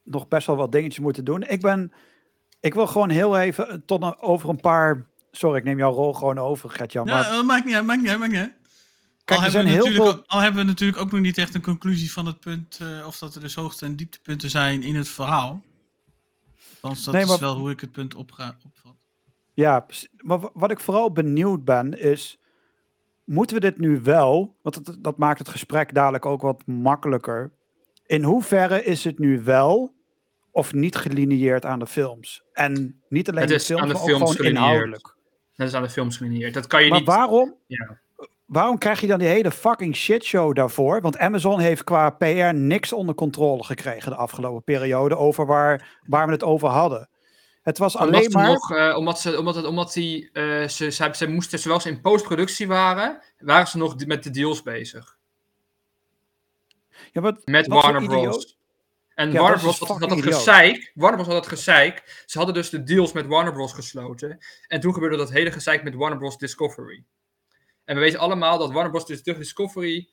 nog 0.03 0.27
best 0.27 0.47
wel 0.47 0.55
wat 0.55 0.71
dingetjes 0.71 0.99
moeten 1.03 1.25
doen. 1.25 1.43
Ik 1.43 1.61
ben, 1.61 1.91
ik 2.59 2.73
wil 2.73 2.87
gewoon 2.87 3.09
heel 3.09 3.39
even 3.39 3.69
eh, 3.69 3.77
tot 3.85 4.01
een- 4.01 4.19
over 4.19 4.49
een 4.49 4.59
paar. 4.59 5.05
Sorry, 5.31 5.57
ik 5.57 5.63
neem 5.63 5.77
jouw 5.77 5.91
rol 5.91 6.13
gewoon 6.13 6.37
over, 6.37 6.69
Gert-Jan. 6.69 7.05
maar- 7.05 7.21
Ja, 7.33 7.37
eh, 7.39 7.43
maakt 7.43 7.65
niet 7.65 7.75
uit, 7.75 7.85
maakt 7.85 8.01
niet 8.01 8.09
uit, 8.09 8.19
maakt 8.19 8.31
niet 8.31 8.41
uit. 8.41 8.53
Kijk, 9.25 9.39
al, 9.39 9.45
hebben 9.45 9.65
heel 9.65 9.75
natuurlijk 9.77 10.03
veel- 10.03 10.13
ook, 10.19 10.23
al 10.27 10.39
hebben 10.39 10.61
we 10.61 10.67
natuurlijk 10.67 10.99
ook 11.01 11.11
nog 11.11 11.21
niet 11.21 11.37
echt 11.37 11.53
een 11.55 11.61
conclusie 11.61 12.11
van 12.11 12.25
het 12.25 12.39
punt 12.39 12.77
eh, 12.81 13.07
of 13.07 13.17
dat 13.17 13.35
er 13.35 13.41
dus 13.41 13.55
hoogte- 13.55 13.85
en 13.85 13.95
dieptepunten 13.95 14.49
zijn 14.49 14.83
in 14.83 14.95
het 14.95 15.07
verhaal. 15.09 15.63
Althans, 16.83 17.03
dat 17.05 17.13
Nee, 17.13 17.23
is 17.23 17.29
maar- 17.29 17.39
wel 17.39 17.57
hoe 17.57 17.71
ik 17.71 17.79
het 17.79 17.91
punt 17.91 18.15
opga, 18.15 18.57
opvat. 18.65 18.95
Ja, 19.53 19.85
maar 20.17 20.39
wa- 20.39 20.49
wat 20.53 20.71
ik 20.71 20.79
vooral 20.79 21.11
benieuwd 21.11 21.65
ben 21.65 21.99
is, 21.99 22.39
moeten 23.23 23.55
we 23.55 23.61
dit 23.61 23.77
nu 23.77 23.99
wel, 24.01 24.57
want 24.61 24.75
het- 24.75 24.97
dat 25.03 25.17
maakt 25.17 25.39
het 25.39 25.49
gesprek 25.49 25.93
dadelijk 25.93 26.25
ook 26.25 26.41
wat 26.41 26.65
makkelijker. 26.65 27.51
In 28.05 28.23
hoeverre 28.23 28.83
is 28.83 29.03
het 29.03 29.19
nu 29.19 29.41
wel 29.43 29.93
of 30.51 30.73
niet 30.73 30.95
gelineerd 30.95 31.65
aan 31.65 31.79
de 31.79 31.87
films? 31.87 32.43
En 32.53 33.01
niet 33.09 33.29
alleen 33.29 33.47
de 33.47 33.53
is 33.53 33.65
films, 33.65 33.81
aan 33.81 33.87
de 33.87 33.93
maar 33.93 34.01
ook 34.03 34.07
films 34.09 34.21
gewoon 34.23 34.35
gelineerd. 34.35 34.63
inhoudelijk. 34.65 35.15
Dat 35.55 35.67
is 35.67 35.73
aan 35.73 35.83
de 35.83 35.89
films 35.89 36.17
gelineerd. 36.17 36.53
Dat 36.53 36.67
kan 36.67 36.83
je 36.83 36.89
Maar 36.89 36.99
niet... 36.99 37.07
waarom, 37.07 37.55
Ja. 37.67 38.01
Waarom 38.53 38.77
krijg 38.77 39.01
je 39.01 39.07
dan 39.07 39.19
die 39.19 39.27
hele 39.27 39.51
fucking 39.51 39.95
shitshow 39.95 40.55
daarvoor? 40.55 41.01
Want 41.01 41.17
Amazon 41.17 41.59
heeft 41.59 41.83
qua 41.83 42.09
PR 42.09 42.53
niks 42.53 42.93
onder 42.93 43.15
controle 43.15 43.63
gekregen 43.63 44.11
de 44.11 44.17
afgelopen 44.17 44.63
periode 44.63 45.17
over 45.17 45.45
waar, 45.45 45.99
waar 46.05 46.25
we 46.25 46.31
het 46.31 46.43
over 46.43 46.69
hadden. 46.69 47.09
Het 47.61 47.77
was 47.77 47.95
Omdat, 47.95 48.09
alleen 48.09 48.31
maar... 48.31 48.47
nog, 48.47 48.71
eh, 48.71 48.97
omdat, 48.97 49.19
ze, 49.19 49.39
omdat, 49.39 49.55
het, 49.55 49.65
omdat 49.65 49.93
die, 49.93 50.29
eh, 50.31 50.67
ze, 50.67 50.89
ze, 50.89 51.09
ze 51.13 51.27
moesten, 51.27 51.59
terwijl 51.59 51.81
ze 51.81 51.89
in 51.89 52.01
postproductie 52.01 52.67
waren, 52.67 53.21
waren 53.37 53.67
ze 53.67 53.77
nog 53.77 54.05
met 54.05 54.23
de 54.23 54.29
deals 54.29 54.61
bezig. 54.61 55.17
Ja, 57.11 57.35
Met 57.45 57.67
Warner. 57.67 58.03
Bros. 58.03 58.57
En 59.15 59.31
Ja, 59.31 59.39
Warner 59.41 59.59
Bros. 59.59 59.79
had, 59.79 59.99
dat 59.99 60.21
gezeik. 60.21 60.91
Warner 60.95 61.19
Bros. 61.23 61.33
had 61.33 61.43
dat 61.43 61.51
gezeik. 61.57 62.23
Ze 62.25 62.37
hadden 62.37 62.55
dus 62.55 62.69
de 62.69 62.83
deals 62.83 63.11
met 63.11 63.27
Warner 63.27 63.53
Bros. 63.53 63.73
gesloten. 63.73 64.37
En 64.67 64.79
toen 64.79 64.93
gebeurde 64.93 65.17
dat 65.17 65.31
hele 65.31 65.51
gezeik 65.51 65.83
met 65.83 65.95
Warner 65.95 66.17
Bros. 66.17 66.37
Discovery. 66.37 67.03
En 67.85 67.95
we 67.95 68.01
weten 68.01 68.19
allemaal 68.19 68.57
dat 68.57 68.71
Warner 68.71 68.91
Bros. 68.91 69.21
Discovery 69.23 70.09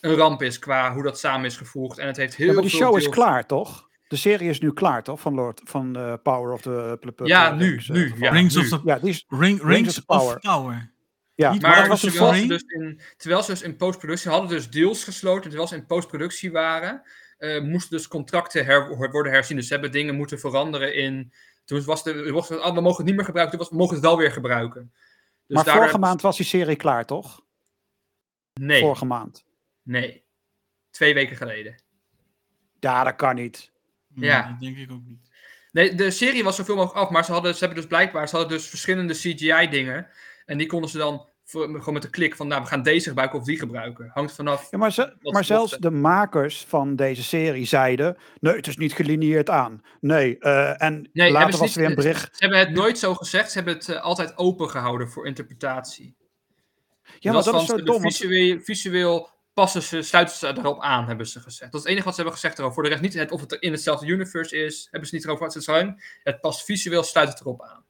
een 0.00 0.14
ramp 0.14 0.42
is 0.42 0.58
qua 0.58 0.92
hoe 0.92 1.02
dat 1.02 1.18
samen 1.18 1.46
is 1.46 1.56
gevoegd. 1.56 1.98
En 1.98 2.06
het 2.06 2.16
heeft 2.16 2.34
heel 2.34 2.46
Ja, 2.46 2.52
maar 2.52 2.62
die 2.62 2.70
veel 2.70 2.80
show 2.80 2.96
is 2.96 3.08
klaar, 3.08 3.46
toch? 3.46 3.88
De 4.08 4.16
serie 4.16 4.48
is 4.48 4.60
nu 4.60 4.72
klaar, 4.72 5.02
toch? 5.02 5.20
Van 5.20 5.34
Lord 5.34 5.60
van 5.64 5.96
eh, 5.96 6.14
Power 6.22 6.52
of 6.52 6.60
the 6.60 6.98
Pl- 7.16 7.24
Ja, 7.24 7.54
nu, 7.54 7.68
Rings, 7.70 7.88
nu, 7.88 8.12
ja. 8.18 8.30
Rings 8.30 8.56
of 8.56 8.68
the 8.68 8.80
Ja, 8.84 8.98
die 8.98 9.10
is, 9.10 9.24
Ring, 9.28 9.40
Rings 9.40 9.62
Rings 9.64 9.98
of 9.98 10.04
of 10.06 10.40
Power. 10.40 10.92
Ja. 11.34 11.52
Niet 11.52 11.62
maar 11.62 11.70
Maar 11.70 11.80
dat 11.80 11.88
was 11.88 12.00
terwijl, 12.00 12.32
het 12.32 12.40
ze 12.40 12.46
dus 12.46 12.62
in, 12.62 13.00
terwijl 13.16 13.42
ze 13.42 13.50
dus 13.50 13.62
in 13.62 13.76
postproductie 13.76 14.30
hadden 14.30 14.48
dus 14.50 14.70
deals 14.70 15.04
gesloten, 15.04 15.42
terwijl 15.42 15.66
ze 15.66 15.76
in 15.76 15.86
postproductie 15.86 16.52
waren, 16.52 17.02
eh, 17.38 17.60
moesten 17.62 17.96
dus 17.96 18.08
contracten 18.08 18.64
her- 18.64 19.10
worden 19.10 19.32
herzien. 19.32 19.56
Dus 19.56 19.66
ze 19.66 19.72
hebben 19.72 19.92
dingen 19.92 20.14
moeten 20.14 20.38
veranderen 20.38 20.94
in. 20.94 21.32
Toen 21.64 21.84
was 21.84 22.02
de, 22.02 22.32
was 22.32 22.48
het, 22.48 22.60
ah, 22.60 22.74
we 22.74 22.80
mogen 22.80 22.96
het 22.96 23.06
niet 23.06 23.16
meer 23.16 23.24
gebruiken, 23.24 23.58
toen 23.58 23.66
was, 23.66 23.76
we 23.76 23.82
mogen 23.82 23.94
het 23.94 24.04
wel 24.04 24.16
weer 24.16 24.32
gebruiken. 24.32 24.92
Dus 25.46 25.64
maar 25.64 25.74
vorige 25.74 25.98
maand 25.98 26.20
was 26.20 26.36
die 26.36 26.46
serie 26.46 26.76
klaar, 26.76 27.04
toch? 27.06 27.42
Nee, 28.60 28.80
Vorige 28.80 29.04
maand. 29.04 29.44
nee. 29.82 30.22
Twee 30.90 31.14
weken 31.14 31.36
geleden. 31.36 31.82
Ja, 32.80 33.04
dat 33.04 33.16
kan 33.16 33.34
niet. 33.34 33.72
Nee, 34.08 34.30
Ja. 34.30 34.48
Dat 34.48 34.60
denk 34.60 34.76
ik 34.76 34.90
ook 34.92 35.04
niet. 35.04 35.30
Nee, 35.72 35.94
de 35.94 36.10
serie 36.10 36.44
was 36.44 36.56
zoveel 36.56 36.76
mogelijk 36.76 37.04
af, 37.04 37.10
maar 37.10 37.24
ze, 37.24 37.32
hadden, 37.32 37.52
ze 37.52 37.58
hebben 37.58 37.76
dus 37.78 37.86
blijkbaar 37.86 38.28
ze 38.28 38.36
hadden 38.36 38.56
dus 38.56 38.68
verschillende 38.68 39.14
CGI-dingen. 39.14 40.08
En 40.46 40.58
die 40.58 40.66
konden 40.66 40.90
ze 40.90 40.98
dan 40.98 41.28
voor- 41.44 41.68
gewoon 41.78 41.92
met 41.94 42.02
de 42.02 42.10
klik 42.10 42.36
van, 42.36 42.46
nou, 42.48 42.62
we 42.62 42.68
gaan 42.68 42.82
deze 42.82 43.08
gebruiken 43.08 43.38
of 43.38 43.44
die 43.44 43.58
gebruiken. 43.58 44.10
Hangt 44.14 44.32
vanaf. 44.34 44.68
Ja, 44.70 44.78
maar, 44.78 44.92
ze- 44.92 45.16
maar 45.20 45.44
ze 45.44 45.52
zelfs 45.52 45.76
de 45.78 45.90
makers 45.90 46.64
van 46.68 46.96
deze 46.96 47.22
serie 47.22 47.66
zeiden: 47.66 48.16
nee, 48.40 48.56
het 48.56 48.66
is 48.66 48.76
niet 48.76 48.92
gelineerd 48.92 49.50
aan. 49.50 49.82
Nee, 50.00 50.38
eh, 50.38 50.82
en 50.82 51.08
Nee, 51.12 51.30
later 51.32 51.50
was 51.50 51.60
niet- 51.60 51.70
er 51.74 51.80
weer 51.80 51.88
een 51.88 51.94
bericht. 51.94 52.22
Ze 52.36 52.44
hebben 52.44 52.58
het 52.58 52.70
nooit 52.70 52.98
zo 52.98 53.14
gezegd, 53.14 53.48
ze 53.50 53.56
hebben 53.56 53.74
het 53.74 53.88
eh, 53.88 54.02
altijd 54.02 54.36
open 54.38 54.70
gehouden 54.70 55.08
voor 55.10 55.26
interpretatie. 55.26 56.14
Ja, 57.18 57.32
maar 57.32 57.42
dat 57.42 57.60
is 57.60 57.66
zo 57.66 57.82
dom. 57.82 58.00
Visueel, 58.00 58.60
visueel 58.60 59.30
passen 59.54 59.82
ze, 59.82 60.02
sluiten 60.02 60.36
ze 60.36 60.46
erop 60.58 60.80
aan, 60.82 61.06
hebben 61.06 61.26
ze 61.26 61.40
gezegd. 61.40 61.72
Dat 61.72 61.80
is 61.80 61.80
het 61.80 61.90
enige 61.90 62.04
wat 62.04 62.14
ze 62.14 62.20
hebben 62.20 62.40
gezegd 62.40 62.58
erover. 62.58 62.74
Voor 62.74 62.82
de 62.82 62.88
rest 62.88 63.02
niet 63.02 63.14
het, 63.14 63.30
of 63.30 63.40
het 63.40 63.52
in 63.52 63.72
hetzelfde 63.72 64.06
universe 64.06 64.56
is, 64.64 64.88
hebben 64.90 65.08
ze 65.08 65.14
niet 65.14 65.24
erover 65.24 65.42
wat 65.44 65.52
ze 65.52 65.60
zijn. 65.60 66.02
Het 66.22 66.40
past 66.40 66.64
visueel, 66.64 67.02
sluit 67.02 67.28
het 67.28 67.40
erop 67.40 67.62
aan. 67.62 67.83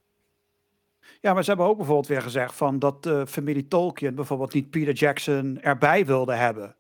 Ja, 1.25 1.33
maar 1.33 1.43
ze 1.43 1.49
hebben 1.49 1.67
ook 1.67 1.77
bijvoorbeeld 1.77 2.07
weer 2.07 2.23
gezegd 2.23 2.55
van 2.55 2.79
dat 2.79 3.03
de 3.03 3.27
familie 3.27 3.69
Tolkien 3.69 4.15
bijvoorbeeld 4.15 4.55
niet 4.55 4.71
Peter 4.71 4.95
Jackson 4.95 5.61
erbij 5.61 6.07
wilde 6.07 6.35
hebben. 6.35 6.77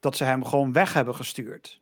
Dat 0.00 0.16
ze 0.16 0.24
hem 0.24 0.44
gewoon 0.44 0.72
weg 0.72 0.92
hebben 0.92 1.14
gestuurd. 1.14 1.80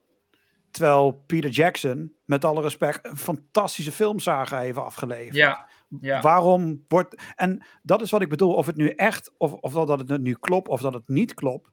Terwijl 0.71 1.23
Peter 1.27 1.51
Jackson, 1.51 2.15
met 2.25 2.45
alle 2.45 2.63
respect, 2.63 3.07
een 3.07 3.17
fantastische 3.17 3.93
filmsaga 3.93 4.59
heeft 4.59 4.79
afgeleverd. 4.79 5.35
Ja, 5.35 5.69
ja. 6.01 6.21
Waarom 6.21 6.85
wordt. 6.89 7.23
En 7.37 7.63
dat 7.83 8.03
is 8.03 8.11
wat 8.11 8.23
ik 8.23 8.29
bedoel, 8.29 8.55
of 8.55 8.67
het 8.67 8.77
nu 8.77 8.89
echt, 8.89 9.33
of, 9.37 9.53
of 9.53 9.73
dat 9.73 10.09
het 10.09 10.21
nu 10.21 10.35
klopt, 10.35 10.69
of 10.69 10.81
dat 10.81 10.95
het 10.95 11.09
niet 11.09 11.35
klopt. 11.35 11.69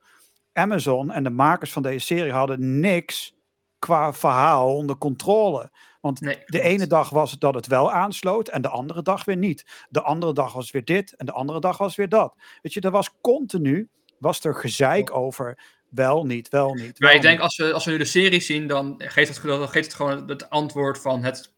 Amazon 0.54 1.12
en 1.12 1.24
de 1.24 1.30
makers 1.30 1.72
van 1.72 1.82
deze 1.82 2.06
serie 2.06 2.32
hadden 2.32 2.80
niks 2.80 3.36
qua 3.80 4.14
verhaal 4.14 4.76
onder 4.76 4.98
controle. 4.98 5.72
Want 6.08 6.22
Nee, 6.22 6.44
de 6.46 6.62
ene 6.62 6.88
dag 6.88 7.10
was 7.10 7.32
het 7.32 7.40
dat 7.40 7.54
het 7.54 7.68
wel 7.68 7.92
aansloot 7.92 8.48
en 8.48 8.62
de 8.62 8.68
andere 8.68 9.02
dag 9.02 9.26
weer 9.26 9.38
niet. 9.38 9.86
De 9.90 10.02
andere 10.02 10.34
dag 10.34 10.54
was 10.54 10.72
weer 10.72 10.86
dit 10.86 11.16
en 11.16 11.26
de 11.26 11.32
andere 11.32 11.60
dag 11.60 11.78
was 11.78 11.96
weer 11.96 12.10
dat. 12.10 12.36
Weet 12.62 12.74
je, 12.74 12.82
er 12.82 12.92
was 12.92 13.10
continu, 13.22 13.90
was 14.20 14.44
er 14.44 14.56
gezeik 14.56 15.16
over 15.16 15.60
wel, 15.90 16.26
niet, 16.26 16.50
wel, 16.50 16.74
niet. 16.74 17.00
Maar 17.00 17.10
wel, 17.10 17.18
ik 17.18 17.22
denk, 17.22 17.34
niet. 17.34 17.44
als 17.44 17.58
we, 17.58 17.74
als 17.74 17.86
we 17.86 17.92
nu 17.92 17.98
de 17.98 18.06
serie 18.06 18.40
zien, 18.40 18.68
dan 18.68 18.96
geeft 18.98 19.36
het, 19.36 19.44
dan 19.44 19.70
geeft 19.70 19.86
het 19.86 19.96
gewoon 19.96 20.28
het 20.28 20.50
antwoord 20.50 21.02
van 21.02 21.24
het 21.24 21.54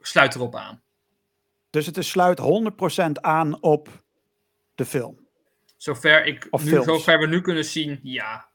sluit 0.00 0.34
erop 0.34 0.56
aan. 0.56 0.82
Dus 1.70 1.86
het 1.86 1.96
is 1.96 2.08
sluit 2.08 2.40
100% 2.40 3.10
aan 3.12 3.62
op 3.62 3.88
de 4.74 4.84
film. 4.84 5.28
Zover, 5.76 6.26
ik, 6.26 6.46
Of 6.50 6.64
nu, 6.64 6.70
films. 6.70 6.86
zover 6.86 7.18
we 7.18 7.26
nu 7.26 7.40
kunnen 7.40 7.64
zien, 7.64 8.00
ja. 8.02 8.48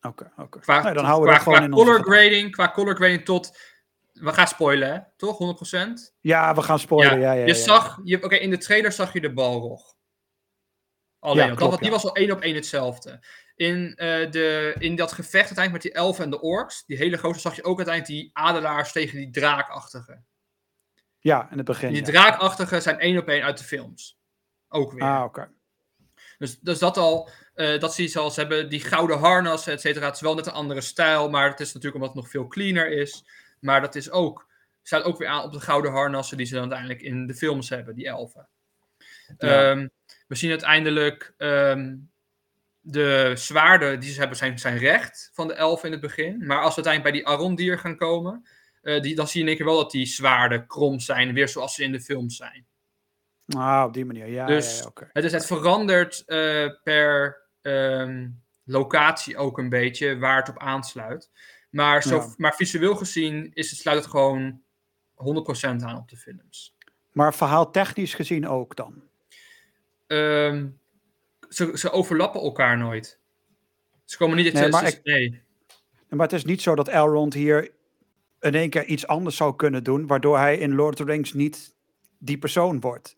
Oké, 0.00 0.32
oké. 0.36 0.58
Qua, 0.58 0.82
Nee, 0.82 0.94
dan 0.94 1.04
houden 1.04 1.28
we 1.28 1.34
qua, 1.34 1.42
gewoon 1.42 1.58
qua 1.58 1.64
in 1.64 1.70
color 1.70 2.02
grading, 2.02 2.52
qua 2.52 2.72
color 2.72 2.94
grading 2.94 3.24
tot... 3.24 3.67
We 4.20 4.32
gaan 4.32 4.46
spoilen, 4.46 4.92
hè? 4.92 4.98
Toch? 5.16 5.58
100%? 5.76 6.14
Ja, 6.20 6.54
we 6.54 6.62
gaan 6.62 6.78
spoilen. 6.78 7.20
Ja, 7.20 7.32
ja, 7.32 7.40
je 7.40 7.46
ja, 7.46 7.54
zag... 7.54 8.00
Je, 8.04 8.24
Oké, 8.24 8.36
in 8.36 8.50
de 8.50 8.58
trailer 8.58 8.92
zag 8.92 9.12
je 9.12 9.20
de 9.20 9.32
balrog. 9.32 9.96
Alleen, 11.18 11.54
klopt, 11.54 11.70
dat, 11.70 11.80
die 11.80 11.90
was 11.90 12.04
al 12.04 12.14
één 12.14 12.30
op 12.30 12.40
één 12.40 12.54
hetzelfde. 12.54 13.24
In, 13.54 13.94
eh, 13.96 14.30
de, 14.30 14.74
in 14.78 14.96
dat 14.96 15.12
gevecht 15.12 15.46
uiteindelijk 15.46 15.72
met 15.72 15.82
die 15.82 15.92
elfen 15.92 16.24
en 16.24 16.30
de 16.30 16.40
orks, 16.40 16.84
die 16.86 16.96
hele 16.96 17.16
grote, 17.16 17.38
zag 17.38 17.56
je 17.56 17.64
ook 17.64 17.76
uiteindelijk 17.76 18.20
die 18.20 18.30
adelaars 18.32 18.92
tegen 18.92 19.16
die 19.16 19.30
draakachtige. 19.30 20.22
Ja, 21.18 21.50
in 21.50 21.56
het 21.56 21.66
begin. 21.66 21.88
En 21.88 21.94
die 21.94 22.02
draakachtige 22.02 22.80
zijn 22.80 22.98
één 22.98 23.18
op 23.18 23.28
één 23.28 23.42
uit 23.42 23.58
de 23.58 23.64
films. 23.64 24.18
Ook 24.68 24.92
weer. 24.92 25.02
Ah, 25.02 25.24
oké. 25.24 25.50
Dus, 26.38 26.58
dus 26.60 26.78
dat 26.78 26.96
al, 26.96 27.30
eh, 27.54 27.78
dat 27.78 27.94
zie 27.94 28.04
je 28.04 28.10
zoals 28.10 28.34
ze 28.34 28.40
hebben 28.40 28.68
die 28.68 28.80
gouden 28.80 29.18
harnas, 29.18 29.66
et 29.66 29.80
cetera. 29.80 30.06
Het 30.06 30.14
is 30.14 30.20
wel 30.20 30.34
net 30.34 30.46
een 30.46 30.52
andere 30.52 30.80
stijl, 30.80 31.30
maar 31.30 31.50
het 31.50 31.60
is 31.60 31.72
natuurlijk 31.72 31.94
omdat 31.94 32.14
het 32.14 32.22
nog 32.22 32.30
veel 32.30 32.46
cleaner 32.46 32.90
is. 32.90 33.24
Maar 33.60 33.80
dat 33.80 33.94
is 33.94 34.10
ook, 34.10 34.46
staat 34.82 35.02
ook 35.02 35.18
weer 35.18 35.28
aan 35.28 35.44
op 35.44 35.52
de 35.52 35.60
gouden 35.60 35.90
harnassen 35.92 36.36
die 36.36 36.46
ze 36.46 36.52
dan 36.52 36.62
uiteindelijk 36.62 37.02
in 37.02 37.26
de 37.26 37.34
films 37.34 37.68
hebben, 37.68 37.94
die 37.94 38.06
elfen. 38.06 38.48
Ja. 39.38 39.70
Ehm, 39.70 39.88
we 40.26 40.34
zien 40.34 40.50
uiteindelijk 40.50 41.34
ehm, 41.36 41.96
de 42.80 43.32
zwaarden 43.34 44.00
die 44.00 44.10
ze 44.10 44.18
hebben 44.18 44.36
zijn, 44.36 44.58
zijn 44.58 44.78
recht 44.78 45.30
van 45.32 45.48
de 45.48 45.54
elfen 45.54 45.86
in 45.86 45.92
het 45.92 46.00
begin. 46.00 46.46
Maar 46.46 46.60
als 46.60 46.74
we 46.74 46.84
uiteindelijk 46.84 47.02
bij 47.02 47.12
die 47.12 47.26
Arondier 47.26 47.78
gaan 47.78 47.96
komen, 47.96 48.46
eh, 48.82 49.00
die, 49.00 49.14
dan 49.14 49.28
zie 49.28 49.34
je 49.34 49.40
in 49.40 49.48
één 49.48 49.56
keer 49.56 49.66
wel 49.66 49.82
dat 49.82 49.90
die 49.90 50.06
zwaarden 50.06 50.66
krom 50.66 51.00
zijn, 51.00 51.34
weer 51.34 51.48
zoals 51.48 51.74
ze 51.74 51.82
in 51.82 51.92
de 51.92 52.00
films 52.00 52.36
zijn. 52.36 52.66
Ah, 53.56 53.84
op 53.86 53.92
die 53.92 54.04
manier. 54.04 54.26
Ja, 54.26 54.46
Dus- 54.46 54.76
ja, 54.76 54.82
ja, 54.82 54.86
oké. 54.86 55.08
Het 55.12 55.24
is 55.24 55.32
het 55.32 55.46
verandert 55.46 56.22
eh, 56.26 56.68
per 56.82 57.42
ehm, 57.62 58.28
locatie 58.64 59.36
ook 59.36 59.58
een 59.58 59.68
beetje 59.68 60.18
waar 60.18 60.36
het 60.36 60.48
op 60.48 60.58
aansluit. 60.58 61.30
Maar, 61.70 62.02
zo, 62.02 62.16
Ja. 62.16 62.34
maar 62.36 62.54
visueel 62.54 62.94
gezien 62.96 63.50
is 63.54 63.70
het, 63.70 63.78
sluit 63.80 63.98
het 63.98 64.10
gewoon 64.10 64.60
100% 65.14 65.82
aan 65.82 65.96
op 65.96 66.08
de 66.08 66.16
films. 66.16 66.76
Maar 67.12 67.34
verhaal 67.34 67.70
technisch 67.70 68.14
gezien 68.14 68.48
ook 68.48 68.76
dan. 68.76 69.02
Ehm, 70.06 70.66
ze, 71.48 71.70
ze 71.74 71.90
overlappen 71.90 72.40
elkaar 72.40 72.78
nooit. 72.78 73.18
Ze 74.04 74.16
komen 74.16 74.36
niet... 74.36 74.52
Nee, 74.52 74.68
maar 74.68 74.86
ze- 74.88 74.96
ik- 74.96 75.04
nee. 75.04 75.42
Maar 76.08 76.26
het 76.26 76.32
is 76.32 76.44
niet 76.44 76.62
zo 76.62 76.74
dat 76.74 76.88
Elrond 76.88 77.34
hier 77.34 77.70
in 78.40 78.54
één 78.54 78.70
keer 78.70 78.84
iets 78.84 79.06
anders 79.06 79.36
zou 79.36 79.56
kunnen 79.56 79.84
doen, 79.84 80.06
waardoor 80.06 80.38
hij 80.38 80.58
in 80.58 80.74
Lord 80.74 81.00
of 81.00 81.06
the 81.06 81.12
Rings 81.12 81.32
niet 81.32 81.74
die 82.18 82.38
persoon 82.38 82.80
wordt. 82.80 83.16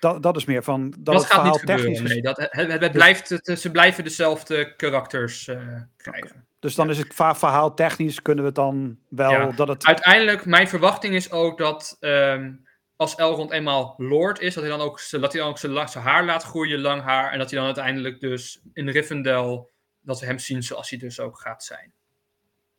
Dat, 0.00 0.22
dat 0.22 0.36
is 0.36 0.44
meer 0.44 0.62
van 0.62 0.94
dat, 0.98 1.24
gaat 1.24 1.44
niet 1.44 1.58
gebeuren. 1.60 2.02
Nee, 2.04 2.22
dat, 2.22 2.36
het, 2.36 2.52
het, 2.52 2.80
het 2.80 2.92
blijft, 2.92 3.28
het- 3.28 3.58
ze 3.60 3.70
blijven 3.70 4.04
dezelfde 4.04 4.76
karakters 4.76 5.48
eh, 5.48 5.80
krijgen. 5.96 6.45
Dus 6.66 6.74
dan 6.74 6.90
is 6.90 6.98
het 6.98 7.14
verhaal 7.14 7.74
technisch 7.74 8.22
kunnen 8.22 8.42
we 8.44 8.48
het 8.48 8.58
dan 8.58 8.98
wel 9.08 9.30
Ja. 9.30 9.50
dat 9.50 9.68
het. 9.68 9.86
Uiteindelijk, 9.86 10.44
mijn 10.46 10.68
verwachting 10.68 11.14
is 11.14 11.30
ook 11.30 11.58
dat 11.58 11.96
ehm, 12.00 12.52
als 12.96 13.14
Elrond 13.14 13.50
eenmaal 13.50 13.94
Lord 13.96 14.40
is, 14.40 14.54
dat 14.54 14.62
hij 14.64 14.72
dan 14.72 14.80
ook, 14.86 15.00
z- 15.00 15.10
dat 15.10 15.32
hij 15.32 15.40
dan 15.40 15.50
ook 15.50 15.58
zijn, 15.58 15.88
zijn 15.88 16.04
haar 16.04 16.24
laat 16.24 16.42
groeien, 16.42 16.80
lang 16.80 17.02
haar. 17.02 17.32
En 17.32 17.38
dat 17.38 17.48
hij 17.48 17.58
dan 17.58 17.66
uiteindelijk 17.66 18.20
dus 18.20 18.60
in 18.72 18.88
Rivendell, 18.88 19.66
dat 20.00 20.20
we 20.20 20.26
hem 20.26 20.38
zien 20.38 20.62
zoals 20.62 20.90
hij 20.90 20.98
dus 20.98 21.20
ook 21.20 21.40
gaat 21.40 21.64
zijn. 21.64 21.92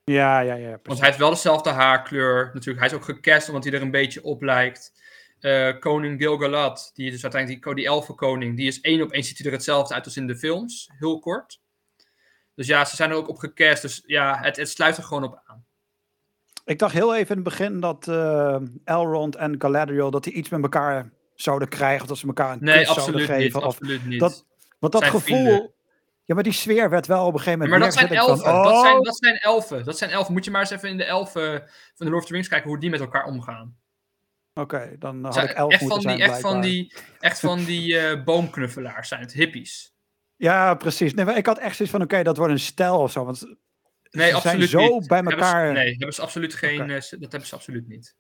Ja, 0.04 0.40
ja, 0.40 0.54
ja. 0.54 0.80
Want 0.84 0.98
hij 1.00 1.08
heeft 1.08 1.20
wel 1.20 1.30
dezelfde 1.30 1.70
haarkleur. 1.70 2.50
Natuurlijk, 2.54 2.80
hij 2.80 2.88
is 2.88 2.94
ook 2.94 3.04
gecast 3.16 3.48
omdat 3.48 3.64
hij 3.64 3.74
er 3.74 3.82
een 3.82 3.92
beetje 3.92 4.24
op 4.24 4.42
lijkt. 4.42 4.92
Eh, 5.40 5.80
koning 5.80 6.22
Gilgalad, 6.22 6.92
die 6.94 7.06
is 7.06 7.12
dus 7.14 7.24
uiteindelijk 7.24 7.64
die, 7.64 7.76
die 7.76 7.86
elfenkoning, 7.86 8.58
die 8.58 8.68
is 8.68 8.82
één 8.82 9.02
op 9.02 9.12
één 9.12 9.24
ziet 9.24 9.38
hij 9.38 9.48
er 9.48 9.54
hetzelfde 9.54 9.94
uit 9.94 10.06
als 10.06 10.18
in 10.18 10.28
de 10.28 10.38
films, 10.38 10.90
heel 11.00 11.20
kort. 11.20 11.60
Dus 12.58 12.68
ja, 12.68 12.86
ze 12.86 12.96
zijn 12.96 13.10
er 13.10 13.16
ook 13.16 13.30
op 13.30 13.38
gecast, 13.38 13.82
dus 13.82 14.04
ja, 14.06 14.38
het, 14.42 14.56
het 14.58 14.70
sluit 14.70 14.98
er 14.98 15.04
gewoon 15.04 15.24
op 15.24 15.42
aan. 15.46 15.66
Ik 16.66 16.80
dacht 16.80 16.94
heel 16.94 17.16
even 17.16 17.30
in 17.30 17.42
het 17.42 17.44
begin 17.44 17.80
dat 17.80 18.08
eh, 18.08 18.58
Elrond 18.84 19.36
en 19.36 19.56
Galadriel 19.58 20.12
dat 20.12 20.24
die 20.24 20.34
iets 20.34 20.50
met 20.50 20.62
elkaar 20.62 21.10
zouden 21.36 21.68
krijgen, 21.68 22.02
of 22.02 22.08
dat 22.08 22.18
ze 22.18 22.28
elkaar 22.28 22.52
een 22.52 22.58
Nee, 22.62 22.86
kus 22.86 22.94
zouden 22.94 23.16
niet. 23.16 23.26
geven. 23.26 23.60
Of, 23.60 23.66
Absoluut 23.66 24.06
niet. 24.06 24.20
dat- 24.20 24.46
want 24.80 24.94
dat 24.94 25.02
zijn 25.02 25.14
gevoel. 25.14 25.38
vrienden. 25.38 25.72
Ja, 26.24 26.34
maar 26.36 26.44
die 26.44 26.54
sfeer 26.54 26.90
werd 26.90 27.08
wel 27.08 27.26
op 27.26 27.34
een 27.34 27.40
gegeven 27.40 27.60
moment. 27.60 27.80
maar 27.80 27.90
dat 27.90 27.98
zijn 28.00 28.10
elfen. 28.18 28.38
van, 28.38 28.64
dat, 28.64 28.80
zijn, 28.82 28.96
oh, 28.98 29.02
dat 29.04 29.18
zijn 29.18 29.38
elfen. 29.38 29.86
Dat 29.86 29.98
zijn 29.98 30.10
elfen. 30.12 30.34
Moet 30.34 30.46
je 30.46 30.52
maar 30.52 30.62
eens 30.62 30.70
even 30.70 30.90
in 30.90 30.98
de 30.98 31.04
elfen 31.04 31.60
van 31.96 32.06
de 32.06 32.12
Lord 32.12 32.22
of 32.22 32.28
the 32.28 32.34
Rings 32.34 32.48
kijken 32.48 32.70
hoe 32.70 32.80
die 32.80 32.90
met 32.90 33.00
elkaar 33.00 33.26
omgaan. 33.26 33.78
Oké, 34.54 34.96
dan 35.00 35.26
had 35.26 35.38
ik 35.44 35.50
elf 35.50 35.72
echt, 35.72 35.82
moeten 35.82 36.02
van 36.02 36.12
die, 36.12 36.18
zijn 36.20 36.32
echt 36.32 36.42
van 36.42 36.62
die, 36.62 36.94
echt 37.20 37.40
van 37.40 37.64
die 37.64 38.24
boomknuffelaars 38.24 39.08
zijn 39.08 39.22
het, 39.22 39.34
hippies. 39.34 39.96
Ja, 40.38 40.74
precies. 40.76 41.14
Nee, 41.14 41.26
maar 41.26 41.38
ik 41.38 41.46
had 41.46 41.58
echt 41.58 41.76
zoiets 41.76 41.96
van, 41.96 42.04
oké, 42.06 42.24
dat 42.24 42.38
wordt 42.38 42.54
een 42.54 42.60
stijl 42.60 43.00
of 43.00 43.12
zo. 43.12 43.26
Want 43.26 43.56
Nee, 44.12 44.30
ze 44.30 44.36
absoluut 44.36 44.70
zijn 44.70 44.84
zo 44.88 44.94
niet. 44.98 45.08
bij 45.08 45.18
Hebben 45.18 45.38
ze- 45.38 45.46
elkaar. 45.46 45.74
nee, 45.74 45.90
hebben 45.90 46.14
ze 46.14 46.22
absoluut 46.22 46.54
geen, 46.54 46.82
eh, 46.90 47.00
dat 47.10 47.32
hebben 47.32 47.46
ze 47.46 47.56
absoluut 47.56 47.88
niet. 47.88 48.16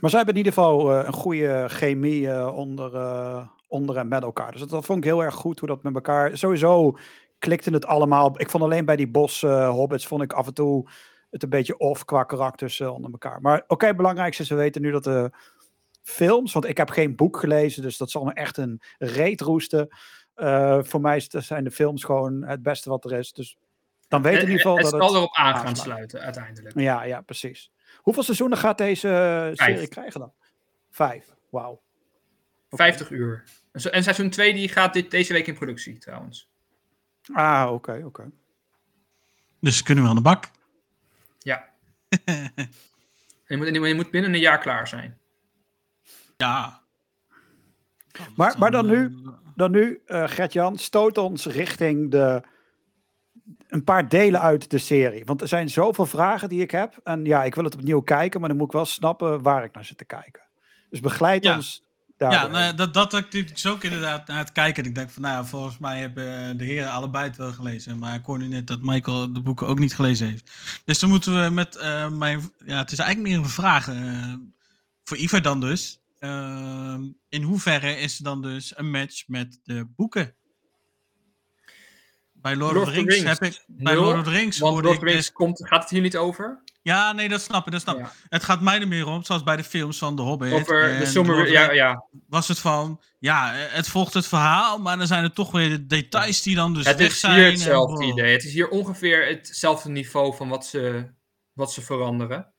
Maar 0.00 0.10
zij 0.10 0.18
hebben 0.18 0.36
in 0.38 0.44
ieder 0.44 0.52
geval 0.62 0.92
eh, 0.98 1.06
een 1.06 1.12
goede 1.12 1.64
chemie 1.68 2.30
eh, 2.30 2.56
onder, 2.56 2.90
onder 3.68 3.96
en 3.96 4.08
met 4.08 4.22
elkaar. 4.22 4.50
Dus 4.52 4.60
dat, 4.60 4.68
dat 4.70 4.84
vond 4.84 4.98
ik 4.98 5.04
heel 5.04 5.22
erg 5.24 5.34
goed 5.34 5.58
hoe 5.58 5.68
dat 5.68 5.82
met 5.82 5.94
elkaar. 5.94 6.38
Sowieso 6.38 6.96
klikte 7.38 7.70
het 7.70 7.86
allemaal. 7.86 8.40
Ik 8.40 8.50
vond 8.50 8.62
alleen 8.62 8.84
bij 8.84 8.96
die 8.96 9.08
bos 9.10 9.40
hobbits 9.40 10.06
vond 10.06 10.22
ik 10.22 10.32
af 10.32 10.46
en 10.46 10.54
toe 10.54 10.88
het 11.30 11.42
een 11.42 11.48
beetje 11.48 11.78
off 11.78 12.04
qua 12.04 12.22
karakters 12.24 12.80
onder 12.80 13.10
elkaar. 13.10 13.40
Maar 13.40 13.64
oké, 13.66 13.86
het 13.86 13.96
belangrijkste 13.96 14.42
is, 14.42 14.48
we 14.48 14.54
weten 14.54 14.82
nu 14.82 14.90
dat 14.90 15.04
de 15.04 15.30
films, 16.02 16.52
want 16.52 16.64
ik 16.68 16.76
heb 16.76 16.90
geen 16.90 17.16
boek 17.16 17.36
gelezen, 17.36 17.82
dus 17.82 17.96
dat 17.96 18.10
zal 18.10 18.24
me 18.24 18.32
echt 18.32 18.56
een 18.56 18.80
reet 18.98 19.40
roesten. 19.40 19.88
Eh, 20.34 20.78
voor 20.82 21.00
mij 21.00 21.22
zijn 21.28 21.64
de 21.64 21.70
films 21.70 22.04
gewoon 22.04 22.42
het 22.44 22.62
beste 22.62 22.88
wat 22.90 23.04
er 23.04 23.12
is. 23.12 23.32
Dus 23.32 23.56
dan 24.08 24.22
weten 24.22 24.38
we 24.40 24.44
in 24.44 24.50
ieder 24.50 24.62
geval 24.66 24.76
het 24.76 24.90
dat 24.90 25.00
zal 25.00 25.08
het... 25.08 25.16
erop 25.16 25.34
aan 25.36 25.56
gaan 25.56 25.76
sluiten 25.76 26.20
uiteindelijk. 26.20 26.78
Ja, 26.80 27.02
ja, 27.04 27.20
precies. 27.20 27.70
Hoeveel 27.96 28.22
seizoenen 28.22 28.58
gaat 28.58 28.78
deze 28.78 29.08
eh, 29.08 29.66
serie 29.66 29.88
krijgen 29.88 30.20
dan? 30.20 30.32
Vijf. 30.90 31.34
Wauw. 31.50 31.82
50 32.70 33.10
uur. 33.10 33.44
En 33.72 33.80
se- 33.80 33.90
En 33.90 34.02
seizoen 34.02 34.30
2 34.30 34.52
die 34.54 34.68
gaat 34.68 34.92
dit, 34.92 35.10
deze 35.10 35.32
week 35.32 35.46
in 35.46 35.54
productie 35.54 35.98
trouwens. 35.98 36.48
Ah, 37.32 37.70
oké, 37.72 38.02
oké. 38.04 38.30
Dus 39.60 39.82
kunnen 39.82 40.04
we 40.04 40.10
aan 40.10 40.16
de 40.16 40.22
bak. 40.22 40.50
Ja. 41.38 41.68
Je, 43.46 43.56
moet, 43.56 43.68
je 43.74 43.94
moet 43.94 44.10
binnen 44.10 44.34
een 44.34 44.40
jaar 44.40 44.58
klaar 44.58 44.88
zijn. 44.88 45.18
Ja. 46.36 46.81
Maar- 48.36 48.58
maar 48.58 48.70
dan 48.70 48.86
nu? 48.86 49.16
Dan 49.54 49.70
nu, 49.70 50.00
eh 50.06 50.22
Gert-Jan, 50.28 50.78
stoot 50.78 51.18
ons 51.18 51.46
richting 51.46 52.10
de, 52.10 52.42
een 53.68 53.84
paar 53.84 54.08
delen 54.08 54.40
uit 54.40 54.70
de 54.70 54.78
serie. 54.78 55.24
Want 55.24 55.40
er 55.40 55.48
zijn 55.48 55.70
zoveel 55.70 56.06
vragen 56.06 56.48
die 56.48 56.60
ik 56.62 56.70
heb. 56.70 57.00
En 57.04 57.24
ja, 57.24 57.44
ik 57.44 57.54
wil 57.54 57.64
het 57.64 57.74
opnieuw 57.74 58.00
kijken, 58.00 58.40
maar 58.40 58.48
dan 58.48 58.58
moet 58.58 58.66
ik 58.66 58.72
wel 58.72 58.84
snappen 58.84 59.42
waar 59.42 59.64
ik 59.64 59.74
naar 59.74 59.84
zit 59.84 59.98
te 59.98 60.04
kijken. 60.04 60.42
Dus 60.90 61.00
begeleid 61.00 61.44
Ja. 61.44 61.54
ons 61.54 61.84
Ja, 62.16 62.28
nou, 62.46 62.58
ja, 62.58 62.72
dat, 62.72 62.94
dat 62.94 63.12
ik 63.14 63.22
natuurlijk 63.24 63.58
zo 63.58 63.72
ook 63.72 63.84
inderdaad 63.84 64.26
naar 64.26 64.38
het 64.38 64.52
kijken. 64.52 64.84
Ik 64.84 64.94
denk 64.94 65.10
van, 65.10 65.22
nou 65.22 65.34
ja, 65.34 65.44
volgens 65.44 65.78
mij 65.78 66.00
hebben 66.00 66.56
de 66.56 66.64
heren 66.64 66.90
allebei 66.90 67.24
het 67.24 67.36
wel 67.36 67.52
gelezen. 67.52 67.98
Maar 67.98 68.14
ik 68.14 68.24
hoor 68.24 68.38
nu 68.38 68.48
net 68.48 68.66
dat 68.66 68.78
Michael 68.82 69.32
de 69.32 69.40
boeken 69.40 69.66
ook 69.66 69.78
niet 69.78 69.94
gelezen 69.94 70.26
heeft. 70.28 70.50
Dus 70.84 70.98
dan 70.98 71.08
moeten 71.10 71.42
we 71.44 71.50
met 71.50 71.76
eh, 71.76 72.08
mijn... 72.10 72.50
Ja, 72.64 72.76
het 72.78 72.92
is 72.92 72.98
eigenlijk 72.98 73.28
meer 73.34 73.38
een 73.44 73.50
vraag. 73.52 73.88
eh, 73.88 74.32
voor 75.04 75.16
Ivar 75.16 75.42
dan 75.42 75.60
dus. 75.60 76.00
Ehm, 76.22 77.02
in 77.28 77.42
hoeverre 77.42 77.96
is 77.96 78.18
er 78.18 78.24
dan 78.24 78.42
dus 78.42 78.76
een 78.76 78.90
match 78.90 79.28
met 79.28 79.60
de 79.64 79.86
boeken? 79.96 80.34
Bij 82.32 82.56
Lord, 82.56 82.76
of 82.76 82.84
the 82.84 82.90
Rings, 82.90 83.22
heb 83.22 83.42
ik... 83.42 83.64
Bij 83.66 83.96
Lord 83.96 84.18
of 84.18 84.24
the 84.24 84.30
Rings 84.30 84.58
Lord 84.58 84.86
of 84.86 84.98
the 84.98 85.04
Rings 85.04 85.16
dus... 85.26 85.32
komt, 85.32 85.68
gaat 85.68 85.80
het 85.82 85.90
hier 85.90 86.00
niet 86.00 86.16
over. 86.16 86.62
Ja, 86.82 87.12
nee, 87.12 87.28
dat 87.28 87.40
snap 87.42 87.66
ik, 87.66 87.72
dat 87.72 87.80
snap 87.80 87.98
ik. 87.98 88.04
Ja. 88.04 88.12
Het 88.28 88.44
gaat 88.44 88.60
mij 88.60 88.80
er 88.80 88.88
meer 88.88 89.06
om, 89.06 89.24
zoals 89.24 89.42
bij 89.42 89.56
de 89.56 89.64
films 89.64 89.98
van 89.98 90.16
The 90.16 90.22
Hobbit. 90.22 90.52
Over 90.52 90.98
de 90.98 91.10
the 91.12 91.20
Ja, 91.50 91.64
Rings 91.64 91.74
ja. 91.74 92.04
was 92.28 92.48
het 92.48 92.58
van, 92.58 93.00
ja, 93.18 93.52
het 93.54 93.88
volgt 93.88 94.14
het 94.14 94.26
verhaal, 94.26 94.78
maar 94.78 94.98
dan 94.98 95.06
zijn 95.06 95.24
er 95.24 95.32
toch 95.32 95.50
weer 95.50 95.68
de 95.68 95.86
details 95.86 96.42
die 96.42 96.54
dan 96.54 96.74
dus 96.74 96.86
het 96.86 96.98
weg 96.98 97.10
is 97.10 97.20
zijn. 97.20 97.34
hier 97.34 97.50
hetzelfde 97.50 98.04
idee. 98.04 98.32
Het 98.32 98.44
is 98.44 98.52
hier 98.52 98.68
ongeveer 98.68 99.26
hetzelfde 99.26 99.88
niveau 99.90 100.36
van 100.36 100.48
wat 100.48 100.66
ze, 100.66 101.10
wat 101.52 101.72
ze 101.72 101.82
veranderen. 101.82 102.52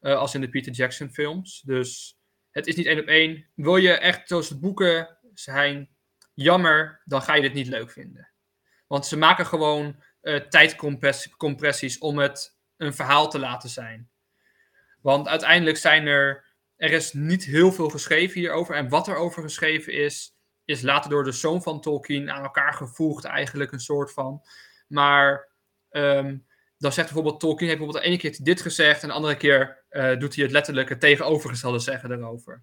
eh, 0.00 0.16
als 0.16 0.34
in 0.34 0.40
de 0.40 0.48
Peter 0.48 0.72
Jackson 0.72 1.10
films. 1.10 1.62
Dus 1.64 2.17
het 2.58 2.66
is 2.66 2.76
niet 2.76 2.86
één 2.86 3.00
op 3.00 3.06
één. 3.06 3.46
Wil 3.54 3.76
je 3.76 3.92
echt 3.92 4.28
zoals 4.28 4.48
de 4.48 4.58
boeken 4.58 5.18
zijn 5.34 5.88
jammer, 6.34 7.02
dan 7.04 7.22
ga 7.22 7.34
je 7.34 7.42
dit 7.42 7.54
niet 7.54 7.66
leuk 7.66 7.90
vinden. 7.90 8.30
Want 8.86 9.06
ze 9.06 9.16
maken 9.16 9.46
gewoon 9.46 10.02
eh 10.20 10.40
tijdcompressies 10.40 11.98
om 11.98 12.18
het 12.18 12.58
een 12.76 12.94
verhaal 12.94 13.30
te 13.30 13.38
laten 13.38 13.68
zijn. 13.68 14.10
Want 15.00 15.28
uiteindelijk 15.28 15.76
zijn 15.76 16.06
er. 16.06 16.46
Er 16.76 16.92
is 16.92 17.12
niet 17.12 17.44
heel 17.44 17.72
veel 17.72 17.88
geschreven 17.88 18.40
hierover. 18.40 18.74
En 18.74 18.88
wat 18.88 19.08
er 19.08 19.16
over 19.16 19.42
geschreven 19.42 19.92
is, 19.92 20.36
is 20.64 20.82
later 20.82 21.10
door 21.10 21.24
de 21.24 21.32
zoon 21.32 21.62
van 21.62 21.80
Tolkien 21.80 22.30
aan 22.30 22.42
elkaar 22.42 22.72
gevoegd, 22.72 23.24
eigenlijk 23.24 23.72
een 23.72 23.80
soort 23.80 24.12
van. 24.12 24.42
Maar 24.88 25.48
ehm, 25.90 26.38
dan 26.78 26.92
zegt 26.92 27.06
bijvoorbeeld 27.06 27.40
Tolkien, 27.40 27.66
heeft 27.66 27.78
bijvoorbeeld 27.78 28.04
de 28.04 28.10
ene 28.10 28.20
keer 28.20 28.44
dit 28.44 28.60
gezegd, 28.60 29.02
en 29.02 29.08
de 29.08 29.14
andere 29.14 29.36
keer 29.36 29.77
eh, 29.88 30.18
doet 30.18 30.34
hij 30.34 30.44
het 30.44 30.52
letterlijk 30.52 30.88
het 30.88 31.00
tegenovergestelde 31.00 31.78
zeggen 31.78 32.12
erover. 32.12 32.62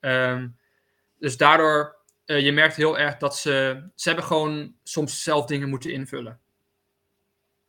Ehm, 0.00 0.48
dus 1.18 1.36
daardoor, 1.36 1.96
eh, 2.24 2.40
je 2.44 2.52
merkt 2.52 2.76
heel 2.76 2.98
erg 2.98 3.16
dat 3.16 3.36
ze, 3.36 3.82
ze 3.94 4.08
hebben 4.08 4.26
gewoon 4.26 4.74
soms 4.82 5.22
zelf 5.22 5.46
dingen 5.46 5.68
moeten 5.68 5.92
invullen. 5.92 6.40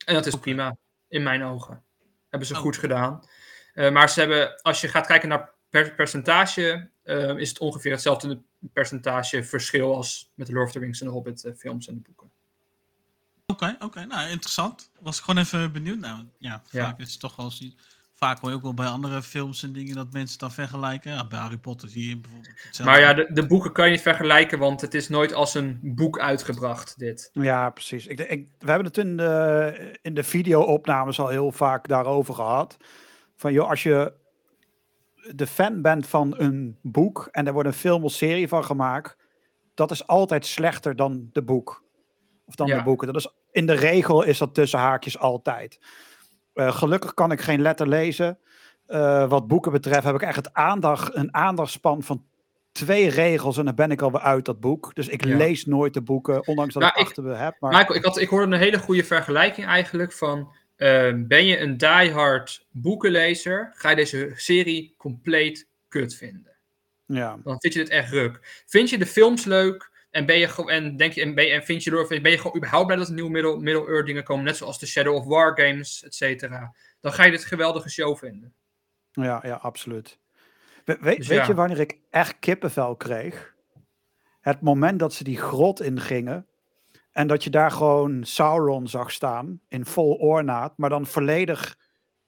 En 0.05 0.13
dat 0.13 0.25
is 0.25 0.35
prima, 0.35 0.75
in 1.07 1.23
mijn 1.23 1.43
ogen. 1.43 1.83
Hebben 2.29 2.47
ze 2.47 2.53
Oh. 2.53 2.59
goed 2.59 2.77
gedaan. 2.77 3.27
Eh, 3.73 3.91
maar 3.91 4.09
ze 4.09 4.19
hebben, 4.19 4.61
als 4.61 4.81
je 4.81 4.87
gaat 4.87 5.05
kijken 5.05 5.29
naar 5.29 5.51
per 5.69 5.95
percentage, 5.95 6.89
eh, 7.03 7.37
is 7.37 7.49
het 7.49 7.59
ongeveer 7.59 7.91
hetzelfde 7.91 8.41
percentage 8.73 9.43
verschil 9.43 9.95
als 9.95 10.31
met 10.35 10.47
de 10.47 10.53
Lord 10.53 10.67
of 10.67 10.73
the 10.73 10.79
Rings 10.79 10.99
en 11.01 11.07
de 11.07 11.11
Hobbit 11.13 11.51
films 11.57 11.87
en 11.87 11.93
de 11.93 11.99
boeken. 11.99 12.31
Oké, 13.45 13.75
oké, 13.79 14.05
nou 14.05 14.29
interessant. 14.29 14.91
Was 14.99 15.17
ik 15.17 15.23
gewoon 15.23 15.43
even 15.43 15.71
benieuwd. 15.71 15.97
Nou, 15.99 16.25
ja, 16.37 16.63
Ja. 16.71 16.85
vaak 16.85 16.99
is 16.99 17.11
het 17.11 17.19
toch 17.19 17.35
wel 17.35 17.51
zien. 17.51 17.77
Vaak 18.23 18.39
hoor 18.39 18.49
je 18.49 18.55
ook 18.55 18.61
wel 18.61 18.73
bij 18.73 18.85
andere 18.87 19.21
films 19.21 19.63
en 19.63 19.73
dingen 19.73 19.95
dat 19.95 20.11
mensen 20.11 20.39
dan 20.39 20.51
vergelijken. 20.51 21.11
Ja, 21.11 21.27
bij 21.27 21.39
Harry 21.39 21.57
Potter 21.57 21.89
zie 21.89 22.09
je 22.09 22.17
bijvoorbeeld 22.17 22.53
hetzelfde. 22.63 22.83
Maar 22.83 22.99
ja, 23.01 23.13
de, 23.13 23.33
de 23.33 23.47
boeken 23.47 23.71
kan 23.71 23.85
je 23.85 23.91
niet 23.91 24.01
vergelijken, 24.01 24.59
want 24.59 24.81
het 24.81 24.93
is 24.93 25.09
nooit 25.09 25.33
als 25.33 25.53
een 25.53 25.79
boek 25.81 26.19
uitgebracht, 26.19 26.99
dit. 26.99 27.29
Ja, 27.33 27.69
precies. 27.69 28.07
Ik, 28.07 28.19
ik, 28.19 28.47
we 28.59 28.67
hebben 28.69 28.87
het 28.87 28.97
in 28.97 29.17
de, 29.17 29.97
in 30.01 30.13
de 30.13 30.23
video-opnames 30.23 31.19
al 31.19 31.27
heel 31.27 31.51
vaak 31.51 31.87
daarover 31.87 32.33
gehad. 32.33 32.77
Van 33.35 33.53
joh, 33.53 33.69
als 33.69 33.83
je 33.83 34.13
de 35.35 35.47
fan 35.47 35.81
bent 35.81 36.07
van 36.07 36.33
een 36.37 36.77
boek 36.81 37.27
en 37.31 37.47
er 37.47 37.53
wordt 37.53 37.67
een 37.67 37.73
film 37.75 38.03
of 38.03 38.11
serie 38.11 38.47
van 38.47 38.63
gemaakt, 38.63 39.17
dat 39.73 39.91
is 39.91 40.07
altijd 40.07 40.45
slechter 40.45 40.95
dan 40.95 41.29
de 41.31 41.43
boek. 41.43 41.83
Of 42.45 42.55
dan 42.55 42.67
Ja. 42.67 42.77
de 42.77 42.83
boeken. 42.83 43.07
Dat 43.07 43.15
is, 43.15 43.33
in 43.51 43.65
de 43.65 43.73
regel 43.73 44.23
is 44.23 44.37
dat 44.37 44.53
tussen 44.53 44.79
haakjes 44.79 45.19
altijd. 45.19 45.79
Eh, 46.53 46.75
gelukkig 46.75 47.13
kan 47.13 47.31
ik 47.31 47.41
geen 47.41 47.61
letter 47.61 47.87
lezen. 47.87 48.37
Eh, 48.85 49.29
wat 49.29 49.47
boeken 49.47 49.71
betreft 49.71 50.03
heb 50.03 50.15
ik 50.15 50.21
echt 50.21 50.35
het 50.35 50.53
aandacht, 50.53 51.15
een 51.15 51.33
aandachtspan 51.33 52.03
van 52.03 52.23
twee 52.71 53.09
regels 53.09 53.57
en 53.57 53.65
dan 53.65 53.75
ben 53.75 53.91
ik 53.91 54.01
alweer 54.01 54.21
uit 54.21 54.45
dat 54.45 54.59
boek. 54.59 54.95
Dus 54.95 55.07
ik 55.07 55.25
Ja. 55.25 55.37
lees 55.37 55.65
nooit 55.65 55.93
de 55.93 56.01
boeken, 56.01 56.47
ondanks 56.47 56.73
dat 56.73 56.83
Nou, 56.83 56.93
ik 56.99 57.05
achter 57.05 57.23
me 57.23 57.33
heb. 57.33 57.55
Maar... 57.59 57.71
Michael, 57.71 57.95
ik, 57.95 58.05
had, 58.05 58.17
ik 58.19 58.29
hoorde 58.29 58.45
een 58.55 58.61
hele 58.61 58.79
goede 58.79 59.03
vergelijking 59.03 59.67
eigenlijk 59.67 60.11
van... 60.11 60.51
eh, 60.75 61.11
ben 61.15 61.45
je 61.45 61.59
een 61.59 61.77
diehard 61.77 62.65
boekenlezer, 62.71 63.71
ga 63.75 63.89
je 63.89 63.95
deze 63.95 64.31
serie 64.35 64.93
compleet 64.97 65.67
kut 65.87 66.15
vinden. 66.15 66.51
Ja, 67.05 67.37
Dan 67.43 67.55
vind 67.59 67.73
je 67.73 67.79
dit 67.79 67.89
echt 67.89 68.11
ruk. 68.11 68.63
Vind 68.67 68.89
je 68.89 68.97
de 68.97 69.05
films 69.05 69.45
leuk 69.45 69.91
en, 70.13 70.25
ben 70.25 70.37
je, 70.39 70.47
gewoon- 70.47 70.69
en, 70.69 70.97
denk 70.97 71.13
je, 71.13 71.21
en, 71.21 71.35
ben 71.35 71.45
je, 71.45 71.51
en 71.51 71.63
vind 71.63 71.83
je 71.83 71.89
door, 71.89 72.07
ben 72.07 72.31
je 72.31 72.37
gewoon 72.37 72.55
überhaupt 72.57 72.85
blij 72.85 72.97
dat 72.97 73.07
er 73.07 73.13
nieuwe 73.13 73.29
Middle- 73.29 73.59
Middle-earth 73.59 74.05
dingen 74.05 74.23
komen, 74.23 74.43
net 74.45 74.57
zoals 74.57 74.79
de 74.79 74.85
Shadow 74.85 75.15
of 75.15 75.25
War 75.25 75.59
games, 75.59 76.03
et 76.03 76.15
cetera, 76.15 76.75
dan 77.01 77.13
ga 77.13 77.23
je 77.25 77.31
dit 77.31 77.45
geweldige 77.45 77.89
show 77.89 78.17
vinden. 78.17 78.53
ja, 79.11 79.39
ja 79.45 79.55
absoluut. 79.55 80.19
We- 80.85 80.97
we- 81.01 81.15
Dus 81.15 81.27
weet 81.27 81.37
ja. 81.37 81.47
je 81.47 81.53
wanneer 81.53 81.79
ik 81.79 81.97
echt 82.09 82.39
kippenvel 82.39 82.95
kreeg? 82.95 83.53
Het 84.39 84.61
moment 84.61 84.99
dat 84.99 85.13
ze 85.13 85.23
die 85.23 85.37
grot 85.37 85.81
ingingen. 85.81 86.47
En 87.11 87.27
dat 87.27 87.43
je 87.43 87.49
daar 87.49 87.71
gewoon 87.71 88.23
Sauron 88.23 88.87
zag 88.87 89.11
staan. 89.11 89.61
In 89.67 89.85
vol 89.85 90.13
ornaat. 90.15 90.73
Maar 90.77 90.89
dan 90.89 91.05
volledig. 91.05 91.77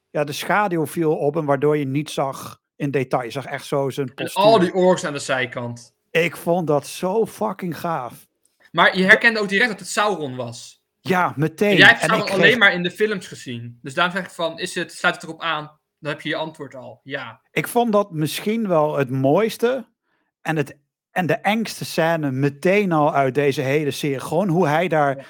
Ja, 0.09 0.23
de 0.23 0.31
schaduw 0.31 0.85
viel 0.87 1.15
op. 1.17 1.35
En 1.37 1.45
waardoor 1.45 1.77
je 1.77 1.85
niet 1.85 2.09
zag 2.09 2.61
in 2.75 2.91
detail. 2.91 3.23
Je 3.23 3.29
zag 3.31 3.45
echt 3.45 3.65
zo 3.65 3.89
zijn 3.89 4.07
En 4.07 4.13
postuur. 4.13 4.43
al 4.43 4.59
die 4.59 4.73
orks 4.73 5.05
aan 5.05 5.13
de 5.13 5.19
zijkant. 5.19 5.94
Ik 6.23 6.35
vond 6.37 6.67
dat 6.67 6.87
zo 6.87 7.25
fucking 7.25 7.79
gaaf. 7.79 8.27
Maar 8.71 8.97
je 8.97 9.03
herkende 9.03 9.39
ook 9.39 9.49
direct 9.49 9.69
dat 9.69 9.79
het 9.79 9.87
Sauron 9.89 10.35
was. 10.35 10.83
Ja, 10.99 11.33
meteen. 11.35 11.69
En 11.71 11.77
jij 11.77 11.87
hebt 11.87 11.99
Sauron 11.99 12.27
alleen 12.29 12.39
kreeg- 12.41 12.57
maar 12.57 12.73
in 12.73 12.83
de 12.83 12.91
films 12.91 13.27
gezien. 13.27 13.79
Dus 13.81 13.93
daarom 13.93 14.15
zeg 14.15 14.25
ik 14.25 14.31
van, 14.31 14.59
is 14.59 14.75
het, 14.75 14.91
sluit 14.93 15.15
het 15.15 15.23
erop 15.23 15.41
aan? 15.41 15.79
Dan 15.99 16.11
heb 16.11 16.21
je 16.21 16.29
je 16.29 16.35
antwoord 16.35 16.75
al. 16.75 16.99
Ja. 17.03 17.41
Ik 17.51 17.67
vond 17.67 17.91
dat 17.91 18.11
misschien 18.11 18.67
wel 18.67 18.95
het 18.97 19.09
mooiste 19.09 19.87
en, 20.41 20.55
het, 20.55 20.77
en 21.11 21.25
de 21.25 21.33
engste 21.33 21.85
scène 21.85 22.31
meteen 22.31 22.91
al 22.91 23.13
uit 23.13 23.35
deze 23.35 23.61
hele 23.61 23.91
serie. 23.91 24.19
Gewoon 24.19 24.47
hoe 24.47 24.67
hij 24.67 24.87
daar... 24.87 25.27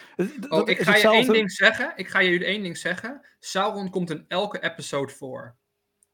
Oh, 0.49 0.69
ik 0.69 0.81
ga 0.81 0.95
je 0.95 1.07
één 1.09 1.31
ding 1.33 1.51
zeggen. 1.51 1.93
Ik 1.95 2.07
ga 2.07 2.19
je 2.19 2.45
één 2.45 2.61
ding 2.61 2.77
zeggen. 2.77 3.25
Sauron 3.39 3.89
komt 3.89 4.09
in 4.09 4.25
elke 4.27 4.59
episode 4.63 5.11
voor. 5.13 5.55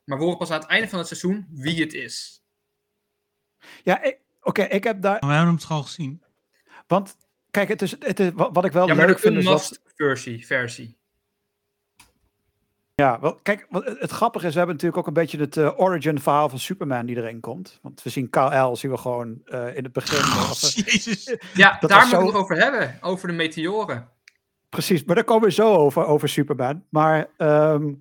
Maar 0.03 0.17
we 0.17 0.23
horen 0.23 0.37
pas 0.39 0.51
aan 0.51 0.59
het 0.59 0.69
einde 0.69 0.87
van 0.89 0.99
het 0.99 1.07
seizoen 1.07 1.47
wie 1.51 1.81
het 1.81 1.93
is. 1.93 2.43
Ja, 3.83 4.01
ik- 4.03 4.19
oké, 4.41 4.61
ik 4.63 4.83
heb 4.83 5.01
daar... 5.01 5.17
Maar 5.19 5.29
we 5.29 5.35
hebben 5.35 5.53
hem 5.53 5.57
toch 5.61 5.71
al 5.71 5.83
gezien? 5.83 6.23
Want 6.87 7.17
kijk, 7.51 7.67
het 7.67 7.81
is, 7.81 7.95
het 7.99 8.19
is, 8.19 8.29
wat 8.35 8.65
ik 8.65 8.71
wel 8.71 8.87
Ja, 8.87 8.93
maar 8.93 9.07
leuk 9.07 9.19
vind 9.19 9.37
is 9.37 9.45
dat... 9.45 9.81
versie. 9.95 10.45
versie. 10.45 10.99
Ja, 12.95 13.19
wel, 13.19 13.39
kijk, 13.43 13.67
wat, 13.69 13.85
het 13.85 13.99
het 13.99 14.11
grappige 14.11 14.45
is, 14.47 14.51
we 14.51 14.57
hebben 14.57 14.75
natuurlijk 14.75 15.01
ook 15.01 15.07
een 15.15 15.21
beetje 15.21 15.39
het 15.39 15.57
eh, 15.57 15.79
origin 15.79 16.19
verhaal 16.19 16.49
van 16.49 16.59
Superman 16.59 17.05
die 17.05 17.15
erin 17.15 17.39
komt. 17.39 17.79
Want 17.81 18.03
we 18.03 18.09
zien 18.09 18.29
Kal-El, 18.29 18.75
zien 18.75 18.91
we 18.91 18.97
gewoon 18.97 19.41
eh, 19.45 19.75
in 19.75 19.83
het 19.83 19.93
begin... 19.93 20.17
Oh, 20.17 20.51
eh, 20.51 20.69
jezus. 20.85 21.35
Ja, 21.53 21.77
Dat 21.79 21.89
daar 21.89 21.99
was 21.99 22.09
moet 22.11 22.19
ik 22.19 22.25
zo- 22.25 22.31
het 22.31 22.35
over 22.35 22.57
hebben. 22.57 22.97
Over 23.01 23.27
de 23.27 23.33
meteoren. 23.33 24.09
Precies, 24.69 25.03
maar 25.03 25.15
daar 25.15 25.23
komen 25.23 25.47
we 25.47 25.53
zo 25.53 25.73
over, 25.75 26.05
over 26.05 26.29
Superman. 26.29 26.83
Maar 26.89 27.27
ehm, 27.37 27.93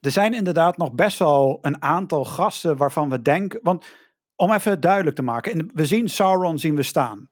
er 0.00 0.10
zijn 0.10 0.34
inderdaad 0.34 0.76
nog 0.76 0.92
best 0.92 1.18
wel 1.18 1.58
een 1.62 1.82
aantal 1.82 2.24
gasten 2.24 2.76
waarvan 2.76 3.10
we 3.10 3.22
denken... 3.22 3.60
Want 3.62 3.84
om 4.40 4.52
even 4.52 4.80
duidelijk 4.80 5.16
te 5.16 5.22
maken, 5.22 5.58
de- 5.58 5.70
we 5.74 5.86
zien 5.86 6.08
Sauron 6.08 6.58
zien 6.58 6.74
we 6.76 6.82
staan. 6.82 7.28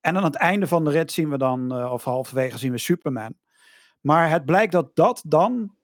En 0.00 0.16
aan 0.16 0.24
het 0.24 0.34
einde 0.34 0.66
van 0.66 0.84
de 0.84 0.90
rit 0.90 1.12
zien 1.12 1.30
we 1.30 1.38
dan, 1.38 1.72
eh, 1.74 1.92
of 1.92 2.04
halverwege 2.04 2.58
zien 2.58 2.72
we 2.72 2.78
Superman. 2.78 3.34
Maar 4.00 4.30
het 4.30 4.44
blijkt 4.44 4.72
dat 4.72 4.90
dat 4.96 5.22
dan, 5.26 5.74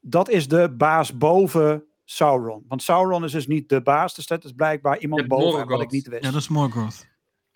dat 0.00 0.28
is 0.28 0.48
de 0.48 0.74
baas 0.76 1.16
boven 1.18 1.84
Sauron. 2.04 2.64
Want 2.68 2.82
Sauron 2.82 3.24
is 3.24 3.32
dus 3.32 3.46
niet 3.46 3.68
de 3.68 3.82
baas, 3.82 4.14
dus 4.14 4.26
dat 4.26 4.44
is 4.44 4.52
blijkbaar 4.52 4.98
iemand 4.98 5.28
boven 5.28 5.66
wat 5.68 5.82
ik 5.82 5.90
niet 5.90 6.08
wist. 6.08 6.24
Ja, 6.24 6.30
dat 6.30 6.40
is 6.40 6.48
Morgoth. 6.48 7.06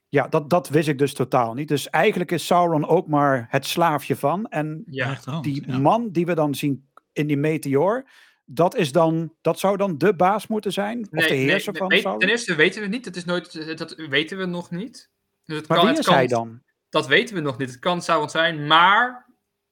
Ja, 0.08 0.28
dat, 0.28 0.50
dat 0.50 0.68
wist 0.68 0.88
ik 0.88 0.98
dus 0.98 1.14
totaal 1.14 1.54
niet. 1.54 1.68
Dus 1.68 1.90
eigenlijk 1.90 2.32
is 2.32 2.46
Sauron 2.46 2.86
ook 2.86 3.06
maar 3.06 3.46
het 3.50 3.66
slaafje 3.66 4.16
van. 4.16 4.46
En 4.46 4.82
Ja. 4.86 5.08
Rechterhand, 5.08 5.44
die 5.44 5.64
ja. 5.66 5.78
man 5.78 6.08
die 6.10 6.26
we 6.26 6.34
dan 6.34 6.54
zien 6.54 6.88
in 7.12 7.26
die 7.26 7.36
meteor, 7.36 8.08
dat, 8.48 8.74
is 8.76 8.92
dan, 8.92 9.34
dat 9.40 9.58
zou 9.58 9.76
dan 9.76 9.98
de 9.98 10.14
baas 10.14 10.46
moeten 10.46 10.72
zijn? 10.72 10.98
Of 11.00 11.10
Nee, 11.10 11.28
de 11.28 11.34
heerser 11.34 11.76
van 11.76 11.88
weet- 11.88 12.02
ten 12.02 12.28
eerste 12.28 12.54
weten 12.54 12.76
we 12.76 12.82
het 12.86 12.90
niet. 12.94 13.04
Dat, 13.04 13.16
is 13.16 13.24
nooit, 13.24 13.78
dat 13.78 13.94
weten 13.94 14.38
we 14.38 14.44
nog 14.44 14.70
niet. 14.70 15.10
Dus 15.44 15.56
het 15.56 15.68
maar 15.68 15.76
kan, 15.76 15.86
wie 15.86 15.94
het 15.96 16.02
is 16.04 16.06
kan, 16.10 16.14
hij 16.16 16.26
dan? 16.26 16.62
Dat 16.88 17.06
weten 17.06 17.34
we 17.34 17.40
nog 17.40 17.58
niet. 17.58 17.70
Het 17.70 17.78
kan 17.78 18.02
Sauron 18.02 18.30
zijn, 18.30 18.66
maar 18.66 19.26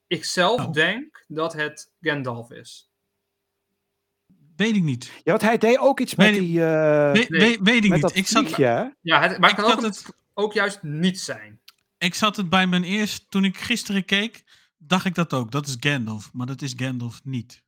ik 0.06 0.24
zelf 0.24 0.60
Oh. 0.66 0.72
denk 0.72 1.24
dat 1.26 1.52
het 1.52 1.90
Gandalf 2.00 2.50
is. 2.50 2.90
Weet 4.56 4.76
ik 4.76 4.82
niet. 4.82 5.04
Ja, 5.04 5.20
want 5.30 5.42
hij 5.42 5.58
deed 5.58 5.78
ook 5.78 6.00
iets 6.00 6.14
met 6.14 6.26
Weet 6.30 6.36
ik- 6.36 6.42
die... 6.46 6.64
eh, 6.64 7.12
nee, 7.12 7.26
weet, 7.28 7.58
weet 7.60 7.84
ik 7.84 7.90
met 7.90 7.92
niet. 7.92 8.00
dat 8.00 8.16
Ik 8.16 8.26
zat? 8.26 8.56
Ja, 8.56 8.92
het, 9.00 9.38
maar 9.38 9.50
ik, 9.50 9.56
het 9.56 9.64
kan 9.64 9.74
ook, 9.76 9.82
het, 9.82 10.06
ook 10.34 10.52
juist 10.52 10.82
niet 10.82 11.20
zijn. 11.20 11.60
ik 11.98 12.14
zat 12.14 12.36
het 12.36 12.48
bij 12.48 12.66
mijn 12.66 12.84
eerst... 12.84 13.30
Toen 13.30 13.44
ik 13.44 13.56
gisteren 13.56 14.04
keek, 14.04 14.42
dacht 14.76 15.04
ik 15.04 15.14
dat 15.14 15.32
ook. 15.32 15.50
Dat 15.50 15.66
is 15.66 15.76
Gandalf. 15.80 16.32
Maar 16.32 16.46
dat 16.46 16.62
is 16.62 16.72
Gandalf 16.76 17.20
niet. 17.24 17.62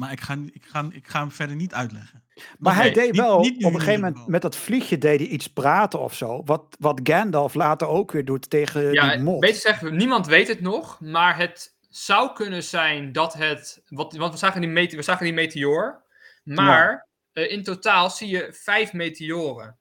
Maar 0.00 0.12
ik 0.12 0.20
ga, 0.20 0.36
ik, 0.52 0.64
ga, 0.64 0.88
ik 0.92 1.06
ga 1.08 1.20
hem 1.20 1.30
verder 1.30 1.56
niet 1.56 1.74
uitleggen. 1.74 2.22
Maar 2.58 2.74
hij 2.74 2.84
Nee, 2.84 2.92
deed 2.94 3.12
niet- 3.12 3.20
wel, 3.20 3.40
niet 3.40 3.58
nu 3.58 3.64
op 3.64 3.72
een 3.74 3.80
gegeven 3.80 4.00
moment 4.00 4.26
met 4.26 4.42
dat 4.42 4.56
vliegje 4.56 4.98
deed 4.98 5.18
hij 5.20 5.28
iets 5.28 5.46
praten 5.46 6.00
of 6.00 6.14
zo. 6.14 6.42
Wat, 6.44 6.76
wat 6.78 7.00
Gandalf 7.02 7.54
later 7.54 7.88
ook 7.88 8.12
weer 8.12 8.24
doet 8.24 8.50
tegen 8.50 8.92
Ja, 8.92 9.10
die 9.12 9.22
mot. 9.22 9.40
beter 9.40 9.60
zeggen, 9.60 9.96
niemand 9.96 10.26
weet 10.26 10.48
het 10.48 10.60
nog, 10.60 11.00
maar 11.00 11.36
het 11.36 11.76
zou 11.88 12.32
kunnen 12.32 12.62
zijn 12.62 13.12
dat 13.12 13.34
het. 13.34 13.82
Wat, 13.88 14.16
want 14.16 14.32
we 14.32 14.38
zagen 14.38 14.60
die, 14.60 14.70
mete, 14.70 14.96
we 14.96 15.02
zagen 15.02 15.24
die 15.24 15.34
meteoor. 15.34 16.02
Maar 16.44 17.06
eh, 17.32 17.50
in 17.52 17.62
totaal 17.62 18.10
zie 18.10 18.28
je 18.28 18.48
vijf 18.52 18.92
meteoren. 18.92 19.78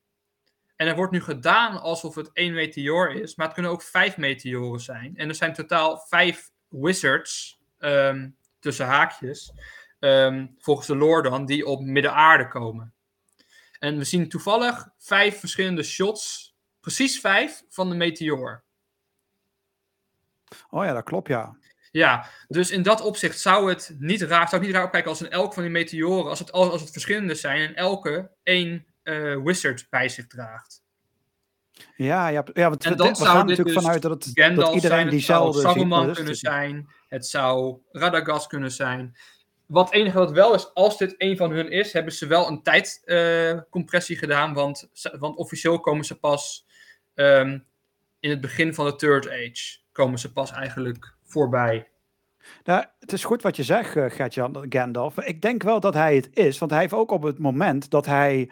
En 0.75 0.87
er 0.87 0.95
wordt 0.95 1.11
nu 1.11 1.21
gedaan 1.21 1.81
alsof 1.81 2.15
het 2.15 2.29
één 2.33 2.53
meteoor 2.53 3.11
is, 3.11 3.35
maar 3.35 3.45
het 3.45 3.53
kunnen 3.55 3.71
ook 3.71 3.81
vijf 3.83 4.17
meteoren 4.17 4.79
zijn. 4.79 5.17
En 5.17 5.29
er 5.29 5.35
zijn 5.35 5.53
totaal 5.53 5.97
vijf 6.07 6.49
wizards, 6.69 7.59
ehm, 7.79 8.29
tussen 8.59 8.85
haakjes, 8.85 9.51
ehm, 9.99 10.47
volgens 10.57 10.87
de 10.87 10.95
lore 10.95 11.21
dan, 11.21 11.45
die 11.45 11.65
op 11.65 11.81
Midden-aarde 11.81 12.47
komen. 12.47 12.93
En 13.79 13.97
we 13.97 14.03
zien 14.03 14.29
toevallig 14.29 14.89
vijf 14.97 15.39
verschillende 15.39 15.83
shots, 15.83 16.55
precies 16.79 17.19
vijf, 17.19 17.63
van 17.69 17.89
de 17.89 17.95
meteoor. 17.95 18.63
Oh 20.69 20.85
ja, 20.85 20.93
dat 20.93 21.03
klopt 21.03 21.27
ja. 21.27 21.57
Ja, 21.91 22.25
dus 22.47 22.71
in 22.71 22.83
dat 22.83 23.01
opzicht 23.01 23.39
zou 23.39 23.69
het 23.69 23.95
niet 23.99 24.21
raar, 24.21 24.49
zou 24.49 24.61
ik 24.61 24.67
niet 24.67 24.75
raar 24.75 24.85
opkijken 24.85 25.09
als 25.09 25.21
in 25.21 25.29
elk 25.29 25.53
van 25.53 25.63
die 25.63 25.71
meteoren, 25.71 26.29
als 26.29 26.39
het, 26.39 26.51
als 26.51 26.81
het 26.81 26.91
verschillende 26.91 27.35
zijn 27.35 27.67
en 27.67 27.75
elke 27.75 28.31
één 28.43 28.85
eh, 29.03 29.35
wizard 29.43 29.87
bij 29.89 30.09
zich 30.09 30.27
draagt. 30.27 30.83
Ja, 31.95 32.27
ja, 32.27 32.43
ja 32.53 32.69
want 32.69 32.85
En 32.85 32.97
dan 32.97 33.09
we 33.09 33.15
zou 33.15 33.27
gaan 33.27 33.47
dit 33.47 33.57
natuurlijk 33.57 33.75
dus 33.75 33.83
vanuit 33.83 34.01
dat, 34.01 34.11
het, 34.11 34.31
Gandalf 34.33 34.65
dat 34.65 34.75
iedereen 34.75 34.97
zijn, 34.97 35.01
het 35.01 35.11
diezelfde 35.11 35.61
zou 35.61 35.73
Saruman 35.73 36.09
is 36.09 36.15
kunnen 36.15 36.35
zijn, 36.35 36.89
het 37.07 37.25
zou 37.25 37.79
Radagast 37.91 38.47
kunnen 38.47 38.71
zijn. 38.71 39.15
Wat 39.69 39.93
enige 39.93 40.17
wat 40.17 40.31
wel 40.31 40.53
is, 40.53 40.73
als 40.73 40.97
dit 40.97 41.15
een 41.17 41.37
van 41.37 41.51
hun 41.51 41.71
is, 41.71 41.93
hebben 41.93 42.13
ze 42.13 42.27
wel 42.27 42.47
een 42.47 42.63
tijdcompressie 42.63 44.17
gedaan, 44.17 44.53
want, 44.53 44.89
want 45.19 45.37
officieel 45.37 45.79
komen 45.79 46.05
ze 46.05 46.19
pas 46.19 46.65
ehm, 47.13 47.59
in 48.19 48.29
het 48.29 48.41
begin 48.41 48.73
van 48.73 48.85
de 48.85 48.95
Third 48.95 49.29
Age, 49.29 49.77
komen 49.91 50.19
ze 50.19 50.31
pas 50.31 50.51
eigenlijk 50.51 51.15
voorbij. 51.23 51.87
Nou, 52.63 52.85
het 52.99 53.13
is 53.13 53.23
goed 53.23 53.41
wat 53.41 53.55
je 53.55 53.63
zegt, 53.63 53.95
eh, 53.95 54.05
Gert-Jan, 54.07 54.65
Gandalf. 54.69 55.17
Ik 55.17 55.41
denk 55.41 55.63
wel 55.63 55.79
dat 55.79 55.93
hij 55.93 56.15
het 56.15 56.29
is. 56.33 56.57
Want 56.57 56.71
hij 56.71 56.79
heeft 56.79 56.93
ook 56.93 57.11
op 57.11 57.23
het 57.23 57.39
moment 57.39 57.89
dat 57.89 58.05
hij 58.05 58.49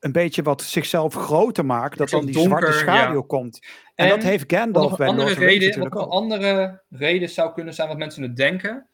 een 0.00 0.12
beetje 0.12 0.42
wat 0.42 0.62
zichzelf 0.62 1.14
groter 1.14 1.66
maakt, 1.66 1.98
dat 1.98 2.08
dan 2.08 2.24
die 2.24 2.34
donker, 2.34 2.58
zwarte 2.58 2.78
schaduw 2.78 3.20
ja. 3.20 3.26
komt. 3.26 3.66
En, 3.94 4.04
En 4.04 4.08
dat 4.08 4.22
heeft 4.22 4.44
Gandalf 4.46 4.98
reden, 4.98 5.88
wat 5.88 6.02
een 6.02 6.08
andere 6.08 6.82
reden 6.88 7.28
zou 7.28 7.52
kunnen 7.52 7.74
zijn 7.74 7.88
wat 7.88 7.98
mensen 7.98 8.22
het 8.22 8.36
denken, 8.36 8.88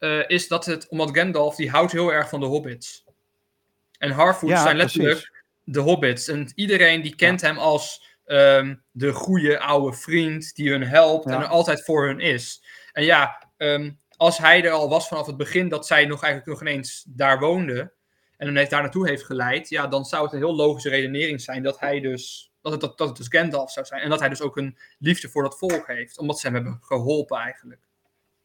eh, 0.00 0.28
is 0.28 0.48
dat 0.48 0.64
het, 0.64 0.88
omdat 0.88 1.16
Gandalf, 1.16 1.56
die 1.56 1.70
houdt 1.70 1.92
heel 1.92 2.12
erg 2.12 2.28
van 2.28 2.40
de 2.40 2.46
hobbits. 2.46 3.04
En 3.98 4.10
Harfoot 4.10 4.50
Ja, 4.50 4.62
zijn 4.62 4.76
letterlijk 4.76 5.10
precies. 5.10 5.42
de 5.64 5.80
hobbits. 5.80 6.28
En 6.28 6.52
iedereen 6.54 7.02
die 7.02 7.14
kent 7.14 7.40
hem 7.40 7.58
als 7.58 8.08
ehm, 8.24 8.74
de 8.90 9.12
goede 9.12 9.58
oude 9.58 9.96
vriend 9.96 10.54
die 10.54 10.70
hun 10.70 10.82
helpt 10.82 11.26
en 11.26 11.40
er 11.40 11.46
altijd 11.46 11.84
voor 11.84 12.06
hun 12.06 12.20
is. 12.20 12.62
En 12.92 13.04
ja, 13.04 13.50
ehm, 13.56 13.90
als 14.16 14.38
hij 14.38 14.64
er 14.64 14.70
al 14.70 14.88
was 14.88 15.08
vanaf 15.08 15.26
het 15.26 15.36
begin 15.36 15.68
dat 15.68 15.86
zij 15.86 16.04
nog 16.04 16.22
eigenlijk 16.22 16.52
nog 16.52 16.68
ineens 16.68 17.04
daar 17.06 17.38
woonde 17.38 17.92
en 18.36 18.54
hem 18.54 18.68
daar 18.68 18.82
naartoe 18.82 19.08
heeft 19.08 19.24
geleid, 19.24 19.68
ja, 19.68 19.86
dan 19.86 20.04
zou 20.04 20.24
het 20.24 20.32
een 20.32 20.38
heel 20.38 20.54
logische 20.54 20.88
redenering 20.88 21.40
zijn 21.40 21.62
dat 21.62 21.80
hij 21.80 22.00
dus, 22.00 22.52
dat 22.62 22.72
het, 22.72 22.80
dat, 22.80 22.98
dat 22.98 23.08
het 23.08 23.16
dus 23.16 23.28
Gandalf 23.28 23.70
zou 23.70 23.86
zijn. 23.86 24.02
En 24.02 24.10
dat 24.10 24.20
hij 24.20 24.28
dus 24.28 24.40
ook 24.40 24.56
een 24.56 24.78
liefde 24.98 25.28
voor 25.28 25.42
dat 25.42 25.58
volk 25.58 25.86
heeft, 25.86 26.18
omdat 26.18 26.38
ze 26.38 26.46
hem 26.46 26.54
hebben 26.54 26.78
geholpen 26.82 27.38
eigenlijk. 27.38 27.80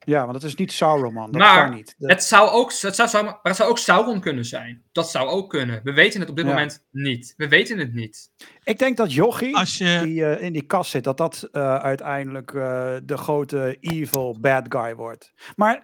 Ja, 0.05 0.21
want 0.21 0.33
het 0.33 0.43
is 0.43 0.55
niet 0.55 0.71
Sauron, 0.71 1.13
dat 1.13 1.31
Maar 1.31 1.65
kan 1.67 1.75
niet. 1.75 1.95
Dat- 1.97 2.09
Het 2.09 2.23
zou 2.23 2.49
ook, 2.49 2.73
het 2.79 2.95
zou, 2.95 3.09
zou- 3.09 3.23
maar 3.23 3.39
het 3.41 3.55
zou 3.55 3.69
ook 3.69 3.77
Sauron 3.77 4.19
kunnen 4.19 4.45
zijn. 4.45 4.83
Dat 4.91 5.09
zou 5.09 5.27
ook 5.27 5.49
kunnen. 5.49 5.81
We 5.83 5.93
weten 5.93 6.19
het 6.19 6.29
op 6.29 6.35
dit 6.35 6.45
Ja. 6.45 6.51
moment 6.51 6.83
niet. 6.91 7.33
We 7.37 7.47
weten 7.47 7.77
het 7.77 7.93
niet. 7.93 8.29
Ik 8.63 8.79
denk 8.79 8.97
dat 8.97 9.13
Jochie, 9.13 9.55
Als 9.57 9.77
je, 9.77 9.99
die 10.03 10.25
eh, 10.25 10.43
in 10.43 10.53
die 10.53 10.65
kast 10.65 10.91
zit, 10.91 11.03
dat 11.03 11.17
dat 11.17 11.47
eh, 11.51 11.75
uiteindelijk 11.75 12.53
eh, 12.53 12.95
de 13.03 13.17
grote 13.17 13.77
evil 13.79 14.37
bad 14.39 14.65
guy 14.69 14.95
wordt. 14.95 15.33
Maar 15.55 15.75
ik, 15.75 15.83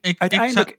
ik 0.00 0.16
zou- 0.16 0.16
uiteindelijk... 0.18 0.78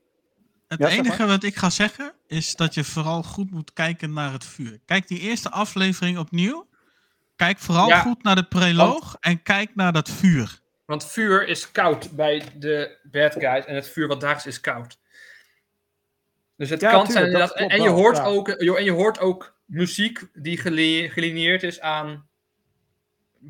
het 0.67 0.79
Ja, 0.79 0.89
zeg 0.89 0.97
enige 0.97 1.25
wat 1.25 1.43
ik 1.43 1.55
ga 1.55 1.69
zeggen 1.69 2.13
is 2.27 2.55
dat 2.55 2.73
je 2.73 2.83
vooral 2.83 3.23
goed 3.23 3.51
moet 3.51 3.73
kijken 3.73 4.13
naar 4.13 4.31
het 4.31 4.45
vuur. 4.45 4.79
Kijk 4.85 5.07
die 5.07 5.19
eerste 5.19 5.49
aflevering 5.51 6.17
opnieuw. 6.17 6.67
Kijk 7.35 7.57
vooral 7.59 7.87
Ja, 7.87 7.99
goed 7.99 8.23
naar 8.23 8.35
de 8.35 8.43
preloog 8.47 9.17
en 9.19 9.41
kijk 9.43 9.75
naar 9.75 9.93
dat 9.93 10.09
vuur. 10.09 10.59
Want 10.89 11.05
vuur 11.05 11.47
is 11.47 11.71
koud 11.71 12.11
bij 12.11 12.43
de 12.55 12.97
bad 13.03 13.33
guys. 13.33 13.65
En 13.65 13.75
het 13.75 13.89
vuur 13.89 14.07
wat 14.07 14.21
daar 14.21 14.35
is, 14.35 14.45
is 14.45 14.59
koud. 14.59 14.99
Dus 16.55 16.69
het 16.69 16.81
Ja, 16.81 16.91
kan 16.91 17.05
tuurlijk, 17.05 17.27
zijn 17.27 17.39
dat. 17.39 17.71
En, 17.71 17.81
je 17.81 17.89
hoort 17.89 18.17
ja. 18.17 18.23
ook, 18.23 18.55
joh, 18.57 18.77
en 18.77 18.83
je 18.83 18.91
hoort 18.91 19.19
ook 19.19 19.55
muziek 19.65 20.21
die 20.33 20.57
geline- 20.57 21.09
gelineerd 21.09 21.63
is 21.63 21.79
aan, 21.79 22.27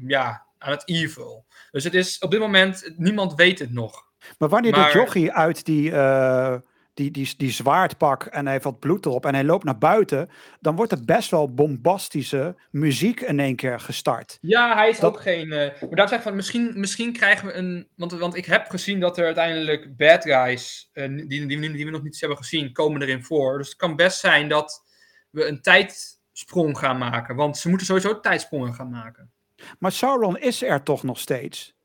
ja, 0.07 0.45
aan 0.57 0.71
het 0.71 0.83
evil. 0.85 1.45
Dus 1.71 1.83
het 1.83 1.93
is 1.93 2.17
op 2.19 2.31
dit 2.31 2.39
moment, 2.39 2.93
niemand 2.97 3.35
weet 3.35 3.59
het 3.59 3.71
nog. 3.73 4.03
Maar 4.37 4.49
wanneer 4.49 4.71
Maar- 4.71 4.83
dat 4.83 4.93
jochie 4.93 5.31
uit 5.31 5.65
die, 5.65 5.91
eh, 5.91 6.57
die, 6.99 7.11
die, 7.11 7.33
die 7.37 7.51
zwaard 7.51 7.97
pak 7.97 8.23
en 8.25 8.43
hij 8.43 8.51
heeft 8.51 8.63
wat 8.63 8.79
bloed 8.79 9.05
erop 9.05 9.25
en 9.25 9.33
hij 9.33 9.43
loopt 9.43 9.63
naar 9.63 9.77
buiten, 9.77 10.29
dan 10.59 10.75
wordt 10.75 10.91
er 10.91 11.05
best 11.05 11.31
wel 11.31 11.53
bombastische 11.53 12.55
muziek 12.71 13.21
in 13.21 13.39
één 13.39 13.55
keer 13.55 13.79
gestart. 13.79 14.37
Ja, 14.41 14.75
hij 14.75 14.89
is 14.89 14.99
Dat- 14.99 15.13
ook 15.13 15.21
geen. 15.21 15.51
eh, 15.51 15.81
maar 15.81 15.95
daar 15.95 16.07
zeg 16.07 16.21
van, 16.21 16.35
misschien, 16.35 16.79
misschien 16.79 17.13
krijgen 17.13 17.47
we 17.47 17.53
een. 17.53 17.87
Want, 17.95 18.11
want 18.11 18.35
ik 18.35 18.45
heb 18.45 18.69
gezien 18.69 18.99
dat 18.99 19.17
er 19.17 19.25
uiteindelijk 19.25 19.97
bad 19.97 20.23
guys, 20.23 20.89
eh, 20.93 21.07
die, 21.07 21.27
die, 21.27 21.47
die, 21.47 21.71
die 21.71 21.85
we 21.85 21.91
nog 21.91 22.03
niet 22.03 22.19
hebben 22.19 22.37
gezien, 22.37 22.71
komen 22.71 23.01
erin 23.01 23.23
voor. 23.23 23.57
Dus 23.57 23.67
het 23.67 23.77
kan 23.77 23.95
best 23.95 24.19
zijn 24.19 24.47
dat 24.49 24.83
we 25.29 25.45
een 25.45 25.61
tijdsprong 25.61 26.77
gaan 26.77 26.97
maken. 26.97 27.35
Want 27.35 27.57
ze 27.57 27.69
moeten 27.69 27.87
sowieso 27.87 28.19
tijdsprongen 28.19 28.73
gaan 28.73 28.89
maken. 28.89 29.31
Maar 29.79 29.91
Sauron 29.91 30.37
is 30.37 30.63
er 30.63 30.83
toch 30.83 31.03
nog 31.03 31.19
steeds, 31.19 31.75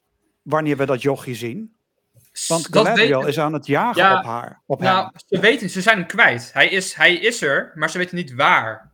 wanneer 0.43 0.77
we 0.77 0.87
dat 0.87 1.03
jochie 1.03 1.35
zien. 1.35 1.77
Want 2.49 2.67
Galadriel 2.71 3.19
weet- 3.21 3.29
is 3.29 3.39
aan 3.39 3.53
het 3.53 3.67
jagen 3.67 4.03
Ja, 4.03 4.19
op 4.19 4.25
haar, 4.25 4.63
op 4.67 4.81
Nou, 4.81 5.03
hem. 5.03 5.13
ze 5.27 5.39
weten, 5.41 5.71
ze 5.71 5.81
zijn 5.83 5.99
hem 5.99 6.07
kwijt. 6.07 6.51
Hij 6.53 6.69
is, 6.69 6.95
hij 6.95 7.15
is 7.15 7.43
er, 7.43 7.73
maar 7.75 7.91
ze 7.91 7.99
weten 7.99 8.17
niet 8.17 8.35
waar. 8.35 8.93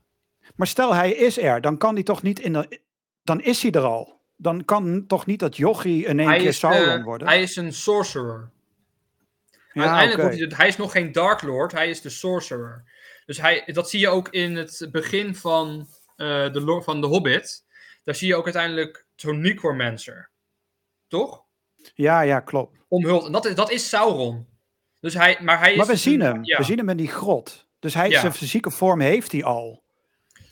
Maar 0.54 0.66
stel 0.66 0.94
hij 0.94 1.12
is 1.12 1.38
er, 1.38 1.60
dan 1.60 1.78
kan 1.78 1.94
hij 1.94 2.02
toch 2.02 2.22
niet 2.22 2.38
in 2.38 2.52
de... 2.52 2.80
Dan 3.22 3.40
is 3.40 3.62
hij 3.62 3.70
er 3.70 3.82
al. 3.84 4.20
Dan 4.36 4.64
kan 4.64 5.06
toch 5.06 5.26
niet 5.26 5.38
dat 5.40 5.56
jochie 5.56 6.04
in 6.06 6.18
één 6.18 6.28
Hij 6.28 6.38
keer 6.38 6.48
is, 6.48 6.58
Sauron 6.58 6.98
eh, 6.98 7.04
worden? 7.04 7.28
hij 7.28 7.42
is 7.42 7.56
een 7.56 7.72
sorcerer. 7.72 8.50
ja, 9.72 9.80
Uiteindelijk 9.82 10.20
wordt 10.20 10.38
hij, 10.38 10.46
de- 10.48 10.54
hij 10.54 10.68
is 10.68 10.76
nog 10.76 10.92
geen 10.92 11.12
Dark 11.12 11.42
Lord, 11.42 11.72
hij 11.72 11.90
is 11.90 12.00
de 12.00 12.10
Sorcerer. 12.10 12.84
Dus 13.26 13.40
hij, 13.40 13.62
dat 13.66 13.90
zie 13.90 14.00
je 14.00 14.08
ook 14.08 14.28
in 14.28 14.56
het 14.56 14.88
begin 14.92 15.34
van, 15.34 15.88
eh, 16.16 16.26
de, 16.52 16.80
van 16.84 17.00
The 17.00 17.06
Hobbit. 17.06 17.64
Daar 18.04 18.14
zie 18.14 18.28
je 18.28 18.34
ook 18.36 18.44
uiteindelijk 18.44 19.06
zo'n 19.16 19.40
Necromancer. 19.40 20.30
Toch? 21.08 21.44
Ja, 21.94 22.20
ja, 22.20 22.40
klopt. 22.40 22.78
Omhuld. 22.88 23.24
En 23.26 23.32
dat 23.32 23.46
is, 23.46 23.54
dat 23.54 23.70
is 23.70 23.88
Sauron. 23.88 24.48
Dus 25.00 25.14
hij, 25.14 25.38
maar 25.40 25.58
hij 25.58 25.70
is 25.70 25.76
Maar 25.76 25.86
we 25.86 25.96
zien 25.96 26.20
hem. 26.20 26.44
Ja. 26.44 26.56
We 26.56 26.64
zien 26.64 26.78
hem 26.78 26.88
in 26.88 26.96
die 26.96 27.08
grot. 27.08 27.68
Dus 27.78 27.94
hij, 27.94 28.08
Ja. 28.10 28.20
zijn 28.20 28.32
fysieke 28.32 28.70
vorm 28.70 29.00
heeft 29.00 29.32
hij 29.32 29.44
al. 29.44 29.82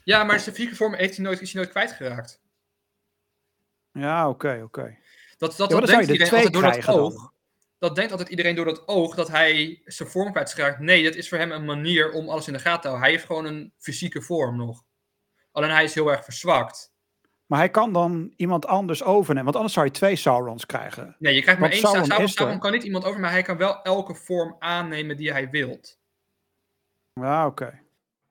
ja, 0.05 0.25
maar 0.25 0.41
zijn 0.41 0.55
fysieke 0.55 0.77
vorm 0.77 0.95
heeft 0.95 1.17
hij 1.17 1.25
nooit, 1.25 1.41
is 1.41 1.53
hij 1.53 1.61
nooit 1.63 1.73
kwijtgeraakt. 1.73 2.41
Ja, 3.93 4.29
oké, 4.29 4.61
oké. 4.65 4.97
Dat, 5.39 5.57
dat, 5.57 5.71
Ja, 5.71 5.79
dat 5.81 5.89
denkt 5.89 6.05
er 6.07 6.13
iedereen 6.13 6.33
altijd 6.35 6.53
door 6.53 6.63
dat 6.63 6.83
dan. 6.83 6.95
oog. 6.99 7.33
Dat 7.79 7.95
denkt 7.97 8.11
altijd 8.11 8.29
iedereen 8.29 8.55
door 8.55 8.65
dat 8.65 8.89
oog 8.89 9.15
dat 9.15 9.29
hij 9.29 9.81
zijn 9.85 10.09
vorm 10.09 10.31
kwijt 10.31 10.49
is 10.49 10.55
geraakt. 10.55 10.79
Nee, 10.79 11.05
dat 11.05 11.15
is 11.15 11.29
voor 11.29 11.39
hem 11.39 11.51
een 11.53 11.65
manier 11.65 12.13
om 12.13 12.29
alles 12.29 12.47
in 12.47 12.53
de 12.53 12.59
gaten 12.59 12.81
te 12.81 12.87
houden. 12.89 13.07
Hij 13.07 13.11
heeft 13.17 13.27
gewoon 13.27 13.45
een 13.45 13.73
fysieke 13.79 14.23
vorm 14.23 14.57
nog. 14.57 14.85
Alleen 15.53 15.71
hij 15.71 15.85
is 15.85 15.95
heel 15.95 16.11
erg 16.11 16.25
verzwakt. 16.25 16.93
Maar 17.49 17.59
hij 17.59 17.70
kan 17.70 17.93
dan 17.93 18.33
iemand 18.37 18.66
anders 18.66 19.03
overnemen. 19.03 19.45
Want 19.45 19.57
anders 19.57 19.75
zou 19.75 19.87
je 19.87 19.93
twee 19.93 20.16
Saurons 20.16 20.66
krijgen. 20.66 21.16
Nee, 21.19 21.35
je 21.35 21.43
krijgt 21.43 21.61
maar 21.61 21.70
Want 21.70 21.83
één 21.83 22.07
Sauron. 22.07 22.29
Sauron 22.29 22.59
kan 22.59 22.73
niet 22.73 22.83
iemand 22.83 23.05
over, 23.05 23.20
maar 23.20 23.31
hij 23.31 23.43
kan 23.43 23.57
wel 23.57 23.83
elke 23.83 24.15
vorm 24.15 24.57
aannemen 24.59 25.16
die 25.16 25.33
hij 25.33 25.51
wilt. 25.51 25.99
Ja, 27.12 27.47
oké. 27.47 27.81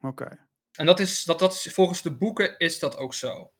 Oké. 0.02 0.48
En 0.72 0.85
dat 0.85 0.99
is, 0.99 1.23
dat, 1.23 1.39
dat 1.39 1.53
is, 1.53 1.73
volgens 1.73 2.02
de 2.02 2.18
boeken 2.18 2.57
is 2.57 2.80
dat 2.80 2.98
ook 2.98 3.14
zo. 3.14 3.52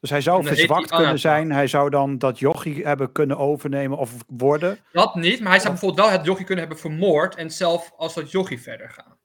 Dus 0.00 0.10
hij 0.10 0.20
zou 0.20 0.44
verzwakt 0.44 0.90
kunnen 0.90 1.18
zijn. 1.18 1.52
Hij 1.52 1.66
zou 1.66 1.90
dan 1.90 2.18
dat 2.18 2.38
jochie 2.38 2.86
hebben 2.86 3.12
kunnen 3.12 3.38
overnemen 3.38 3.98
of 3.98 4.14
worden. 4.26 4.78
Dat 4.92 5.14
niet, 5.14 5.40
maar 5.40 5.50
hij 5.50 5.60
zou 5.60 5.72
bijvoorbeeld 5.72 6.08
wel 6.08 6.16
het 6.18 6.26
jochie 6.26 6.44
kunnen 6.44 6.64
hebben 6.64 6.82
vermoord 6.82 7.34
en 7.34 7.50
zelf 7.50 7.92
als 7.96 8.14
dat 8.14 8.30
jochie 8.30 8.62
verder 8.62 8.90
gaan. 8.90 9.17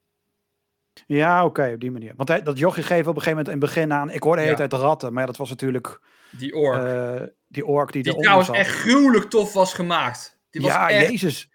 Ja, 1.07 1.45
oké, 1.45 1.71
op 1.73 1.80
die 1.80 1.91
manier. 1.91 2.13
Want 2.15 2.30
hij, 2.30 2.41
dat 2.41 2.57
jochie 2.57 2.84
geeft 2.84 3.07
op 3.07 3.15
een 3.15 3.21
gegeven 3.21 3.30
moment 3.38 3.47
in 3.47 3.61
het 3.61 3.73
begin 3.73 3.93
aan... 3.93 4.09
Ik 4.09 4.23
hoorde 4.23 4.41
de 4.41 4.47
hele 4.47 4.61
Ja. 4.61 4.67
tijd 4.67 4.81
ratten, 4.81 5.13
maar 5.13 5.25
dat 5.25 5.38
was 5.38 5.49
natuurlijk 5.49 5.99
Die 6.30 6.55
ork. 6.55 6.84
eh, 6.85 7.21
die 7.47 7.65
ork 7.65 7.91
die, 7.91 8.03
die 8.03 8.15
trouwens 8.19 8.47
zat. 8.47 8.55
echt 8.57 8.69
gruwelijk 8.75 9.30
tof 9.30 9.53
was 9.53 9.73
gemaakt. 9.73 10.39
Die 10.49 10.61
was 10.61 10.71
ja, 10.71 10.89
echt, 10.89 11.09
jezus. 11.09 11.49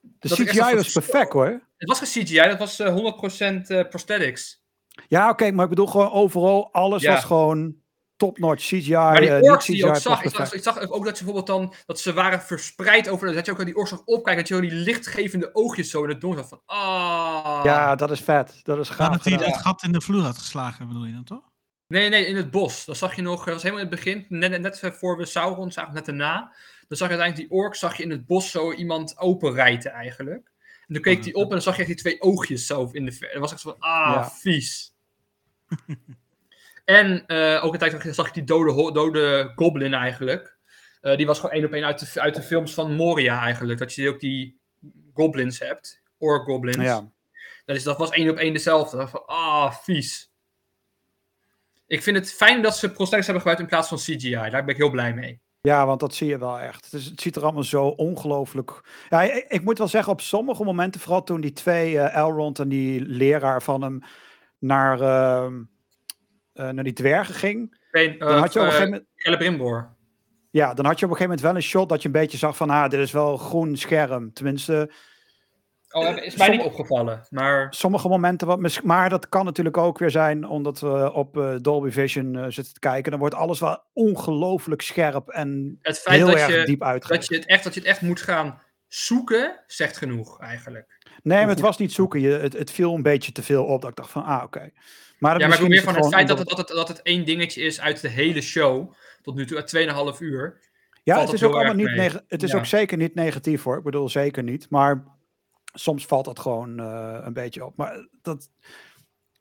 De 0.00 0.28
dat 0.28 0.38
CGI 0.38 0.74
was 0.74 0.92
perfect 0.92 1.32
hoor. 1.32 1.60
Het 1.76 1.88
was 1.88 1.98
geen 1.98 2.24
CGI, 2.24 2.48
dat 2.48 2.58
was 2.58 2.78
eh, 2.80 2.96
100% 2.96 3.66
eh, 3.66 3.88
prosthetics. 3.88 4.62
Ja, 5.08 5.30
oké, 5.30 5.50
maar 5.50 5.64
ik 5.64 5.70
bedoel 5.70 5.86
gewoon 5.86 6.10
overal, 6.10 6.72
alles 6.72 7.02
Ja. 7.02 7.12
was 7.12 7.24
gewoon 7.24 7.74
top-notch 8.20 8.64
CGI. 8.64 8.92
Maar 8.92 9.20
die 9.20 9.30
eh, 9.30 9.40
niet 9.40 9.50
orks 9.50 9.66
die 9.66 9.76
je 9.76 9.86
ook 9.86 9.92
CGI, 9.92 10.00
zag, 10.02 10.22
ik 10.22 10.30
zag, 10.34 10.52
ik 10.52 10.62
zag 10.62 10.88
ook 10.88 11.04
dat 11.04 11.18
ze 11.18 11.24
bijvoorbeeld 11.24 11.58
dan, 11.58 11.74
dat 11.86 12.00
ze 12.00 12.12
waren 12.12 12.40
verspreid 12.40 13.08
over, 13.08 13.34
dat 13.34 13.46
je 13.46 13.52
ook 13.52 13.58
aan 13.58 13.64
die 13.64 13.76
orks 13.76 13.90
zag 13.90 14.02
opkijken, 14.04 14.36
dat 14.42 14.48
je 14.48 14.54
ook 14.54 14.70
die 14.70 14.72
lichtgevende 14.72 15.54
oogjes 15.54 15.90
zo 15.90 16.02
in 16.02 16.08
het 16.08 16.20
donker 16.20 16.40
zag 16.40 16.48
van, 16.48 16.60
ah. 16.66 17.60
Ja, 17.64 17.94
dat 17.94 18.10
is 18.10 18.20
vet. 18.20 18.60
Dat 18.62 18.78
is 18.78 18.88
Maar 18.88 18.96
gaaf 18.96 19.12
dat 19.12 19.24
hij 19.24 19.32
het 19.46 19.56
gat 19.56 19.82
in 19.82 19.92
de 19.92 20.00
vloer 20.00 20.22
had 20.22 20.38
geslagen, 20.38 20.86
bedoel 20.88 21.04
je 21.04 21.12
dan 21.12 21.24
toch? 21.24 21.42
Nee, 21.86 22.08
nee, 22.08 22.26
in 22.26 22.36
het 22.36 22.50
bos. 22.50 22.84
Dat 22.84 22.96
zag 22.96 23.16
je 23.16 23.22
nog, 23.22 23.44
dat 23.44 23.54
was 23.54 23.62
helemaal 23.62 23.84
in 23.84 23.90
het 23.90 23.96
begin, 24.04 24.26
net, 24.28 24.60
net, 24.60 24.80
voor 24.98 25.16
we 25.16 25.26
Sauron 25.26 25.72
zagen, 25.72 25.94
net 25.94 26.04
daarna. 26.06 26.38
Dan 26.88 26.98
zag 26.98 27.08
je 27.08 27.14
uiteindelijk 27.14 27.48
die 27.50 27.58
ork, 27.58 27.74
zag 27.74 27.96
je 27.96 28.02
in 28.02 28.10
het 28.10 28.26
bos 28.26 28.50
zo 28.50 28.72
iemand 28.72 29.18
openrijten 29.18 29.90
eigenlijk. 29.92 30.50
En 30.86 30.94
toen 30.94 31.02
keek 31.02 31.16
Oh, 31.18 31.22
hij 31.22 31.32
dat- 31.32 31.42
op 31.42 31.48
en 31.48 31.54
dan 31.54 31.62
zag 31.62 31.74
je 31.74 31.78
echt 31.80 31.90
die 31.90 32.00
twee 32.00 32.20
oogjes 32.22 32.66
zo 32.66 32.88
in 32.92 33.04
de 33.04 33.12
ver. 33.12 33.30
En 33.34 33.40
was 33.40 33.52
echt 33.52 33.60
zo 33.60 33.70
van, 33.70 33.80
ah, 33.80 34.12
Ja. 34.14 34.30
vies. 34.30 34.92
en 36.90 37.26
eh, 37.26 37.64
ook 37.64 37.72
een 37.72 37.78
tijd 37.78 38.14
zag 38.14 38.26
je 38.26 38.32
die 38.32 38.44
dode, 38.44 38.92
dode 38.92 39.52
goblin 39.54 39.94
eigenlijk. 39.94 40.58
Eh, 41.00 41.16
die 41.16 41.26
was 41.26 41.38
gewoon 41.40 41.54
één 41.54 41.64
op 41.64 41.72
één 41.72 41.84
uit 41.84 42.12
de, 42.14 42.20
uit 42.20 42.34
de 42.34 42.42
films 42.42 42.74
van 42.74 42.94
Moria 42.94 43.40
eigenlijk. 43.40 43.78
Dat 43.78 43.94
je 43.94 44.08
ook 44.08 44.20
die 44.20 44.60
goblins 45.14 45.58
hebt. 45.58 46.02
Ork 46.18 46.44
goblins. 46.44 46.76
Ja. 46.76 47.12
Dat, 47.64 47.76
is, 47.76 47.82
dat 47.82 47.98
was 47.98 48.10
één 48.10 48.30
op 48.30 48.36
één 48.36 48.52
dezelfde. 48.52 49.08
Van, 49.08 49.26
ah, 49.26 49.72
vies. 49.72 50.32
Ik 51.86 52.02
vind 52.02 52.16
het 52.16 52.32
fijn 52.32 52.62
dat 52.62 52.76
ze 52.76 52.90
prosthetics 52.90 53.26
hebben 53.26 53.42
gebruikt 53.42 53.60
in 53.60 53.68
plaats 53.68 53.88
van 53.88 53.98
CGI. 53.98 54.30
Daar 54.30 54.50
ben 54.50 54.74
ik 54.74 54.76
heel 54.76 54.90
blij 54.90 55.14
mee. 55.14 55.40
ja, 55.60 55.86
want 55.86 56.00
dat 56.00 56.14
zie 56.14 56.28
je 56.28 56.38
wel 56.38 56.60
echt. 56.60 56.84
Het, 56.84 56.92
is, 56.92 57.04
het 57.04 57.20
ziet 57.20 57.36
er 57.36 57.42
allemaal 57.42 57.62
zo 57.62 57.86
ongelooflijk... 57.86 58.80
Ja, 59.08 59.22
ik, 59.22 59.44
ik 59.48 59.62
moet 59.64 59.78
wel 59.78 59.88
zeggen, 59.88 60.12
op 60.12 60.20
sommige 60.20 60.64
momenten, 60.64 61.00
vooral 61.00 61.22
toen 61.22 61.40
die 61.40 61.52
twee, 61.52 61.98
eh, 61.98 62.16
Elrond 62.16 62.58
en 62.58 62.68
die 62.68 63.00
leraar 63.00 63.62
van 63.62 63.82
hem, 63.82 64.02
naar, 64.58 65.00
ehm, 65.00 65.54
eh, 65.54 65.79
naar 66.68 66.84
die 66.84 66.92
dwergen 66.92 67.34
ging, 67.34 67.78
Ben, 67.90 68.18
dan 68.18 68.38
had 68.38 68.52
je 68.52 68.58
op 68.58 68.64
een 68.64 68.70
gegeven 68.70 68.90
moment... 68.90 69.08
Celebrimbor. 69.14 69.96
Ja, 70.50 70.74
dan 70.74 70.84
had 70.84 70.98
je 70.98 71.04
op 71.04 71.10
een 71.10 71.16
gegeven 71.16 71.22
moment 71.22 71.40
wel 71.40 71.54
een 71.54 71.62
shot 71.62 71.88
dat 71.88 72.02
je 72.02 72.06
een 72.06 72.14
beetje 72.14 72.38
zag 72.38 72.56
van, 72.56 72.70
ah, 72.70 72.90
dit 72.90 73.00
is 73.00 73.12
wel 73.12 73.36
groen 73.36 73.76
scherm. 73.76 74.32
Tenminste, 74.32 74.90
Oh, 75.92 76.16
is 76.16 76.36
mij 76.36 76.48
niet 76.48 76.62
opgevallen. 76.62 77.26
Maar 77.30 77.74
sommige 77.74 78.08
momenten 78.08 78.46
wat 78.46 78.58
mis- 78.58 78.80
maar 78.80 79.08
dat 79.08 79.28
kan 79.28 79.44
natuurlijk 79.44 79.76
ook 79.76 79.98
weer 79.98 80.10
zijn 80.10 80.46
omdat 80.48 80.80
we 80.80 81.12
op 81.12 81.38
eh, 81.38 81.54
Dolby 81.60 81.90
Vision 81.90 82.36
eh, 82.36 82.44
zitten 82.48 82.74
te 82.74 82.80
kijken. 82.80 83.10
Dan 83.10 83.20
wordt 83.20 83.34
alles 83.34 83.60
wel 83.60 83.82
ongelooflijk 83.92 84.82
scherp 84.82 85.28
en 85.28 85.78
het 85.82 85.98
feit 85.98 86.16
heel 86.16 86.26
dat 86.26 86.36
erg 86.36 86.60
je, 86.60 86.64
diep 86.64 86.78
dat, 86.78 86.88
uitgelegd. 86.88 87.28
je 87.28 87.34
het 87.34 87.46
echt, 87.46 87.64
dat 87.64 87.74
je 87.74 87.80
het 87.80 87.88
echt 87.88 88.00
moet 88.00 88.20
gaan 88.20 88.62
zoeken, 88.86 89.60
zegt 89.66 89.96
genoeg 89.96 90.40
eigenlijk. 90.40 90.98
Nee, 91.22 91.38
maar 91.40 91.48
het 91.48 91.60
was 91.60 91.78
niet 91.78 91.92
zoeken. 91.92 92.20
Je, 92.20 92.30
het, 92.30 92.52
het 92.52 92.70
viel 92.70 92.94
een 92.94 93.02
beetje 93.02 93.32
te 93.32 93.42
veel 93.42 93.64
op. 93.64 93.80
Dat 93.80 93.90
ik 93.90 93.96
dacht 93.96 94.10
van, 94.10 94.24
ah, 94.24 94.42
oké. 94.44 94.70
Maar, 95.20 95.32
dat 95.32 95.40
Ja, 95.42 95.48
maar 95.48 95.60
ik 95.62 95.68
meer 95.68 95.82
van 95.82 95.94
het 95.94 96.08
feit 96.08 96.28
dat 96.28 96.38
het, 96.38 96.48
dat, 96.48 96.58
het, 96.58 96.68
dat 96.68 96.88
het 96.88 97.02
één 97.02 97.24
dingetje 97.24 97.62
is 97.62 97.80
uit 97.80 98.00
de 98.00 98.08
hele 98.08 98.40
show. 98.40 98.92
Tot 99.22 99.34
nu 99.34 99.46
toe, 99.46 99.56
uit 99.56 100.14
2,5 100.16 100.18
uur. 100.20 100.60
Ja, 101.02 101.20
het 101.20 101.32
is 101.32 101.42
ook 101.42 101.54
allemaal 101.54 101.74
niet 101.74 101.96
mee. 101.96 102.10
Het 102.28 102.42
is 102.42 102.50
Ja. 102.50 102.58
ook 102.58 102.66
zeker 102.66 102.96
niet 102.96 103.14
negatief 103.14 103.62
hoor. 103.62 103.76
Ik 103.78 103.84
bedoel, 103.84 104.08
zeker 104.08 104.42
niet. 104.42 104.70
Maar 104.70 105.04
soms 105.72 106.06
valt 106.06 106.24
dat 106.24 106.38
gewoon 106.38 106.80
eh, 106.80 107.18
een 107.22 107.32
beetje 107.32 107.64
op. 107.64 107.76
Maar 107.76 108.06
dat. 108.22 108.50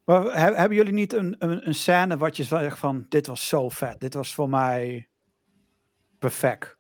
Maar 0.06 0.24
he- 0.24 0.56
hebben 0.56 0.78
jullie 0.78 0.94
niet 0.94 1.14
een, 1.14 1.36
een, 1.40 1.68
een 1.68 1.76
scène 1.76 2.18
wat 2.18 2.38
je 2.38 2.44
zegt 2.44 2.80
van 2.80 3.06
dit 3.10 3.28
was 3.28 3.48
zo 3.48 3.70
vet. 3.70 4.00
Dit 4.00 4.14
was 4.14 4.34
voor 4.34 4.50
mij 4.50 5.08
perfect. 6.20 6.78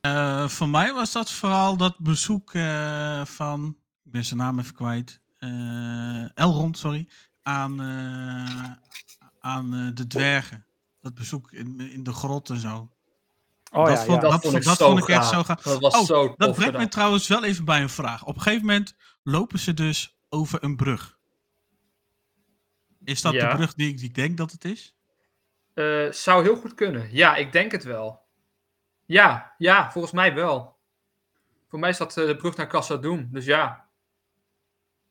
Eh, 0.00 0.48
voor 0.48 0.68
mij 0.68 0.92
was 0.92 1.12
dat 1.12 1.30
vooral 1.30 1.76
dat 1.76 1.98
bezoek 1.98 2.54
eh, 2.54 3.24
van, 3.24 3.76
ik 4.04 4.12
ben 4.12 4.24
zijn 4.24 4.38
naam 4.40 4.58
even 4.58 4.74
kwijt, 4.74 5.20
eh 5.38 6.28
Elrond, 6.34 6.78
sorry, 6.78 7.08
aan, 7.44 7.80
eh, 7.80 8.70
aan 9.40 9.74
eh, 9.74 9.94
de 9.94 10.06
dwergen. 10.06 10.66
Dat 11.00 11.14
bezoek 11.14 11.52
in, 11.52 11.80
in 11.80 12.02
de 12.02 12.12
grot 12.12 12.50
en 12.50 12.58
zo. 12.58 12.88
Oh 13.72 13.86
dat 13.86 13.98
ja, 13.98 14.04
vond, 14.04 14.22
ja. 14.22 14.28
dat, 14.28 14.42
vond, 14.42 14.64
dat 14.64 14.76
vond 14.76 14.98
ik 14.98 15.08
echt 15.08 15.28
zo 15.28 15.42
gaaf. 15.42 15.62
Dat 15.62 15.80
was 15.80 15.94
Oh, 15.94 16.04
zo 16.04 16.34
Dat 16.36 16.54
brengt 16.54 16.76
me 16.78 16.88
trouwens 16.88 17.28
wel 17.28 17.44
even 17.44 17.64
bij 17.64 17.82
een 17.82 17.88
vraag. 17.88 18.24
Op 18.24 18.34
een 18.34 18.42
gegeven 18.42 18.66
moment 18.66 18.94
lopen 19.22 19.58
ze 19.58 19.74
dus 19.74 20.16
over 20.28 20.64
een 20.64 20.76
brug. 20.76 21.18
Is 23.04 23.22
dat 23.22 23.32
Ja. 23.32 23.50
de 23.50 23.56
brug 23.56 23.74
die 23.74 23.88
ik, 23.88 23.96
die 23.98 24.08
ik 24.08 24.14
denk 24.14 24.36
dat 24.36 24.52
het 24.52 24.64
is? 24.64 24.94
Eh, 25.74 26.10
zou 26.10 26.42
heel 26.42 26.56
goed 26.56 26.74
kunnen. 26.74 27.08
Ja, 27.12 27.34
ik 27.36 27.52
denk 27.52 27.72
het 27.72 27.84
wel. 27.84 28.22
Ja, 29.04 29.54
ja, 29.58 29.92
volgens 29.92 30.12
mij 30.12 30.34
wel. 30.34 30.76
Voor 31.68 31.78
mij 31.78 31.90
is 31.90 31.96
dat 31.96 32.12
de 32.12 32.36
brug 32.36 32.56
naar 32.56 32.68
Casa 32.68 32.96
Doom. 32.96 33.28
Dus 33.32 33.44
ja. 33.44 33.88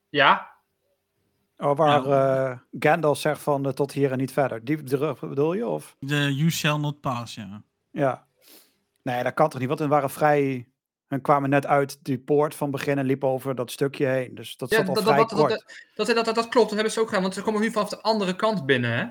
Ja, 0.10 0.53
Oh, 1.64 1.78
waar 1.78 2.06
eh, 2.06 2.58
Gandalf 2.80 3.18
zegt 3.18 3.42
van 3.42 3.66
eh, 3.66 3.72
tot 3.72 3.92
hier 3.92 4.12
en 4.12 4.18
niet 4.18 4.32
verder. 4.32 4.66
Die 4.66 4.84
brug 4.84 5.20
bedoel 5.20 5.54
je? 5.54 5.68
Of? 5.68 5.96
De 6.00 6.36
You 6.36 6.50
Shall 6.50 6.78
Not 6.78 7.02
Pass, 7.02 7.36
ja. 7.36 7.64
Ja. 7.92 8.26
Nee, 9.02 9.24
dat 9.24 9.34
kan 9.34 9.50
toch 9.50 9.60
niet? 9.60 9.68
Want 9.68 9.80
we 9.80 9.88
waren 9.88 10.10
vrij... 10.10 10.68
En 11.08 11.22
kwamen 11.22 11.50
net 11.50 11.66
uit 11.66 12.00
die 12.06 12.20
poort 12.20 12.56
van 12.56 12.72
begin 12.72 12.98
en 12.98 13.06
liepen 13.06 13.30
over 13.30 13.56
dat 13.56 13.72
stukje 13.72 14.06
heen. 14.06 14.36
Dus 14.36 14.58
dat 14.58 14.70
ja 14.70 14.78
zat 14.78 14.88
al 14.88 14.94
dat, 14.94 15.04
vrij 15.04 15.18
dat, 15.18 15.30
dat, 15.30 15.40
kort. 15.40 15.50
dat, 15.50 15.66
dat, 15.96 16.16
dat, 16.16 16.26
dat, 16.26 16.36
dat 16.36 16.48
klopt. 16.48 16.66
Dat 16.68 16.74
hebben 16.76 16.92
ze 16.94 17.00
ook 17.00 17.08
gedaan. 17.08 17.22
Want 17.22 17.34
ze 17.34 17.42
komen 17.42 17.62
nu 17.62 17.72
vanaf 17.72 17.90
de 17.90 18.02
andere 18.02 18.36
kant 18.36 18.66
binnen. 18.66 18.92
Hè? 18.98 19.06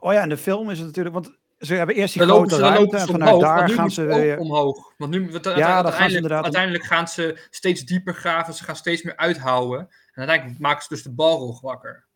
Oh 0.00 0.12
ja, 0.12 0.22
in 0.22 0.28
de 0.28 0.36
film 0.36 0.70
is 0.70 0.78
het 0.78 0.86
natuurlijk... 0.86 1.14
Want 1.14 1.38
ze 1.58 1.74
hebben 1.74 1.94
eerst 1.94 2.14
die 2.14 2.26
Dan 2.26 2.36
grote 2.36 2.54
ze, 2.54 2.60
dan 2.60 2.72
ruimte 2.72 2.96
en 2.96 3.06
ze 3.06 3.12
vanuit 3.12 3.32
omhoog. 3.34 3.56
daar 3.56 3.68
gaan 3.68 3.90
ze 3.90 4.02
weer... 4.02 4.38
omhoog. 4.38 4.94
Want 4.96 5.10
nu, 5.10 5.30
want 5.30 5.46
gaan 5.46 5.56
ze 5.56 5.62
uiteindelijk, 5.64 6.14
inderdaad 6.14 6.38
om- 6.38 6.44
uiteindelijk 6.44 6.84
gaan 6.84 7.08
ze 7.08 7.46
steeds 7.50 7.82
dieper 7.84 8.14
graven. 8.14 8.54
Ze 8.54 8.64
gaan 8.64 8.76
steeds 8.76 9.02
meer 9.02 9.16
uithouden. 9.16 9.88
En 10.12 10.16
uiteindelijk 10.26 10.58
maken 10.58 10.82
ze 10.82 10.88
dus 10.88 11.02
de 11.02 11.12
balrog 11.12 11.60
wakker. 11.60 12.06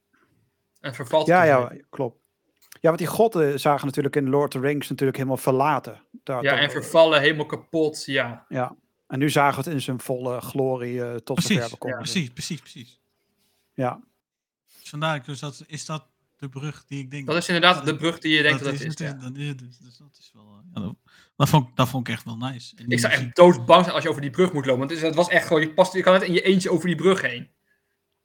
En 0.80 0.94
vervalt 0.94 1.26
Ja, 1.26 1.42
ja, 1.42 1.72
klopt. 1.90 2.22
Ja, 2.68 2.88
want 2.88 2.98
die 2.98 3.06
godden 3.06 3.60
zagen 3.60 3.86
natuurlijk 3.86 4.16
in 4.16 4.28
Lord 4.28 4.54
of 4.54 4.60
the 4.60 4.66
Rings 4.66 4.88
natuurlijk 4.88 5.16
helemaal 5.16 5.38
verlaten. 5.38 6.02
Daar, 6.10 6.42
Ja, 6.42 6.58
en 6.58 6.70
vervallen, 6.70 7.20
helemaal 7.20 7.46
kapot. 7.46 8.04
Ja. 8.04 8.44
Ja. 8.48 8.76
En 9.06 9.18
nu 9.18 9.30
zagen 9.30 9.58
we 9.58 9.64
het 9.64 9.74
in 9.74 9.82
zijn 9.82 10.00
volle 10.00 10.40
glorie 10.40 11.04
eh, 11.04 11.14
tot 11.14 11.42
zover 11.42 11.54
Precies, 11.54 11.70
we 11.70 11.78
konden. 11.78 11.98
precies, 11.98 12.30
precies, 12.30 12.60
precies. 12.60 13.00
Ja. 13.74 14.00
Dus 14.80 14.88
vandaar, 14.90 15.22
dus 15.24 15.40
dat, 15.40 15.64
is 15.66 15.84
dat 15.86 16.06
de 16.36 16.48
brug 16.48 16.84
die 16.86 16.98
ik 16.98 17.10
denk... 17.10 17.26
Dat 17.26 17.36
is 17.36 17.48
inderdaad 17.48 17.84
de 17.84 17.96
brug 17.96 18.18
die 18.18 18.36
je 18.36 18.42
denkt 18.42 18.58
dat, 18.64 18.72
het 18.72 18.80
is. 18.80 18.86
het, 18.86 18.98
ja. 18.98 19.12
dat 19.12 19.36
is 19.36 19.48
het 19.48 19.58
dus. 19.58 19.78
Dus 19.78 19.96
dat 19.96 20.16
is 20.18 20.30
wel... 20.34 20.62
ja, 20.74 20.80
dat, 20.80 20.94
dat, 21.36 21.48
vond, 21.48 21.68
ik- 21.68 21.76
dat 21.76 21.88
vond 21.88 22.08
ik 22.08 22.14
echt 22.14 22.24
wel 22.24 22.36
nice. 22.36 22.76
Ik 22.86 22.98
zou 22.98 23.12
echt 23.12 23.36
doodbang 23.36 23.82
zijn 23.82 23.94
als 23.94 24.02
je 24.02 24.08
over 24.08 24.20
die 24.20 24.30
brug 24.30 24.52
moet 24.52 24.64
lopen. 24.66 24.78
Want 24.78 24.90
het, 24.90 24.98
is, 25.00 25.06
het 25.06 25.14
was 25.16 25.28
echt 25.28 25.46
gewoon, 25.46 25.62
je, 25.62 25.72
past, 25.72 25.92
je 25.92 26.02
kan 26.02 26.12
net 26.12 26.22
in 26.22 26.32
je 26.32 26.42
eentje 26.42 26.70
over 26.70 26.86
die 26.86 26.96
brug 26.96 27.20
heen. 27.22 27.50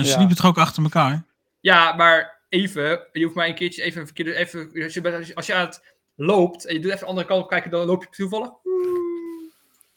Ze 0.05 0.11
Ja. 0.11 0.17
liepen 0.17 0.35
toch 0.35 0.45
ook 0.45 0.57
achter 0.57 0.83
elkaar? 0.83 1.23
Ja, 1.59 1.93
maar 1.95 2.39
even, 2.49 2.99
je 3.11 3.23
hoeft 3.23 3.35
maar 3.35 3.47
een 3.47 3.55
keertje 3.55 3.81
even 3.83 3.99
een 3.99 4.05
verkeerde, 4.05 4.35
even, 4.35 4.71
als 4.83 4.93
je, 5.27 5.35
als 5.35 5.45
je 5.45 5.53
aan 5.53 5.65
het 5.65 5.83
loopt 6.15 6.65
en 6.65 6.73
je 6.73 6.79
doet 6.79 6.89
even 6.91 7.03
de 7.03 7.09
andere 7.09 7.27
kant 7.27 7.43
op 7.43 7.49
kijken, 7.49 7.71
dan 7.71 7.85
loop 7.85 8.03
je 8.03 8.09
toevallig. 8.09 8.49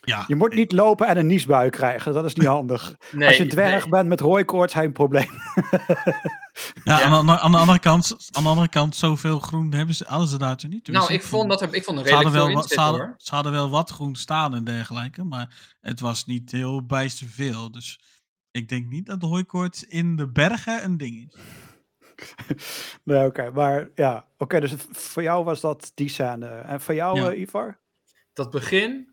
Ja. 0.04 0.24
Je 0.26 0.34
moet 0.34 0.54
niet 0.54 0.72
lopen 0.72 1.06
en 1.06 1.16
een 1.16 1.26
niesbui 1.26 1.70
krijgen. 1.70 2.12
Dat 2.12 2.24
is 2.24 2.34
niet 2.34 2.46
handig. 2.46 2.94
Nee, 3.12 3.28
Als 3.28 3.36
je 3.36 3.42
een 3.42 3.48
dwerg 3.48 3.80
nee. 3.80 3.88
bent 3.90 4.08
met 4.08 4.20
hooikoorts, 4.20 4.72
heb 4.72 4.82
je 4.82 4.88
een 4.88 4.94
probleem. 4.94 5.30
Ja, 6.84 6.98
Ja. 6.98 7.02
Aan, 7.02 7.10
de, 7.10 7.16
andere- 7.16 7.38
aan, 7.38 7.52
de 7.52 7.58
andere 7.58 7.78
kant, 7.78 8.16
aan 8.30 8.42
de 8.42 8.48
andere 8.48 8.68
kant, 8.68 8.96
zoveel 8.96 9.38
groen 9.38 9.72
hebben 9.72 9.94
ze, 9.94 10.04
hadden 10.08 10.28
ze 10.28 10.38
daar 10.38 10.56
toen 10.56 10.70
niet. 10.70 10.88
Nou, 10.88 11.12
ik 11.12 11.22
vond 11.22 11.50
dat 11.50 11.62
ik 11.62 11.84
vond 11.84 11.98
er 11.98 12.06
ze 12.06 12.14
hadden, 12.14 12.32
redelijk 12.32 12.54
veel 12.54 12.54
wel, 12.54 12.68
ze, 12.68 12.80
hadden, 12.80 13.14
ze 13.18 13.34
hadden 13.34 13.52
wel 13.52 13.70
wat 13.70 13.90
groen 13.90 14.16
staan 14.16 14.54
en 14.54 14.64
dergelijke, 14.64 15.24
maar 15.24 15.74
het 15.80 16.00
was 16.00 16.24
niet 16.26 16.50
heel 16.52 16.86
bijster 16.86 17.26
veel. 17.26 17.70
Dus 17.70 18.00
ik 18.52 18.68
denk 18.68 18.88
niet 18.88 19.06
dat 19.06 19.20
de 19.20 19.26
hooikoorts 19.26 19.84
in 19.84 20.16
de 20.16 20.28
bergen 20.28 20.84
een 20.84 20.96
ding 20.96 21.28
is. 21.32 21.40
Nee, 23.04 23.26
oké. 23.26 23.50
maar 23.50 23.88
ja, 23.94 24.26
oké. 24.38 24.60
dus 24.60 24.74
voor 24.90 25.22
jou 25.22 25.44
was 25.44 25.60
dat 25.60 25.92
die 25.94 26.08
scène. 26.08 26.46
En 26.48 26.80
voor 26.80 26.94
jou, 26.94 27.20
Ja. 27.20 27.30
eh, 27.30 27.40
Ivar? 27.40 27.78
Dat 28.32 28.50
begin 28.50 29.12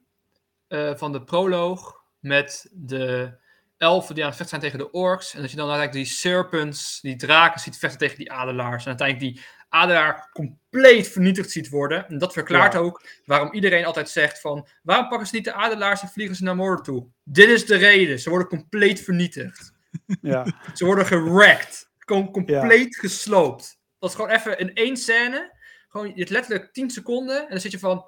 eh, 0.67 0.95
van 0.95 1.11
de 1.11 1.23
proloog 1.23 2.03
met 2.19 2.69
de 2.73 3.37
elfen 3.77 4.15
die 4.15 4.23
aan 4.23 4.29
het 4.29 4.37
vechten 4.39 4.59
zijn 4.59 4.71
tegen 4.71 4.87
de 4.91 4.91
orks. 4.99 5.33
En 5.33 5.41
dat 5.41 5.49
je 5.51 5.57
dan 5.57 5.69
uiteindelijk 5.69 6.07
die 6.07 6.15
serpents, 6.17 7.01
die 7.01 7.15
draken 7.15 7.59
ziet 7.59 7.77
vechten 7.77 7.99
tegen 7.99 8.17
die 8.17 8.31
adelaars. 8.31 8.83
En 8.85 8.89
uiteindelijk 8.97 9.33
die 9.35 9.45
adelaar 9.69 10.29
compleet 10.33 11.07
vernietigd 11.07 11.51
ziet 11.51 11.69
worden. 11.69 12.07
En 12.07 12.17
dat 12.17 12.33
verklaart 12.33 12.73
Ja. 12.73 12.79
ook 12.79 13.07
waarom 13.25 13.53
iedereen 13.53 13.85
altijd 13.85 14.09
zegt 14.09 14.41
van... 14.41 14.67
Waarom 14.83 15.07
pakken 15.07 15.27
ze 15.27 15.35
niet 15.35 15.43
de 15.43 15.53
adelaars 15.53 16.01
en 16.01 16.07
vliegen 16.09 16.35
ze 16.35 16.43
naar 16.43 16.55
Mordor 16.55 16.83
toe? 16.83 17.07
Dit 17.23 17.49
is 17.49 17.65
de 17.65 17.75
reden. 17.75 18.19
Ze 18.19 18.29
worden 18.29 18.47
compleet 18.47 19.01
vernietigd. 19.01 19.71
Ja. 20.21 20.45
Ze 20.73 20.85
worden 20.85 21.05
gerekt. 21.05 21.89
Gewoon 21.97 22.31
compleet 22.31 22.95
gesloopt. 22.97 23.79
Dat 23.99 24.09
is 24.09 24.15
gewoon 24.15 24.31
even 24.31 24.57
in 24.59 24.73
één 24.73 24.97
scène. 24.97 25.57
Gewoon, 25.89 26.11
je 26.15 26.25
letterlijk 26.29 26.73
10 26.73 26.89
seconden. 26.89 27.41
En 27.43 27.49
dan 27.49 27.59
zit 27.59 27.71
je 27.71 27.79
van... 27.79 28.05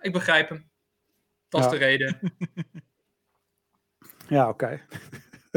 Ik 0.00 0.12
begrijp 0.12 0.48
hem. 0.48 0.70
Dat 1.48 1.60
is 1.60 1.66
Ja. 1.66 1.72
de 1.72 1.78
reden. 1.84 2.18
Ja, 4.28 4.48
oké. 4.48 4.80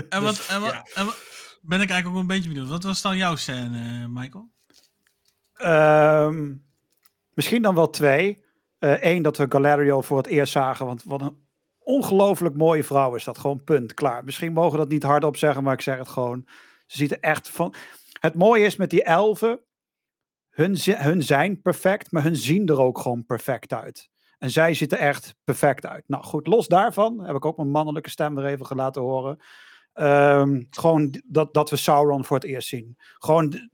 En 0.10 0.22
wat, 0.28 0.48
en 0.50 0.62
wat, 0.62 0.72
ja. 0.72 0.86
en 0.94 1.06
wat- 1.06 1.30
ben 1.62 1.82
ik 1.82 1.90
eigenlijk 1.90 2.08
ook 2.08 2.22
een 2.22 2.36
beetje 2.36 2.50
benieuwd. 2.50 2.68
Wat 2.70 2.84
was 2.84 3.02
dan 3.02 3.18
jouw 3.18 3.36
scène, 3.36 4.02
eh, 4.02 4.06
Michael? 4.10 4.51
Ehm, 5.62 6.54
misschien 7.34 7.62
dan 7.62 7.76
wel 7.76 7.90
twee. 7.90 8.44
Eén, 8.80 9.22
dat 9.22 9.38
we 9.38 9.46
Galerio 9.50 10.02
voor 10.02 10.18
het 10.18 10.28
eerst 10.28 10.52
zagen. 10.52 10.86
Want 10.86 11.04
wat 11.04 11.22
een 11.22 11.46
ongelooflijk 11.80 12.56
mooie 12.56 12.84
vrouw 12.84 13.16
is 13.16 13.24
dat. 13.24 13.38
Gewoon 13.38 13.64
punt, 13.64 13.94
klaar. 13.94 14.24
Misschien 14.24 14.54
mogen 14.54 14.72
we 14.72 14.78
dat 14.78 14.90
niet 14.90 15.04
hardop 15.04 15.38
zeggen, 15.38 15.64
maar 15.64 15.74
ik 15.74 15.82
zeg 15.82 15.98
het 15.98 16.08
gewoon. 16.08 16.46
Ze 16.88 16.98
ziet 16.98 17.12
er 17.12 17.20
echt 17.20 17.50
van... 17.50 17.74
Het 18.20 18.36
mooie 18.36 18.66
is 18.66 18.76
met 18.76 18.90
die 18.90 19.04
elfen... 19.04 19.60
hun, 20.50 20.78
hun 20.84 21.24
zijn 21.24 21.62
perfect, 21.62 22.12
maar 22.12 22.24
hun 22.24 22.36
zien 22.36 22.68
er 22.68 22.80
ook 22.80 23.00
gewoon 23.00 23.26
perfect 23.26 23.74
uit. 23.74 24.10
En 24.38 24.50
zij 24.50 24.74
ziet 24.74 24.92
er 24.92 24.98
echt 24.98 25.36
perfect 25.44 25.86
uit. 25.86 26.04
Nou 26.08 26.24
goed, 26.24 26.48
los 26.48 26.68
daarvan 26.68 27.24
heb 27.26 27.36
ik 27.36 27.46
ook 27.46 27.58
mijn 27.58 27.70
mannelijke 27.70 28.10
stem 28.10 28.36
weer 28.36 28.46
even 28.46 28.76
laten 28.76 29.02
horen. 29.02 29.40
Ehm, 29.94 30.62
gewoon 30.70 31.22
dat, 31.26 31.54
dat 31.54 31.70
we 31.70 31.76
Sauron 31.76 32.26
voor 32.26 32.38
het 32.38 32.46
eerst 32.46 32.68
zien. 32.68 32.96
Gewoon, 32.98 33.70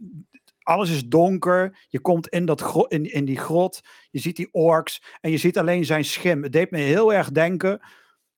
alles 0.67 0.89
is 0.89 1.05
donker. 1.07 1.85
Je 1.87 1.99
komt 1.99 2.27
in, 2.27 2.45
dat 2.45 2.61
gro- 2.61 2.85
in, 2.87 3.13
in 3.13 3.25
die 3.25 3.37
grot. 3.39 3.81
Je 4.09 4.19
ziet 4.19 4.35
die 4.35 4.49
orks. 4.53 5.03
En 5.21 5.31
je 5.31 5.37
ziet 5.37 5.57
alleen 5.57 5.85
zijn 5.85 6.05
schim. 6.05 6.43
Het 6.43 6.51
deed 6.51 6.71
me 6.71 6.77
heel 6.77 7.13
erg 7.13 7.31
denken 7.31 7.79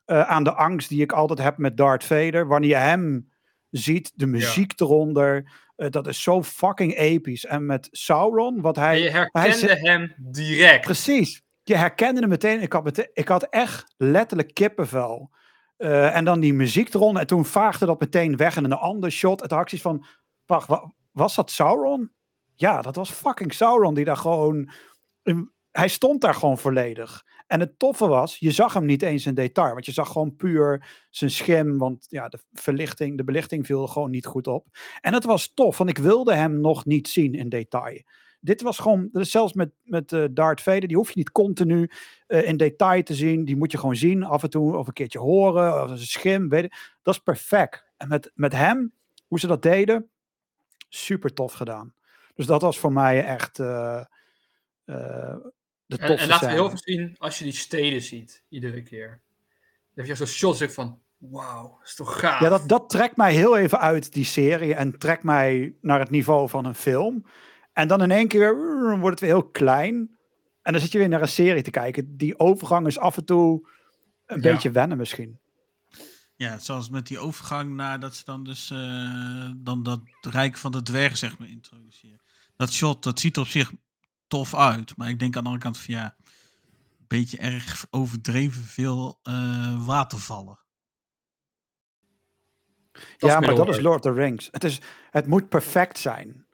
eh, 0.05 0.21
aan 0.21 0.43
de 0.43 0.53
angst 0.53 0.89
die 0.89 1.01
ik 1.01 1.11
altijd 1.11 1.39
heb 1.39 1.57
met 1.57 1.77
Darth 1.77 2.03
Vader. 2.03 2.47
Wanneer 2.47 2.69
je 2.69 2.75
hem 2.75 3.31
ziet, 3.69 4.11
de 4.15 4.25
muziek 4.27 4.79
eronder. 4.79 5.51
eh, 5.75 5.89
dat 5.89 6.07
is 6.07 6.21
zo 6.21 6.43
fucking 6.43 6.95
episch. 6.95 7.45
En 7.45 7.65
met 7.65 7.87
Sauron, 7.91 8.61
wat 8.61 8.77
En 8.77 8.83
hij... 8.83 8.99
je 9.01 9.09
hij 9.09 9.29
herkende 9.31 9.75
hem 9.89 10.13
direct. 10.17 10.85
Precies. 10.85 11.41
Je 11.63 11.75
herkende 11.75 12.19
hem 12.19 12.29
meteen. 12.29 12.61
Ik 12.61 12.73
had, 12.73 13.09
ik 13.13 13.27
had 13.27 13.43
echt 13.43 13.93
letterlijk 13.97 14.53
kippenvel. 14.53 15.29
Eh, 15.77 16.15
en 16.15 16.25
dan 16.25 16.39
die 16.39 16.53
muziek 16.53 16.93
eronder. 16.93 17.21
En 17.21 17.27
toen 17.27 17.45
vaagde 17.45 17.85
dat 17.85 17.99
meteen 17.99 18.37
weg 18.37 18.57
in 18.57 18.63
een 18.63 18.73
ander 18.73 19.11
shot. 19.11 19.41
Het 19.41 19.53
acties 19.53 19.81
van, 19.81 20.05
wacht, 20.45 20.67
wa- 20.67 20.91
was 21.11 21.35
dat 21.35 21.51
Sauron? 21.51 22.11
Ja, 22.59 22.81
dat 22.81 22.95
was 22.95 23.11
fucking 23.11 23.53
Sauron 23.53 23.93
die 23.93 24.05
daar 24.05 24.17
gewoon... 24.17 24.69
hij 25.71 25.87
stond 25.87 26.21
daar 26.21 26.33
gewoon 26.33 26.57
volledig. 26.57 27.25
En 27.47 27.59
het 27.59 27.79
toffe 27.79 28.07
was, 28.07 28.37
je 28.37 28.51
zag 28.51 28.73
hem 28.73 28.85
niet 28.85 29.01
eens 29.01 29.25
in 29.25 29.33
detail. 29.33 29.73
Want 29.73 29.85
je 29.85 29.91
zag 29.91 30.11
gewoon 30.11 30.35
puur 30.35 30.87
zijn 31.09 31.31
schim. 31.31 31.77
Want 31.77 32.05
ja, 32.09 32.29
de 32.29 32.39
verlichting, 32.53 33.17
de 33.17 33.23
belichting 33.23 33.65
viel 33.65 33.87
gewoon 33.87 34.09
niet 34.09 34.25
goed 34.25 34.47
op. 34.47 34.65
En 35.01 35.13
het 35.13 35.23
was 35.23 35.51
tof, 35.53 35.77
want 35.77 35.89
ik 35.89 35.97
wilde 35.97 36.33
hem 36.33 36.61
nog 36.61 36.85
niet 36.85 37.07
zien 37.07 37.33
in 37.33 37.49
detail. 37.49 38.01
Dit 38.39 38.61
was 38.61 38.77
gewoon, 38.77 39.09
zelfs 39.11 39.53
met, 39.53 39.71
met 39.83 40.13
eh 40.13 40.23
Darth 40.31 40.61
Vader, 40.61 40.87
die 40.87 40.97
hoef 40.97 41.07
je 41.07 41.17
niet 41.17 41.31
continu 41.31 41.89
eh, 42.27 42.47
in 42.47 42.57
detail 42.57 43.03
te 43.03 43.15
zien. 43.15 43.45
Die 43.45 43.57
moet 43.57 43.71
je 43.71 43.77
gewoon 43.77 43.95
zien, 43.95 44.23
af 44.23 44.43
en 44.43 44.49
toe 44.49 44.77
of 44.77 44.87
een 44.87 44.93
keertje 44.93 45.19
horen, 45.19 45.83
of 45.83 45.89
een 45.89 45.97
schim. 45.97 46.49
Dat 46.49 46.69
is 47.03 47.19
perfect. 47.19 47.85
En 47.97 48.07
met, 48.07 48.31
met 48.35 48.53
hem, 48.53 48.93
hoe 49.27 49.39
ze 49.39 49.47
dat 49.47 49.61
deden, 49.61 50.09
super 50.89 51.33
tof 51.33 51.53
gedaan. 51.53 51.93
Dus 52.39 52.47
dat 52.47 52.61
was 52.61 52.79
voor 52.79 52.91
mij 52.93 53.25
echt 53.25 53.59
eh, 53.59 53.99
eh, 53.99 54.05
de 54.85 55.97
En, 55.97 56.07
tofste 56.07 56.15
en 56.15 56.27
laten 56.27 56.47
we 56.47 56.53
heel 56.53 56.69
veel 56.69 56.77
zien 56.81 57.15
als 57.17 57.37
je 57.37 57.43
die 57.43 57.53
steden 57.53 58.01
ziet, 58.01 58.43
iedere 58.49 58.83
keer. 58.83 59.07
Dan 59.93 60.05
heb 60.05 60.05
je 60.05 60.15
zo'n 60.15 60.27
shots 60.27 60.61
ik 60.61 60.71
van, 60.71 60.99
wauw, 61.17 61.77
dat 61.79 61.87
is 61.87 61.95
toch 61.95 62.19
gaaf. 62.19 62.39
Ja, 62.39 62.49
dat, 62.49 62.69
dat 62.69 62.89
trekt 62.89 63.17
mij 63.17 63.33
heel 63.33 63.57
even 63.57 63.79
uit 63.79 64.13
die 64.13 64.25
serie 64.25 64.75
en 64.75 64.97
trekt 64.97 65.23
mij 65.23 65.75
naar 65.81 65.99
het 65.99 66.09
niveau 66.09 66.49
van 66.49 66.65
een 66.65 66.75
film. 66.75 67.25
En 67.73 67.87
dan 67.87 68.01
in 68.01 68.11
één 68.11 68.27
keer 68.27 68.53
uh, 68.55 68.99
wordt 68.99 69.19
het 69.19 69.19
weer 69.19 69.39
heel 69.39 69.49
klein. 69.49 70.17
En 70.61 70.71
dan 70.71 70.81
zit 70.81 70.91
je 70.91 70.97
weer 70.97 71.09
naar 71.09 71.21
een 71.21 71.27
serie 71.27 71.63
te 71.63 71.71
kijken. 71.71 72.17
Die 72.17 72.39
overgang 72.39 72.87
is 72.87 72.99
af 72.99 73.17
en 73.17 73.25
toe 73.25 73.69
een 74.25 74.41
Ja. 74.41 74.51
beetje 74.51 74.71
wennen 74.71 74.97
misschien. 74.97 75.39
Ja, 76.35 76.57
zoals 76.57 76.89
met 76.89 77.07
die 77.07 77.19
overgang 77.19 77.75
naar 77.75 77.99
dat 77.99 78.15
ze 78.15 78.25
dan 78.25 78.43
dus 78.43 78.71
eh, 78.71 79.51
dan 79.55 79.83
dat 79.83 80.01
rijk 80.21 80.57
van 80.57 80.71
de 80.71 80.81
dwergen 80.81 81.17
zeg 81.17 81.37
maar 81.37 81.49
introduceren. 81.49 82.27
Dat 82.59 82.71
shot, 82.73 83.03
dat 83.03 83.19
ziet 83.19 83.35
er 83.35 83.41
op 83.41 83.47
zich 83.47 83.71
tof 84.27 84.55
uit. 84.55 84.97
Maar 84.97 85.09
ik 85.09 85.19
denk 85.19 85.35
aan 85.35 85.43
de 85.43 85.49
andere 85.49 85.63
kant 85.65 85.77
van 85.77 85.93
ja, 85.93 86.15
een 86.99 87.05
beetje 87.07 87.37
erg 87.37 87.85
overdreven 87.89 88.63
veel 88.63 89.19
eh, 89.23 89.85
watervallen. 89.85 90.59
ja, 93.17 93.39
maar 93.39 93.41
dat 93.41 93.41
is 93.41 93.47
Middle-earth. 93.47 93.81
Lord 93.81 94.05
of 94.05 94.11
the 94.13 94.19
Rings. 94.21 94.47
Het, 94.51 94.63
is, 94.63 94.81
het 95.09 95.27
moet 95.27 95.49
perfect 95.49 95.97
zijn. 95.97 96.45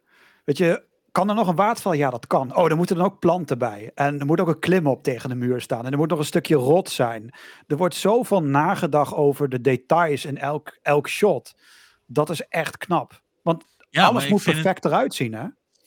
Weet 0.43 0.57
je, 0.57 0.85
kan 1.11 1.29
er 1.29 1.35
nog 1.35 1.47
een 1.47 1.55
waterval? 1.55 1.93
Ja, 1.93 2.09
dat 2.09 2.27
kan. 2.27 2.55
Oh, 2.55 2.69
er 2.69 2.75
moeten 2.77 2.95
dan 2.95 3.05
ook 3.05 3.19
planten 3.19 3.57
bij. 3.57 3.91
En 3.95 4.19
er 4.19 4.25
moet 4.25 4.39
ook 4.39 4.47
een 4.47 4.59
klim 4.59 4.87
op 4.87 5.03
tegen 5.03 5.29
de 5.29 5.35
muur 5.35 5.61
staan. 5.61 5.85
En 5.85 5.91
er 5.91 5.97
moet 5.97 6.09
nog 6.09 6.19
een 6.19 6.25
stukje 6.25 6.55
rot 6.55 6.89
zijn. 6.89 7.33
Er 7.67 7.77
wordt 7.77 7.95
zoveel 7.95 8.43
nagedacht 8.43 9.13
over 9.13 9.49
de 9.49 9.61
details 9.61 10.25
in 10.25 10.37
elk, 10.37 10.77
elk 10.81 11.09
shot. 11.09 11.55
Dat 12.05 12.29
is 12.29 12.41
echt 12.41 12.77
knap. 12.77 13.23
Ja, 13.89 14.01
maar 14.01 14.09
Alles 14.09 14.27
moet 14.27 14.45
het- 14.45 14.53
perfect 14.53 14.85
eruit 14.85 15.13
zien, 15.13 15.33
hè? 15.33 15.45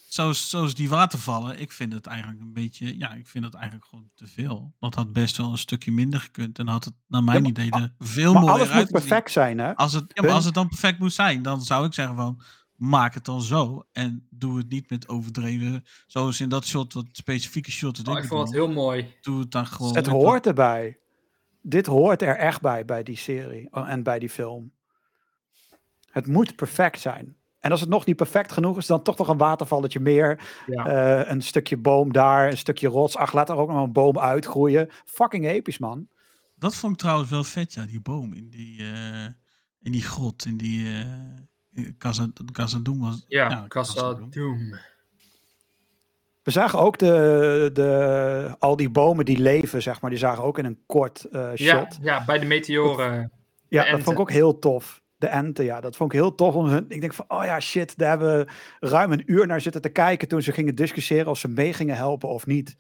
Zoals, 0.08 0.50
zoals 0.50 0.74
die 0.74 0.88
watervallen, 0.88 1.60
ik 1.60 1.72
vind 1.72 1.92
het 1.92 2.06
eigenlijk 2.06 2.40
een 2.40 2.52
beetje, 2.52 2.98
ja, 2.98 3.12
ik 3.12 3.26
vind 3.26 3.44
het 3.44 3.54
eigenlijk 3.54 3.84
gewoon 3.84 4.10
te 4.14 4.26
veel. 4.26 4.72
Dat 4.80 4.94
had 4.94 5.12
best 5.12 5.36
wel 5.36 5.50
een 5.50 5.58
stukje 5.58 5.92
minder 5.92 6.20
gekund 6.20 6.58
en 6.58 6.68
had 6.68 6.84
het 6.84 6.94
naar 7.06 7.24
mijn 7.24 7.44
idee 7.44 7.70
er 7.70 7.94
veel 7.98 8.32
Maar 8.32 8.42
mooier 8.42 8.56
alles 8.70 8.74
moet 8.74 8.90
perfect 8.90 9.30
zijn, 9.30 9.58
hè? 9.58 9.76
Als 9.76 9.92
het, 9.92 10.04
ja, 10.14 10.22
maar 10.22 10.30
als 10.32 10.44
het 10.44 10.54
dan 10.54 10.68
perfect 10.68 10.98
moet 10.98 11.12
zijn, 11.12 11.42
dan 11.42 11.62
zou 11.62 11.86
ik 11.86 11.94
zeggen 11.94 12.16
van, 12.16 12.40
maak 12.74 13.14
het 13.14 13.24
dan 13.24 13.42
zo 13.42 13.86
en 13.92 14.26
doe 14.30 14.58
het 14.58 14.68
niet 14.68 14.90
met 14.90 15.08
overdreven, 15.08 15.84
zoals 16.06 16.40
in 16.40 16.48
dat 16.48 16.66
shot, 16.66 16.92
dat 16.92 17.06
specifieke 17.12 17.70
shot 17.70 18.04
dat 18.04 18.16
Oh, 18.16 18.22
ik 18.22 18.28
vond 18.28 18.42
het 18.48 18.56
heel 18.56 18.70
mooi. 18.70 19.14
doe 19.20 19.40
het 19.40 19.50
dan 19.50 19.66
gewoon. 19.66 19.94
Het 19.96 20.06
wat- 20.06 20.22
hoort 20.22 20.46
erbij. 20.46 20.98
Dit 21.62 21.86
hoort 21.86 22.22
er 22.22 22.36
echt 22.36 22.60
bij, 22.60 22.84
bij 22.84 23.02
die 23.02 23.16
serie 23.16 23.70
en 23.70 24.02
bij 24.02 24.18
die 24.18 24.30
film. 24.30 24.72
Het 26.10 26.26
moet 26.26 26.56
perfect 26.56 27.00
zijn. 27.00 27.36
En 27.60 27.70
als 27.70 27.80
het 27.80 27.88
nog 27.88 28.04
niet 28.06 28.16
perfect 28.16 28.52
genoeg 28.52 28.76
is, 28.76 28.86
dan 28.86 29.02
toch 29.02 29.16
nog 29.16 29.28
een 29.28 29.36
watervalletje 29.36 30.00
meer. 30.00 30.40
Ja. 30.66 30.86
eh, 31.22 31.30
een 31.30 31.42
stukje 31.42 31.76
boom 31.76 32.12
daar, 32.12 32.50
een 32.50 32.58
stukje 32.58 32.88
rots. 32.88 33.16
Ach, 33.16 33.32
laat 33.32 33.48
er 33.48 33.56
ook 33.56 33.68
nog 33.68 33.82
een 33.82 33.92
boom 33.92 34.18
uitgroeien. 34.18 34.88
Fucking 35.04 35.46
episch, 35.46 35.78
man. 35.78 36.08
Dat 36.54 36.74
vond 36.74 36.92
ik 36.92 36.98
trouwens 36.98 37.30
wel 37.30 37.44
vet, 37.44 37.74
ja, 37.74 37.86
die 37.86 38.00
boom 38.00 38.32
in 38.32 38.48
die, 38.48 38.82
eh, 38.82 39.24
in 39.82 39.92
die 39.92 40.02
grot, 40.02 40.44
in 40.44 40.56
die 40.56 40.86
eh 40.88 41.06
Casa, 41.98 42.26
Casadoom 42.52 43.00
was. 43.00 43.24
ja, 43.28 43.48
Casa 43.48 43.66
Casadoom. 43.68 44.30
Doom. 44.30 44.74
We 46.42 46.50
zagen 46.50 46.78
ook 46.78 46.98
de, 46.98 47.70
de, 47.72 48.56
al 48.58 48.76
die 48.76 48.90
bomen 48.90 49.24
die 49.24 49.38
leven, 49.38 49.82
zeg 49.82 50.00
maar. 50.00 50.10
Die 50.10 50.18
zagen 50.18 50.44
ook 50.44 50.58
in 50.58 50.64
een 50.64 50.82
kort 50.86 51.24
eh, 51.24 51.48
shot. 51.48 51.58
Ja, 51.58 51.88
ja, 52.00 52.24
bij 52.24 52.38
de 52.38 52.46
meteoren. 52.46 53.32
Ja, 53.68 53.84
De 53.84 53.90
dat 53.90 54.00
vond 54.02 54.16
ik 54.16 54.20
ook 54.20 54.30
heel 54.30 54.58
tof. 54.58 55.02
De 55.18 55.26
enten, 55.26 55.64
ja, 55.64 55.80
dat 55.80 55.96
vond 55.96 56.12
ik 56.12 56.18
heel 56.18 56.34
tof. 56.34 56.54
Om 56.54 56.66
hun, 56.66 56.84
ik 56.88 57.00
denk 57.00 57.14
van, 57.14 57.24
oh 57.28 57.44
ja, 57.44 57.60
shit, 57.60 57.98
daar 57.98 58.08
hebben 58.08 58.38
we 58.38 58.46
ruim 58.88 59.12
een 59.12 59.32
uur 59.32 59.46
naar 59.46 59.60
zitten 59.60 59.82
te 59.82 59.88
kijken 59.88 60.28
toen 60.28 60.42
ze 60.42 60.52
gingen 60.52 60.74
discussiëren 60.74 61.26
of 61.26 61.38
ze 61.38 61.48
mee 61.48 61.72
gingen 61.72 61.96
helpen 61.96 62.28
of 62.28 62.46
niet. 62.46 62.76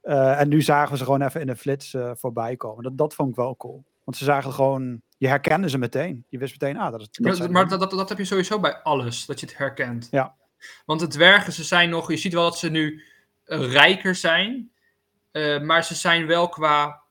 Eh, 0.00 0.40
en 0.40 0.48
nu 0.48 0.62
zagen 0.62 0.90
we 0.92 0.96
ze 0.96 1.04
gewoon 1.04 1.22
even 1.22 1.40
in 1.40 1.46
de 1.46 1.56
flits 1.56 1.94
eh, 1.94 2.10
voorbij 2.14 2.56
komen. 2.56 2.82
Dat, 2.82 2.98
dat 2.98 3.14
vond 3.14 3.30
ik 3.30 3.36
wel 3.36 3.56
cool. 3.56 3.84
Want 4.04 4.16
ze 4.16 4.24
zagen 4.24 4.52
gewoon, 4.52 5.02
je 5.16 5.28
herkende 5.28 5.68
ze 5.68 5.78
meteen. 5.78 6.24
Je 6.28 6.38
wist 6.38 6.60
meteen, 6.60 6.76
ah, 6.76 6.90
dat 6.90 7.00
is. 7.00 7.08
Dat 7.10 7.50
Maar, 7.50 7.68
dat, 7.68 7.80
dat, 7.80 7.90
dat 7.90 8.08
heb 8.08 8.18
je 8.18 8.24
sowieso 8.24 8.60
bij 8.60 8.76
alles, 8.82 9.26
dat 9.26 9.40
je 9.40 9.46
het 9.46 9.58
herkent. 9.58 10.08
Ja. 10.10 10.34
Want 10.84 11.00
de 11.00 11.06
dwergen, 11.06 11.52
ze 11.52 11.64
zijn 11.64 11.90
nog, 11.90 12.10
je 12.10 12.16
ziet 12.16 12.32
wel 12.32 12.42
dat 12.42 12.58
ze 12.58 12.70
nu 12.70 13.02
eh, 13.44 13.72
rijker 13.72 14.14
zijn, 14.14 14.70
maar 15.62 15.84
ze 15.84 15.94
zijn 15.94 16.26
wel 16.26 16.48
qua 16.48 17.02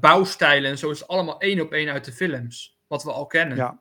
bouwstijlen 0.00 0.70
en 0.70 0.78
zo 0.78 0.90
is 0.90 1.00
het 1.00 1.08
allemaal 1.08 1.40
één 1.40 1.60
op 1.60 1.72
één 1.72 1.88
uit 1.88 2.04
de 2.04 2.12
films, 2.12 2.78
wat 2.86 3.04
we 3.04 3.12
al 3.12 3.26
kennen. 3.26 3.56
Ja. 3.56 3.80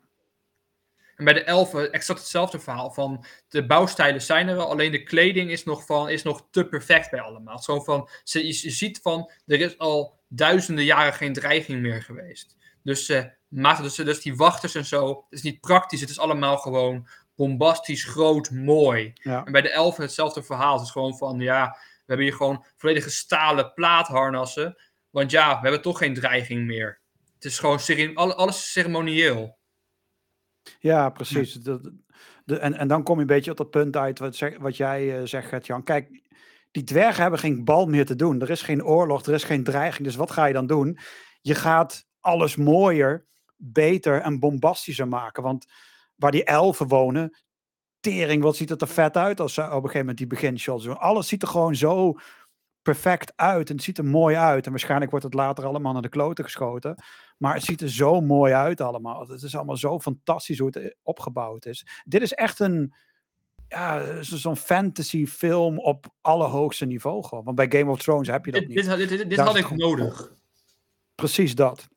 En 1.23 1.33
bij 1.33 1.43
de 1.43 1.49
elfen 1.49 1.91
exact 1.91 2.19
hetzelfde 2.19 2.59
verhaal, 2.59 2.91
van 2.91 3.25
de 3.47 3.65
bouwstijlen 3.65 4.21
zijn 4.21 4.47
er 4.47 4.55
wel, 4.55 4.69
alleen 4.69 4.91
de 4.91 5.03
kleding 5.03 5.51
is 5.51 5.63
nog, 5.63 5.85
van, 5.85 6.09
is 6.09 6.23
nog 6.23 6.47
te 6.51 6.67
perfect 6.67 7.11
bij 7.11 7.21
allemaal. 7.21 7.59
Zo 7.59 7.79
van, 7.79 8.09
je, 8.23 8.47
je 8.47 8.69
ziet 8.69 8.99
van, 9.01 9.31
er 9.45 9.61
is 9.61 9.77
al 9.77 10.19
duizenden 10.27 10.85
jaren 10.85 11.13
geen 11.13 11.33
dreiging 11.33 11.81
meer 11.81 12.01
geweest. 12.01 12.55
Dus 12.81 13.05
ze 13.05 13.31
maakten 13.47 13.83
dus, 13.83 13.95
dus 13.95 14.21
die 14.21 14.35
wachters 14.35 14.75
en 14.75 14.85
zo. 14.85 15.07
Het 15.07 15.39
is 15.39 15.41
niet 15.41 15.61
praktisch, 15.61 16.01
het 16.01 16.09
is 16.09 16.19
allemaal 16.19 16.57
gewoon 16.57 17.07
bombastisch, 17.35 18.03
groot, 18.03 18.51
mooi. 18.51 19.13
Ja. 19.13 19.45
En 19.45 19.51
bij 19.51 19.61
de 19.61 19.71
elfen 19.71 20.03
hetzelfde 20.03 20.43
verhaal. 20.43 20.73
Het 20.73 20.85
is 20.85 20.91
gewoon 20.91 21.17
van, 21.17 21.39
ja, 21.39 21.69
we 21.71 22.03
hebben 22.05 22.25
hier 22.25 22.35
gewoon 22.35 22.65
volledige 22.75 23.09
stalen 23.09 23.73
plaatharnassen. 23.73 24.81
Want 25.09 25.31
ja, 25.31 25.55
we 25.55 25.61
hebben 25.61 25.81
toch 25.81 25.97
geen 25.97 26.13
dreiging 26.13 26.65
meer. 26.65 26.99
Het 27.35 27.45
is 27.45 27.59
gewoon, 27.59 28.15
alles 28.15 28.55
is 28.55 28.71
ceremonieel. 28.71 29.61
Ja, 30.79 31.09
precies. 31.09 31.53
De, 31.53 32.59
en, 32.59 32.73
en 32.73 32.87
dan 32.87 33.03
kom 33.03 33.15
je 33.15 33.21
een 33.21 33.27
beetje 33.27 33.51
op 33.51 33.57
dat 33.57 33.69
punt 33.69 33.95
uit 33.95 34.19
wat, 34.19 34.35
zeg, 34.35 34.57
wat 34.57 34.77
jij 34.77 35.17
eh, 35.17 35.25
zegt, 35.25 35.47
Gert-Jan. 35.47 35.83
Kijk, 35.83 36.21
die 36.71 36.83
dwergen 36.83 37.21
hebben 37.21 37.39
geen 37.39 37.63
bal 37.63 37.85
meer 37.85 38.05
te 38.05 38.15
doen. 38.15 38.41
Er 38.41 38.49
is 38.49 38.61
geen 38.61 38.83
oorlog, 38.83 39.25
er 39.25 39.33
is 39.33 39.43
geen 39.43 39.63
dreiging. 39.63 40.07
Dus 40.07 40.15
wat 40.15 40.31
ga 40.31 40.45
je 40.45 40.53
dan 40.53 40.67
doen? 40.67 40.97
Je 41.41 41.55
gaat 41.55 42.05
alles 42.19 42.55
mooier, 42.55 43.25
beter 43.55 44.21
en 44.21 44.39
bombastischer 44.39 45.07
maken. 45.07 45.43
Want 45.43 45.65
waar 46.15 46.31
die 46.31 46.43
elfen 46.43 46.87
wonen, 46.87 47.37
tering, 47.99 48.43
wat 48.43 48.55
ziet 48.55 48.69
het 48.69 48.81
er 48.81 48.87
vet 48.87 49.17
uit 49.17 49.39
als 49.39 49.53
ze 49.53 49.61
op 49.61 49.67
een 49.69 49.75
gegeven 49.75 49.99
moment 49.99 50.17
die 50.17 50.27
beginshots 50.27 50.83
doen. 50.83 50.99
Alles 50.99 51.27
ziet 51.27 51.41
er 51.41 51.47
gewoon 51.47 51.75
zo 51.75 52.13
perfect 52.83 53.33
uit 53.35 53.69
en 53.69 53.75
het 53.75 53.83
ziet 53.83 53.97
er 53.97 54.05
mooi 54.05 54.35
uit. 54.35 54.65
En 54.65 54.71
waarschijnlijk 54.71 55.11
wordt 55.11 55.25
het 55.25 55.33
later 55.35 55.65
allemaal 55.65 55.93
naar 55.93 56.01
de 56.01 56.09
kloten 56.09 56.43
geschoten. 56.43 57.03
Maar 57.37 57.53
het 57.53 57.63
ziet 57.63 57.81
er 57.81 57.89
zo 57.89 58.21
mooi 58.21 58.53
uit 58.53 58.81
allemaal. 58.81 59.27
Het 59.27 59.41
is 59.43 59.55
allemaal 59.55 59.77
zo 59.77 59.99
fantastisch 59.99 60.57
hoe 60.59 60.67
het 60.67 60.75
eh, 60.75 60.89
opgebouwd 61.03 61.65
is. 61.65 61.87
Dit 62.05 62.21
is 62.21 62.33
echt 62.33 62.59
een, 62.59 62.93
ja, 63.67 64.21
zo- 64.21 64.35
zo'n 64.37 64.55
fantasy 64.55 65.25
film 65.25 65.79
op 65.79 66.05
allerhoogste 66.21 66.85
niveau 66.85 67.23
gewoon. 67.23 67.43
Want 67.43 67.55
bij 67.55 67.79
Game 67.79 67.91
of 67.91 67.99
Thrones 68.01 68.27
heb 68.27 68.45
je 68.45 68.51
dat 68.51 68.59
Dit, 68.59 68.69
niet. 68.69 68.77
dit, 68.77 68.87
had- 68.87 68.97
dit, 68.97 69.29
dit, 69.29 69.39
had 69.39 69.55
ik 69.55 69.75
nodig. 69.75 70.33
Precies 71.15 71.55
dat. 71.55 71.87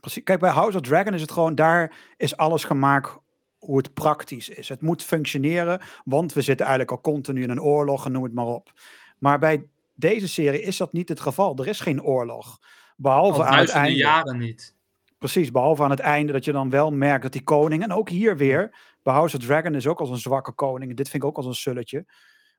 Precies. 0.00 0.22
Kijk, 0.22 0.40
bij 0.40 0.50
House 0.50 0.76
of 0.76 0.82
Dragon 0.82 1.14
is 1.14 1.20
het 1.20 1.32
gewoon, 1.32 1.54
daar 1.54 1.96
is 2.16 2.36
alles 2.36 2.64
gemaakt 2.64 3.18
hoe 3.58 3.76
het 3.76 3.94
praktisch 3.94 4.48
is. 4.48 4.68
Het 4.68 4.80
moet 4.80 5.02
functioneren, 5.02 5.80
want 6.04 6.32
we 6.32 6.40
zitten 6.42 6.66
eigenlijk 6.66 6.96
al 6.96 7.12
continu 7.12 7.42
in 7.42 7.50
een 7.50 7.60
oorlog 7.62 8.04
en 8.06 8.12
noem 8.12 8.22
het 8.22 8.34
maar 8.34 8.46
op. 8.46 8.72
Maar 9.18 9.38
bij 9.38 9.64
deze 10.00 10.28
serie 10.28 10.62
is 10.62 10.76
dat 10.76 10.92
niet 10.92 11.08
het 11.08 11.20
geval. 11.20 11.56
Er 11.58 11.68
is 11.68 11.80
geen 11.80 12.02
oorlog. 12.02 12.58
Behalve 12.96 13.38
Al 13.38 13.46
aan 13.46 13.58
het 13.58 13.68
einde. 13.70 13.98
jaren 13.98 14.38
niet. 14.38 14.74
Precies, 15.18 15.50
behalve 15.50 15.82
aan 15.82 15.90
het 15.90 16.00
einde 16.00 16.32
dat 16.32 16.44
je 16.44 16.52
dan 16.52 16.70
wel 16.70 16.90
merkt 16.92 17.22
dat 17.22 17.32
die 17.32 17.42
koning, 17.42 17.82
en 17.82 17.92
ook 17.92 18.08
hier 18.08 18.36
weer, 18.36 18.74
bij 19.02 19.14
House 19.14 19.36
of 19.36 19.42
Dragon 19.42 19.74
is 19.74 19.86
ook 19.86 20.00
als 20.00 20.10
een 20.10 20.18
zwakke 20.18 20.52
koning. 20.52 20.96
Dit 20.96 21.08
vind 21.08 21.22
ik 21.22 21.28
ook 21.28 21.36
als 21.36 21.46
een 21.46 21.54
sulletje, 21.54 22.04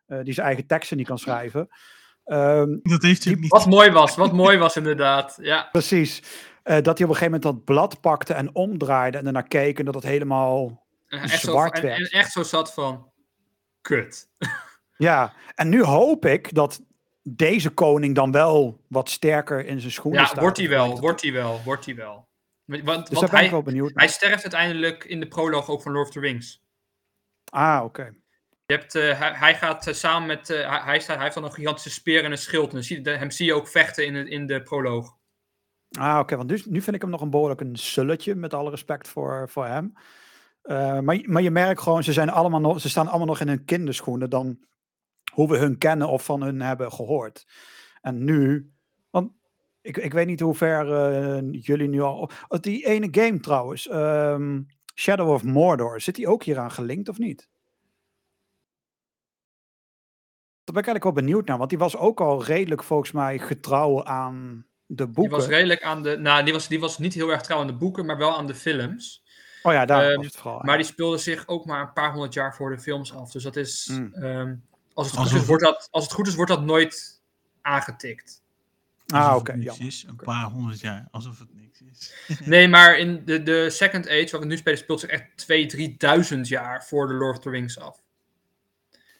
eh, 0.05 0.19
die 0.23 0.33
zijn 0.33 0.47
eigen 0.47 0.65
teksten 0.65 0.97
niet 0.97 1.07
kan 1.07 1.19
schrijven. 1.19 1.67
Ehm, 2.25 2.77
Dat 2.83 3.01
heeft 3.01 3.23
hij 3.23 3.33
niet. 3.35 3.49
Wat 3.51 3.65
mooi 3.65 3.91
was, 3.91 4.15
wat 4.15 4.31
mooi 4.33 4.57
was 4.57 4.75
inderdaad. 4.75 5.37
Ja, 5.41 5.69
precies, 5.71 6.23
Eh, 6.63 6.73
dat 6.81 6.97
hij 6.97 7.07
op 7.07 7.13
een 7.13 7.17
gegeven 7.17 7.23
moment 7.31 7.43
dat 7.43 7.63
blad 7.63 8.01
pakte 8.01 8.33
en 8.33 8.55
omdraaide 8.55 9.17
en 9.17 9.25
ernaar 9.25 9.47
keek 9.47 9.79
en 9.79 9.85
dat 9.85 9.93
het 9.93 10.03
helemaal... 10.03 10.85
echt, 11.07 11.39
zo, 11.41 11.51
Zwart 11.51 11.75
en, 11.75 11.81
werd. 11.81 11.97
en 11.97 12.19
echt 12.19 12.31
zo 12.31 12.43
zat 12.43 12.73
van, 12.73 13.11
kut. 13.81 14.27
Ja, 14.97 15.33
en 15.55 15.69
nu 15.69 15.83
hoop 15.83 16.25
ik 16.25 16.53
dat 16.53 16.81
deze 17.23 17.69
koning 17.69 18.15
dan 18.15 18.31
wel 18.31 18.81
wat 18.87 19.09
sterker 19.09 19.65
in 19.65 19.79
zijn 19.79 19.91
schoenen 19.91 20.21
Ja, 20.21 20.25
staat. 20.27 20.39
wordt 20.39 20.57
hij 20.57 20.69
wel, 20.69 20.99
wordt 20.99 21.21
hij 21.21 21.31
wel, 21.33 21.61
wordt 21.65 21.85
hij 21.85 21.95
wel. 21.95 22.29
Want, 22.65 22.83
want 22.83 23.09
Dus 23.09 23.19
daar 23.19 23.29
ben 23.29 23.37
hij, 23.37 23.45
ik 23.45 23.51
wel 23.51 23.61
benieuwd 23.61 23.91
hij 23.93 24.07
sterft 24.07 24.41
uiteindelijk 24.41 25.03
in 25.03 25.19
de 25.19 25.27
proloog 25.27 25.69
ook 25.69 25.81
van 25.81 25.91
Lord 25.91 26.07
of 26.07 26.13
the 26.13 26.19
Rings. 26.19 26.63
Ah, 27.51 27.81
oké. 27.83 28.13
Je 28.65 28.77
hebt, 28.77 28.95
eh, 28.95 29.19
hij, 29.19 29.31
hij 29.33 29.55
gaat 29.55 29.87
eh, 29.87 29.93
samen 29.93 30.27
met. 30.27 30.49
eh, 30.49 30.69
hij, 30.69 30.79
hij, 30.79 30.99
staat, 30.99 31.15
hij 31.15 31.23
heeft 31.23 31.35
dan 31.35 31.43
een 31.43 31.53
gigantische 31.53 31.89
speer 31.89 32.23
en 32.23 32.31
een 32.31 32.37
schild. 32.37 32.67
En 32.67 32.73
dan 32.73 32.83
zie 32.83 33.01
de- 33.01 33.17
hem 33.17 33.31
zie 33.31 33.45
je 33.45 33.53
ook 33.53 33.67
vechten 33.67 34.05
in, 34.05 34.27
in 34.27 34.45
de 34.47 34.61
proloog. 34.63 35.17
Ah, 35.97 36.19
oké, 36.19 36.35
want 36.35 36.49
nu, 36.49 36.61
nu 36.65 36.81
vind 36.81 36.95
ik 36.95 37.01
hem 37.01 37.09
nog 37.11 37.21
een 37.21 37.29
behoorlijk 37.29 37.61
een 37.61 37.75
sulletje, 37.75 38.35
met 38.35 38.53
alle 38.53 38.69
respect 38.69 39.07
voor, 39.07 39.49
voor 39.49 39.65
hem. 39.65 39.93
Maar, 41.03 41.15
je- 41.15 41.27
maar 41.29 41.41
je 41.41 41.51
merkt 41.51 41.81
gewoon, 41.81 42.03
ze, 42.03 42.13
zijn 42.13 42.29
allemaal 42.29 42.59
nog, 42.59 42.81
ze 42.81 42.89
staan 42.89 43.07
allemaal 43.07 43.27
nog 43.27 43.39
in 43.39 43.47
hun 43.47 43.65
kinderschoenen 43.65 44.29
dan 44.29 44.59
hoe 45.31 45.49
we 45.49 45.57
hun 45.57 45.77
kennen 45.77 46.07
of 46.09 46.25
van 46.25 46.41
hun 46.43 46.61
hebben 46.61 46.91
gehoord. 46.91 47.47
En 48.01 48.23
nu, 48.23 48.71
want 49.09 49.31
ik, 49.81 49.97
ik 49.97 50.13
weet 50.13 50.27
niet 50.27 50.39
hoe 50.39 50.55
ver 50.55 50.93
eh, 50.93 51.41
jullie 51.51 51.87
nu 51.87 52.01
al... 52.01 52.29
oh, 52.47 52.59
die 52.59 52.85
ene 52.85 53.07
game 53.11 53.39
trouwens, 53.39 53.87
ehm, 53.87 54.61
Shadow 54.95 55.29
of 55.29 55.43
Mordor, 55.43 56.01
zit 56.01 56.15
die 56.15 56.27
ook 56.27 56.43
hieraan 56.43 56.71
gelinkt 56.71 57.09
of 57.09 57.17
niet? 57.17 57.49
Daar 60.63 60.73
ben 60.75 60.83
ik 60.83 60.89
eigenlijk 60.89 61.03
wel 61.03 61.25
benieuwd 61.25 61.47
naar, 61.47 61.57
want 61.57 61.69
die 61.69 61.79
was 61.79 61.97
ook 61.97 62.21
al 62.21 62.43
redelijk 62.43 62.83
volgens 62.83 63.11
mij 63.11 63.39
getrouw 63.39 64.03
aan 64.03 64.65
de 64.85 65.03
Die 65.03 65.13
boeken. 65.13 65.37
was 65.37 65.47
redelijk 65.47 65.83
aan 65.83 66.03
de. 66.03 66.17
Nou, 66.17 66.43
die 66.43 66.53
was, 66.53 66.67
die 66.67 66.79
was 66.79 66.97
niet 66.97 67.13
heel 67.13 67.29
erg 67.31 67.41
trouw 67.41 67.59
aan 67.59 67.67
de 67.67 67.75
boeken, 67.77 68.05
maar 68.05 68.17
wel 68.17 68.37
aan 68.37 68.47
de 68.47 68.55
films. 68.55 69.23
Oh 69.63 69.73
ja, 69.73 69.85
daar 69.85 70.05
Ehm, 70.07 70.15
was 70.15 70.25
het 70.25 70.35
vooral. 70.35 70.61
Maar 70.63 70.77
die 70.77 70.85
speelde 70.85 71.17
zich 71.17 71.47
ook 71.47 71.65
maar 71.65 71.81
een 71.81 71.93
paar 71.93 72.11
honderd 72.11 72.33
jaar 72.33 72.55
voor 72.55 72.69
de 72.69 72.79
films 72.81 73.13
af. 73.13 73.31
Dus 73.31 73.43
dat 73.43 73.55
is. 73.55 73.87
Mm. 73.91 74.13
ehm, 74.13 74.55
als, 74.93 75.11
het 75.11 75.19
goed 75.19 75.41
is, 75.41 75.45
wordt 75.45 75.63
dat, 75.63 75.87
als 75.91 76.03
het 76.03 76.13
goed 76.13 76.27
is, 76.27 76.35
wordt 76.35 76.51
dat 76.51 76.61
nooit 76.63 77.21
aangetikt. 77.61 78.41
ah, 79.07 79.35
oké, 79.35 79.53
is. 79.79 80.05
Een 80.07 80.15
paar 80.15 80.45
honderd 80.45 80.79
jaar, 80.79 81.07
alsof 81.11 81.39
het 81.39 81.53
niks 81.53 81.81
is. 81.91 82.13
Nee, 82.45 82.67
maar 82.67 82.97
in 82.97 83.25
de, 83.25 83.43
de 83.43 83.69
Second 83.69 84.07
Age, 84.09 84.27
wat 84.31 84.39
we 84.39 84.45
nu 84.45 84.57
spelen, 84.57 84.79
speelt 84.79 84.99
zich 84.99 85.09
echt 85.09 85.23
2.000, 86.31 86.33
3.000 86.35 86.39
jaar 86.41 86.85
voor 86.85 87.07
de 87.07 87.13
Lord 87.13 87.37
of 87.37 87.43
the 87.43 87.49
Rings 87.49 87.79
af. 87.79 87.99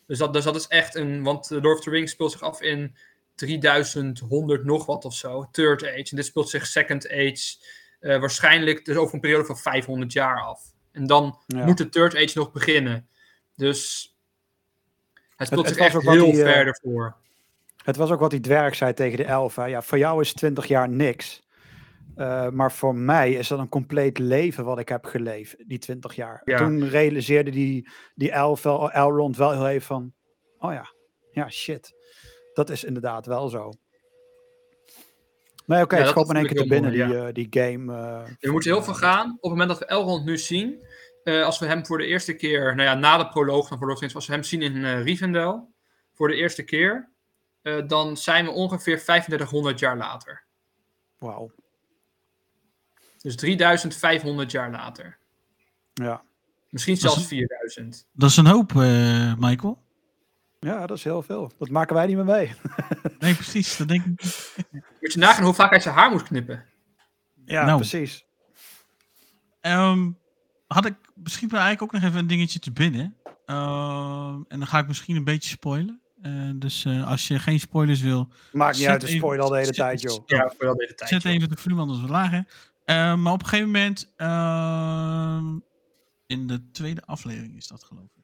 Dus 0.08 0.18
dat, 0.18 0.34
dus 0.34 0.44
dat 0.44 0.56
is 0.56 0.68
echt 0.68 0.96
een. 0.96 1.24
Want 1.24 1.48
de 1.48 1.62
Lord 1.62 1.78
of 1.78 1.84
the 1.84 1.90
Rings 1.90 2.12
speelt 2.12 2.32
zich 2.32 2.42
af 2.42 2.62
in 2.62 2.96
3100 3.36 4.64
nog 4.64 4.86
wat 4.86 5.06
of 5.06 5.14
zo. 5.16 5.50
Third 5.52 5.84
Age. 5.84 5.94
En 6.10 6.16
dit 6.16 6.26
speelt 6.26 6.50
zich 6.50 6.68
Second 6.68 7.10
Age 7.10 7.56
eh, 8.00 8.20
waarschijnlijk 8.20 8.86
dus 8.86 8.96
over 8.96 9.14
een 9.14 9.20
periode 9.20 9.46
van 9.46 9.58
500 9.58 10.14
jaar 10.14 10.42
af. 10.42 10.62
En 10.92 11.08
dan 11.08 11.40
Ja. 11.48 11.66
moet 11.66 11.78
de 11.78 11.90
Third 11.90 12.16
Age 12.16 12.32
nog 12.38 12.52
beginnen. 12.52 13.08
Dus 13.56 14.11
het 15.44 15.48
speelt 15.48 15.66
het 15.66 15.76
zich 15.76 15.86
echt 15.86 16.02
heel 16.02 16.32
die, 16.32 16.44
eh, 16.44 16.52
verder 16.54 16.80
voor. 16.84 17.16
Het 17.84 17.96
was 17.96 18.12
ook 18.12 18.20
wat 18.20 18.32
die 18.32 18.40
dwerg 18.40 18.76
zei 18.76 18.94
tegen 18.94 19.18
de 19.18 19.24
elfen. 19.26 19.70
Ja, 19.70 19.82
voor 19.82 19.98
jou 19.98 20.22
is 20.22 20.34
20 20.34 20.66
jaar 20.68 20.90
niks. 20.90 21.50
Eh, 22.16 22.50
maar 22.50 22.72
voor 22.72 22.96
mij 22.96 23.32
is 23.34 23.48
dat 23.48 23.60
een 23.60 23.70
compleet 23.70 24.18
leven 24.18 24.66
wat 24.66 24.80
ik 24.80 24.90
heb 24.90 25.06
geleefd, 25.06 25.56
die 25.68 25.78
20 25.80 26.16
jaar. 26.16 26.42
Ja. 26.46 26.58
Toen 26.58 26.90
realiseerde 26.90 27.52
die, 27.52 27.90
die 28.16 28.32
elf, 28.32 28.64
wel- 28.64 28.92
Elrond 28.92 29.38
wel 29.38 29.52
heel 29.52 29.68
even 29.68 29.88
van... 29.88 30.14
Oh 30.60 30.74
ja, 30.74 30.94
ja 31.32 31.50
shit. 31.50 31.94
Dat 32.54 32.70
is 32.70 32.84
inderdaad 32.84 33.26
wel 33.26 33.48
zo. 33.50 33.72
Nee, 35.66 35.82
oké, 35.84 35.96
Ja, 35.96 36.02
het 36.02 36.06
dat 36.06 36.08
schoot 36.08 36.28
me 36.28 36.40
in 36.40 36.40
één 36.46 36.48
keer 36.54 36.62
te 36.64 36.68
binnen, 36.70 36.92
die, 36.92 37.18
eh, 37.18 37.34
die 37.34 37.48
game. 37.50 37.94
eh, 37.94 38.24
We 38.40 38.52
moeten 38.52 38.72
heel 38.72 38.84
veel 38.84 38.94
gaan. 38.94 39.30
Op 39.30 39.42
het 39.42 39.52
moment 39.52 39.70
dat 39.70 39.80
we 39.80 39.86
Elrond 39.86 40.26
nu 40.26 40.38
zien, 40.38 40.86
eh, 41.24 41.44
als 41.46 41.60
we 41.60 41.66
hem 41.66 41.86
voor 41.86 41.98
de 41.98 42.06
eerste 42.06 42.34
keer, 42.34 42.76
nou 42.76 42.90
ja, 42.90 42.94
na 42.96 43.18
de 43.18 43.28
proloog 43.28 43.68
dan 43.70 43.78
voor 43.78 43.88
Lord 43.88 43.92
of 43.92 43.96
the 43.96 44.00
Rings, 44.00 44.16
als 44.16 44.28
we 44.28 44.34
hem 44.34 44.44
zien 44.44 44.62
in 44.62 44.86
eh 44.86 45.04
Rivendell, 45.04 45.62
voor 46.14 46.28
de 46.28 46.36
eerste 46.36 46.64
keer, 46.64 47.10
eh, 47.62 47.88
dan 47.88 48.18
zijn 48.18 48.46
we 48.46 48.52
ongeveer 48.52 49.04
3500 49.04 49.80
jaar 49.80 49.98
later. 49.98 50.44
Wauw, 51.18 51.52
Dus 53.22 53.36
3500 53.36 54.52
jaar 54.52 54.72
later. 54.72 55.18
ja. 55.94 56.24
Misschien 56.70 56.94
Dat 56.94 57.04
zelfs 57.04 57.18
een- 57.18 57.28
4000. 57.28 58.08
Dat 58.14 58.30
is 58.30 58.38
een 58.38 58.46
hoop, 58.48 58.72
eh, 58.76 59.34
Michael. 59.38 59.84
Ja, 60.60 60.86
dat 60.88 60.98
is 60.98 61.04
heel 61.04 61.22
veel. 61.22 61.52
Dat 61.58 61.70
maken 61.70 61.96
wij 61.96 62.06
niet 62.06 62.16
meer 62.16 62.26
mee. 62.26 62.54
Nee, 63.20 63.34
precies. 63.36 63.78
Dat 63.78 63.88
denk 63.88 64.06
ik. 64.06 64.10
Moet 65.02 65.14
je 65.14 65.20
nagaan 65.20 65.44
hoe 65.44 65.54
vaak 65.54 65.70
hij 65.70 65.80
zijn 65.80 65.96
haar 65.96 66.12
moet 66.12 66.24
knippen. 66.24 66.66
Ja, 67.46 67.66
Nou. 67.66 67.78
precies. 67.78 68.26
Ehm, 69.62 70.12
had 70.74 70.86
ik 70.86 70.96
misschien 71.16 71.50
wel 71.50 71.60
eigenlijk 71.60 71.94
ook 71.94 72.02
nog 72.02 72.10
even 72.10 72.22
een 72.22 72.28
dingetje 72.28 72.60
te 72.60 72.72
binnen. 72.72 73.16
Ehm, 73.46 74.34
en 74.48 74.60
dan 74.60 74.68
ga 74.68 74.80
ik 74.80 74.88
misschien 74.88 75.16
een 75.16 75.24
beetje 75.24 75.50
spoilen. 75.50 76.02
Eh, 76.22 76.50
dus 76.56 76.86
eh, 76.86 77.08
als 77.08 77.28
je 77.28 77.40
geen 77.40 77.60
spoilers 77.60 78.02
wil, 78.02 78.30
Maakt 78.52 78.78
niet 78.78 78.88
uit, 78.88 79.02
we 79.02 79.08
even- 79.08 79.20
spoilen 79.20 79.44
al 79.44 79.50
de 79.50 79.56
hele 79.58 79.66
zet- 79.68 79.76
tijd, 79.76 80.02
joh. 80.02 80.24
Ja, 80.26 80.54
voor 80.58 80.66
dat 80.66 80.78
deze 80.78 80.96
tijd. 80.96 81.10
zet 81.10 81.22
joh. 81.24 81.32
even 81.32 81.50
de 81.50 81.58
volume 81.58 81.82
anders 81.82 82.02
wat 82.02 82.10
lager. 82.10 82.48
Eh, 82.86 83.16
maar 83.16 83.34
op 83.34 83.42
een 83.42 83.48
gegeven 83.48 83.72
moment, 83.72 84.12
ehm, 84.16 85.46
in 86.28 86.48
de 86.48 86.72
tweede 86.72 87.02
aflevering 87.06 87.56
is 87.58 87.68
dat 87.68 87.84
geloof 87.84 88.04
ik. 88.16 88.24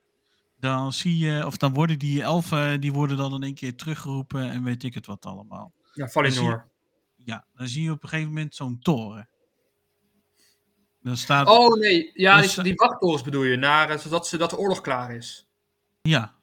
Dan 0.60 0.94
zie 0.94 1.18
je, 1.18 1.46
of 1.46 1.58
dan 1.58 1.74
worden 1.74 2.00
die 2.00 2.22
elfen, 2.22 2.82
die 2.82 2.94
worden 2.94 3.18
dan 3.18 3.34
in 3.34 3.44
één 3.44 3.54
keer 3.54 3.76
teruggeroepen 3.76 4.50
en 4.52 4.64
weet 4.64 4.84
ik 4.84 4.94
het 4.94 5.06
wat 5.06 5.26
allemaal. 5.26 5.74
Ja, 5.94 6.08
Valinor. 6.08 6.68
Ja, 7.16 7.46
dan 7.54 7.68
zie 7.68 7.84
je 7.84 7.92
op 7.92 8.04
een 8.04 8.10
gegeven 8.10 8.32
moment 8.34 8.56
zo'n 8.56 8.80
toren. 8.80 9.30
Dan 11.02 11.18
staat, 11.18 11.48
Oh 11.48 11.80
nee, 11.80 12.12
ja, 12.14 12.42
die, 12.42 12.64
die 12.64 12.76
wachttorens 12.76 13.22
bedoel 13.22 13.44
je, 13.44 13.56
naar, 13.58 13.90
eh, 13.90 13.98
zodat 13.98 14.28
ze, 14.28 14.38
dat 14.38 14.50
de 14.50 14.58
oorlog 14.58 14.82
klaar 14.82 15.16
is. 15.16 15.48
ja, 16.02 16.36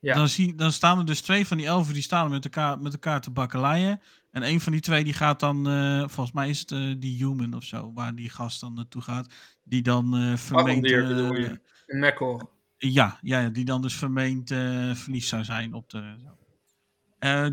Ja. 0.00 0.14
Dan, 0.14 0.28
zie, 0.28 0.54
dan 0.54 0.72
staan 0.72 0.98
er 0.98 1.06
dus 1.06 1.20
twee 1.20 1.46
van 1.46 1.56
die 1.56 1.66
elfen 1.66 1.94
die 1.94 2.02
staan 2.02 2.30
met 2.30 2.44
elkaar, 2.44 2.78
met 2.78 2.92
elkaar 2.92 3.20
te 3.20 3.30
bakkeleien. 3.30 4.00
En 4.30 4.42
een 4.42 4.60
van 4.60 4.72
die 4.72 4.80
twee 4.80 5.04
die 5.04 5.12
gaat 5.12 5.40
dan, 5.40 5.68
eh, 5.68 5.98
volgens 5.98 6.32
mij 6.32 6.48
is 6.48 6.60
het 6.60 6.72
eh, 6.72 6.94
die 6.98 7.24
human 7.24 7.54
of 7.54 7.64
zo, 7.64 7.92
waar 7.94 8.14
die 8.14 8.30
gast 8.30 8.60
dan 8.60 8.74
naartoe 8.74 9.02
gaat. 9.02 9.34
Die 9.64 9.82
dan 9.82 10.16
eh 10.16 10.36
vermeend... 10.36 10.82
Bedoel 10.82 11.34
je? 11.34 11.60
Mekor. 11.86 12.50
ja, 12.78 13.18
ja, 13.22 13.40
ja, 13.40 13.48
die 13.48 13.64
dan 13.64 13.82
dus 13.82 13.94
vermeend 13.94 14.48
verliefd 14.94 15.28
zou 15.28 15.44
zijn 15.44 15.74
op 15.74 15.90
de... 15.90 16.14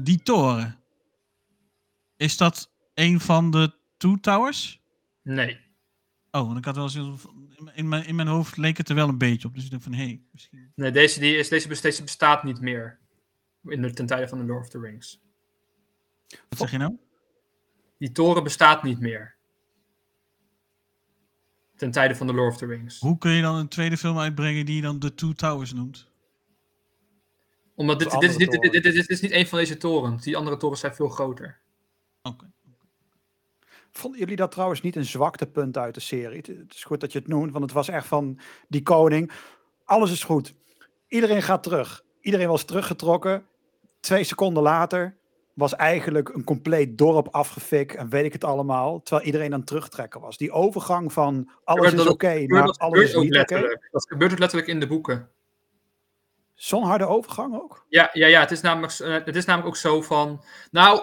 Die 0.04 0.22
toren. 0.24 0.80
Is 2.18 2.38
dat 2.38 2.72
een 2.94 3.20
van 3.20 3.52
de 3.52 3.74
Two 3.98 4.16
Towers? 4.16 4.82
Nee. 5.22 5.65
Oh, 6.36 6.46
want 6.46 6.58
ik 6.58 6.66
had 6.66 6.76
wel 6.76 6.84
eens... 6.84 7.26
In 7.74 7.88
mijn, 7.88 8.06
in 8.06 8.16
mijn 8.16 8.28
hoofd 8.28 8.58
leek 8.58 8.78
het 8.78 8.90
er 8.90 8.96
wel 8.96 9.08
een 9.10 9.18
beetje 9.18 9.48
op. 9.48 9.54
Dus 9.54 9.66
ik 9.66 9.72
dacht 9.72 9.84
van, 9.84 9.94
hé, 9.94 10.04
hey, 10.04 10.22
misschien... 10.32 10.72
Nee, 10.76 10.92
deze, 10.92 11.20
die 11.20 11.36
is, 11.36 11.50
deze, 11.50 11.82
deze 11.82 12.04
bestaat 12.04 12.44
niet 12.44 12.62
meer. 12.62 13.00
In 13.64 13.82
de, 13.82 13.94
ten 13.94 14.06
tijde 14.06 14.28
van 14.28 14.38
de 14.38 14.44
Lord 14.46 14.62
of 14.64 14.70
the 14.70 14.80
Rings. 14.80 15.22
Wat 16.50 16.60
zeg 16.60 16.72
je 16.72 16.78
nou? 16.78 16.98
Die 17.98 18.12
toren 18.12 18.44
bestaat 18.44 18.84
niet 18.84 19.00
meer. 19.00 19.36
Ten 21.76 21.92
tijde 21.92 22.16
van 22.16 22.28
de 22.28 22.34
Lord 22.34 22.52
of 22.54 22.58
the 22.58 22.66
Rings. 22.66 23.00
Hoe 23.00 23.18
kun 23.18 23.32
je 23.32 23.42
dan 23.42 23.56
een 23.56 23.68
tweede 23.68 23.98
film 23.98 24.18
uitbrengen 24.18 24.66
die 24.66 24.76
je 24.76 24.82
dan 24.82 25.00
de 25.00 25.14
Two 25.14 25.34
Towers 25.34 25.74
noemt? 25.74 26.08
Omdat 27.76 28.00
dit, 28.00 28.12
De 28.12 28.18
dit, 28.20 28.30
is- 28.30 28.38
dit, 28.38 28.48
andere 28.48 28.72
dit, 28.72 28.84
dit, 28.84 28.94
dit, 28.94 29.08
dit 29.08 29.10
is 29.10 29.22
niet 29.22 29.32
een 29.32 29.48
van 29.48 29.60
deze 29.60 29.78
torens. 29.78 30.24
Die 30.24 30.38
andere 30.38 30.58
torens 30.58 30.80
zijn 30.80 30.96
veel 30.96 31.10
groter. 31.10 31.60
Oké. 32.22 32.52
Vonden 33.98 34.20
jullie 34.20 34.36
dat 34.36 34.52
trouwens 34.52 34.82
niet 34.82 34.96
een 34.96 35.06
zwaktepunt 35.06 35.78
uit 35.78 35.94
de 35.94 36.00
serie? 36.00 36.38
Het, 36.38 36.48
het 36.48 36.74
is 36.74 36.84
goed 36.84 37.00
dat 37.00 37.12
je 37.12 37.20
het 37.20 37.28
noemt, 37.28 37.52
want 37.52 37.64
het 37.64 37.74
was 37.74 37.88
echt 37.88 38.08
van 38.08 38.40
die 38.68 38.84
koning. 38.84 39.32
Alles 39.84 40.12
is 40.12 40.24
goed. 40.24 40.54
Iedereen 41.08 41.42
gaat 41.42 41.64
terug. 41.64 42.04
Iedereen 42.22 42.48
was 42.48 42.64
teruggetrokken. 42.64 43.46
Twee 44.00 44.24
seconden 44.24 44.64
later 44.64 45.18
was 45.54 45.76
eigenlijk 45.76 46.30
een 46.30 46.44
compleet 46.44 46.98
dorp 46.98 47.28
afgefikt 47.32 47.96
en 47.96 48.10
weet 48.10 48.26
ik 48.26 48.34
het 48.34 48.44
allemaal. 48.44 49.02
Terwijl 49.02 49.26
iedereen 49.26 49.54
aan 49.54 49.60
het 49.60 49.68
terugtrekken 49.68 50.22
was. 50.22 50.38
Die 50.38 50.52
overgang 50.52 51.14
van 51.14 51.50
alles 51.64 51.92
maar 51.92 52.02
is 52.02 52.08
oké 52.08 52.46
naar 52.46 52.66
dat 52.66 52.80
alles 52.80 53.00
is 53.00 53.16
niet 53.16 53.38
oké. 53.38 53.80
Dat 53.92 54.08
gebeurt 54.08 54.32
ook 54.32 54.40
letterlijk 54.40 54.70
in 54.70 54.80
de 54.80 54.88
boeken. 54.88 55.30
Zo'n 56.54 56.84
harde 56.84 57.08
overgang 57.08 57.56
ook? 57.56 57.86
Ja, 57.90 58.10
ja, 58.14 58.28
ja 58.28 58.40
het, 58.40 58.52
is 58.52 58.62
namelijk, 58.62 58.94
eh, 58.94 59.14
het 59.26 59.36
is 59.36 59.46
namelijk 59.46 59.76
ook 59.76 59.82
zo 59.82 60.02
van. 60.02 60.44
Nou, 60.72 61.02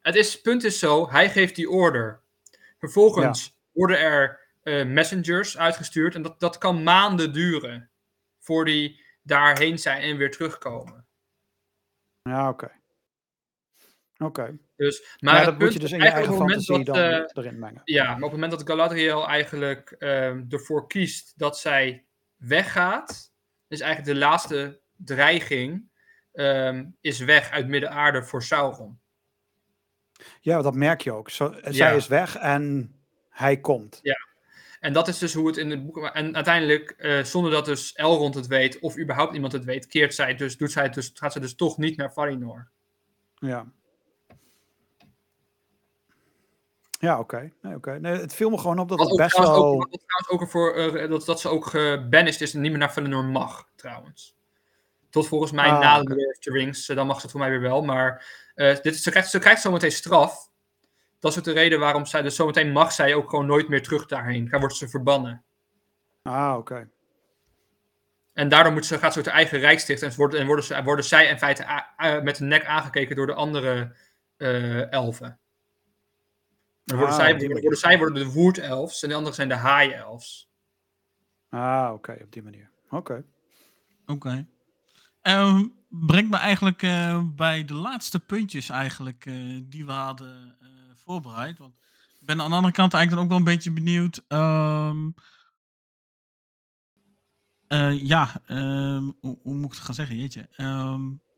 het 0.00 0.14
is, 0.14 0.40
punt 0.40 0.64
is 0.64 0.78
zo, 0.78 1.10
hij 1.10 1.30
geeft 1.30 1.56
die 1.56 1.70
order. 1.70 2.22
Vervolgens 2.78 3.58
worden 3.72 3.98
er 3.98 4.40
eh, 4.62 4.86
messengers 4.86 5.58
uitgestuurd. 5.58 6.14
En 6.14 6.22
dat, 6.22 6.40
dat 6.40 6.58
kan 6.58 6.82
maanden 6.82 7.32
duren. 7.32 7.90
Voor 8.38 8.64
die 8.64 9.04
daarheen 9.22 9.78
zijn 9.78 10.02
en 10.02 10.16
weer 10.16 10.30
terugkomen. 10.30 11.06
Ja, 12.22 12.48
oké. 12.48 12.70
Oké. 14.16 14.58
Dus, 14.76 15.16
maar 15.18 15.44
dat 15.44 15.58
moet 15.58 15.58
punt 15.58 15.72
je 15.72 15.78
dus 15.78 15.88
is 15.88 15.94
in 15.94 16.04
je 16.04 16.10
eigenlijk 16.10 16.32
eigen 16.32 16.32
op 16.32 16.38
het 16.38 16.48
moment 16.48 16.64
fantasie 16.64 16.84
dat, 16.84 17.34
dan 17.34 17.44
eh, 17.44 17.44
erin 17.44 17.58
mengen. 17.58 17.82
Ja, 17.84 18.04
maar 18.04 18.14
op 18.14 18.22
het 18.22 18.32
moment 18.32 18.50
dat 18.50 18.68
Galadriel 18.68 19.28
eigenlijk 19.28 19.90
ehm, 19.90 20.44
ervoor 20.48 20.86
kiest 20.86 21.38
dat 21.38 21.58
zij 21.58 22.06
weggaat, 22.36 23.32
is 23.68 23.80
eigenlijk 23.80 24.12
de 24.12 24.24
laatste 24.24 24.80
dreiging 24.96 25.90
ehm, 26.32 26.86
is 27.00 27.18
weg 27.18 27.50
uit 27.50 27.68
Midden-aarde 27.68 28.22
voor 28.22 28.42
Sauron. 28.42 28.99
Ja, 30.40 30.62
dat 30.62 30.74
merk 30.74 31.00
je 31.00 31.12
ook. 31.12 31.30
Zo, 31.30 31.54
Ja. 31.62 31.72
Zij 31.72 31.96
is 31.96 32.06
weg 32.06 32.36
en 32.36 32.94
hij 33.28 33.56
komt. 33.56 34.00
En 34.80 34.92
dat 34.92 35.08
is 35.08 35.18
dus 35.18 35.34
hoe 35.34 35.46
het 35.46 35.56
in 35.56 35.70
het 35.70 35.86
boek. 35.86 36.06
En 36.06 36.34
uiteindelijk, 36.34 36.90
eh, 36.90 37.22
zonder 37.22 37.50
dat 37.52 37.64
dus 37.64 37.92
Elrond 37.92 38.34
het 38.34 38.46
weet, 38.46 38.78
of 38.78 38.98
überhaupt 38.98 39.34
iemand 39.34 39.52
het 39.52 39.64
weet, 39.64 39.86
keert 39.86 40.14
zij 40.14 40.34
dus, 40.34 40.56
doet 40.56 40.72
zij 40.72 40.88
dus, 40.88 41.10
gaat 41.14 41.32
ze 41.32 41.40
dus 41.40 41.54
toch 41.54 41.78
niet 41.78 41.96
naar 41.96 42.12
Valinor. 42.12 42.68
Ja. 43.34 43.72
Ja, 46.98 47.18
oké. 47.18 47.52
Nee, 47.62 47.74
oké. 47.74 47.98
Nee, 47.98 48.12
het 48.12 48.34
viel 48.34 48.50
me 48.50 48.58
gewoon 48.58 48.78
op 48.78 48.88
dat 48.88 48.98
Wat, 48.98 49.08
het 49.08 49.16
best 49.16 49.38
wel... 49.38 49.54
ook, 49.54 49.88
wat 49.90 50.00
trouwens 50.06 50.28
ook 50.28 50.40
ervoor, 50.40 50.74
eh, 50.74 51.10
dat, 51.10 51.24
dat 51.24 51.40
ze 51.40 51.48
ook 51.48 51.66
gebanished 51.66 52.40
is 52.40 52.54
en 52.54 52.60
niet 52.60 52.70
meer 52.70 52.80
naar 52.80 52.92
Valinor 52.92 53.24
mag, 53.24 53.68
trouwens. 53.76 54.36
Tot 55.10 55.28
volgens 55.28 55.52
mij 55.52 55.68
Ah, 55.70 55.80
na 55.80 56.02
de 56.02 56.14
Lord 56.14 56.28
of 56.36 56.38
the 56.38 56.50
Rings, 56.50 56.88
eh, 56.88 56.96
dan 56.96 57.06
mag 57.06 57.16
ze 57.16 57.22
het 57.22 57.30
voor 57.30 57.40
mij 57.40 57.50
weer 57.50 57.60
wel. 57.60 57.82
Maar 57.82 58.26
eh, 58.54 58.76
dit, 58.80 58.96
ze, 58.96 59.10
krijgt, 59.10 59.30
ze 59.30 59.38
krijgt 59.38 59.60
zometeen 59.62 59.92
straf. 59.92 60.50
Dat 61.18 61.30
is 61.32 61.38
ook 61.38 61.44
de 61.44 61.52
reden 61.52 61.78
waarom 61.78 62.06
zij, 62.06 62.22
dus 62.22 62.36
zometeen 62.36 62.72
mag 62.72 62.92
zij 62.92 63.14
ook 63.14 63.30
gewoon 63.30 63.46
nooit 63.46 63.68
meer 63.68 63.82
terug 63.82 64.06
daarheen. 64.06 64.48
Dan 64.48 64.60
wordt 64.60 64.76
ze 64.76 64.88
verbannen. 64.88 65.44
Ah, 66.22 66.54
oké. 66.58 66.88
En 68.32 68.48
daardoor 68.48 68.72
moet 68.72 68.86
ze, 68.86 68.98
gaat 68.98 69.12
ze 69.12 69.18
ook 69.18 69.24
haar 69.24 69.34
eigen 69.34 69.58
rijk 69.58 69.78
stichten. 69.80 70.08
En, 70.10 70.16
worden, 70.16 70.40
en 70.40 70.46
worden, 70.46 70.64
ze, 70.64 70.82
worden 70.82 71.04
zij 71.04 71.26
in 71.28 71.38
feite 71.38 71.66
a- 71.68 71.94
a- 72.02 72.20
met 72.20 72.36
de 72.36 72.44
nek 72.44 72.64
aangekeken 72.64 73.16
door 73.16 73.26
de 73.26 73.34
andere 73.34 73.94
eh, 74.36 74.92
elfen. 74.92 75.38
Dan 76.84 76.98
worden, 76.98 77.16
Ah, 77.16 77.20
zij, 77.22 77.48
worden, 77.48 77.76
zij 77.78 77.98
worden 77.98 78.14
de 78.24 78.30
woerdelfs 78.32 79.02
en 79.02 79.08
de 79.08 79.14
anderen 79.14 79.34
zijn 79.34 79.48
de 79.48 79.54
haaielfs. 79.54 80.50
Ah, 81.48 81.90
oké. 81.92 82.18
Op 82.22 82.32
die 82.32 82.42
manier. 82.42 82.70
Oké. 82.90 83.24
Oké. 84.06 84.46
Ehm, 85.22 85.66
brengt 85.88 86.30
me 86.30 86.36
eigenlijk 86.36 86.82
eh, 86.82 87.22
bij 87.24 87.64
de 87.64 87.74
laatste 87.74 88.20
puntjes 88.20 88.68
eigenlijk 88.68 89.26
eh, 89.26 89.60
die 89.62 89.86
we 89.86 89.92
hadden 89.92 90.56
eh, 90.60 90.68
voorbereid. 91.04 91.58
Want 91.58 91.74
ik 92.20 92.26
ben 92.26 92.40
aan 92.40 92.50
de 92.50 92.56
andere 92.56 92.74
kant 92.74 92.94
eigenlijk 92.94 93.10
dan 93.10 93.22
ook 93.22 93.28
wel 93.28 93.38
een 93.38 93.54
beetje 93.56 93.72
benieuwd. 93.82 94.24
ehm, 94.28 95.10
eh, 97.66 98.02
ja, 98.02 98.42
ehm, 98.46 99.10
hoe, 99.20 99.38
hoe 99.42 99.54
moet 99.54 99.64
ik 99.64 99.72
het 99.72 99.80
gaan 99.80 99.94
zeggen? 99.94 100.16
Jeetje. 100.16 100.48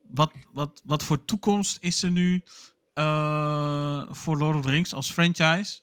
Wat, 0.09 0.32
wat, 0.52 0.82
wat 0.84 1.02
voor 1.02 1.24
toekomst 1.24 1.78
is 1.80 2.02
er 2.02 2.10
nu 2.10 2.42
voor 4.14 4.38
Lord 4.38 4.56
of 4.56 4.62
the 4.62 4.70
Rings 4.70 4.94
als 4.94 5.12
franchise? 5.12 5.80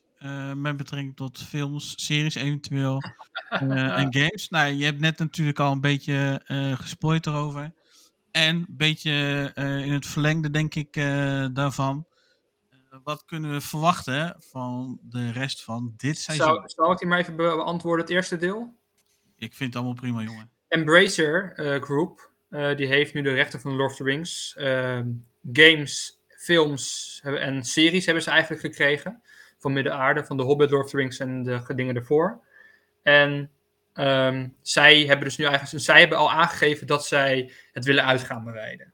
Met 0.55 0.77
betrekking 0.77 1.15
tot 1.15 1.43
films, 1.43 1.93
series 2.05 2.35
eventueel 2.35 3.03
en 3.49 4.13
games. 4.19 4.49
Nou, 4.49 4.73
je 4.73 4.85
hebt 4.85 4.99
net 4.99 5.17
natuurlijk 5.17 5.59
al 5.59 5.71
een 5.71 5.81
beetje 5.81 6.41
gespoord 6.79 7.25
erover. 7.27 7.73
En 8.31 8.55
een 8.55 8.65
beetje 8.69 9.11
eh, 9.55 9.85
in 9.85 9.93
het 9.93 10.05
verlengde, 10.05 10.49
denk 10.49 10.75
ik, 10.75 10.95
eh, 10.95 11.45
daarvan. 11.53 12.07
Eh, 12.69 12.99
wat 13.03 13.25
kunnen 13.25 13.51
we 13.51 13.61
verwachten 13.61 14.35
van 14.39 14.99
de 15.01 15.31
rest 15.31 15.63
van 15.63 15.93
dit 15.97 16.17
seizoen? 16.17 16.47
Zou, 16.47 16.61
zou 16.65 16.91
ik 16.91 16.97
die 16.97 17.07
maar 17.07 17.19
even 17.19 17.35
be- 17.35 17.43
beantwoorden, 17.43 18.05
het 18.05 18.13
eerste 18.13 18.37
deel? 18.37 18.77
Ik 19.35 19.53
vind 19.53 19.73
het 19.73 19.75
allemaal 19.75 20.01
prima, 20.01 20.21
jongen. 20.21 20.49
Embracer 20.67 21.53
Group, 21.83 22.31
die 22.49 22.87
heeft 22.87 23.13
nu 23.13 23.21
de 23.21 23.33
rechten 23.33 23.59
van 23.61 23.75
Lord 23.75 23.91
of 23.91 23.97
the 23.97 24.03
Rings. 24.03 24.55
Ehm, 24.57 25.07
games, 25.53 26.19
films 26.27 27.19
en 27.23 27.63
series 27.63 28.05
hebben 28.05 28.23
ze 28.23 28.29
eigenlijk 28.29 28.61
gekregen. 28.61 29.21
Van 29.57 29.73
Midden-aarde, 29.73 30.25
van 30.25 30.37
de 30.37 30.43
Hobbit, 30.43 30.69
Lord 30.69 30.83
of 30.85 30.89
the 30.91 30.97
Rings 30.97 31.19
en 31.19 31.43
de 31.43 31.73
dingen 31.75 31.95
ervoor. 31.95 32.41
En 33.03 33.51
ehm, 33.93 34.47
zij 34.61 34.99
hebben 34.99 35.25
dus 35.25 35.37
nu 35.37 35.45
eigenlijk, 35.45 35.83
zij 35.83 35.99
hebben 35.99 36.17
al 36.17 36.31
aangegeven 36.31 36.87
dat 36.87 37.05
zij 37.05 37.51
het 37.71 37.85
willen 37.85 38.05
uit 38.05 38.23
gaan 38.23 38.43
bereiden. 38.43 38.93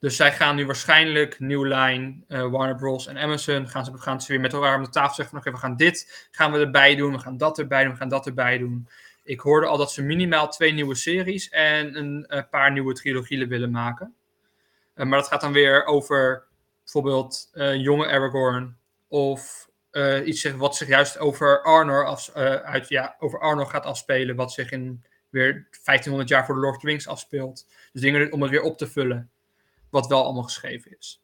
Dus 0.00 0.16
zij 0.16 0.32
gaan 0.32 0.56
nu 0.56 0.66
waarschijnlijk 0.66 1.40
New 1.40 1.64
Line, 1.64 2.16
eh, 2.28 2.50
Warner 2.50 2.76
Bros. 2.76 3.06
en 3.06 3.18
Amazon 3.18 3.68
gaan 3.68 3.84
ze, 3.84 3.98
gaan 3.98 4.20
ze 4.20 4.32
weer 4.32 4.40
met 4.40 4.52
elkaar 4.52 4.76
om 4.76 4.82
de 4.82 4.88
tafel 4.88 5.14
zeggen 5.14 5.28
van 5.28 5.38
oké, 5.38 5.50
we 5.50 5.66
gaan 5.66 5.76
dit 5.76 6.28
gaan 6.30 6.52
we 6.52 6.58
erbij 6.58 6.96
doen, 6.96 7.12
we 7.12 7.18
gaan 7.18 7.36
dat 7.36 7.58
erbij 7.58 7.82
doen, 7.82 7.92
we 7.92 7.98
gaan 7.98 8.08
dat 8.08 8.26
erbij 8.26 8.58
doen. 8.58 8.88
Ik 9.26 9.40
hoorde 9.40 9.66
al 9.66 9.76
dat 9.76 9.92
ze 9.92 10.02
minimaal 10.02 10.48
twee 10.48 10.72
nieuwe 10.72 10.94
series 10.94 11.48
en 11.48 11.96
een, 11.96 12.26
eh, 12.26 12.42
paar 12.50 12.72
nieuwe 12.72 12.94
trilogieën 12.94 13.48
willen 13.48 13.70
maken. 13.70 14.14
Eh, 14.94 15.06
maar 15.06 15.18
dat 15.18 15.28
gaat 15.28 15.40
dan 15.40 15.52
weer 15.52 15.84
over 15.84 16.44
bijvoorbeeld 16.82 17.48
eh, 17.52 17.74
jonge 17.74 18.06
Aragorn 18.06 18.76
of 19.08 19.65
eh, 19.96 20.26
iets 20.26 20.40
zeg- 20.40 20.54
wat 20.54 20.76
zich 20.76 20.88
juist 20.88 21.18
over 21.18 21.62
Arnor, 21.62 22.06
af, 22.06 22.28
eh, 22.28 22.54
uit, 22.54 22.88
ja, 22.88 23.16
over 23.18 23.40
Arnor 23.40 23.66
gaat 23.66 23.84
afspelen, 23.84 24.36
wat 24.36 24.52
zich 24.52 24.70
in 24.70 25.04
weer 25.28 25.68
1500 25.70 26.28
jaar 26.28 26.46
voor 26.46 26.54
de 26.54 26.60
Lord 26.60 26.74
of 26.74 26.80
the 26.80 26.86
Rings 26.86 27.08
afspeelt. 27.08 27.66
Dus 27.92 28.02
dingen 28.02 28.32
om 28.32 28.42
het 28.42 28.50
weer 28.50 28.62
op 28.62 28.78
te 28.78 28.86
vullen, 28.88 29.30
wat 29.90 30.06
wel 30.06 30.24
allemaal 30.24 30.42
geschreven 30.42 30.96
is. 30.98 31.22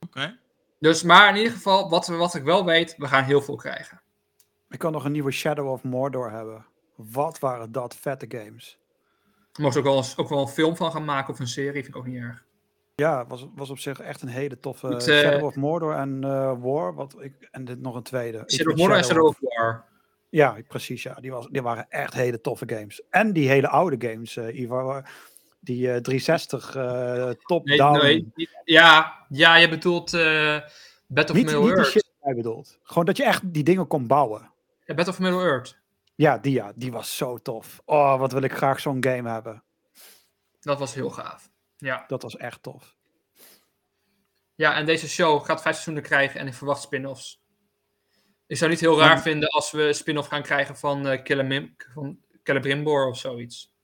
Oké. 0.00 0.38
Dus, 0.78 1.02
maar 1.02 1.28
in 1.28 1.36
ieder 1.36 1.52
geval, 1.52 1.88
wat, 1.90 2.06
we- 2.06 2.14
wat 2.16 2.34
ik 2.34 2.42
wel 2.42 2.64
weet, 2.64 2.94
we 2.96 3.06
gaan 3.06 3.24
heel 3.24 3.42
veel 3.42 3.56
krijgen. 3.56 4.00
Ik 4.70 4.78
kan 4.78 4.92
nog 4.92 5.04
een 5.04 5.12
nieuwe 5.12 5.30
Shadow 5.30 5.68
of 5.70 5.82
Mordor 5.82 6.30
hebben. 6.30 6.66
Wat 6.94 7.38
waren 7.38 7.72
dat 7.72 7.96
vette 7.96 8.26
games. 8.28 8.78
Er 9.52 9.62
mocht 9.62 9.76
ook 9.76 9.84
wel, 9.84 9.96
eens, 9.96 10.16
ook 10.16 10.28
wel 10.28 10.40
een 10.40 10.48
film 10.48 10.76
van 10.76 10.92
gaan 10.92 11.04
maken 11.04 11.32
of 11.32 11.40
een 11.40 11.46
serie, 11.48 11.72
vind 11.72 11.86
ik 11.88 11.96
ook 11.96 12.06
niet 12.06 12.22
erg. 12.22 12.44
Ja, 13.02 13.26
was, 13.26 13.46
was 13.54 13.70
op 13.70 13.78
zich 13.78 14.00
echt 14.00 14.22
een 14.22 14.28
hele 14.28 14.58
toffe 14.60 14.88
eh, 14.88 15.00
Shadow 15.00 15.44
of 15.44 15.54
Mordor 15.54 15.94
en 15.94 16.24
eh, 16.24 16.52
War. 16.58 16.94
Wat 16.94 17.16
ik, 17.22 17.48
en 17.50 17.64
dit 17.64 17.80
nog 17.80 17.94
een 17.94 18.02
tweede. 18.02 18.42
Shadow 18.46 18.72
of 18.72 18.78
Mordor 18.78 18.96
en 18.96 19.04
Shadow 19.04 19.24
of- 19.26 19.38
War. 19.40 19.84
Ja, 20.28 20.56
precies. 20.68 21.02
Ja. 21.02 21.14
Die, 21.14 21.30
was, 21.30 21.46
die 21.50 21.62
waren 21.62 21.86
echt 21.88 22.14
hele 22.14 22.40
toffe 22.40 22.64
games. 22.68 23.02
En 23.10 23.32
die 23.32 23.48
hele 23.48 23.68
oude 23.68 24.08
games, 24.08 24.36
eh 24.36 24.58
Ivar. 24.60 25.10
Die 25.60 25.92
eh 25.92 25.96
360 26.00 26.74
eh 26.76 26.82
Nee, 27.24 27.36
top-down. 27.36 27.98
nee, 28.02 28.32
niet- 28.34 28.60
ja, 28.64 29.12
ja, 29.28 29.56
je 29.56 29.68
bedoelt 29.68 30.10
Battle 30.10 30.64
of 31.06 31.32
niet, 31.32 31.44
Middle 31.44 31.60
niet 31.84 31.92
die 32.24 32.34
bedoelt. 32.34 32.78
Gewoon 32.82 33.04
dat 33.04 33.16
je 33.16 33.24
echt 33.24 33.52
die 33.52 33.64
dingen 33.64 33.86
kon 33.86 34.06
bouwen. 34.06 34.50
Ja, 34.84 34.94
Battle 34.94 35.12
of 35.12 35.18
Middle 35.20 35.40
Earth. 35.42 35.76
Ja, 36.14 36.38
die, 36.38 36.52
ja, 36.52 36.72
die 36.74 36.92
was 36.92 37.16
zo 37.16 37.38
tof. 37.38 37.80
Oh, 37.84 38.18
wat 38.18 38.32
wil 38.32 38.42
ik 38.42 38.52
graag 38.52 38.80
zo'n 38.80 39.04
game 39.04 39.30
hebben. 39.30 39.62
Dat 40.60 40.78
was 40.78 40.94
heel 40.94 41.10
gaaf. 41.10 41.50
Ja. 41.76 42.04
Dat 42.06 42.22
was 42.22 42.36
echt 42.36 42.62
tof. 42.62 42.96
ja, 44.54 44.74
en 44.74 44.86
deze 44.86 45.08
show 45.08 45.44
gaat 45.44 45.62
vijf 45.62 45.74
seizoenen 45.74 46.02
krijgen 46.02 46.40
en 46.40 46.46
ik 46.46 46.54
verwacht 46.54 46.82
spin-offs. 46.82 47.40
Ik 48.46 48.56
zou 48.56 48.70
niet 48.70 48.80
heel 48.80 48.98
raar 48.98 49.20
vinden 49.22 49.48
als 49.48 49.70
we 49.70 49.82
een 49.82 49.94
spin-off 49.94 50.28
gaan 50.28 50.42
krijgen 50.42 50.76
van, 50.76 51.06
eh 51.06 51.20
Celebrim- 51.24 51.74
van 51.94 52.18
Celebrimbor 52.42 53.06
of 53.08 53.18
zoiets. 53.18 53.74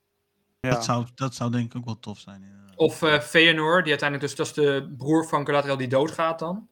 Ja. 0.60 0.70
Dat, 0.70 0.84
zou, 0.84 1.06
dat 1.14 1.34
zou 1.34 1.50
denk 1.50 1.64
ik 1.66 1.76
ook 1.76 1.84
wel 1.84 1.98
tof 1.98 2.18
zijn. 2.18 2.42
inderdaad. 2.42 2.76
Of 2.76 3.02
eh 3.02 3.20
Feanor, 3.20 3.80
die 3.82 3.90
uiteindelijk 3.90 4.28
dus, 4.28 4.36
dat 4.36 4.46
is 4.46 4.52
de 4.52 4.94
broer 4.96 5.28
van 5.28 5.46
Galadriel 5.46 5.76
die 5.76 5.88
doodgaat 5.88 6.38
dan. 6.38 6.68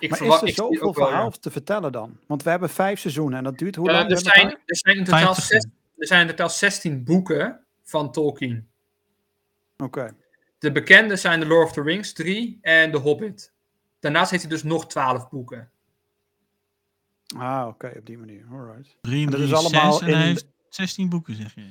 Ik 0.00 0.08
maar 0.08 0.18
verwacht, 0.18 0.42
is 0.42 0.48
er 0.48 0.54
zoveel 0.54 0.80
ook 0.82 0.94
wel, 0.96 1.04
ja. 1.04 1.10
verhaal 1.12 1.30
te 1.30 1.50
vertellen 1.50 1.92
dan? 1.92 2.18
Want 2.26 2.42
we 2.42 2.50
hebben 2.50 2.70
vijf 2.70 3.00
seizoenen 3.00 3.38
en 3.38 3.44
dat 3.44 3.58
duurt 3.58 3.76
hoe 3.76 3.88
Eh, 3.88 3.94
lang? 3.94 4.10
er, 4.10 4.18
zijn, 4.18 4.48
er, 4.50 4.76
zijn 4.76 4.96
in 4.96 5.04
totaal 5.04 5.34
50. 5.34 5.44
zes, 5.44 5.64
er 5.96 6.06
zijn 6.06 6.20
in 6.20 6.26
totaal 6.28 6.50
16 6.50 7.04
boeken 7.04 7.66
van 7.82 8.12
Tolkien. 8.12 8.68
Oké. 9.76 10.14
De 10.64 10.72
bekende 10.72 11.16
zijn 11.16 11.40
The 11.40 11.46
Lord 11.46 11.66
of 11.66 11.72
the 11.72 11.82
Rings 11.82 12.12
3 12.12 12.58
en 12.60 12.90
The 12.92 12.98
Hobbit. 12.98 13.52
Daarnaast 14.00 14.30
heeft 14.30 14.42
hij 14.42 14.52
dus 14.52 14.62
nog 14.62 14.86
12 14.86 15.28
boeken. 15.28 15.70
Ah, 17.36 17.66
oké, 17.68 17.92
op 17.98 18.06
die 18.06 18.18
manier. 18.18 18.46
Alright. 18.50 18.96
Drie 19.00 19.24
en 19.24 19.30
dat 19.30 19.40
is 19.40 19.52
allemaal 19.52 20.00
en 20.00 20.06
hij 20.06 20.20
in- 20.20 20.26
heeft 20.26 20.46
16 20.68 21.08
boeken, 21.08 21.34
zeg 21.34 21.54
je. 21.54 21.60
Hij 21.60 21.70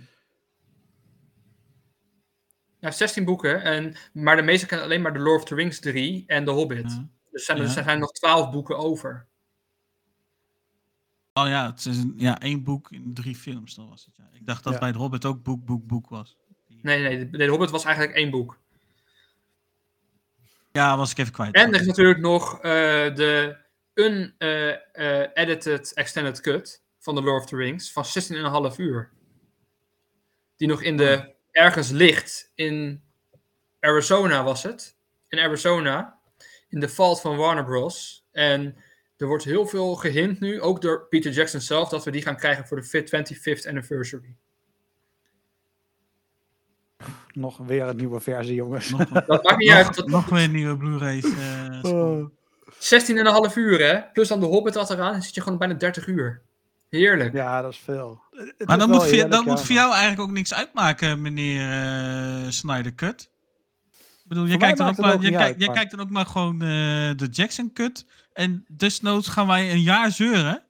heeft 2.79 2.97
16 2.97 3.25
boeken, 3.25 3.61
en, 3.63 3.95
maar 4.13 4.35
de 4.35 4.41
meeste 4.41 4.65
kennen 4.65 4.85
alleen 4.85 5.01
maar 5.01 5.13
The 5.13 5.19
Lord 5.19 5.41
of 5.41 5.47
the 5.47 5.55
Rings 5.55 5.79
3 5.79 6.23
en 6.27 6.45
The 6.45 6.51
Hobbit. 6.51 6.91
Ja. 6.91 6.97
Dus 6.97 7.07
er 7.31 7.39
zijn, 7.39 7.57
er 7.57 7.63
Ja. 7.63 7.69
zijn 7.83 7.99
nog 7.99 8.11
12 8.11 8.51
boeken 8.51 8.77
over. 8.77 9.27
Oh 11.33 11.47
ja, 11.47 11.65
het 11.71 11.85
is 11.85 11.97
een, 11.97 12.13
ja, 12.17 12.39
één 12.39 12.63
boek 12.63 12.91
in 12.91 13.13
drie 13.13 13.35
films. 13.35 13.75
Dat 13.75 13.87
was 13.89 14.05
het, 14.05 14.15
ja. 14.15 14.29
Ik 14.33 14.45
dacht 14.45 14.63
dat 14.63 14.73
Ja. 14.73 14.79
bij 14.79 14.87
het 14.87 14.97
Hobbit 14.97 15.25
ook 15.25 15.43
boek, 15.43 15.65
boek, 15.65 15.87
boek 15.87 16.09
was. 16.09 16.37
Nee, 16.81 17.01
nee, 17.03 17.29
de, 17.29 17.37
de 17.37 17.47
Hobbit 17.47 17.69
was 17.69 17.83
eigenlijk 17.85 18.15
één 18.15 18.29
boek. 18.31 18.61
Ja, 20.73 20.97
was 20.97 21.11
ik 21.11 21.17
even 21.17 21.33
kwijt. 21.33 21.55
En 21.55 21.73
er 21.73 21.79
is 21.79 21.87
natuurlijk 21.87 22.19
nog 22.19 22.55
eh, 22.55 22.61
de 23.15 23.57
unedited 23.93 25.93
extended 25.93 26.41
cut 26.41 26.83
van 26.99 27.15
The 27.15 27.21
Lord 27.21 27.43
of 27.43 27.49
the 27.49 27.55
Rings 27.55 27.91
van 27.91 28.05
16,5 28.71 28.75
uur. 28.77 29.11
Die 30.55 30.67
nog 30.67 30.81
in 30.81 30.97
de, 30.97 31.33
ergens 31.51 31.89
ligt 31.89 32.51
in 32.55 33.03
Arizona 33.79 34.43
was 34.43 34.63
het. 34.63 34.97
In 35.27 35.39
Arizona. 35.39 36.19
In 36.69 36.79
de 36.79 36.89
vault 36.89 37.21
van 37.21 37.37
Warner 37.37 37.65
Bros. 37.65 38.27
En 38.31 38.75
er 39.17 39.27
wordt 39.27 39.43
heel 39.43 39.67
veel 39.67 39.95
gehint 39.95 40.39
nu, 40.39 40.61
ook 40.61 40.81
door 40.81 41.07
Peter 41.07 41.31
Jackson 41.31 41.61
zelf, 41.61 41.89
dat 41.89 42.05
we 42.05 42.11
die 42.11 42.21
gaan 42.21 42.37
krijgen 42.37 42.67
voor 42.67 42.81
de 42.81 42.87
25th 42.87 43.67
anniversary. 43.67 44.35
Nog 47.33 47.57
weer 47.57 47.83
een 47.87 47.95
nieuwe 47.95 48.19
versie, 48.19 48.55
jongens. 48.55 48.89
Nog, 48.89 49.03
Dat 49.27 49.43
maakt 49.43 49.57
niet 49.57 49.69
nog, 49.69 49.77
uit. 49.77 49.95
dat- 49.95 50.07
nog 50.07 50.25
weer 50.29 50.49
nieuwe 50.49 50.77
Blu-rays. 50.77 51.23
eh, 51.23 51.91
Oh. 51.93 52.25
16,5 52.79 53.55
uur, 53.55 53.79
hè? 53.79 54.01
Plus 54.13 54.27
dan 54.27 54.39
de 54.39 54.45
Hobbit 54.45 54.73
wat 54.75 54.89
eraan, 54.89 55.11
dan 55.11 55.21
zit 55.21 55.35
je 55.35 55.41
gewoon 55.41 55.57
bijna 55.57 55.73
30 55.73 56.07
uur. 56.07 56.41
Heerlijk. 56.89 57.33
Ja, 57.33 57.61
dat 57.61 57.71
is 57.71 57.77
veel. 57.83 58.21
Het- 58.31 58.53
Maar 58.67 58.77
dan 58.77 58.89
moet, 58.89 58.97
voor, 58.97 59.05
heerlijk, 59.05 59.31
dat 59.31 59.43
ja, 59.43 59.49
moet 59.51 59.61
voor 59.61 59.75
jou 59.75 59.91
eigenlijk 59.91 60.21
ook 60.21 60.31
niks 60.31 60.53
uitmaken, 60.53 61.21
meneer 61.21 61.69
eh 61.69 62.49
Snyder 62.49 62.95
Cut. 62.95 63.29
Ik 63.97 64.29
bedoel, 64.29 64.45
je 64.45 64.57
kijkt, 64.57 64.77
dan 64.77 64.87
ook 64.89 64.97
maar, 64.97 65.13
ook 65.13 65.21
je, 65.21 65.37
uit, 65.37 65.55
je 65.59 65.71
kijkt 65.71 65.91
dan 65.91 65.99
ook 65.99 66.09
maar 66.09 66.25
gewoon 66.25 66.53
eh, 66.61 66.67
de 67.15 67.27
Jackson 67.31 67.73
Cut. 67.73 68.05
En 68.33 68.65
desnoods 68.67 69.27
gaan 69.27 69.47
wij 69.47 69.71
een 69.71 69.81
jaar 69.81 70.11
zeuren. 70.11 70.63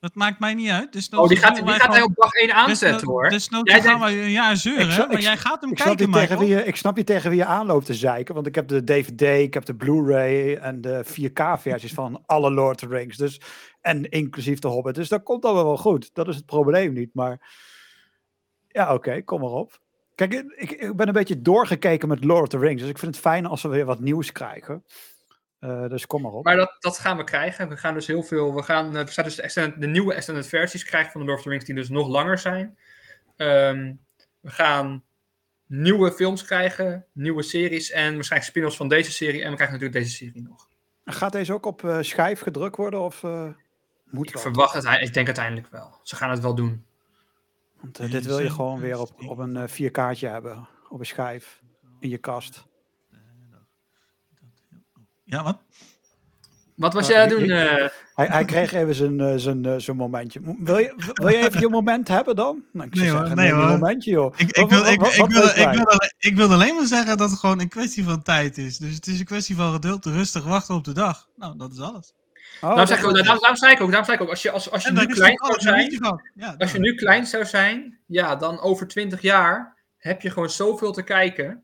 Dat 0.00 0.14
maakt 0.14 0.38
mij 0.40 0.54
niet 0.54 0.70
uit. 0.70 0.92
Desnoods 0.92 1.22
Oh, 1.22 1.28
die 1.28 1.38
gaat, 1.38 1.56
die 1.56 1.68
gaat 1.68 1.92
hij 1.92 2.02
op 2.02 2.14
dag 2.14 2.32
1 2.32 2.54
aanzetten, 2.54 2.92
desno- 2.92 3.10
hoor. 3.10 3.28
Desnoods 3.28 3.70
Jij 3.72 3.80
gaan 3.82 4.00
denkt- 4.00 4.14
wij 4.14 4.24
een 4.24 4.30
jaar 4.30 4.56
zeuren, 4.56 4.86
Ik 4.86 4.92
snap- 4.92 5.06
maar 5.08 5.16
ik 5.16 5.22
jij 5.22 5.36
gaat 5.36 5.60
hem 5.60 5.70
Ik 5.70 5.78
snap, 5.78 5.96
kijken, 5.96 6.12
tegen 6.12 6.38
wie 6.38 6.48
je, 6.48 6.64
ik 6.64 6.76
snap 6.76 6.96
niet 6.96 7.06
tegen 7.06 7.30
wie 7.30 7.38
je 7.38 7.44
aanloopt 7.44 7.86
te 7.86 7.94
zeiken. 7.94 8.34
Want 8.34 8.46
ik 8.46 8.54
heb 8.54 8.68
de 8.68 8.84
DVD, 8.84 9.20
ik 9.22 9.54
heb 9.54 9.64
de 9.64 9.74
Blu-ray 9.74 10.54
en 10.56 10.80
de 10.80 11.04
4K-versies 11.04 11.92
van 11.94 12.22
alle 12.26 12.50
Lord 12.50 12.82
of 12.82 12.88
the 12.88 12.94
Rings. 12.96 13.16
Dus, 13.16 13.40
en 13.80 14.08
inclusief 14.10 14.58
de 14.58 14.68
Hobbit. 14.68 14.94
Dus 14.94 15.08
dat 15.08 15.22
komt 15.22 15.44
allemaal 15.44 15.64
wel 15.64 15.76
goed. 15.76 16.10
Dat 16.12 16.28
is 16.28 16.36
het 16.36 16.46
probleem 16.46 16.92
niet. 16.92 17.10
Maar 17.14 17.50
ja, 18.68 18.94
oké, 18.94 19.22
kom 19.22 19.40
maar 19.40 19.50
op. 19.50 19.80
Kijk, 20.14 20.32
ik, 20.34 20.70
ik 20.70 20.96
ben 20.96 21.06
een 21.06 21.12
beetje 21.12 21.42
doorgekeken 21.42 22.08
met 22.08 22.24
Lord 22.24 22.42
of 22.42 22.48
the 22.48 22.58
Rings. 22.66 22.80
Dus 22.80 22.90
ik 22.90 22.98
vind 22.98 23.14
het 23.14 23.24
fijn 23.24 23.46
als 23.46 23.62
we 23.62 23.68
weer 23.68 23.84
wat 23.84 24.00
nieuws 24.00 24.32
krijgen. 24.32 24.84
Eh, 25.58 25.88
dus 25.88 26.06
kom 26.06 26.22
maar 26.22 26.32
op. 26.32 26.44
Maar 26.44 26.56
dat, 26.56 26.76
dat 26.78 26.98
gaan 26.98 27.16
we 27.16 27.24
krijgen. 27.24 27.68
We 27.68 27.76
gaan 27.76 27.94
dus 27.94 28.06
heel 28.06 28.22
veel. 28.22 28.54
We 28.54 28.62
gaan, 28.62 28.96
eh, 28.96 29.04
we 29.04 29.10
gaan 29.10 29.24
dus 29.24 29.34
de, 29.34 29.42
extended- 29.42 29.80
de 29.80 29.86
nieuwe 29.86 30.14
extended 30.14 30.46
versies 30.46 30.84
krijgen 30.84 31.12
van 31.12 31.20
de 31.20 31.26
Lord 31.26 31.38
of 31.38 31.44
the 31.44 31.50
Rings, 31.50 31.64
die 31.64 31.74
dus 31.74 31.88
nog 31.88 32.08
langer 32.08 32.38
zijn. 32.38 32.78
Ehm, 33.36 33.94
we 34.40 34.50
gaan 34.50 35.04
nieuwe 35.66 36.12
films 36.12 36.44
krijgen, 36.44 37.06
nieuwe 37.12 37.42
series 37.42 37.90
en 37.90 38.14
waarschijnlijk 38.14 38.50
spin-offs 38.50 38.76
van 38.76 38.88
deze 38.88 39.12
serie. 39.12 39.42
En 39.42 39.50
we 39.50 39.56
krijgen 39.56 39.78
natuurlijk 39.78 40.04
deze 40.04 40.16
serie 40.16 40.42
nog. 40.42 40.68
Gaat 41.04 41.32
deze 41.32 41.52
ook 41.52 41.66
op 41.66 41.84
eh, 41.84 41.98
schijf 42.00 42.40
gedrukt 42.40 42.76
worden? 42.76 43.00
Of 43.00 43.24
eh, 43.24 43.48
moet 44.04 44.26
Ik 44.28 44.32
wel? 44.34 44.42
verwacht 44.42 44.74
het, 44.74 45.02
ik 45.02 45.14
denk 45.14 45.26
uiteindelijk 45.26 45.68
wel. 45.70 46.00
Ze 46.02 46.16
gaan 46.16 46.30
het 46.30 46.40
wel 46.40 46.54
doen. 46.54 46.84
Want 47.80 48.10
dit 48.10 48.26
wil 48.26 48.38
je 48.38 48.50
gewoon 48.50 48.80
weer 48.80 48.98
op, 48.98 49.10
op 49.26 49.38
een 49.38 49.56
eh 49.56 49.68
4K'tje 49.68 50.28
hebben. 50.28 50.68
Op 50.88 50.98
een 50.98 51.06
schijf. 51.06 51.60
In 52.00 52.08
je 52.08 52.18
kast. 52.18 52.67
Ja, 55.28 55.42
wat? 55.42 55.58
Wat 56.76 56.92
was 56.94 57.06
Ja, 57.06 57.12
jij 57.14 57.22
aan 57.22 57.28
het 57.28 57.38
doen? 57.38 57.50
eh? 57.50 57.88
Hij, 58.14 58.26
hij 58.26 58.44
kreeg 58.44 58.72
even 58.72 58.94
zijn, 58.94 59.20
eh, 59.20 59.32
zijn, 59.36 59.64
eh, 59.64 59.74
zijn 59.76 59.96
momentje. 59.96 60.40
Mo- 60.40 60.56
Wil 60.58 60.78
je, 60.78 60.94
wil 61.14 61.28
je 61.28 61.36
even 61.46 61.60
je 61.60 61.68
moment 61.68 62.08
hebben 62.08 62.36
dan? 62.36 62.64
Nou, 62.72 62.86
ik 62.88 62.94
zou 62.96 63.06
Nee 63.06 63.16
hoor, 63.16 63.26
zeggen, 63.26 63.36
nee 63.44 63.52
hoor. 63.52 63.66
momentje 63.78 64.10
joh. 64.10 64.34
Ik, 64.36 64.54
wil, 64.54 64.64
ik, 64.86 65.00
wil, 65.00 65.08
ik, 65.08 65.30
wil, 65.30 65.42
alleen- 65.42 66.12
ik 66.18 66.36
wil 66.36 66.52
alleen 66.52 66.74
maar 66.74 66.86
zeggen 66.86 67.16
dat 67.16 67.30
het 67.30 67.38
gewoon 67.38 67.60
een 67.60 67.68
kwestie 67.68 68.04
van 68.04 68.22
tijd 68.22 68.58
is. 68.58 68.78
Dus 68.78 68.94
het 68.94 69.06
is 69.06 69.18
een 69.18 69.24
kwestie 69.24 69.56
van 69.56 69.72
geduld, 69.72 70.04
rustig 70.04 70.44
wachten 70.44 70.74
op 70.74 70.84
de 70.84 70.92
dag. 70.92 71.28
Nou, 71.36 71.56
dat 71.58 71.72
is 71.72 71.80
alles. 71.80 72.12
Oh, 72.60 72.60
Daarom, 72.60 72.86
zeg 72.86 72.98
ik, 72.98 73.04
ook- 73.06 73.14
daarom, 73.14 73.38
daarom 73.38 73.56
zei 73.56 73.72
ik 73.72 73.80
ook, 73.80 73.86
daarom 73.88 74.04
zei 74.04 74.16
ik 74.16 74.22
ook, 74.22 74.30
als 74.30 74.42
je, 74.42 74.50
als, 74.50 74.70
als 74.70 74.82
je 74.84 74.92
nu 74.92 75.06
klein 75.06 75.36
zou 75.38 75.54
een 75.54 75.60
zijn. 75.60 76.20
Ja, 76.34 76.54
als 76.58 76.72
je 76.72 76.78
nu 76.78 76.94
klein 76.94 77.26
zou 77.26 77.44
zijn, 77.44 77.98
ja, 78.06 78.36
dan 78.36 78.60
over 78.60 78.86
20 78.88 79.22
jaar 79.22 79.76
heb 79.98 80.22
je 80.22 80.30
gewoon 80.30 80.50
zoveel 80.50 80.92
te 80.92 81.02
kijken. 81.02 81.62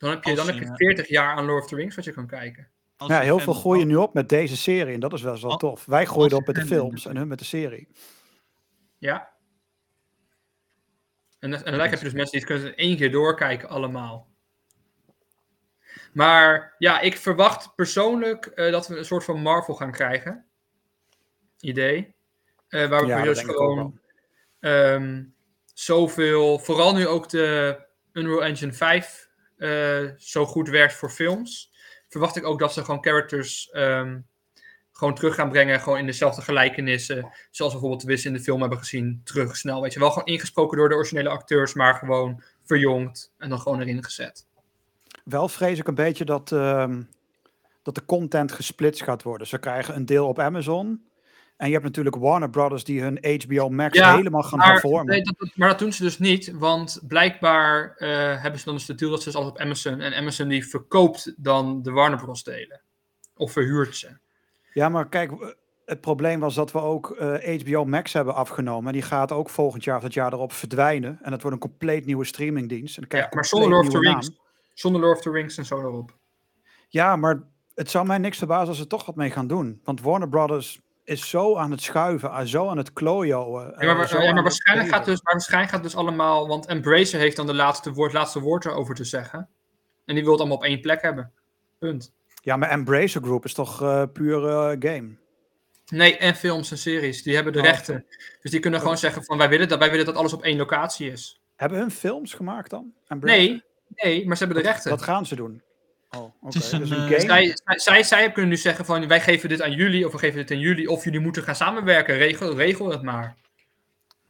Dan 0.00 0.10
heb 0.10 0.24
je, 0.24 0.34
dan 0.34 0.46
heb 0.46 0.54
je- 0.54 0.64
je 0.64 0.74
40 0.74 1.08
jaar 1.08 1.36
aan 1.36 1.44
Lord 1.44 1.62
of 1.62 1.68
the 1.68 1.74
Rings 1.76 1.96
wat 1.96 2.04
je 2.04 2.12
kan 2.12 2.26
kijken. 2.26 2.68
als 2.96 3.10
ja, 3.10 3.18
je 3.18 3.24
heel 3.24 3.38
veel 3.38 3.52
groeien 3.52 3.86
nu 3.86 3.96
op 3.96 4.14
met 4.14 4.28
deze 4.28 4.56
serie. 4.56 4.94
En 4.94 5.00
dat 5.00 5.12
is 5.12 5.22
wel 5.22 5.36
zo 5.36 5.56
tof. 5.56 5.84
Wij 5.84 6.06
gooiden 6.06 6.38
op 6.38 6.46
met 6.46 6.56
de 6.56 6.66
films 6.66 7.06
en 7.06 7.16
hun 7.16 7.28
met 7.28 7.38
de 7.38 7.44
serie. 7.44 7.88
Ja. 8.98 9.30
En, 11.38 11.64
en 11.64 11.70
dan 11.70 11.80
heb 11.80 11.90
je 11.90 12.04
dus 12.04 12.12
mensen 12.12 12.38
die 12.38 12.40
het 12.40 12.48
kunnen 12.48 12.66
in 12.68 12.74
één 12.88 12.96
keer 12.96 13.10
doorkijken 13.12 13.68
allemaal. 13.68 14.28
Maar 16.12 16.74
ja, 16.78 17.00
ik 17.00 17.16
verwacht 17.16 17.74
persoonlijk 17.74 18.46
eh, 18.46 18.72
dat 18.72 18.88
we 18.88 18.96
een 18.96 19.04
soort 19.04 19.24
van 19.24 19.42
Marvel 19.42 19.74
gaan 19.74 19.92
krijgen. 19.92 20.44
Idee. 21.60 22.14
Eh, 22.68 22.88
waar 22.88 23.00
we 23.00 23.06
Ja, 23.06 23.22
dus 23.22 23.40
gewoon 23.42 24.00
ehm, 24.60 25.24
zoveel, 25.74 26.58
vooral 26.58 26.94
nu 26.94 27.06
ook 27.06 27.28
de 27.28 27.78
Unreal 28.12 28.44
Engine 28.44 28.72
5 28.72 29.28
eh, 29.28 29.29
zo 30.16 30.46
goed 30.46 30.68
werkt 30.68 30.94
voor 30.94 31.10
films, 31.10 31.72
verwacht 32.08 32.36
ik 32.36 32.44
ook 32.44 32.58
dat 32.58 32.72
ze 32.72 32.84
gewoon 32.84 33.02
characters 33.02 33.70
ehm, 33.70 34.18
gewoon 34.92 35.14
terug 35.14 35.34
gaan 35.34 35.48
brengen, 35.48 35.80
gewoon 35.80 35.98
in 35.98 36.06
dezelfde 36.06 36.42
gelijkenissen, 36.42 37.30
zoals 37.50 37.72
we 37.72 37.80
bijvoorbeeld 37.80 38.22
we 38.22 38.28
in 38.28 38.32
de 38.32 38.40
film 38.40 38.60
hebben 38.60 38.78
gezien, 38.78 39.20
terug 39.24 39.56
snel, 39.56 39.82
weet 39.82 39.92
je 39.92 39.98
wel, 39.98 40.10
gewoon 40.10 40.28
ingesproken 40.28 40.78
door 40.78 40.88
de 40.88 40.94
originele 40.94 41.28
acteurs, 41.28 41.74
maar 41.74 41.94
gewoon 41.94 42.42
verjongd 42.64 43.32
en 43.38 43.48
dan 43.48 43.60
gewoon 43.60 43.80
erin 43.80 44.04
gezet. 44.04 44.46
Wel 45.24 45.48
vrees 45.48 45.78
ik 45.78 45.88
een 45.88 45.94
beetje 45.94 46.24
dat, 46.24 46.52
ehm, 46.52 47.02
dat 47.82 47.94
de 47.94 48.04
content 48.04 48.52
gesplitst 48.52 49.02
gaat 49.02 49.22
worden. 49.22 49.46
Ze 49.46 49.58
krijgen 49.58 49.96
een 49.96 50.06
deel 50.06 50.28
op 50.28 50.38
Amazon. 50.38 51.04
En 51.60 51.66
je 51.66 51.72
hebt 51.72 51.84
natuurlijk 51.84 52.16
Warner 52.16 52.50
Brothers 52.50 52.84
die 52.84 53.02
hun 53.02 53.40
HBO 53.42 53.68
Max 53.68 53.98
Ja, 53.98 54.16
helemaal 54.16 54.42
gaan 54.42 54.58
Maar, 54.58 54.68
hervormen. 54.70 55.06
nee, 55.06 55.22
dat, 55.22 55.50
maar 55.54 55.68
dat 55.68 55.78
doen 55.78 55.92
ze 55.92 56.02
dus 56.02 56.18
niet, 56.18 56.52
want 56.52 57.00
blijkbaar 57.08 57.94
eh, 57.96 58.42
hebben 58.42 58.58
ze 58.58 58.64
dan 58.64 58.74
dus 58.74 58.86
de 58.86 58.94
deal 58.94 59.10
dat 59.10 59.18
ze 59.22 59.24
dus 59.24 59.34
altijd 59.34 59.54
op 59.54 59.60
Amazon, 59.60 60.00
en 60.00 60.14
Amazon 60.14 60.48
die 60.48 60.66
verkoopt 60.68 61.34
dan 61.36 61.82
de 61.82 61.90
Warner 61.90 62.18
Bros. 62.18 62.42
delen. 62.42 62.82
Of 63.36 63.52
verhuurt 63.52 63.96
ze. 63.96 64.18
Ja, 64.72 64.88
maar 64.88 65.08
kijk, 65.08 65.56
het 65.84 66.00
probleem 66.00 66.40
was 66.40 66.54
dat 66.54 66.72
we 66.72 66.80
ook 66.80 67.10
eh, 67.10 67.60
HBO 67.60 67.84
Max 67.84 68.12
hebben 68.12 68.34
afgenomen. 68.34 68.86
En 68.86 68.92
die 68.92 69.02
gaat 69.02 69.32
ook 69.32 69.50
volgend 69.50 69.84
jaar 69.84 69.96
of 69.96 70.02
het 70.02 70.14
jaar 70.14 70.32
erop 70.32 70.52
verdwijnen. 70.52 71.18
En 71.22 71.30
dat 71.30 71.42
wordt 71.42 71.56
een 71.56 71.68
compleet 71.68 72.06
nieuwe 72.06 72.24
streamingdienst. 72.24 72.98
En 72.98 73.04
Ja, 73.08 73.28
maar 73.30 73.44
zonder 73.44 73.68
Lord 73.70 73.86
of 73.86 73.92
the 73.92 73.98
Rings. 73.98 74.30
Zonder 74.74 75.00
Lord 75.00 75.16
of 75.16 75.22
the 75.22 75.30
Rings 75.30 75.56
en 75.58 75.64
zo 75.66 75.78
erop. 75.78 76.16
Ja, 76.88 77.16
maar 77.16 77.42
het 77.74 77.90
zou 77.90 78.06
mij 78.06 78.18
niks 78.18 78.38
verbazen 78.38 78.68
als 78.68 78.78
ze 78.78 78.86
toch 78.86 79.06
wat 79.06 79.16
mee 79.16 79.30
gaan 79.30 79.46
doen. 79.46 79.80
Want 79.84 80.00
Warner 80.00 80.28
Brothers 80.28 80.80
is 81.10 81.28
zo 81.28 81.56
aan 81.56 81.70
het 81.70 81.82
schuiven, 81.82 82.48
zo 82.48 82.68
aan 82.68 82.76
het 82.76 82.92
klooien. 82.92 83.38
Ja, 83.78 83.94
maar, 83.94 84.22
ja, 84.22 84.32
maar 84.32 84.42
waarschijnlijk 84.42 84.88
gaat 84.88 85.04
dus, 85.04 85.22
maar 85.22 85.32
waarschijnlijk 85.32 85.72
gaat 85.72 85.82
dus 85.82 85.96
allemaal, 85.96 86.48
want 86.48 86.66
Embracer 86.66 87.20
heeft 87.20 87.36
dan 87.36 87.46
de 87.46 87.54
laatste 87.54 87.92
woord, 87.92 88.12
laatste 88.12 88.40
woord 88.40 88.64
erover 88.64 88.94
te 88.94 89.04
zeggen. 89.04 89.48
En 90.04 90.14
die 90.14 90.22
wil 90.22 90.32
het 90.32 90.40
allemaal 90.40 90.58
op 90.58 90.64
één 90.64 90.80
plek 90.80 91.02
hebben. 91.02 91.32
Punt. 91.78 92.12
Ja, 92.42 92.56
maar 92.56 92.70
Embracer 92.70 93.22
Group 93.22 93.44
is 93.44 93.54
toch 93.54 93.82
eh 93.82 94.02
puur 94.12 94.48
eh, 94.48 94.76
game? 94.78 95.08
Nee, 95.86 96.16
en 96.16 96.34
films 96.34 96.70
en 96.70 96.78
series, 96.78 97.22
die 97.22 97.34
hebben 97.34 97.52
de 97.52 97.58
Oh, 97.58 97.64
rechten. 97.64 98.06
Dus 98.40 98.50
die 98.50 98.60
kunnen 98.60 98.80
gewoon 98.80 98.98
zeggen 98.98 99.24
van 99.24 99.38
wij 99.38 99.48
willen 99.48 99.68
dat, 99.68 99.78
wij 99.78 99.90
willen 99.90 100.06
dat 100.06 100.14
alles 100.16 100.32
op 100.32 100.42
één 100.42 100.56
locatie 100.56 101.10
is. 101.10 101.40
Hebben 101.56 101.78
hun 101.78 101.90
films 101.90 102.34
gemaakt 102.34 102.70
dan? 102.70 102.92
Embracer? 103.08 103.38
Nee, 103.38 103.62
nee, 103.88 104.26
maar 104.26 104.36
ze 104.36 104.44
hebben 104.44 104.62
de 104.62 104.68
rechten. 104.68 104.90
Dat 104.90 105.02
gaan 105.02 105.26
ze 105.26 105.34
doen. 105.36 105.62
Oh, 106.16 106.22
oké. 106.22 106.58
Dus 106.58 106.72
eh. 106.72 107.18
Zij, 107.18 107.56
zij, 107.64 108.02
zij, 108.02 108.32
kunnen 108.32 108.50
nu 108.50 108.56
zeggen 108.56 108.84
van 108.84 109.06
wij 109.08 109.20
geven 109.20 109.48
dit 109.48 109.62
aan 109.62 109.72
jullie 109.72 110.06
of 110.06 110.12
we 110.12 110.18
geven 110.18 110.36
dit 110.36 110.50
aan 110.50 110.58
jullie 110.58 110.90
of 110.90 111.04
jullie 111.04 111.20
moeten 111.20 111.42
gaan 111.42 111.54
samenwerken. 111.54 112.16
Regel, 112.16 112.56
regel 112.56 112.90
het 112.90 113.02
maar. 113.02 113.36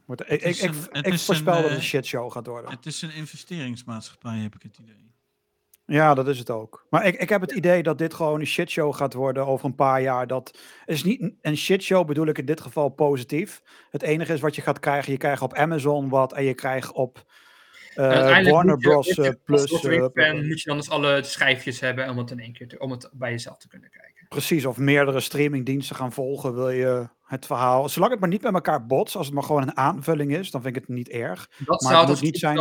Ik 0.06 0.18
Het 0.26 0.44
ik, 0.44 0.62
een- 0.90 1.18
voorspel 1.18 1.54
een, 1.56 1.62
dat 1.62 1.62
het 1.62 1.64
eh, 1.70 1.76
een 1.76 1.82
shitshow 1.82 2.32
gaat 2.32 2.46
worden. 2.46 2.70
Het 2.70 2.86
is 2.86 3.02
een 3.02 3.14
investeringsmaatschappij, 3.14 4.38
heb 4.38 4.54
ik 4.54 4.62
het 4.62 4.78
idee. 4.78 5.08
Ja, 5.86 6.14
dat 6.14 6.28
is 6.28 6.38
het 6.38 6.50
ook. 6.50 6.86
Maar 6.90 7.06
ik, 7.06 7.16
ik 7.20 7.28
heb 7.28 7.40
het 7.40 7.50
idee 7.52 7.82
dat 7.82 7.98
dit 7.98 8.14
gewoon 8.14 8.40
een 8.40 8.46
shitshow 8.46 8.94
gaat 8.94 9.14
worden 9.14 9.46
over 9.46 9.66
een 9.66 9.74
paar 9.74 10.02
jaar. 10.02 10.26
Dat 10.26 10.58
is 10.86 11.04
niet 11.04 11.32
een- 11.40 11.56
shitshow, 11.56 12.06
bedoel 12.06 12.26
ik 12.26 12.38
in 12.38 12.44
dit 12.44 12.60
geval 12.60 12.88
positief. 12.88 13.62
Het 13.90 14.02
enige 14.02 14.32
is 14.32 14.40
wat 14.40 14.54
je 14.54 14.62
gaat 14.62 14.80
krijgen, 14.80 15.12
je 15.12 15.18
krijgt 15.18 15.42
op 15.42 15.54
Amazon 15.54 16.08
wat 16.08 16.32
en 16.32 16.44
je 16.44 16.54
krijgt 16.54 16.92
op 16.92 17.24
Warner 18.08 18.64
moet 18.64 18.82
je- 18.82 18.88
Bros. 18.88 19.08
eh, 19.18 19.30
Plus. 19.44 19.82
Rings 19.82 20.12
eh, 20.14 20.32
moet 20.32 20.60
je 20.62 20.68
dan 20.68 20.76
dus 20.76 20.90
alle 20.90 21.22
schijfjes 21.22 21.80
hebben 21.80 22.08
om 22.08 22.18
het 22.18 22.30
in 22.30 22.38
één 22.40 22.52
keer 22.52 22.68
te, 22.68 22.78
om 22.78 22.90
het 22.90 23.10
bij 23.12 23.30
jezelf 23.30 23.56
te 23.56 23.68
kunnen 23.68 23.90
kijken. 23.90 24.08
Precies, 24.28 24.66
of 24.66 24.76
meerdere 24.76 25.20
streamingdiensten 25.20 25.96
gaan 25.96 26.12
volgen, 26.12 26.54
wil 26.54 26.70
je 26.70 27.08
het 27.24 27.46
verhaal. 27.46 27.88
Zolang 27.88 28.10
het 28.12 28.20
maar 28.20 28.28
niet 28.28 28.42
met 28.42 28.54
elkaar 28.54 28.86
botst, 28.86 29.16
als 29.16 29.26
het 29.26 29.34
maar 29.34 29.44
gewoon 29.44 29.62
een 29.62 29.76
aanvulling 29.76 30.36
is, 30.36 30.50
dan 30.50 30.62
vind 30.62 30.76
ik 30.76 30.80
het 30.86 30.96
niet 30.96 31.08
erg. 31.08 31.50
Dat 31.58 31.80
Maar 31.80 31.90
zou 31.92 32.04
het 32.04 32.14
dat 32.14 32.20
niet 32.22 32.38
zijn- 32.38 32.56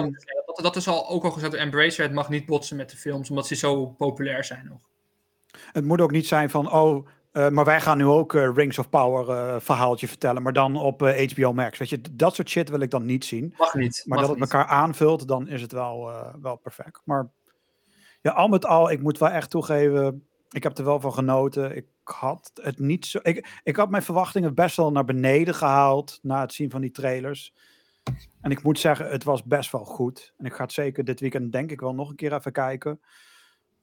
Dat, 0.46 0.60
dat 0.62 0.76
is 0.76 0.88
al 0.88 1.10
ook 1.10 1.24
al 1.24 1.32
gezegd 1.32 1.52
door 1.52 1.62
Embracer. 1.62 2.04
Het 2.04 2.14
mag 2.14 2.30
niet 2.30 2.46
botsen 2.46 2.78
met 2.78 2.90
de 2.90 2.98
films, 2.98 3.30
omdat 3.30 3.48
ze 3.48 3.56
zo 3.56 3.86
populair 3.86 4.44
zijn 4.44 4.66
nog. 4.70 4.80
Het 5.72 5.86
moet 5.86 6.02
ook 6.02 6.12
niet 6.12 6.28
zijn 6.28 6.50
van, 6.50 6.72
oh, 6.72 7.08
eh, 7.32 7.50
maar 7.50 7.66
wij 7.66 7.82
gaan 7.82 7.98
nu 7.98 8.06
ook 8.06 8.34
eh, 8.34 8.50
Rings 8.54 8.80
of 8.80 8.90
Power 8.90 9.30
eh, 9.38 9.60
verhaaltje 9.60 10.08
vertellen, 10.08 10.42
maar 10.42 10.54
dan 10.54 10.76
op 10.76 11.02
eh, 11.02 11.32
HBO 11.32 11.54
Max. 11.54 11.78
Weet 11.78 11.90
je, 11.90 12.02
dat 12.12 12.36
soort 12.36 12.50
shit 12.50 12.70
wil 12.70 12.80
ik 12.80 12.92
dan 12.92 13.06
niet 13.06 13.26
zien. 13.26 13.54
Mag 13.58 13.74
niet. 13.74 14.04
Maar 14.06 14.18
mag 14.18 14.28
dat 14.28 14.40
het 14.40 14.52
elkaar 14.52 14.70
aanvult, 14.70 15.28
dan 15.28 15.48
is 15.48 15.62
het 15.62 15.72
wel, 15.72 16.10
eh, 16.10 16.34
wel 16.42 16.56
perfect. 16.56 17.02
Maar 17.06 17.30
ja, 18.22 18.32
al 18.32 18.48
met 18.48 18.66
al, 18.66 18.92
ik 18.92 19.02
moet 19.02 19.18
wel 19.18 19.30
echt 19.30 19.50
toegeven, 19.50 20.28
ik 20.50 20.64
heb 20.64 20.78
er 20.78 20.84
wel 20.86 21.00
van 21.00 21.14
genoten. 21.14 21.76
Ik 21.76 21.86
had 22.04 22.52
het 22.62 22.80
niet 22.80 23.06
zo. 23.06 23.20
Ik, 23.22 23.60
ik 23.64 23.76
had 23.76 23.90
mijn 23.90 24.04
verwachtingen 24.04 24.56
best 24.56 24.76
wel 24.76 24.92
naar 24.92 25.06
beneden 25.06 25.56
gehaald 25.56 26.20
na 26.22 26.42
het 26.42 26.54
zien 26.54 26.70
van 26.70 26.82
die 26.82 26.92
trailers. 26.92 27.54
En 28.42 28.52
ik 28.52 28.64
moet 28.64 28.80
zeggen, 28.80 29.10
het 29.10 29.24
was 29.24 29.44
best 29.44 29.72
wel 29.72 29.86
goed. 29.86 30.34
En 30.38 30.46
ik 30.46 30.54
ga 30.54 30.64
het 30.64 30.74
zeker 30.74 31.04
dit 31.06 31.20
weekend, 31.20 31.52
denk 31.52 31.72
ik 31.72 31.80
wel, 31.80 31.94
nog 31.94 32.10
een 32.10 32.16
keer 32.16 32.34
even 32.34 32.52
kijken. 32.52 33.02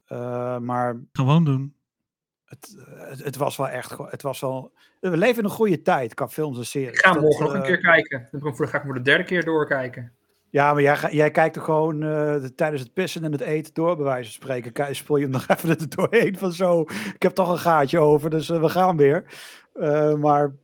Eh, 0.05 0.59
maar 0.59 1.01
Gewoon 1.13 1.45
doen. 1.45 1.75
Het, 2.47 2.77
eh, 2.79 3.09
het, 3.09 3.25
het 3.25 3.37
was 3.37 3.57
wel 3.57 3.69
echt. 3.69 3.97
Het 3.99 4.23
was 4.23 4.41
wel, 4.41 4.73
we 5.01 5.17
leven 5.17 5.39
in 5.39 5.45
een 5.45 5.51
goede 5.51 5.83
tijd 5.83 6.15
qua 6.15 6.29
films 6.29 6.59
en 6.59 6.67
series. 6.67 6.99
Ik 6.99 7.05
ga 7.05 7.21
morgen 7.21 7.45
nog 7.45 7.53
een 7.55 7.61
eh, 7.61 7.67
keer 7.67 7.81
kijken. 7.81 8.29
Dan 8.31 8.57
ga 8.57 8.79
ik 8.79 8.85
voor 8.85 8.95
de 8.95 9.03
derde 9.03 9.25
keer 9.25 9.45
doorkijken. 9.45 10.13
Ja, 10.51 10.73
maar 10.73 10.83
jij, 10.83 10.99
jij 11.11 11.31
kijkt 11.31 11.57
er 11.57 11.63
gewoon 11.63 12.03
eh, 12.03 12.41
de- 12.41 12.55
tijdens 12.55 12.83
het 12.83 12.93
pissen 12.93 13.25
en 13.25 13.33
het 13.33 13.41
eten 13.41 13.75
door, 13.75 13.97
bij 13.97 14.05
wijze 14.05 14.33
van 14.33 14.43
spreken. 14.43 14.73
Kijk, 14.73 14.95
Spoel 14.95 15.17
je 15.17 15.23
hem 15.23 15.33
nog 15.33 15.49
even 15.57 15.69
er 15.69 15.89
doorheen 15.89 16.39
van 16.39 16.53
zo. 16.53 16.81
Ik 17.15 17.23
heb 17.23 17.33
toch 17.35 17.51
een 17.51 17.59
gaatje 17.59 17.99
over, 17.99 18.31
dus 18.31 18.49
we 18.49 18.69
gaan 18.69 18.97
weer. 18.97 19.25
Eh, 19.73 20.15
maar 20.15 20.55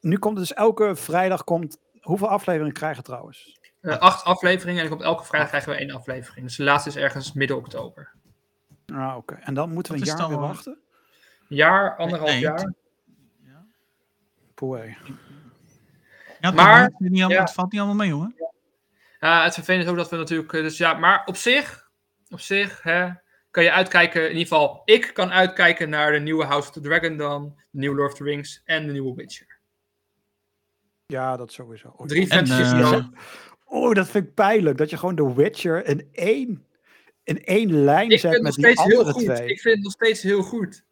nu 0.00 0.18
komt 0.18 0.38
het 0.38 0.48
dus 0.48 0.56
elke 0.56 0.96
vrijdag 0.96 1.44
komt. 1.44 1.78
Hoeveel 2.00 2.28
afleveringen 2.28 2.72
krijgen 2.74 3.02
trouwens? 3.02 3.60
Eh, 3.80 3.98
acht 3.98 4.24
afleveringen 4.24 4.84
en 4.84 4.92
op 4.92 5.00
elke 5.02 5.24
vrijdag 5.24 5.48
krijgen 5.48 5.70
we 5.72 5.78
één 5.78 5.90
aflevering. 5.90 6.46
Dus 6.46 6.56
de 6.56 6.64
laatste 6.64 6.88
is 6.88 6.96
ergens 6.96 7.32
midden 7.32 7.56
oktober. 7.56 8.12
Ah, 8.86 9.16
oké. 9.16 9.34
En 9.34 9.54
dan 9.54 9.72
moeten 9.72 9.92
we 9.92 9.98
Wat 9.98 10.08
een 10.08 10.16
jaar 10.16 10.28
weer 10.28 10.38
wachten? 10.38 10.78
Jaar, 11.54 11.96
anderhalf 11.96 12.30
Nee, 12.30 12.40
jaar. 12.40 12.74
Ja, 13.44 13.66
Poeh. 14.54 14.94
ja 16.40 16.50
Maar- 16.50 16.82
het, 16.82 16.98
niet 16.98 17.10
allemaal, 17.10 17.30
ja. 17.30 17.40
het 17.40 17.52
valt 17.52 17.72
niet 17.72 17.80
allemaal 17.80 17.98
mee, 17.98 18.08
jongen. 18.08 18.34
Ja, 19.20 19.44
het 19.44 19.54
vervelende 19.54 19.84
is 19.84 19.90
ook 19.90 19.96
dat 19.96 20.10
we 20.10 20.16
natuurlijk. 20.16 20.52
eh, 20.52 20.62
Dus 20.62 20.76
ja, 20.76 20.94
maar 20.94 21.22
op 21.24 21.36
zich, 21.36 21.88
op 22.30 22.40
zich 22.40 22.82
hè, 22.82 23.08
kan 23.50 23.62
je 23.64 23.72
uitkijken. 23.72 24.22
In 24.22 24.28
ieder 24.36 24.42
geval, 24.42 24.82
ik 24.84 25.10
kan 25.14 25.30
uitkijken 25.32 25.88
naar 25.90 26.12
de 26.12 26.18
nieuwe 26.20 26.44
House 26.44 26.68
of 26.68 26.74
the 26.74 26.80
Dragon 26.80 27.16
dan, 27.16 27.54
de 27.70 27.78
nieuwe 27.78 27.96
Lord 27.96 28.12
of 28.12 28.18
the 28.18 28.24
Rings 28.24 28.62
en 28.64 28.86
de 28.86 28.92
nieuwe 28.92 29.14
Witcher. 29.14 29.58
Ja, 31.06 31.36
dat 31.36 31.52
sowieso. 31.52 31.88
Oh, 31.96 32.06
Drie 32.06 32.26
fantasy 32.26 32.76
shows. 32.76 33.04
Oh, 33.64 33.94
dat 33.94 34.08
vind 34.08 34.26
ik 34.26 34.34
pijnlijk. 34.34 34.78
Dat 34.78 34.90
je 34.90 34.96
gewoon 34.96 35.14
The 35.16 35.34
Witcher 35.34 35.86
in 35.86 36.08
één, 36.12 36.66
in 37.24 37.44
één 37.44 37.84
lijn 37.84 38.10
Ik 38.10 38.18
zet 38.18 38.42
met 38.42 38.54
die 38.54 38.78
andere 38.78 39.12
goed. 39.12 39.24
twee. 39.24 39.48
Ik 39.48 39.60
vind 39.60 39.74
het 39.74 39.82
nog 39.84 39.92
steeds 39.92 40.22
heel 40.22 40.42
goed. 40.42 40.84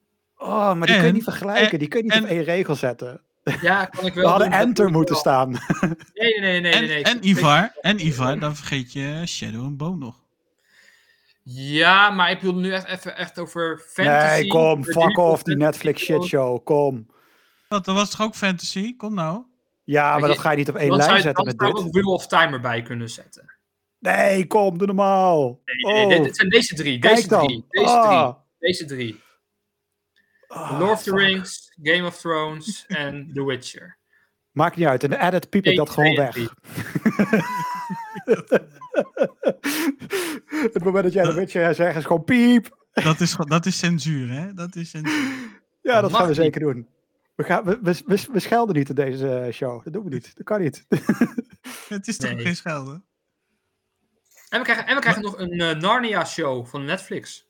Oh, 0.42 0.74
maar 0.74 0.86
die 0.86 0.94
kun 0.94 0.94
je 1.02 1.08
En- 1.08 1.14
niet 1.14 1.22
vergelijken. 1.24 1.78
Die 1.78 1.88
kun 1.88 1.98
je 1.98 2.04
niet 2.04 2.12
en- 2.14 2.22
op 2.22 2.28
één 2.28 2.42
regel 2.44 2.74
zetten. 2.74 3.20
Ja, 3.60 3.84
kan 3.84 4.06
ik 4.06 4.14
wel. 4.14 4.24
We 4.24 4.30
hadden 4.30 4.50
doen, 4.50 4.58
enter 4.58 4.90
moeten 4.90 5.12
wel. 5.14 5.22
staan. 5.22 5.50
Nee, 5.50 6.40
nee, 6.40 6.60
nee, 6.60 6.60
nee. 6.60 6.72
En, 6.72 6.80
nee, 6.80 6.88
nee. 6.88 7.02
en 7.02 7.28
Ivar, 7.28 7.72
en 7.80 8.06
Ivar, 8.06 8.38
dan 8.38 8.56
vergeet 8.56 8.92
je 8.92 9.22
Shadow 9.26 9.64
and 9.64 9.76
Bone 9.76 9.96
nog. 9.96 10.18
Ja, 11.42 12.10
maar 12.10 12.30
ik 12.30 12.40
bedoel 12.40 12.60
nu 12.60 12.72
echt, 12.72 12.86
even 12.86 13.16
echt 13.16 13.38
over 13.38 13.82
fantasy. 13.86 14.34
Nee, 14.40 14.46
kom, 14.46 14.84
fuck 14.84 15.18
off, 15.18 15.42
die 15.42 15.56
Netflix 15.56 16.02
shitshow, 16.02 16.64
kom. 16.64 17.06
Wat, 17.68 17.84
dat 17.84 17.94
was 17.94 18.10
toch 18.10 18.22
ook 18.26 18.34
fantasy? 18.34 18.96
Kom 18.96 19.14
nou. 19.14 19.42
Ja, 19.84 20.10
maar 20.12 20.20
je- 20.20 20.26
dat 20.34 20.38
ga 20.38 20.50
je 20.50 20.56
niet 20.56 20.68
op 20.68 20.76
één 20.76 20.88
Dan 20.88 20.98
zou 20.98 21.10
lijn 21.10 21.22
zetten 21.22 21.44
dan 21.44 21.54
met 21.54 21.62
zou 21.62 21.70
je 21.70 21.76
dit. 21.76 21.86
ook 21.86 21.92
Wheel 22.02 22.14
of 22.14 22.26
Time 22.26 22.52
erbij 22.52 22.82
kunnen 22.82 23.08
zetten. 23.10 23.54
Nee, 23.98 24.46
kom, 24.46 24.78
doe 24.78 24.86
normaal. 24.86 25.60
Nee, 25.64 25.94
nee, 25.94 26.04
Oh, 26.04 26.10
dit, 26.10 26.24
dit 26.24 26.36
zijn 26.36 26.48
deze 26.48 26.74
drie. 26.74 26.98
Deze 26.98 27.14
kijk 27.14 27.28
dan. 27.28 27.46
drie. 27.46 27.64
Deze 27.68 27.88
Ah. 27.88 28.22
drie. 28.22 28.34
Deze 28.58 28.84
drie. 28.84 29.20
Ah, 30.52 30.78
Lord 30.78 30.92
of 30.92 31.02
the. 31.02 31.14
Rings, 31.14 31.72
Game 31.82 32.06
of 32.06 32.20
Thrones 32.20 32.84
en 32.88 33.30
The 33.34 33.44
Witcher. 33.44 33.98
Maakt 34.50 34.76
niet 34.76 34.86
uit. 34.86 35.02
In 35.02 35.10
de 35.10 35.18
edit 35.18 35.48
piep 35.50 35.66
ik 35.66 35.76
dat 35.76 35.90
gewoon 35.90 36.16
en 36.16 36.16
weg. 36.16 36.36
Het 40.72 40.84
moment 40.84 41.04
dat 41.04 41.12
jij 41.12 41.24
de 41.24 41.32
Witcher 41.34 41.74
zegt 41.74 41.96
is 41.96 42.04
gewoon 42.04 42.24
piep. 42.24 42.78
Dat 42.92 43.20
is, 43.20 43.36
dat 43.36 43.66
is 43.66 43.78
censuur, 43.78 44.30
hè? 44.30 44.54
Dat 44.54 44.76
is 44.76 44.90
censuur. 44.90 45.32
Ja, 45.82 46.00
Dat 46.00 46.10
gaan 46.12 46.20
we 46.22 46.26
niet. 46.28 46.36
zeker 46.36 46.60
doen. 46.60 46.88
We, 47.34 47.44
gaan, 47.44 47.64
we, 47.64 47.78
we, 47.82 48.02
we, 48.06 48.24
we 48.32 48.40
schelden 48.40 48.76
niet 48.76 48.88
in 48.88 48.94
deze 48.94 49.38
eh, 49.38 49.52
show. 49.52 49.84
Dat 49.84 49.92
doen 49.92 50.04
we 50.04 50.10
niet. 50.10 50.32
Dat 50.36 50.44
kan 50.46 50.60
niet. 50.60 50.86
Het 51.88 52.08
is 52.08 52.16
toch 52.16 52.32
Nee. 52.34 52.44
geen 52.44 52.56
schelden? 52.56 53.04
En 54.48 54.58
we 54.58 54.64
krijgen, 54.64 54.86
en 54.86 54.94
we 54.94 55.00
krijgen 55.00 55.22
nog 55.22 55.38
een 55.38 55.60
eh, 55.60 55.76
Narnia-show 55.76 56.66
van 56.66 56.84
Netflix. 56.84 57.46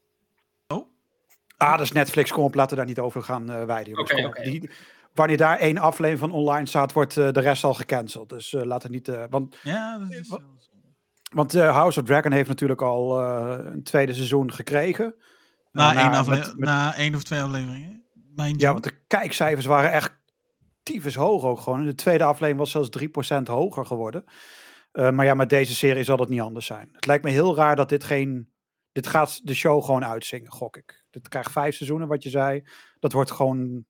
Ah, 1.60 1.70
dat 1.72 1.80
is 1.80 1.92
Netflix. 1.92 2.32
Kom 2.32 2.44
op, 2.44 2.54
laten 2.54 2.70
we 2.70 2.76
daar 2.76 2.86
niet 2.86 2.98
over 2.98 3.22
gaan 3.22 3.50
eh 3.50 3.64
wijden. 3.64 3.98
Die- 4.44 4.70
Wanneer 5.14 5.36
daar 5.36 5.58
één 5.58 5.78
aflevering 5.78 6.18
van 6.30 6.32
online 6.40 6.66
staat, 6.66 6.92
wordt 6.92 7.16
eh, 7.16 7.32
de 7.32 7.40
rest 7.40 7.64
al 7.64 7.74
gecanceld. 7.74 8.28
Dus 8.28 8.54
eh 8.54 8.62
laten 8.62 8.88
we 8.88 8.94
niet... 8.94 9.08
eh, 9.08 9.24
want 9.30 9.56
Ja, 9.62 9.98
dat 9.98 10.10
is 10.12 10.38
want 11.32 11.54
eh, 11.54 11.74
House 11.74 12.00
of 12.00 12.06
Dragon 12.06 12.32
heeft 12.32 12.48
natuurlijk 12.48 12.82
al 12.82 13.20
eh, 13.20 13.58
een 13.72 13.82
tweede 13.82 14.14
seizoen 14.14 14.52
gekregen. 14.52 15.14
Na, 15.72 15.96
één 15.96 16.08
met- 16.10 16.18
afle- 16.18 16.36
met- 16.36 16.58
na 16.58 16.94
één 16.96 17.14
of 17.14 17.22
twee 17.22 17.40
afleveringen. 17.42 18.04
Mijn 18.34 18.54
Ja, 18.58 18.72
want 18.72 18.84
de 18.84 18.92
kijkcijfers 19.06 19.66
waren 19.66 19.92
echt 19.92 20.18
tyfus 20.82 21.14
hoog 21.14 21.44
ook 21.44 21.60
gewoon. 21.60 21.84
De 21.84 21.94
tweede 21.94 22.24
aflevering 22.24 22.58
was 22.58 22.70
zelfs 22.70 22.88
3% 22.90 23.42
hoger 23.48 23.86
geworden. 23.86 24.24
Eh, 24.92 25.10
maar 25.10 25.24
ja, 25.24 25.34
met 25.34 25.48
deze 25.48 25.74
serie 25.74 26.04
zal 26.04 26.18
het 26.18 26.28
niet 26.28 26.40
anders 26.40 26.66
zijn. 26.66 26.88
Het 26.92 27.06
lijkt 27.06 27.24
me 27.24 27.30
heel 27.30 27.56
raar 27.56 27.76
dat 27.76 27.88
dit 27.88 28.04
geen... 28.04 28.50
Dit 28.92 29.06
gaat 29.06 29.40
de 29.46 29.54
show 29.54 29.84
gewoon 29.84 30.04
uitzingen, 30.04 30.50
gok 30.52 30.76
ik. 30.76 30.99
Dit 31.10 31.28
krijgt 31.28 31.52
vijf 31.52 31.74
seizoenen, 31.76 32.08
wat 32.08 32.22
je 32.22 32.30
zei. 32.30 32.64
Dat 33.00 33.12
wordt 33.12 33.30
gewoon... 33.30 33.84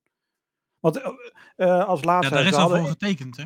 Want 0.81 0.97
eh, 1.01 1.11
eh, 1.57 1.85
als 1.85 2.01
ja, 2.01 2.07
laatste... 2.07 2.35
daar 2.35 2.47
is 2.47 2.53
al 2.53 2.61
hadden- 2.61 2.81
voor 2.81 2.89
getekend, 2.89 3.37
hè? 3.37 3.45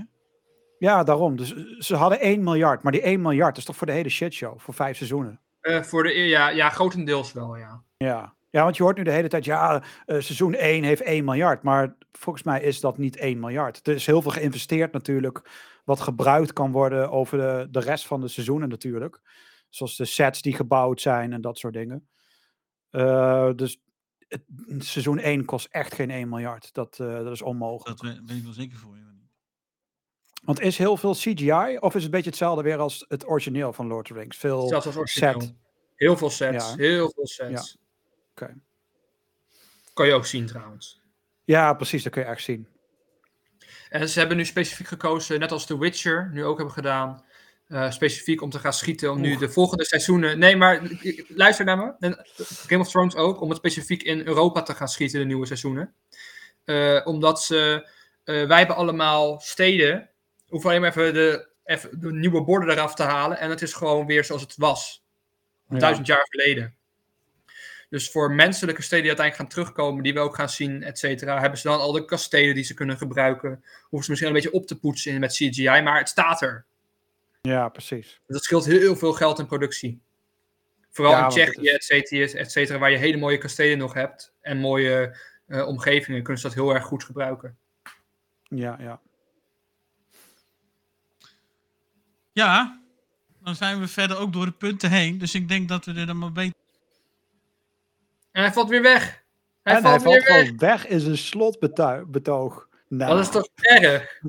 Ja, 0.78 1.04
daarom. 1.04 1.36
Dus 1.36 1.54
eh, 1.54 1.62
ze 1.78 1.96
hadden 1.96 2.20
1 2.20 2.42
miljard. 2.42 2.82
Maar 2.82 2.92
die 2.92 3.00
1 3.02 3.20
miljard 3.22 3.56
is 3.56 3.64
toch 3.64 3.76
voor 3.76 3.86
de 3.86 3.92
hele 3.92 4.08
shitshow? 4.08 4.58
Voor 4.58 4.74
vijf 4.74 4.96
seizoenen? 4.96 5.40
Eh, 5.60 5.82
voor 5.82 6.02
de, 6.02 6.12
ja, 6.12 6.48
ja, 6.48 6.68
grotendeels 6.70 7.32
wel, 7.32 7.56
ja. 7.56 7.82
Ja. 7.96 8.34
ja, 8.50 8.62
want 8.62 8.76
je 8.76 8.82
hoort 8.82 8.96
nu 8.96 9.02
de 9.02 9.10
hele 9.10 9.28
tijd, 9.28 9.44
ja, 9.44 9.82
eh, 10.06 10.20
seizoen 10.20 10.54
1 10.54 10.84
heeft 10.84 11.02
1 11.02 11.24
miljard. 11.24 11.62
Maar 11.62 11.96
volgens 12.12 12.44
mij 12.44 12.62
is 12.62 12.80
dat 12.80 12.98
niet 12.98 13.16
1 13.16 13.40
miljard. 13.40 13.86
Er 13.86 13.94
is 13.94 14.06
heel 14.06 14.22
veel 14.22 14.30
geïnvesteerd 14.30 14.92
natuurlijk, 14.92 15.50
wat 15.84 16.00
gebruikt 16.00 16.52
kan 16.52 16.72
worden 16.72 17.10
over 17.10 17.38
de, 17.38 17.68
de 17.70 17.80
rest 17.80 18.06
van 18.06 18.20
de 18.20 18.28
seizoenen 18.28 18.68
natuurlijk. 18.68 19.20
Zoals 19.68 19.96
de 19.96 20.04
sets 20.04 20.42
die 20.42 20.54
gebouwd 20.54 21.00
zijn 21.00 21.32
en 21.32 21.40
dat 21.40 21.58
soort 21.58 21.74
dingen. 21.74 22.08
Eh, 22.94 23.50
dus 23.56 23.80
het, 24.28 24.42
seizoen 24.78 25.18
1 25.18 25.44
kost 25.44 25.68
echt 25.70 25.94
geen 25.94 26.10
1 26.10 26.28
miljard. 26.28 26.74
Dat, 26.74 26.98
eh, 27.00 27.06
dat 27.06 27.32
is 27.32 27.42
onmogelijk. 27.42 28.00
Dat 28.00 28.24
ben 28.26 28.36
ik 28.36 28.42
wel 28.42 28.52
zeker 28.52 28.78
voor 28.78 28.96
je. 28.96 29.02
Want 30.44 30.60
is 30.60 30.78
heel 30.78 30.96
veel 30.96 31.14
CGI 31.14 31.76
of 31.80 31.88
is 31.88 31.94
het 31.94 32.04
een 32.04 32.10
beetje 32.10 32.30
hetzelfde 32.30 32.62
weer 32.62 32.78
als 32.78 33.04
het 33.08 33.28
origineel 33.28 33.72
van 33.72 33.86
Lord 33.86 34.10
of 34.10 34.16
the 34.16 34.22
Rings? 34.22 34.36
Veel 34.36 34.68
Zelfs 34.68 34.86
als 34.86 34.96
origineel. 34.96 35.40
set. 35.40 35.54
Heel 35.94 36.16
veel 36.16 36.30
sets. 36.30 36.68
Ja. 36.68 36.76
Heel 36.76 37.10
veel 37.10 37.26
sets. 37.26 37.76
Oké. 38.30 38.54
Kan 39.94 40.06
je 40.06 40.12
ook 40.12 40.26
zien 40.26 40.46
trouwens. 40.46 41.00
Ja, 41.44 41.74
precies, 41.74 42.02
dat 42.02 42.12
kun 42.12 42.22
je 42.22 42.28
echt 42.28 42.42
zien. 42.42 42.68
En 43.88 44.08
ze 44.08 44.18
hebben 44.18 44.36
nu 44.36 44.44
specifiek 44.44 44.86
gekozen, 44.86 45.40
net 45.40 45.52
als 45.52 45.66
The 45.66 45.78
Witcher 45.78 46.30
nu 46.32 46.44
ook 46.44 46.56
hebben 46.56 46.74
gedaan, 46.74 47.24
eh, 47.68 47.90
specifiek 47.90 48.42
om 48.42 48.50
te 48.50 48.58
gaan 48.58 48.72
schieten 48.72 49.10
om 49.10 49.20
nu 49.20 49.36
de 49.36 49.48
volgende 49.48 49.84
seizoenen. 49.84 50.38
Nee, 50.38 50.56
maar 50.56 50.82
luister 51.28 51.64
naar 51.64 51.76
me. 51.76 51.92
En 51.98 52.26
Game 52.66 52.82
of 52.82 52.90
Thrones 52.90 53.14
ook, 53.14 53.40
om 53.40 53.48
het 53.48 53.58
specifiek 53.58 54.02
in 54.02 54.26
Europa 54.26 54.62
te 54.62 54.74
gaan 54.74 54.88
schieten, 54.88 55.18
de 55.18 55.26
nieuwe 55.26 55.46
seizoenen. 55.46 55.94
Eh, 56.64 57.00
omdat 57.04 57.42
ze, 57.42 57.88
eh, 58.24 58.46
wij 58.46 58.58
hebben 58.58 58.76
allemaal 58.76 59.40
steden, 59.40 60.10
hoeven 60.48 60.70
alleen 60.70 60.80
maar 60.80 60.90
even 60.90 61.14
de, 61.14 61.48
even 61.64 62.00
de 62.00 62.12
nieuwe 62.12 62.44
borden 62.44 62.70
eraf 62.70 62.94
te 62.94 63.02
halen 63.02 63.38
en 63.38 63.50
het 63.50 63.62
is 63.62 63.72
gewoon 63.72 64.06
weer 64.06 64.24
zoals 64.24 64.42
het 64.42 64.56
was. 64.56 65.04
Ja. 65.68 65.78
Duizend 65.78 66.06
jaar 66.06 66.26
geleden. 66.30 66.74
Dus 67.88 68.10
voor 68.10 68.32
menselijke 68.32 68.82
steden 68.82 69.04
die 69.04 69.16
uiteindelijk 69.16 69.50
gaan 69.50 69.64
terugkomen, 69.64 70.02
die 70.02 70.14
we 70.14 70.20
ook 70.20 70.34
gaan 70.34 70.48
zien, 70.48 70.82
et 70.82 70.98
cetera, 70.98 71.40
hebben 71.40 71.58
ze 71.58 71.68
dan 71.68 71.80
al 71.80 71.92
de 71.92 72.04
kastelen 72.04 72.54
die 72.54 72.64
ze 72.64 72.74
kunnen 72.74 72.96
gebruiken. 72.96 73.64
Hoeven 73.80 74.04
ze 74.04 74.10
misschien 74.10 74.26
een 74.26 74.42
beetje 74.42 74.52
op 74.52 74.66
te 74.66 74.78
poetsen 74.78 75.20
met 75.20 75.32
CGI, 75.32 75.80
maar 75.82 75.98
het 75.98 76.08
staat 76.08 76.42
er. 76.42 76.66
Ja, 77.48 77.68
precies. 77.68 78.06
Dus 78.26 78.36
dat 78.36 78.44
scheelt 78.44 78.64
heel 78.64 78.96
veel 78.96 79.12
geld 79.12 79.38
in 79.38 79.46
productie. 79.46 80.00
Vooral 80.90 81.12
Ja, 81.12 81.24
in 81.24 81.30
Tsjechië, 81.30 81.60
is- 81.70 81.72
et 81.72 81.84
cetera, 81.84 82.40
et 82.40 82.52
cetera, 82.52 82.78
waar 82.78 82.90
je 82.90 82.96
hele 82.96 83.16
mooie 83.16 83.38
kastelen 83.38 83.78
nog 83.78 83.94
hebt 83.94 84.32
en 84.40 84.58
mooie 84.58 85.16
eh, 85.46 85.66
omgevingen, 85.66 86.22
kunnen 86.22 86.42
ze 86.42 86.46
dat 86.48 86.56
heel 86.56 86.74
erg 86.74 86.84
goed 86.84 87.04
gebruiken. 87.04 87.56
Ja, 88.42 88.76
ja. 88.80 89.00
Ja, 92.32 92.82
dan 93.42 93.54
zijn 93.54 93.80
we 93.80 93.88
verder 93.88 94.18
ook 94.18 94.32
door 94.32 94.44
de 94.44 94.52
punten 94.52 94.90
heen. 94.90 95.18
Dus 95.18 95.34
ik 95.34 95.48
denk 95.48 95.68
dat 95.68 95.84
we 95.84 95.94
er 95.94 96.06
dan 96.06 96.18
maar 96.18 96.32
beter... 96.32 96.54
En 98.32 98.42
hij 98.42 98.52
valt 98.52 98.68
weer 98.68 98.82
weg. 98.82 99.22
Hij 99.62 99.74
en 99.76 99.82
valt 99.82 100.02
hij 100.02 100.12
weer 100.12 100.26
valt 100.26 100.40
weg. 100.40 100.58
weg 100.58 100.86
in 100.86 101.00
zijn 101.00 101.18
slotbetoog. 101.18 102.68
Nou, 102.88 103.10
Dat 103.10 103.20
is 103.20 103.28
toch 103.30 103.48
erg? 103.54 104.20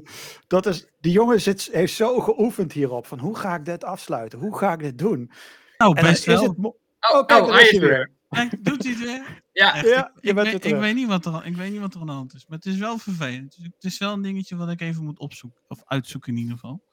dat 0.47 0.65
is, 0.65 0.85
die 0.99 1.11
jongen 1.11 1.41
zit, 1.41 1.69
heeft 1.71 1.93
zo 1.93 2.19
geoefend 2.19 2.73
hierop. 2.73 3.07
Van 3.07 3.19
hoe 3.19 3.37
ga 3.37 3.55
ik 3.55 3.65
dit 3.65 3.83
afsluiten? 3.83 4.39
Hoe 4.39 4.57
ga 4.57 4.73
ik 4.73 4.79
dit 4.79 4.97
doen? 4.97 5.31
Nou, 5.77 6.01
best 6.01 6.25
wel. 6.25 6.41
het 6.43 6.57
Oh, 6.57 6.65
Oh, 7.13 7.25
kijk, 7.25 7.41
oh, 7.41 7.47
daar 7.47 7.55
hij 7.55 7.63
is 7.65 7.71
is 7.71 7.79
hij 7.79 7.87
weer. 7.87 8.11
Kijk, 8.29 8.63
doet 8.63 8.83
hij 8.83 8.91
het 8.93 9.01
weer? 9.01 9.43
Ja, 9.51 9.75
Echt, 9.75 9.87
Ja, 9.87 10.07
ik, 10.15 10.21
je 10.21 10.29
ik, 10.29 10.35
bent 10.35 10.35
weer 10.35 10.43
weet, 10.45 10.53
ik, 10.53 10.61
terug. 10.61 10.79
weet 10.79 10.95
niet 10.95 11.07
wat 11.07 11.25
er, 11.25 11.45
ik 11.45 11.55
weet 11.55 11.71
niet 11.71 11.79
wat 11.79 11.93
er 11.93 11.99
aan 11.99 12.05
de 12.05 12.11
hand 12.11 12.33
is. 12.33 12.45
Maar 12.47 12.57
het 12.57 12.67
is 12.67 12.77
wel 12.77 12.97
vervelend. 12.97 13.55
Dus 13.57 13.65
het 13.65 13.83
is 13.83 13.97
wel 13.97 14.13
een 14.13 14.21
dingetje 14.21 14.55
wat 14.55 14.69
ik 14.69 14.81
even 14.81 15.03
moet 15.03 15.19
opzoeken. 15.19 15.61
Of 15.67 15.81
uitzoeken 15.85 16.33
in 16.33 16.39
ieder 16.39 16.53
geval. 16.53 16.83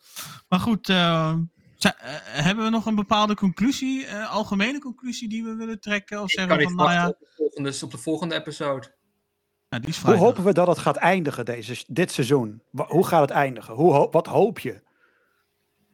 Maar 0.49 0.61
goed, 0.61 0.89
eh, 0.89 1.35
zi- 1.77 1.89
eh, 1.89 1.95
hebben 2.45 2.65
we 2.65 2.71
nog 2.71 2.87
een 2.87 2.95
bepaalde 2.95 3.35
conclusie? 3.35 4.07
eh, 4.07 4.31
algemene 4.33 4.79
conclusie 4.79 5.29
die 5.29 5.45
we 5.45 5.55
willen 5.55 5.81
trekken? 5.81 6.19
Of 6.19 6.25
ik 6.25 6.31
zeggen 6.31 6.49
kan 6.49 6.59
we 6.59 6.65
niet 6.65 6.75
van, 6.77 6.87
nou 6.87 6.99
ja, 6.99 7.09
op, 7.09 7.19
de 7.19 7.29
volgende, 7.37 7.79
op 7.85 7.91
de 7.91 7.99
volgende 7.99 8.35
episode. 8.35 8.95
Nou, 9.73 9.85
die 9.85 9.91
is 9.95 10.03
Hoe 10.03 10.15
hopen 10.15 10.45
we 10.45 10.53
dat 10.53 10.67
het 10.67 10.79
gaat 10.79 10.97
eindigen 10.97 11.45
deze, 11.45 11.85
dit 11.87 12.13
seizoen? 12.13 12.63
Hoe 12.73 13.07
gaat 13.07 13.21
het 13.21 13.31
eindigen? 13.31 13.75
Hoe, 13.75 13.93
ho- 13.93 14.11
wat 14.11 14.27
hoop 14.27 14.59
je? 14.59 14.83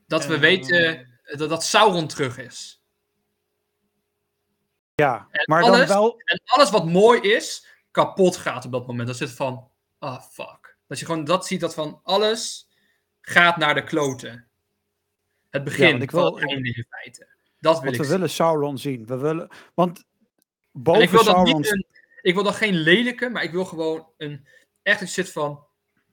Dat 0.07 0.27
we 0.27 0.39
weten 0.39 1.09
dat, 1.37 1.49
dat 1.49 1.65
Sauron 1.65 2.07
terug 2.07 2.39
is. 2.39 2.83
Ja, 4.95 5.29
En 5.31 5.43
maar 5.47 5.63
alles- 5.63 5.79
dan 5.79 5.89
wel... 5.89 6.21
En 6.25 6.41
alles 6.45 6.71
wat 6.71 6.87
mooi 6.87 7.21
is, 7.21 7.67
kapot 7.91 8.37
gaat 8.37 8.65
op 8.65 8.73
dat 8.73 8.87
moment. 8.87 9.09
Dat 9.09 9.17
zit 9.17 9.31
van, 9.33 9.71
ah 9.99 10.23
fuck. 10.23 10.77
Dat 10.87 10.99
je 10.99 11.05
gewoon 11.05 11.25
dat 11.25 11.47
ziet, 11.47 11.61
dat 11.61 11.75
van 11.75 12.01
alles 12.03 12.69
gaat 13.21 13.57
naar 13.57 13.75
de 13.75 13.85
kloten. 13.85 14.49
Het 15.51 15.65
begin 15.65 15.91
want 15.91 16.03
ik 16.03 16.11
wil- 16.11 16.23
van 16.31 16.41
het 16.41 16.51
einde 16.51 16.69
in 16.69 16.87
feite. 16.89 17.27
Dat 17.61 17.73
wil 17.75 17.83
Want 17.83 17.85
ik 17.95 18.01
we 18.01 18.05
zien. 18.07 18.13
willen 18.15 18.31
Sauron 18.31 18.79
zien. 18.79 19.07
We 19.07 19.17
willen, 19.17 19.49
want 19.75 19.99
En 19.99 20.05
boven 20.83 21.03
ik 21.03 21.11
wil 21.11 21.25
dat 21.25 21.35
Sauron... 21.35 21.57
niet 21.57 21.71
een, 21.73 21.87
ik 22.29 22.35
wil 22.35 22.43
dat 22.43 22.55
geen 22.55 22.75
lelijke, 22.75 23.29
maar 23.29 23.43
ik 23.43 23.51
wil 23.53 23.65
gewoon 23.65 24.07
een 24.17 24.47
echt 24.83 25.01
een 25.01 25.09
shit 25.09 25.33
van, 25.33 25.65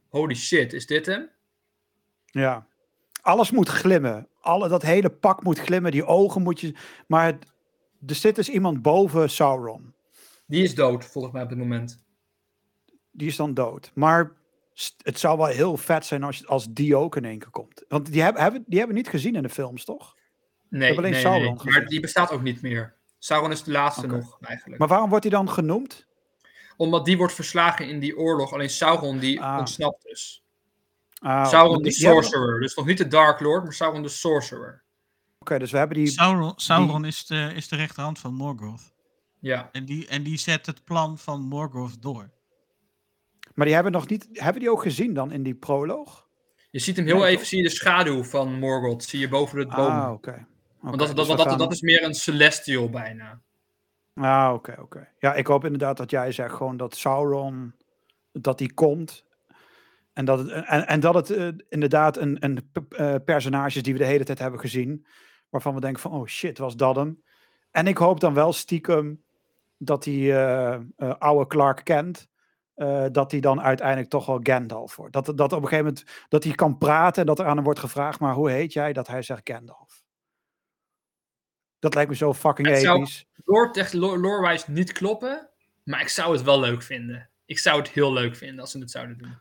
holy 0.09 0.35
shit, 0.35 0.73
is 0.73 0.85
dit 0.85 1.05
hem? 1.05 1.29
Ja. 2.25 2.67
Alles 3.21 3.51
moet 3.51 3.69
glimmen. 3.69 4.27
Alle, 4.39 4.67
dat 4.67 4.81
hele 4.81 5.09
pak 5.09 5.43
moet 5.43 5.59
glimmen. 5.59 5.91
Die 5.91 6.05
ogen 6.05 6.41
moet 6.41 6.59
je... 6.59 6.75
Maar 7.07 7.25
het- 7.25 7.45
er 8.07 8.15
zit 8.15 8.35
dus 8.35 8.49
iemand 8.49 8.81
boven 8.81 9.29
Sauron. 9.29 9.93
Die 10.47 10.63
is 10.63 10.75
dood, 10.75 11.05
volgens 11.05 11.33
mij 11.33 11.43
op 11.43 11.49
dit 11.49 11.57
moment. 11.57 12.03
Die 13.11 13.27
is 13.27 13.35
dan 13.35 13.53
dood. 13.53 13.91
Maar 13.93 14.31
het 15.03 15.19
zou 15.19 15.37
wel 15.37 15.47
heel 15.47 15.77
vet 15.77 16.05
zijn 16.05 16.23
als, 16.23 16.47
als 16.47 16.67
die 16.69 16.95
ook 16.95 17.15
in 17.15 17.25
één 17.25 17.39
keer 17.39 17.49
komt. 17.49 17.83
Want 17.87 18.11
die 18.11 18.21
hebben, 18.21 18.41
hebben, 18.41 18.63
die 18.67 18.77
hebben 18.77 18.95
we 18.95 19.01
niet 19.01 19.11
gezien 19.11 19.35
in 19.35 19.43
de 19.43 19.49
films, 19.49 19.85
toch? 19.85 20.15
Nee, 20.69 20.99
nee, 20.99 21.13
Sauron 21.13 21.59
nee. 21.63 21.73
Maar 21.73 21.85
die 21.85 21.99
bestaat 21.99 22.31
ook 22.31 22.41
niet 22.41 22.61
meer. 22.61 22.95
Sauron 23.25 23.51
is 23.51 23.63
de 23.63 23.71
laatste 23.71 24.07
nog, 24.07 24.37
eigenlijk. 24.41 24.79
Maar 24.79 24.87
waarom 24.87 25.09
wordt 25.09 25.23
hij 25.25 25.33
dan 25.33 25.49
genoemd? 25.49 26.05
Omdat 26.77 27.05
die 27.05 27.17
wordt 27.17 27.33
verslagen 27.33 27.89
in 27.89 27.99
die 27.99 28.17
oorlog. 28.17 28.53
Alleen 28.53 28.69
Sauron, 28.69 29.19
die 29.19 29.41
Ah. 29.41 29.59
ontsnapt 29.59 30.03
dus. 30.03 30.43
Ah, 31.19 31.47
Sauron 31.47 31.81
de 31.83 31.91
Sorcerer. 31.91 32.59
Dus 32.59 32.75
nog 32.75 32.85
niet 32.85 32.97
de 32.97 33.07
Dark 33.07 33.39
Lord, 33.39 33.63
maar 33.63 33.73
Sauron 33.73 34.01
de 34.01 34.09
Sorcerer. 34.09 34.83
Oké, 35.39 35.59
dus 35.59 35.71
we 35.71 35.77
hebben 35.77 35.97
die... 35.97 36.07
Sauron, 36.07 36.53
Sauron 36.55 37.05
is, 37.05 37.25
de, 37.25 37.51
is 37.55 37.67
de 37.67 37.75
rechterhand 37.75 38.19
van 38.19 38.33
Morgoth. 38.33 38.93
Ja. 39.39 39.69
En 39.71 39.85
die, 39.85 40.07
en 40.07 40.23
die 40.23 40.37
zet 40.37 40.65
het 40.65 40.83
plan 40.83 41.17
van 41.17 41.41
Morgoth 41.41 42.01
door. 42.01 42.29
Maar 43.53 43.65
die 43.65 43.75
hebben 43.75 43.91
nog 43.93 44.07
niet... 44.07 44.27
Hebben 44.33 44.61
die 44.61 44.71
ook 44.71 44.81
gezien 44.81 45.13
dan 45.13 45.31
in 45.31 45.43
die 45.43 45.55
proloog? 45.55 46.27
Je 46.71 46.79
ziet 46.79 46.95
hem 46.95 47.05
heel 47.05 47.15
Nee, 47.17 47.25
even, 47.25 47.37
toch? 47.37 47.47
zie 47.47 47.57
je 47.57 47.63
de 47.63 47.69
schaduw 47.75 48.23
van 48.23 48.59
Morgoth. 48.59 49.03
Zie 49.03 49.19
je 49.19 49.27
boven 49.29 49.57
de 49.57 49.65
boom. 49.75 49.91
Ah, 49.91 50.11
oké. 50.13 50.47
Want 50.85 50.99
dat, 50.99 51.15
dus 51.15 51.27
dat, 51.27 51.37
dat, 51.37 51.47
gaan- 51.47 51.57
dat 51.57 51.71
is 51.71 51.81
meer 51.81 52.03
een 52.03 52.13
celestial 52.13 52.89
bijna. 52.89 53.41
Ah, 54.13 54.53
oké, 54.53 54.75
oké. 54.81 55.07
Ja, 55.19 55.33
ik 55.33 55.47
hoop 55.47 55.63
inderdaad 55.63 55.97
dat 55.97 56.11
jij 56.11 56.31
zegt 56.31 56.53
gewoon 56.55 56.77
dat 56.77 56.95
Sauron, 56.95 57.73
dat 58.31 58.57
die 58.57 58.73
komt. 58.73 59.25
En 60.13 60.25
dat 60.25 60.39
het, 60.39 60.49
en, 60.51 60.87
en 60.87 60.99
dat 60.99 61.13
het 61.15 61.29
eh, 61.29 61.47
inderdaad 61.69 62.17
een, 62.17 62.37
een 62.43 62.69
p- 62.71 62.93
eh, 62.93 63.15
personage 63.25 63.77
is 63.77 63.83
die 63.83 63.93
we 63.93 63.99
de 63.99 64.05
hele 64.05 64.23
tijd 64.23 64.39
hebben 64.39 64.59
gezien. 64.59 65.05
Waarvan 65.49 65.73
we 65.73 65.79
denken 65.81 66.01
van, 66.01 66.11
oh 66.11 66.25
shit, 66.25 66.57
was 66.57 66.75
dat 66.75 66.95
hem? 66.95 67.23
En 67.71 67.87
ik 67.87 67.97
hoop 67.97 68.19
dan 68.19 68.33
wel 68.33 68.53
stiekem 68.53 69.23
dat 69.77 70.03
die 70.03 70.31
eh, 70.33 70.73
eh, 70.73 70.81
oude 71.19 71.47
Clark 71.47 71.83
Kent, 71.83 72.27
dat 73.11 73.31
hij 73.31 73.39
dan 73.39 73.61
uiteindelijk 73.61 74.09
toch 74.09 74.25
wel 74.25 74.39
Gandalf 74.43 74.95
wordt. 74.95 75.13
Dat, 75.13 75.25
dat 75.25 75.39
op 75.53 75.61
een 75.61 75.67
gegeven 75.67 75.85
moment, 75.85 76.03
dat 76.29 76.43
hij 76.43 76.53
kan 76.53 76.77
praten 76.77 77.21
en 77.21 77.27
dat 77.27 77.39
er 77.39 77.45
aan 77.45 77.55
hem 77.55 77.63
wordt 77.63 77.79
gevraagd, 77.79 78.19
maar 78.19 78.33
hoe 78.33 78.49
heet 78.49 78.73
jij? 78.73 78.93
Dat 78.93 79.07
hij 79.07 79.21
zegt 79.21 79.49
Gandalf. 79.49 79.84
Dat 81.85 81.93
lijkt 81.93 82.09
me 82.09 82.15
zo 82.15 82.33
fucking 82.33 82.67
Het 82.67 82.83
episch. 82.83 83.25
Lore 83.45 83.71
echt 83.73 83.93
lo- 83.93 84.17
lore-wise 84.17 84.71
niet 84.71 84.91
kloppen. 84.91 85.49
Maar 85.83 86.01
ik 86.01 86.09
zou 86.09 86.33
het 86.33 86.43
wel 86.43 86.59
leuk 86.59 86.81
vinden. 86.83 87.29
Ik 87.45 87.59
zou 87.59 87.77
het 87.79 87.89
heel 87.89 88.13
leuk 88.13 88.35
vinden 88.35 88.59
als 88.59 88.71
ze 88.71 88.79
het 88.79 88.91
zouden 88.91 89.17
doen. 89.17 89.37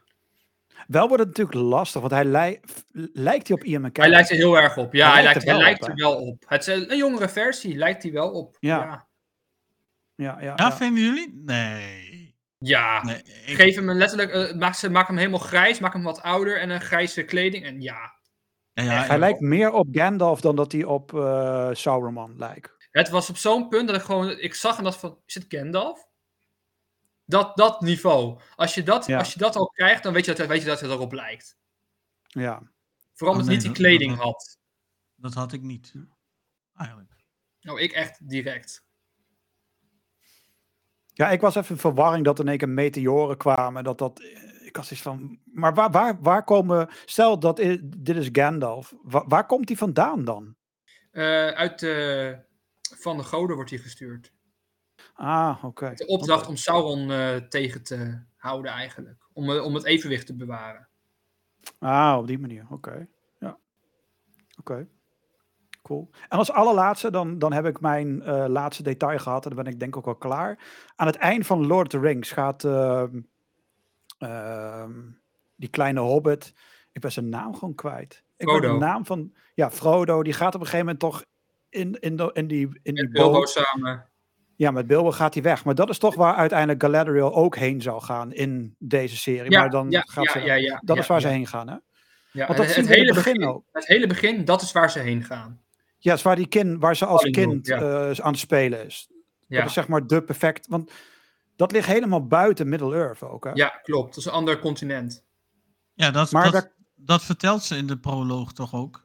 Wel 0.86 1.08
wordt 1.08 1.22
het 1.22 1.28
natuurlijk 1.36 1.56
lastig, 1.68 2.00
want 2.00 2.12
hij 2.12 2.60
f- 2.70 2.84
lijkt 3.12 3.48
hij 3.48 3.56
op 3.56 3.64
Ian 3.64 3.82
McKellen. 3.82 4.10
Hij 4.10 4.18
lijkt 4.18 4.30
er 4.30 4.36
heel 4.36 4.58
erg 4.58 4.76
op. 4.76 4.92
Ja, 4.94 5.04
Hij 5.04 5.14
hij, 5.14 5.22
lijkt 5.22 5.38
er 5.38 5.44
hij 5.44 5.54
wel 5.54 5.62
lijkt 5.62 5.82
op, 5.82 5.88
er 5.88 5.94
wel 5.94 6.16
op. 6.16 6.44
Het 6.48 6.66
is 6.66 6.88
een, 6.88 6.96
jongere 6.96 7.28
versie, 7.28 7.76
lijkt 7.76 8.02
hij 8.02 8.12
wel 8.12 8.30
op. 8.30 8.56
Ja. 8.60 8.78
Ja. 8.78 9.06
Ja, 10.40 10.54
ja, 10.56 10.76
vinden 10.76 11.02
jullie? 11.02 11.40
Nee. 11.44 12.34
Ja. 12.58 13.04
nee 13.04 13.16
ik- 13.22 13.54
Geef 13.54 13.74
hem 13.74 13.88
een 13.88 13.96
letterlijk, 13.96 14.30
eh, 14.30 14.54
maak, 14.54 14.74
ze, 14.74 14.90
maak 14.90 15.06
hem 15.06 15.16
helemaal 15.16 15.38
grijs, 15.38 15.78
maak 15.78 15.92
hem 15.92 16.02
wat 16.02 16.22
ouder 16.22 16.60
en 16.60 16.70
een 16.70 16.80
grijze 16.80 17.22
kleding. 17.22 17.64
En 17.64 17.80
ja, 17.80 18.13
ja, 18.74 18.82
ja, 18.82 18.90
Hij 18.90 19.14
ik- 19.14 19.18
lijkt 19.20 19.40
meer 19.40 19.72
op 19.72 19.86
Gandalf 19.90 20.40
dan 20.40 20.56
dat 20.56 20.72
hij 20.72 20.84
op 20.84 21.14
eh 21.14 21.68
Sauron 21.72 22.38
lijkt. 22.38 22.72
het 22.90 23.08
was 23.08 23.30
op 23.30 23.36
zo'n 23.36 23.68
punt 23.68 23.86
dat 23.88 23.96
ik 23.96 24.02
gewoon, 24.02 24.30
ik 24.30 24.54
zag 24.54 24.78
en 24.78 24.84
dat 24.84 24.96
van, 24.96 25.18
is 25.26 25.34
het 25.34 25.44
Gandalf? 25.48 26.06
Dat, 27.24 27.56
dat 27.56 27.80
niveau. 27.80 28.40
Als 28.56 28.74
je 28.74 28.82
dat, 28.82 29.06
Ja. 29.06 29.18
als 29.18 29.32
je 29.32 29.38
dat 29.38 29.56
al 29.56 29.66
krijgt, 29.66 30.02
dan 30.02 30.12
weet 30.12 30.24
je 30.24 30.34
dat, 30.34 30.46
weet 30.46 30.60
je 30.60 30.66
dat 30.66 30.80
het 30.80 30.90
erop 30.90 31.12
lijkt. 31.12 31.56
Ja. 32.22 32.62
Vooral 33.12 33.34
Oh, 33.36 33.40
omdat 33.40 33.46
nee, 33.46 33.54
niet 33.56 33.62
die 33.64 33.72
kleding 33.72 34.10
dat- 34.16 34.22
had. 34.24 34.58
Dat 35.14 35.34
had 35.34 35.52
ik 35.52 35.62
niet. 35.62 35.94
Eigenlijk. 36.76 37.12
Nou, 37.60 37.80
ik 37.80 37.92
echt 37.92 38.28
direct. 38.28 38.84
ja, 41.12 41.30
ik 41.30 41.40
was 41.40 41.54
even 41.54 41.74
in 41.74 41.80
verwarring 41.80 42.24
dat 42.24 42.38
er 42.38 42.44
in 42.44 42.50
één 42.50 42.58
keer 42.58 42.68
meteoren 42.68 43.36
kwamen. 43.36 43.84
Dat 43.84 43.98
dat, 43.98 44.20
van, 44.82 45.38
maar 45.44 45.74
waar, 45.74 45.90
waar, 45.90 46.18
waar 46.20 46.44
komen, 46.44 46.88
stel 47.04 47.38
dat 47.38 47.56
dit 47.82 48.16
is 48.16 48.28
Gandalf, 48.32 48.94
waar, 49.02 49.24
waar 49.28 49.46
komt 49.46 49.68
hij 49.68 49.76
vandaan 49.76 50.24
dan? 50.24 50.56
Eh, 51.10 51.48
uit 51.48 51.78
de, 51.78 52.36
van 52.80 53.16
de 53.16 53.22
goden 53.22 53.56
wordt 53.56 53.70
hij 53.70 53.78
gestuurd. 53.78 54.32
Ah, 55.14 55.64
oké. 55.64 55.92
De 55.94 56.06
opdracht 56.06 56.46
om 56.46 56.56
Sauron 56.56 57.10
eh, 57.10 57.36
tegen 57.36 57.82
te 57.82 58.22
houden 58.36 58.72
eigenlijk. 58.72 59.28
Om, 59.32 59.50
eh, 59.50 59.64
om 59.64 59.74
het 59.74 59.84
evenwicht 59.84 60.26
te 60.26 60.36
bewaren. 60.36 60.88
Ah, 61.78 62.16
op 62.18 62.26
die 62.26 62.38
manier, 62.38 62.66
oké. 62.70 63.06
Ja. 63.38 63.58
Oké. 64.58 64.88
Cool. 65.82 66.10
En 66.28 66.38
als 66.38 66.52
allerlaatste, 66.52 67.10
dan, 67.10 67.38
dan 67.38 67.52
heb 67.52 67.66
ik 67.66 67.80
mijn 67.80 68.24
laatste 68.50 68.82
detail 68.82 69.18
gehad. 69.18 69.44
En 69.46 69.54
dan 69.54 69.64
ben 69.64 69.72
ik 69.72 69.78
denk 69.78 69.92
ik 69.92 69.98
ook 69.98 70.04
wel 70.04 70.30
klaar. 70.30 70.58
Aan 70.96 71.06
het 71.06 71.16
eind 71.16 71.46
van 71.46 71.66
Lord 71.66 71.94
of 71.94 72.00
the 72.00 72.06
Rings 72.06 72.32
gaat 72.32 72.62
ehm, 74.18 74.92
die 75.56 75.68
kleine 75.68 76.00
hobbit... 76.00 76.52
Ik 76.92 77.00
ben 77.00 77.12
zijn 77.12 77.28
naam 77.28 77.54
gewoon 77.54 77.74
kwijt. 77.74 78.24
Ik 78.36 78.46
ben 78.46 78.60
de 78.60 78.68
naam 78.68 79.06
van... 79.06 79.34
Ja, 79.54 79.70
Frodo. 79.70 80.22
Die 80.22 80.32
gaat 80.32 80.54
op 80.54 80.60
een 80.60 80.66
gegeven 80.66 80.86
moment 80.86 80.98
toch 80.98 81.24
in, 81.68 82.00
in, 82.00 82.16
de, 82.16 82.30
in 82.32 82.46
die, 82.46 82.80
in 82.82 82.94
die 82.94 83.08
Bilbo 83.08 83.32
boot. 83.32 83.48
samen. 83.50 84.06
Ja, 84.56 84.70
met 84.70 84.86
Bilbo 84.86 85.10
gaat 85.12 85.34
hij 85.34 85.42
weg. 85.42 85.64
Maar 85.64 85.74
dat 85.74 85.90
is 85.90 85.98
toch 85.98 86.14
waar 86.14 86.34
uiteindelijk 86.34 86.82
Galadriel 86.82 87.34
ook 87.34 87.56
heen 87.56 87.82
zou 87.82 88.02
gaan 88.02 88.32
in 88.32 88.74
deze 88.78 89.16
serie. 89.16 89.50
Ja, 89.50 89.60
maar 89.60 89.70
dan 89.70 89.90
ja, 89.90 90.00
gaat 90.00 90.24
ja, 90.24 90.30
ze... 90.30 90.40
ja, 90.40 90.54
ja, 90.54 90.80
dat 90.84 90.98
is 90.98 91.06
waar 91.06 91.20
ze 91.20 91.28
heen 91.28 91.46
gaan, 91.46 91.68
hè? 91.68 91.76
Ja, 92.30 92.46
Want 92.46 92.58
dat 92.58 92.66
het, 92.66 92.76
het 92.76 92.88
hele 92.88 93.14
begin 93.14 93.32
begin, 93.32 93.48
ook. 93.48 93.64
het 93.72 93.86
hele 93.86 94.06
begin, 94.06 94.44
dat 94.44 94.62
is 94.62 94.72
waar 94.72 94.90
ze 94.90 94.98
heen 94.98 95.24
gaan. 95.24 95.60
Ja, 95.98 96.10
het 96.10 96.18
is 96.18 96.24
waar, 96.24 96.36
die 96.36 96.48
kind, 96.48 96.80
waar 96.80 96.96
ze 96.96 97.06
als 97.06 97.22
kind 97.30 97.70
eh, 97.70 98.10
aan 98.10 98.30
het 98.30 98.38
spelen 98.38 98.86
is. 98.86 99.08
Ja, 99.46 99.58
Dat 99.58 99.68
is 99.68 99.74
zeg 99.74 99.88
maar 99.88 100.06
de 100.06 100.22
perfect... 100.22 100.66
Want 100.66 100.90
dat 101.56 101.72
ligt 101.72 101.86
helemaal 101.86 102.26
buiten 102.26 102.68
Middle-earth 102.68 103.22
ook, 103.22 103.44
hè? 103.44 103.50
ja 103.54 103.68
klopt. 103.68 104.08
Dat 104.08 104.16
is 104.16 104.24
een 104.24 104.32
ander 104.32 104.58
continent. 104.58 105.24
Ja, 105.94 106.10
dat, 106.10 106.30
Maar 106.32 106.44
dat, 106.44 106.52
daar- 106.52 106.72
dat 106.94 107.22
vertelt 107.22 107.62
ze 107.62 107.76
in 107.76 107.86
de 107.86 107.98
proloog 107.98 108.52
toch 108.52 108.74
ook? 108.74 109.02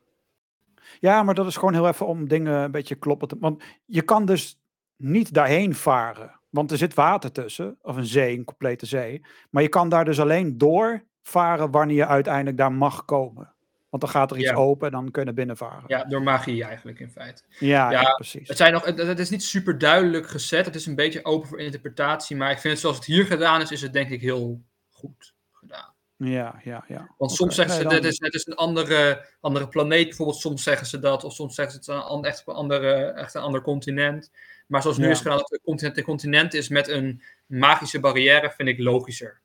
Ja, 1.00 1.24
maar 1.24 1.36
dat 1.36 1.48
is 1.48 1.56
gewoon 1.56 1.74
heel 1.74 1.88
even 1.88 2.08
om 2.08 2.28
dingen 2.28 2.54
een 2.54 2.72
beetje 2.72 2.96
kloppen 2.96 3.28
te... 3.28 3.36
Want 3.40 3.64
je 3.86 4.02
kan 4.02 4.26
dus 4.26 4.62
niet 4.96 5.34
daarheen 5.34 5.76
varen. 5.76 6.40
Want 6.50 6.72
er 6.72 6.78
zit 6.78 6.94
water 6.94 7.32
tussen. 7.32 7.78
Of 7.82 7.96
een 7.96 8.06
zee, 8.06 8.38
een 8.38 8.44
complete 8.44 8.86
zee. 8.86 9.22
Maar 9.50 9.64
je 9.64 9.70
kan 9.70 9.90
daar 9.90 10.06
dus 10.06 10.20
alleen 10.20 10.58
door 10.58 11.04
varen 11.22 11.72
wanneer 11.72 11.96
je 11.96 12.06
uiteindelijk 12.06 12.58
daar 12.58 12.72
mag 12.74 13.06
komen. 13.06 13.54
Want 13.90 14.04
dan 14.04 14.12
gaat 14.12 14.32
er 14.32 14.38
iets 14.38 14.50
Ja. 14.50 14.56
open 14.56 14.88
en 14.88 14.94
dan 14.94 15.12
kun 15.12 15.22
je 15.22 15.28
naar 15.28 15.36
binnen 15.36 15.58
varen. 15.58 15.84
Ja, 15.88 16.04
door 16.04 16.22
magie 16.24 16.64
eigenlijk 16.64 17.00
in 17.00 17.12
feite. 17.12 17.42
Ja, 17.60 17.92
Ja, 17.92 18.02
ja, 18.02 18.14
precies. 18.14 18.48
Het, 18.48 18.58
zijn 18.58 18.74
nog, 18.74 18.86
het, 18.86 18.98
het 18.98 19.20
is 19.20 19.30
niet 19.30 19.44
super 19.44 19.78
duidelijk 19.78 20.28
gezet. 20.30 20.66
Het 20.66 20.76
is 20.76 20.86
een 20.86 20.96
beetje 20.96 21.26
open 21.26 21.48
voor 21.50 21.60
interpretatie. 21.60 22.36
Maar 22.36 22.52
ik 22.52 22.60
vind 22.60 22.74
het 22.74 22.82
zoals 22.82 22.96
het 22.96 23.06
hier 23.06 23.26
gedaan 23.26 23.62
is, 23.62 23.72
is 23.72 23.82
het 23.82 23.94
denk 23.94 24.10
ik 24.10 24.22
heel 24.22 24.62
goed 24.90 25.34
gedaan. 25.52 25.94
Ja, 26.16 26.60
ja, 26.64 26.84
ja. 26.88 27.10
Want 27.18 27.32
soms 27.32 27.56
zeggen 27.56 27.74
nee, 27.76 27.84
ze, 27.84 27.90
dan- 27.90 28.02
dit 28.02 28.12
is, 28.12 28.20
het 28.20 28.34
is 28.34 28.46
een 28.48 28.56
andere, 28.56 29.26
andere 29.40 29.68
planeet 29.68 30.08
bijvoorbeeld. 30.08 30.40
Soms 30.40 30.64
zeggen 30.64 30.88
ze 30.88 31.00
dat. 31.00 31.24
Of 31.24 31.34
soms 31.34 31.56
zeggen 31.56 31.84
ze 31.84 31.92
het 31.92 32.04
is 32.04 32.12
een, 32.14 32.24
echt, 32.24 32.44
een 32.46 32.54
andere, 32.54 32.94
echt 32.96 33.34
een 33.34 33.42
ander 33.42 33.62
continent. 33.62 34.32
Maar 34.68 34.82
zoals 34.82 34.98
nu 34.98 35.10
is 35.10 35.18
gedaan, 35.18 35.38
dat 35.38 35.50
het 35.50 35.62
continent 35.64 35.98
een 35.98 36.04
continent 36.04 36.54
is 36.54 36.70
met 36.70 36.88
een 36.88 37.22
magische 37.46 38.00
barrière, 38.00 38.52
vind 38.52 38.70
ik 38.70 38.80
logischer. 38.80 39.42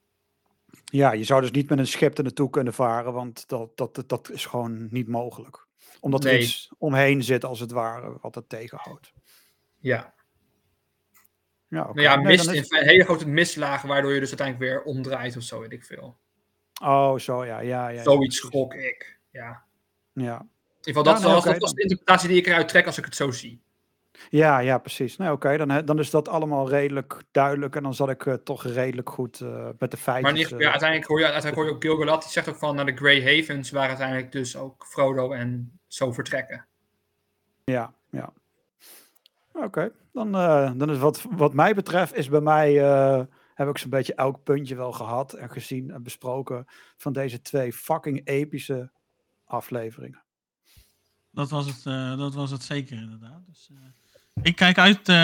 Ja, 0.95 1.13
je 1.13 1.25
zou 1.25 1.41
dus 1.41 1.51
niet 1.51 1.69
met 1.69 1.79
een 1.79 1.87
schip 1.87 2.17
er 2.19 2.23
naartoe 2.25 2.51
kunnen 2.51 2.75
varen, 2.75 3.13
want 3.13 3.49
dat, 3.49 3.77
dat, 3.77 3.95
dat, 3.95 4.09
dat 4.09 4.31
is 4.31 4.47
gewoon 4.47 4.89
niet 4.91 5.09
mogelijk. 5.09 5.67
Omdat 6.01 6.25
er 6.25 6.39
iets 6.39 6.71
omheen 6.79 7.23
zit, 7.23 7.45
als 7.45 7.61
het 7.61 7.71
ware, 7.71 8.19
wat 8.21 8.35
het 8.35 8.49
tegenhoudt. 8.49 9.13
Ja. 9.79 10.15
Ja. 11.69 11.85
Nou 11.85 12.01
ja, 12.01 12.17
Nee, 12.17 12.25
mist, 12.25 12.51
is- 12.51 12.67
feite 12.67 12.89
hele 12.91 13.05
grote 13.05 13.29
misslagen, 13.29 13.89
waardoor 13.89 14.13
je 14.13 14.21
dus 14.21 14.29
uiteindelijk 14.29 14.71
weer 14.71 14.83
omdraait 14.83 15.37
of 15.37 15.43
zo, 15.43 15.61
weet 15.61 15.73
ik 15.73 15.85
veel. 15.85 16.17
Oh, 16.83 17.19
zo, 17.19 17.45
ja. 17.45 17.61
ja, 17.61 17.89
ja, 17.89 18.03
Zoiets 18.03 18.41
precies. 18.41 18.59
gok 18.61 18.75
ik. 18.75 19.19
Ja. 19.31 19.65
Ja. 20.13 20.39
In 20.39 20.49
ieder 20.77 21.03
geval, 21.03 21.03
dat, 21.03 21.23
Ja, 21.23 21.29
nee, 21.29 21.43
dat 21.43 21.59
was 21.59 21.73
de 21.75 21.83
interpretatie 21.83 22.29
die 22.29 22.39
ik 22.39 22.47
eruit 22.47 22.69
trek 22.69 22.87
als 22.87 22.99
ik 22.99 23.05
het 23.05 23.17
zo 23.17 23.31
zie. 23.31 23.63
Ja, 24.29 24.59
ja, 24.59 24.79
precies. 24.79 25.17
Nee, 25.17 25.33
oké, 25.33 25.57
dan, 25.57 25.85
dan 25.85 25.99
is 25.99 26.11
dat 26.11 26.29
allemaal 26.29 26.69
redelijk 26.69 27.23
duidelijk 27.31 27.77
en 27.77 27.83
dan 27.83 27.95
zat 27.95 28.09
ik 28.09 28.27
eh, 28.27 28.35
toch 28.35 28.65
redelijk 28.65 29.11
goed 29.11 29.41
eh, 29.41 29.69
met 29.79 29.91
de 29.91 29.97
feitjes. 29.97 30.33
Maar 30.33 30.33
niet, 30.33 30.53
eh, 30.53 30.59
ja, 30.59 30.71
uiteindelijk, 30.71 31.09
hoor 31.09 31.19
je, 31.19 31.25
uiteindelijk 31.25 31.61
hoor 31.61 31.67
je 31.67 31.75
ook 31.75 31.83
Gilgalad, 31.83 32.23
die 32.23 32.31
zegt 32.31 32.49
ook 32.49 32.57
van 32.57 32.77
naar 32.77 32.87
de 32.87 32.97
Grey 32.97 33.23
Havens, 33.23 33.71
waar 33.71 33.89
uiteindelijk 33.89 34.33
dus 34.33 34.57
ook 34.57 34.87
Frodo 34.87 35.33
en 35.33 35.79
zo 35.87 36.13
vertrekken. 36.13 36.67
Ja, 37.65 37.95
ja. 38.11 38.33
Oké, 39.53 39.93
dan, 40.13 40.35
eh, 40.35 40.73
dan 40.77 40.91
is 40.91 40.99
wat, 40.99 41.25
wat 41.31 41.55
mij 41.55 41.75
betreft 41.75 42.15
is 42.15 42.29
bij 42.29 42.41
mij 42.41 42.83
eh, 42.83 43.23
heb 43.55 43.69
ik 43.69 43.79
zo'n 43.79 43.91
beetje 43.91 44.15
elk 44.15 44.43
puntje 44.43 44.75
wel 44.75 44.93
gehad 44.93 45.33
en 45.33 45.51
gezien 45.51 45.91
en 45.91 46.03
besproken 46.03 46.65
van 46.97 47.13
deze 47.13 47.41
twee 47.41 47.73
fucking 47.73 48.27
epische 48.27 48.93
afleveringen. 49.45 50.23
Dat 51.31 51.51
was 51.51 51.67
het, 51.67 51.87
eh, 51.87 52.17
dat 52.17 52.35
was 52.35 52.51
het 52.51 52.63
zeker 52.63 52.97
inderdaad. 52.97 53.47
Dus, 53.47 53.71
eh, 53.71 53.89
ik 54.43 54.57
kijk 54.57 54.79
uit 54.79 55.09
eh, 55.09 55.15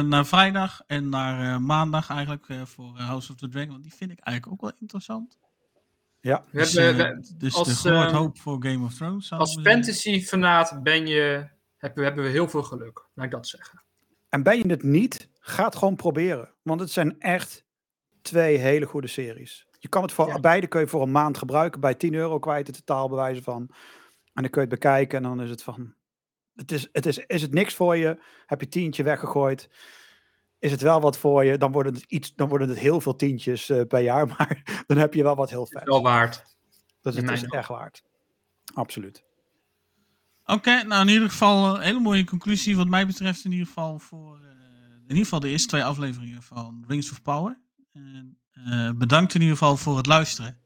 naar 0.00 0.26
vrijdag 0.26 0.80
en 0.86 1.08
naar 1.08 1.54
eh, 1.54 1.58
maandag 1.60 2.10
eigenlijk 2.10 2.48
eh, 2.48 2.64
voor 2.64 2.98
House 2.98 3.32
of 3.32 3.38
the 3.38 3.48
Dragon. 3.48 3.70
Want 3.70 3.82
die 3.82 3.94
vind 3.94 4.10
ik 4.10 4.18
eigenlijk 4.18 4.52
ook 4.62 4.70
wel 4.70 4.80
interessant. 4.80 5.38
Ja, 6.20 6.44
We 6.50 6.58
Dus, 6.58 6.72
hebben, 6.72 7.16
we- 7.20 7.36
dus 7.38 7.54
als, 7.54 7.68
de 7.68 7.74
groot 7.90 8.10
hoop 8.12 8.38
voor 8.38 8.64
Game 8.64 8.84
of 8.84 8.94
Thrones. 8.94 9.32
als 9.32 9.60
fantasy-fanaat 9.62 10.82
ben 10.82 11.06
je, 11.06 11.48
hebben, 11.76 12.04
hebben 12.04 12.24
we 12.24 12.30
heel 12.30 12.48
veel 12.48 12.62
geluk, 12.62 13.06
laat 13.14 13.24
ik 13.26 13.30
dat 13.32 13.48
zeggen. 13.48 13.82
En 14.28 14.42
ben 14.42 14.56
je 14.58 14.66
het 14.66 14.82
niet, 14.82 15.28
ga 15.40 15.64
het 15.64 15.76
gewoon 15.76 15.96
proberen. 15.96 16.48
Want 16.62 16.80
het 16.80 16.90
zijn 16.90 17.20
echt 17.20 17.64
twee 18.22 18.56
hele 18.58 18.86
goede 18.86 19.06
series. 19.06 19.66
Je 19.78 19.88
kan 19.88 20.02
het 20.02 20.12
voor 20.12 20.26
Ja. 20.28 20.40
beide 20.40 20.66
kun 20.66 20.80
je 20.80 20.86
voor 20.86 21.02
een 21.02 21.10
maand 21.12 21.38
gebruiken. 21.38 21.80
Bij 21.80 21.94
10 21.94 22.14
euro 22.14 22.38
kwijt 22.38 22.66
het 22.66 22.76
totaal 22.76 23.08
bewijzen 23.08 23.42
van. 23.42 23.68
En 24.32 24.42
dan 24.42 24.50
kun 24.50 24.62
je 24.62 24.68
het 24.70 24.80
bekijken 24.80 25.16
en 25.16 25.22
dan 25.22 25.40
is 25.42 25.50
het 25.50 25.62
van. 25.62 25.94
Het 26.54 26.72
is, 26.72 26.88
het 26.92 27.06
is, 27.06 27.18
is 27.18 27.42
het 27.42 27.52
niks 27.52 27.74
voor 27.74 27.96
je? 27.96 28.22
Heb 28.46 28.60
je 28.60 28.68
tientje 28.68 29.02
weggegooid? 29.02 29.68
Is 30.58 30.70
het 30.70 30.80
wel 30.80 31.00
wat 31.00 31.18
voor 31.18 31.44
je? 31.44 31.58
Dan 31.58 31.72
worden 31.72 31.94
het, 31.94 32.04
iets, 32.08 32.34
dan 32.34 32.48
worden 32.48 32.68
het 32.68 32.78
heel 32.78 33.00
veel 33.00 33.16
tientjes 33.16 33.68
eh, 33.68 33.82
per 33.88 34.00
jaar. 34.00 34.26
Maar 34.38 34.84
dan 34.86 34.96
heb 34.96 35.14
je 35.14 35.22
wel 35.22 35.36
wat 35.36 35.50
heel 35.50 35.66
vet. 35.66 35.84
Wel 35.84 36.02
waard. 36.02 36.44
Dus 37.00 37.16
in 37.16 37.28
het 37.28 37.42
is 37.42 37.44
echt 37.44 37.68
waard. 37.68 38.02
Absoluut. 38.74 39.24
Oké, 40.44 40.82
nou 40.82 41.02
in 41.02 41.12
ieder 41.12 41.30
geval 41.30 41.74
een 41.74 41.80
hele 41.80 42.00
mooie 42.00 42.24
conclusie 42.24 42.76
wat 42.76 42.88
mij 42.88 43.06
betreft 43.06 43.44
in 43.44 43.52
ieder 43.52 43.66
geval 43.66 43.98
voor 43.98 44.36
eh, 44.36 44.50
in 44.94 45.16
ieder 45.16 45.24
geval 45.24 45.40
de 45.40 45.48
eerste 45.48 45.68
twee 45.68 45.84
afleveringen 45.84 46.42
van 46.42 46.84
Rings 46.88 47.10
of 47.10 47.22
Power. 47.22 47.60
En, 47.92 48.38
eh, 48.50 48.90
bedankt 48.90 49.34
in 49.34 49.40
ieder 49.40 49.56
geval 49.56 49.76
voor 49.76 49.96
het 49.96 50.06
luisteren. 50.06 50.58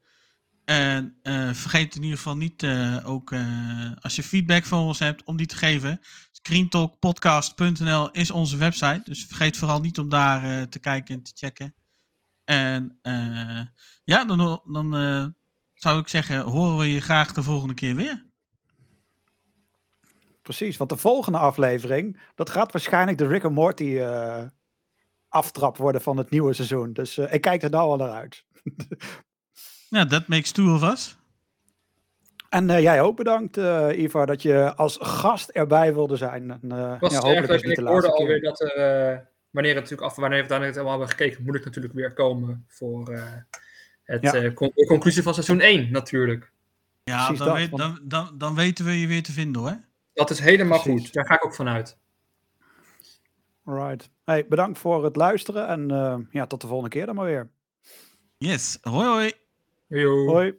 En 0.64 1.18
eh, 1.22 1.50
vergeet 1.52 1.94
in 1.94 2.02
ieder 2.02 2.16
geval 2.16 2.36
niet 2.36 2.62
eh, 2.62 2.98
ook 3.04 3.32
eh, 3.32 3.90
als 4.00 4.16
je 4.16 4.22
feedback 4.22 4.64
voor 4.64 4.78
ons 4.78 4.98
hebt 4.98 5.24
om 5.24 5.36
die 5.36 5.46
te 5.46 5.56
geven. 5.56 6.00
Screentalkpodcast.nl 6.32 8.10
is 8.10 8.30
onze 8.30 8.56
website. 8.56 9.00
Dus 9.04 9.24
vergeet 9.24 9.56
vooral 9.56 9.80
niet 9.80 9.98
om 9.98 10.08
daar 10.08 10.68
te 10.68 10.78
kijken 10.78 11.14
en 11.14 11.22
te 11.22 11.32
checken. 11.34 11.74
En 12.44 12.98
ja, 14.04 14.24
dan, 14.24 14.62
dan 14.64 14.90
zou 15.74 16.00
ik 16.00 16.08
zeggen, 16.08 16.40
horen 16.40 16.78
we 16.78 16.92
je 16.92 17.00
graag 17.00 17.32
de 17.32 17.42
volgende 17.42 17.74
keer 17.74 17.94
weer. 17.94 18.26
Precies, 20.42 20.76
want 20.76 20.90
de 20.90 20.96
volgende 20.96 21.38
aflevering, 21.38 22.20
dat 22.34 22.50
gaat 22.50 22.72
waarschijnlijk 22.72 23.18
de 23.18 23.26
Rick 23.26 23.44
and 23.44 23.54
Morty 23.54 24.00
aftrap 25.28 25.76
worden 25.76 26.00
van 26.00 26.16
het 26.16 26.30
nieuwe 26.30 26.52
seizoen. 26.52 26.92
Dus 26.92 27.18
ik 27.18 27.40
kijk 27.40 27.62
er 27.62 27.70
nou 27.70 27.90
al 27.90 27.96
naar 27.96 28.10
uit. 28.10 28.44
Ja, 29.94 30.06
that 30.06 30.26
makes 30.28 30.50
two 30.52 30.74
of 30.74 30.82
us. 30.82 31.16
En 32.48 32.70
eh, 32.70 32.80
jij 32.82 33.00
ook 33.02 33.16
bedankt, 33.16 33.56
eh 33.56 33.88
Ivar, 33.98 34.26
dat 34.26 34.42
je 34.42 34.74
als 34.74 34.96
gast 35.00 35.48
erbij 35.48 35.94
wilde 35.94 36.16
zijn. 36.16 36.50
En, 36.50 36.72
eh, 36.72 36.92
Ik 36.94 37.00
was 37.00 37.12
ja, 37.12 37.20
hopelijk 37.20 37.52
is 37.52 37.62
niet 37.62 37.76
de 37.76 37.82
hoorde 37.82 38.06
laatste 38.06 38.20
alweer 38.22 38.40
keer. 38.40 38.48
dat 38.48 38.60
er, 38.60 38.70
eh, 39.12 39.18
wanneer 39.50 39.72
het 39.74 39.82
natuurlijk 39.82 40.10
af, 40.10 40.16
wanneer 40.16 40.42
we 40.42 40.48
uiteindelijk 40.48 40.78
het 40.78 40.86
allemaal 40.86 41.06
hebben 41.06 41.08
gekeken, 41.18 41.44
moet 41.44 41.54
ik 41.54 41.64
natuurlijk 41.64 41.94
weer 41.94 42.12
komen 42.12 42.64
voor 42.68 43.08
eh, 43.12 43.22
het, 44.02 44.22
Ja. 44.22 44.34
eh, 44.34 44.54
con- 44.54 44.72
de 44.74 44.86
conclusie 44.86 45.22
van 45.22 45.32
seizoen 45.34 45.60
1 45.60 45.92
natuurlijk. 45.92 46.52
Ja, 47.04 47.26
dan, 47.26 47.36
dat, 47.36 47.56
weet- 47.56 47.70
want- 47.70 47.82
dan, 47.82 47.98
dan, 48.02 48.38
dan 48.38 48.54
weten 48.54 48.84
we 48.84 49.00
je 49.00 49.06
weer 49.06 49.22
te 49.22 49.32
vinden 49.32 49.62
hoor. 49.62 49.80
Dat 50.14 50.30
is 50.30 50.38
helemaal 50.40 50.80
Precies. 50.82 51.00
goed. 51.02 51.12
Daar 51.12 51.26
ga 51.26 51.34
ik 51.34 51.44
ook 51.44 51.54
vanuit. 51.54 51.98
Right. 53.64 54.10
Hey, 54.24 54.46
bedankt 54.48 54.78
voor 54.78 55.04
het 55.04 55.16
luisteren 55.16 55.66
en 55.68 55.90
eh, 55.90 56.16
ja, 56.30 56.46
tot 56.46 56.60
de 56.60 56.66
volgende 56.66 56.90
keer 56.96 57.06
dan 57.06 57.14
maar 57.14 57.24
weer. 57.26 57.50
Yes, 58.38 58.78
hoi 58.82 59.06
hoi. 59.08 59.32
Yo. 59.90 60.26
Hoi. 60.26 60.52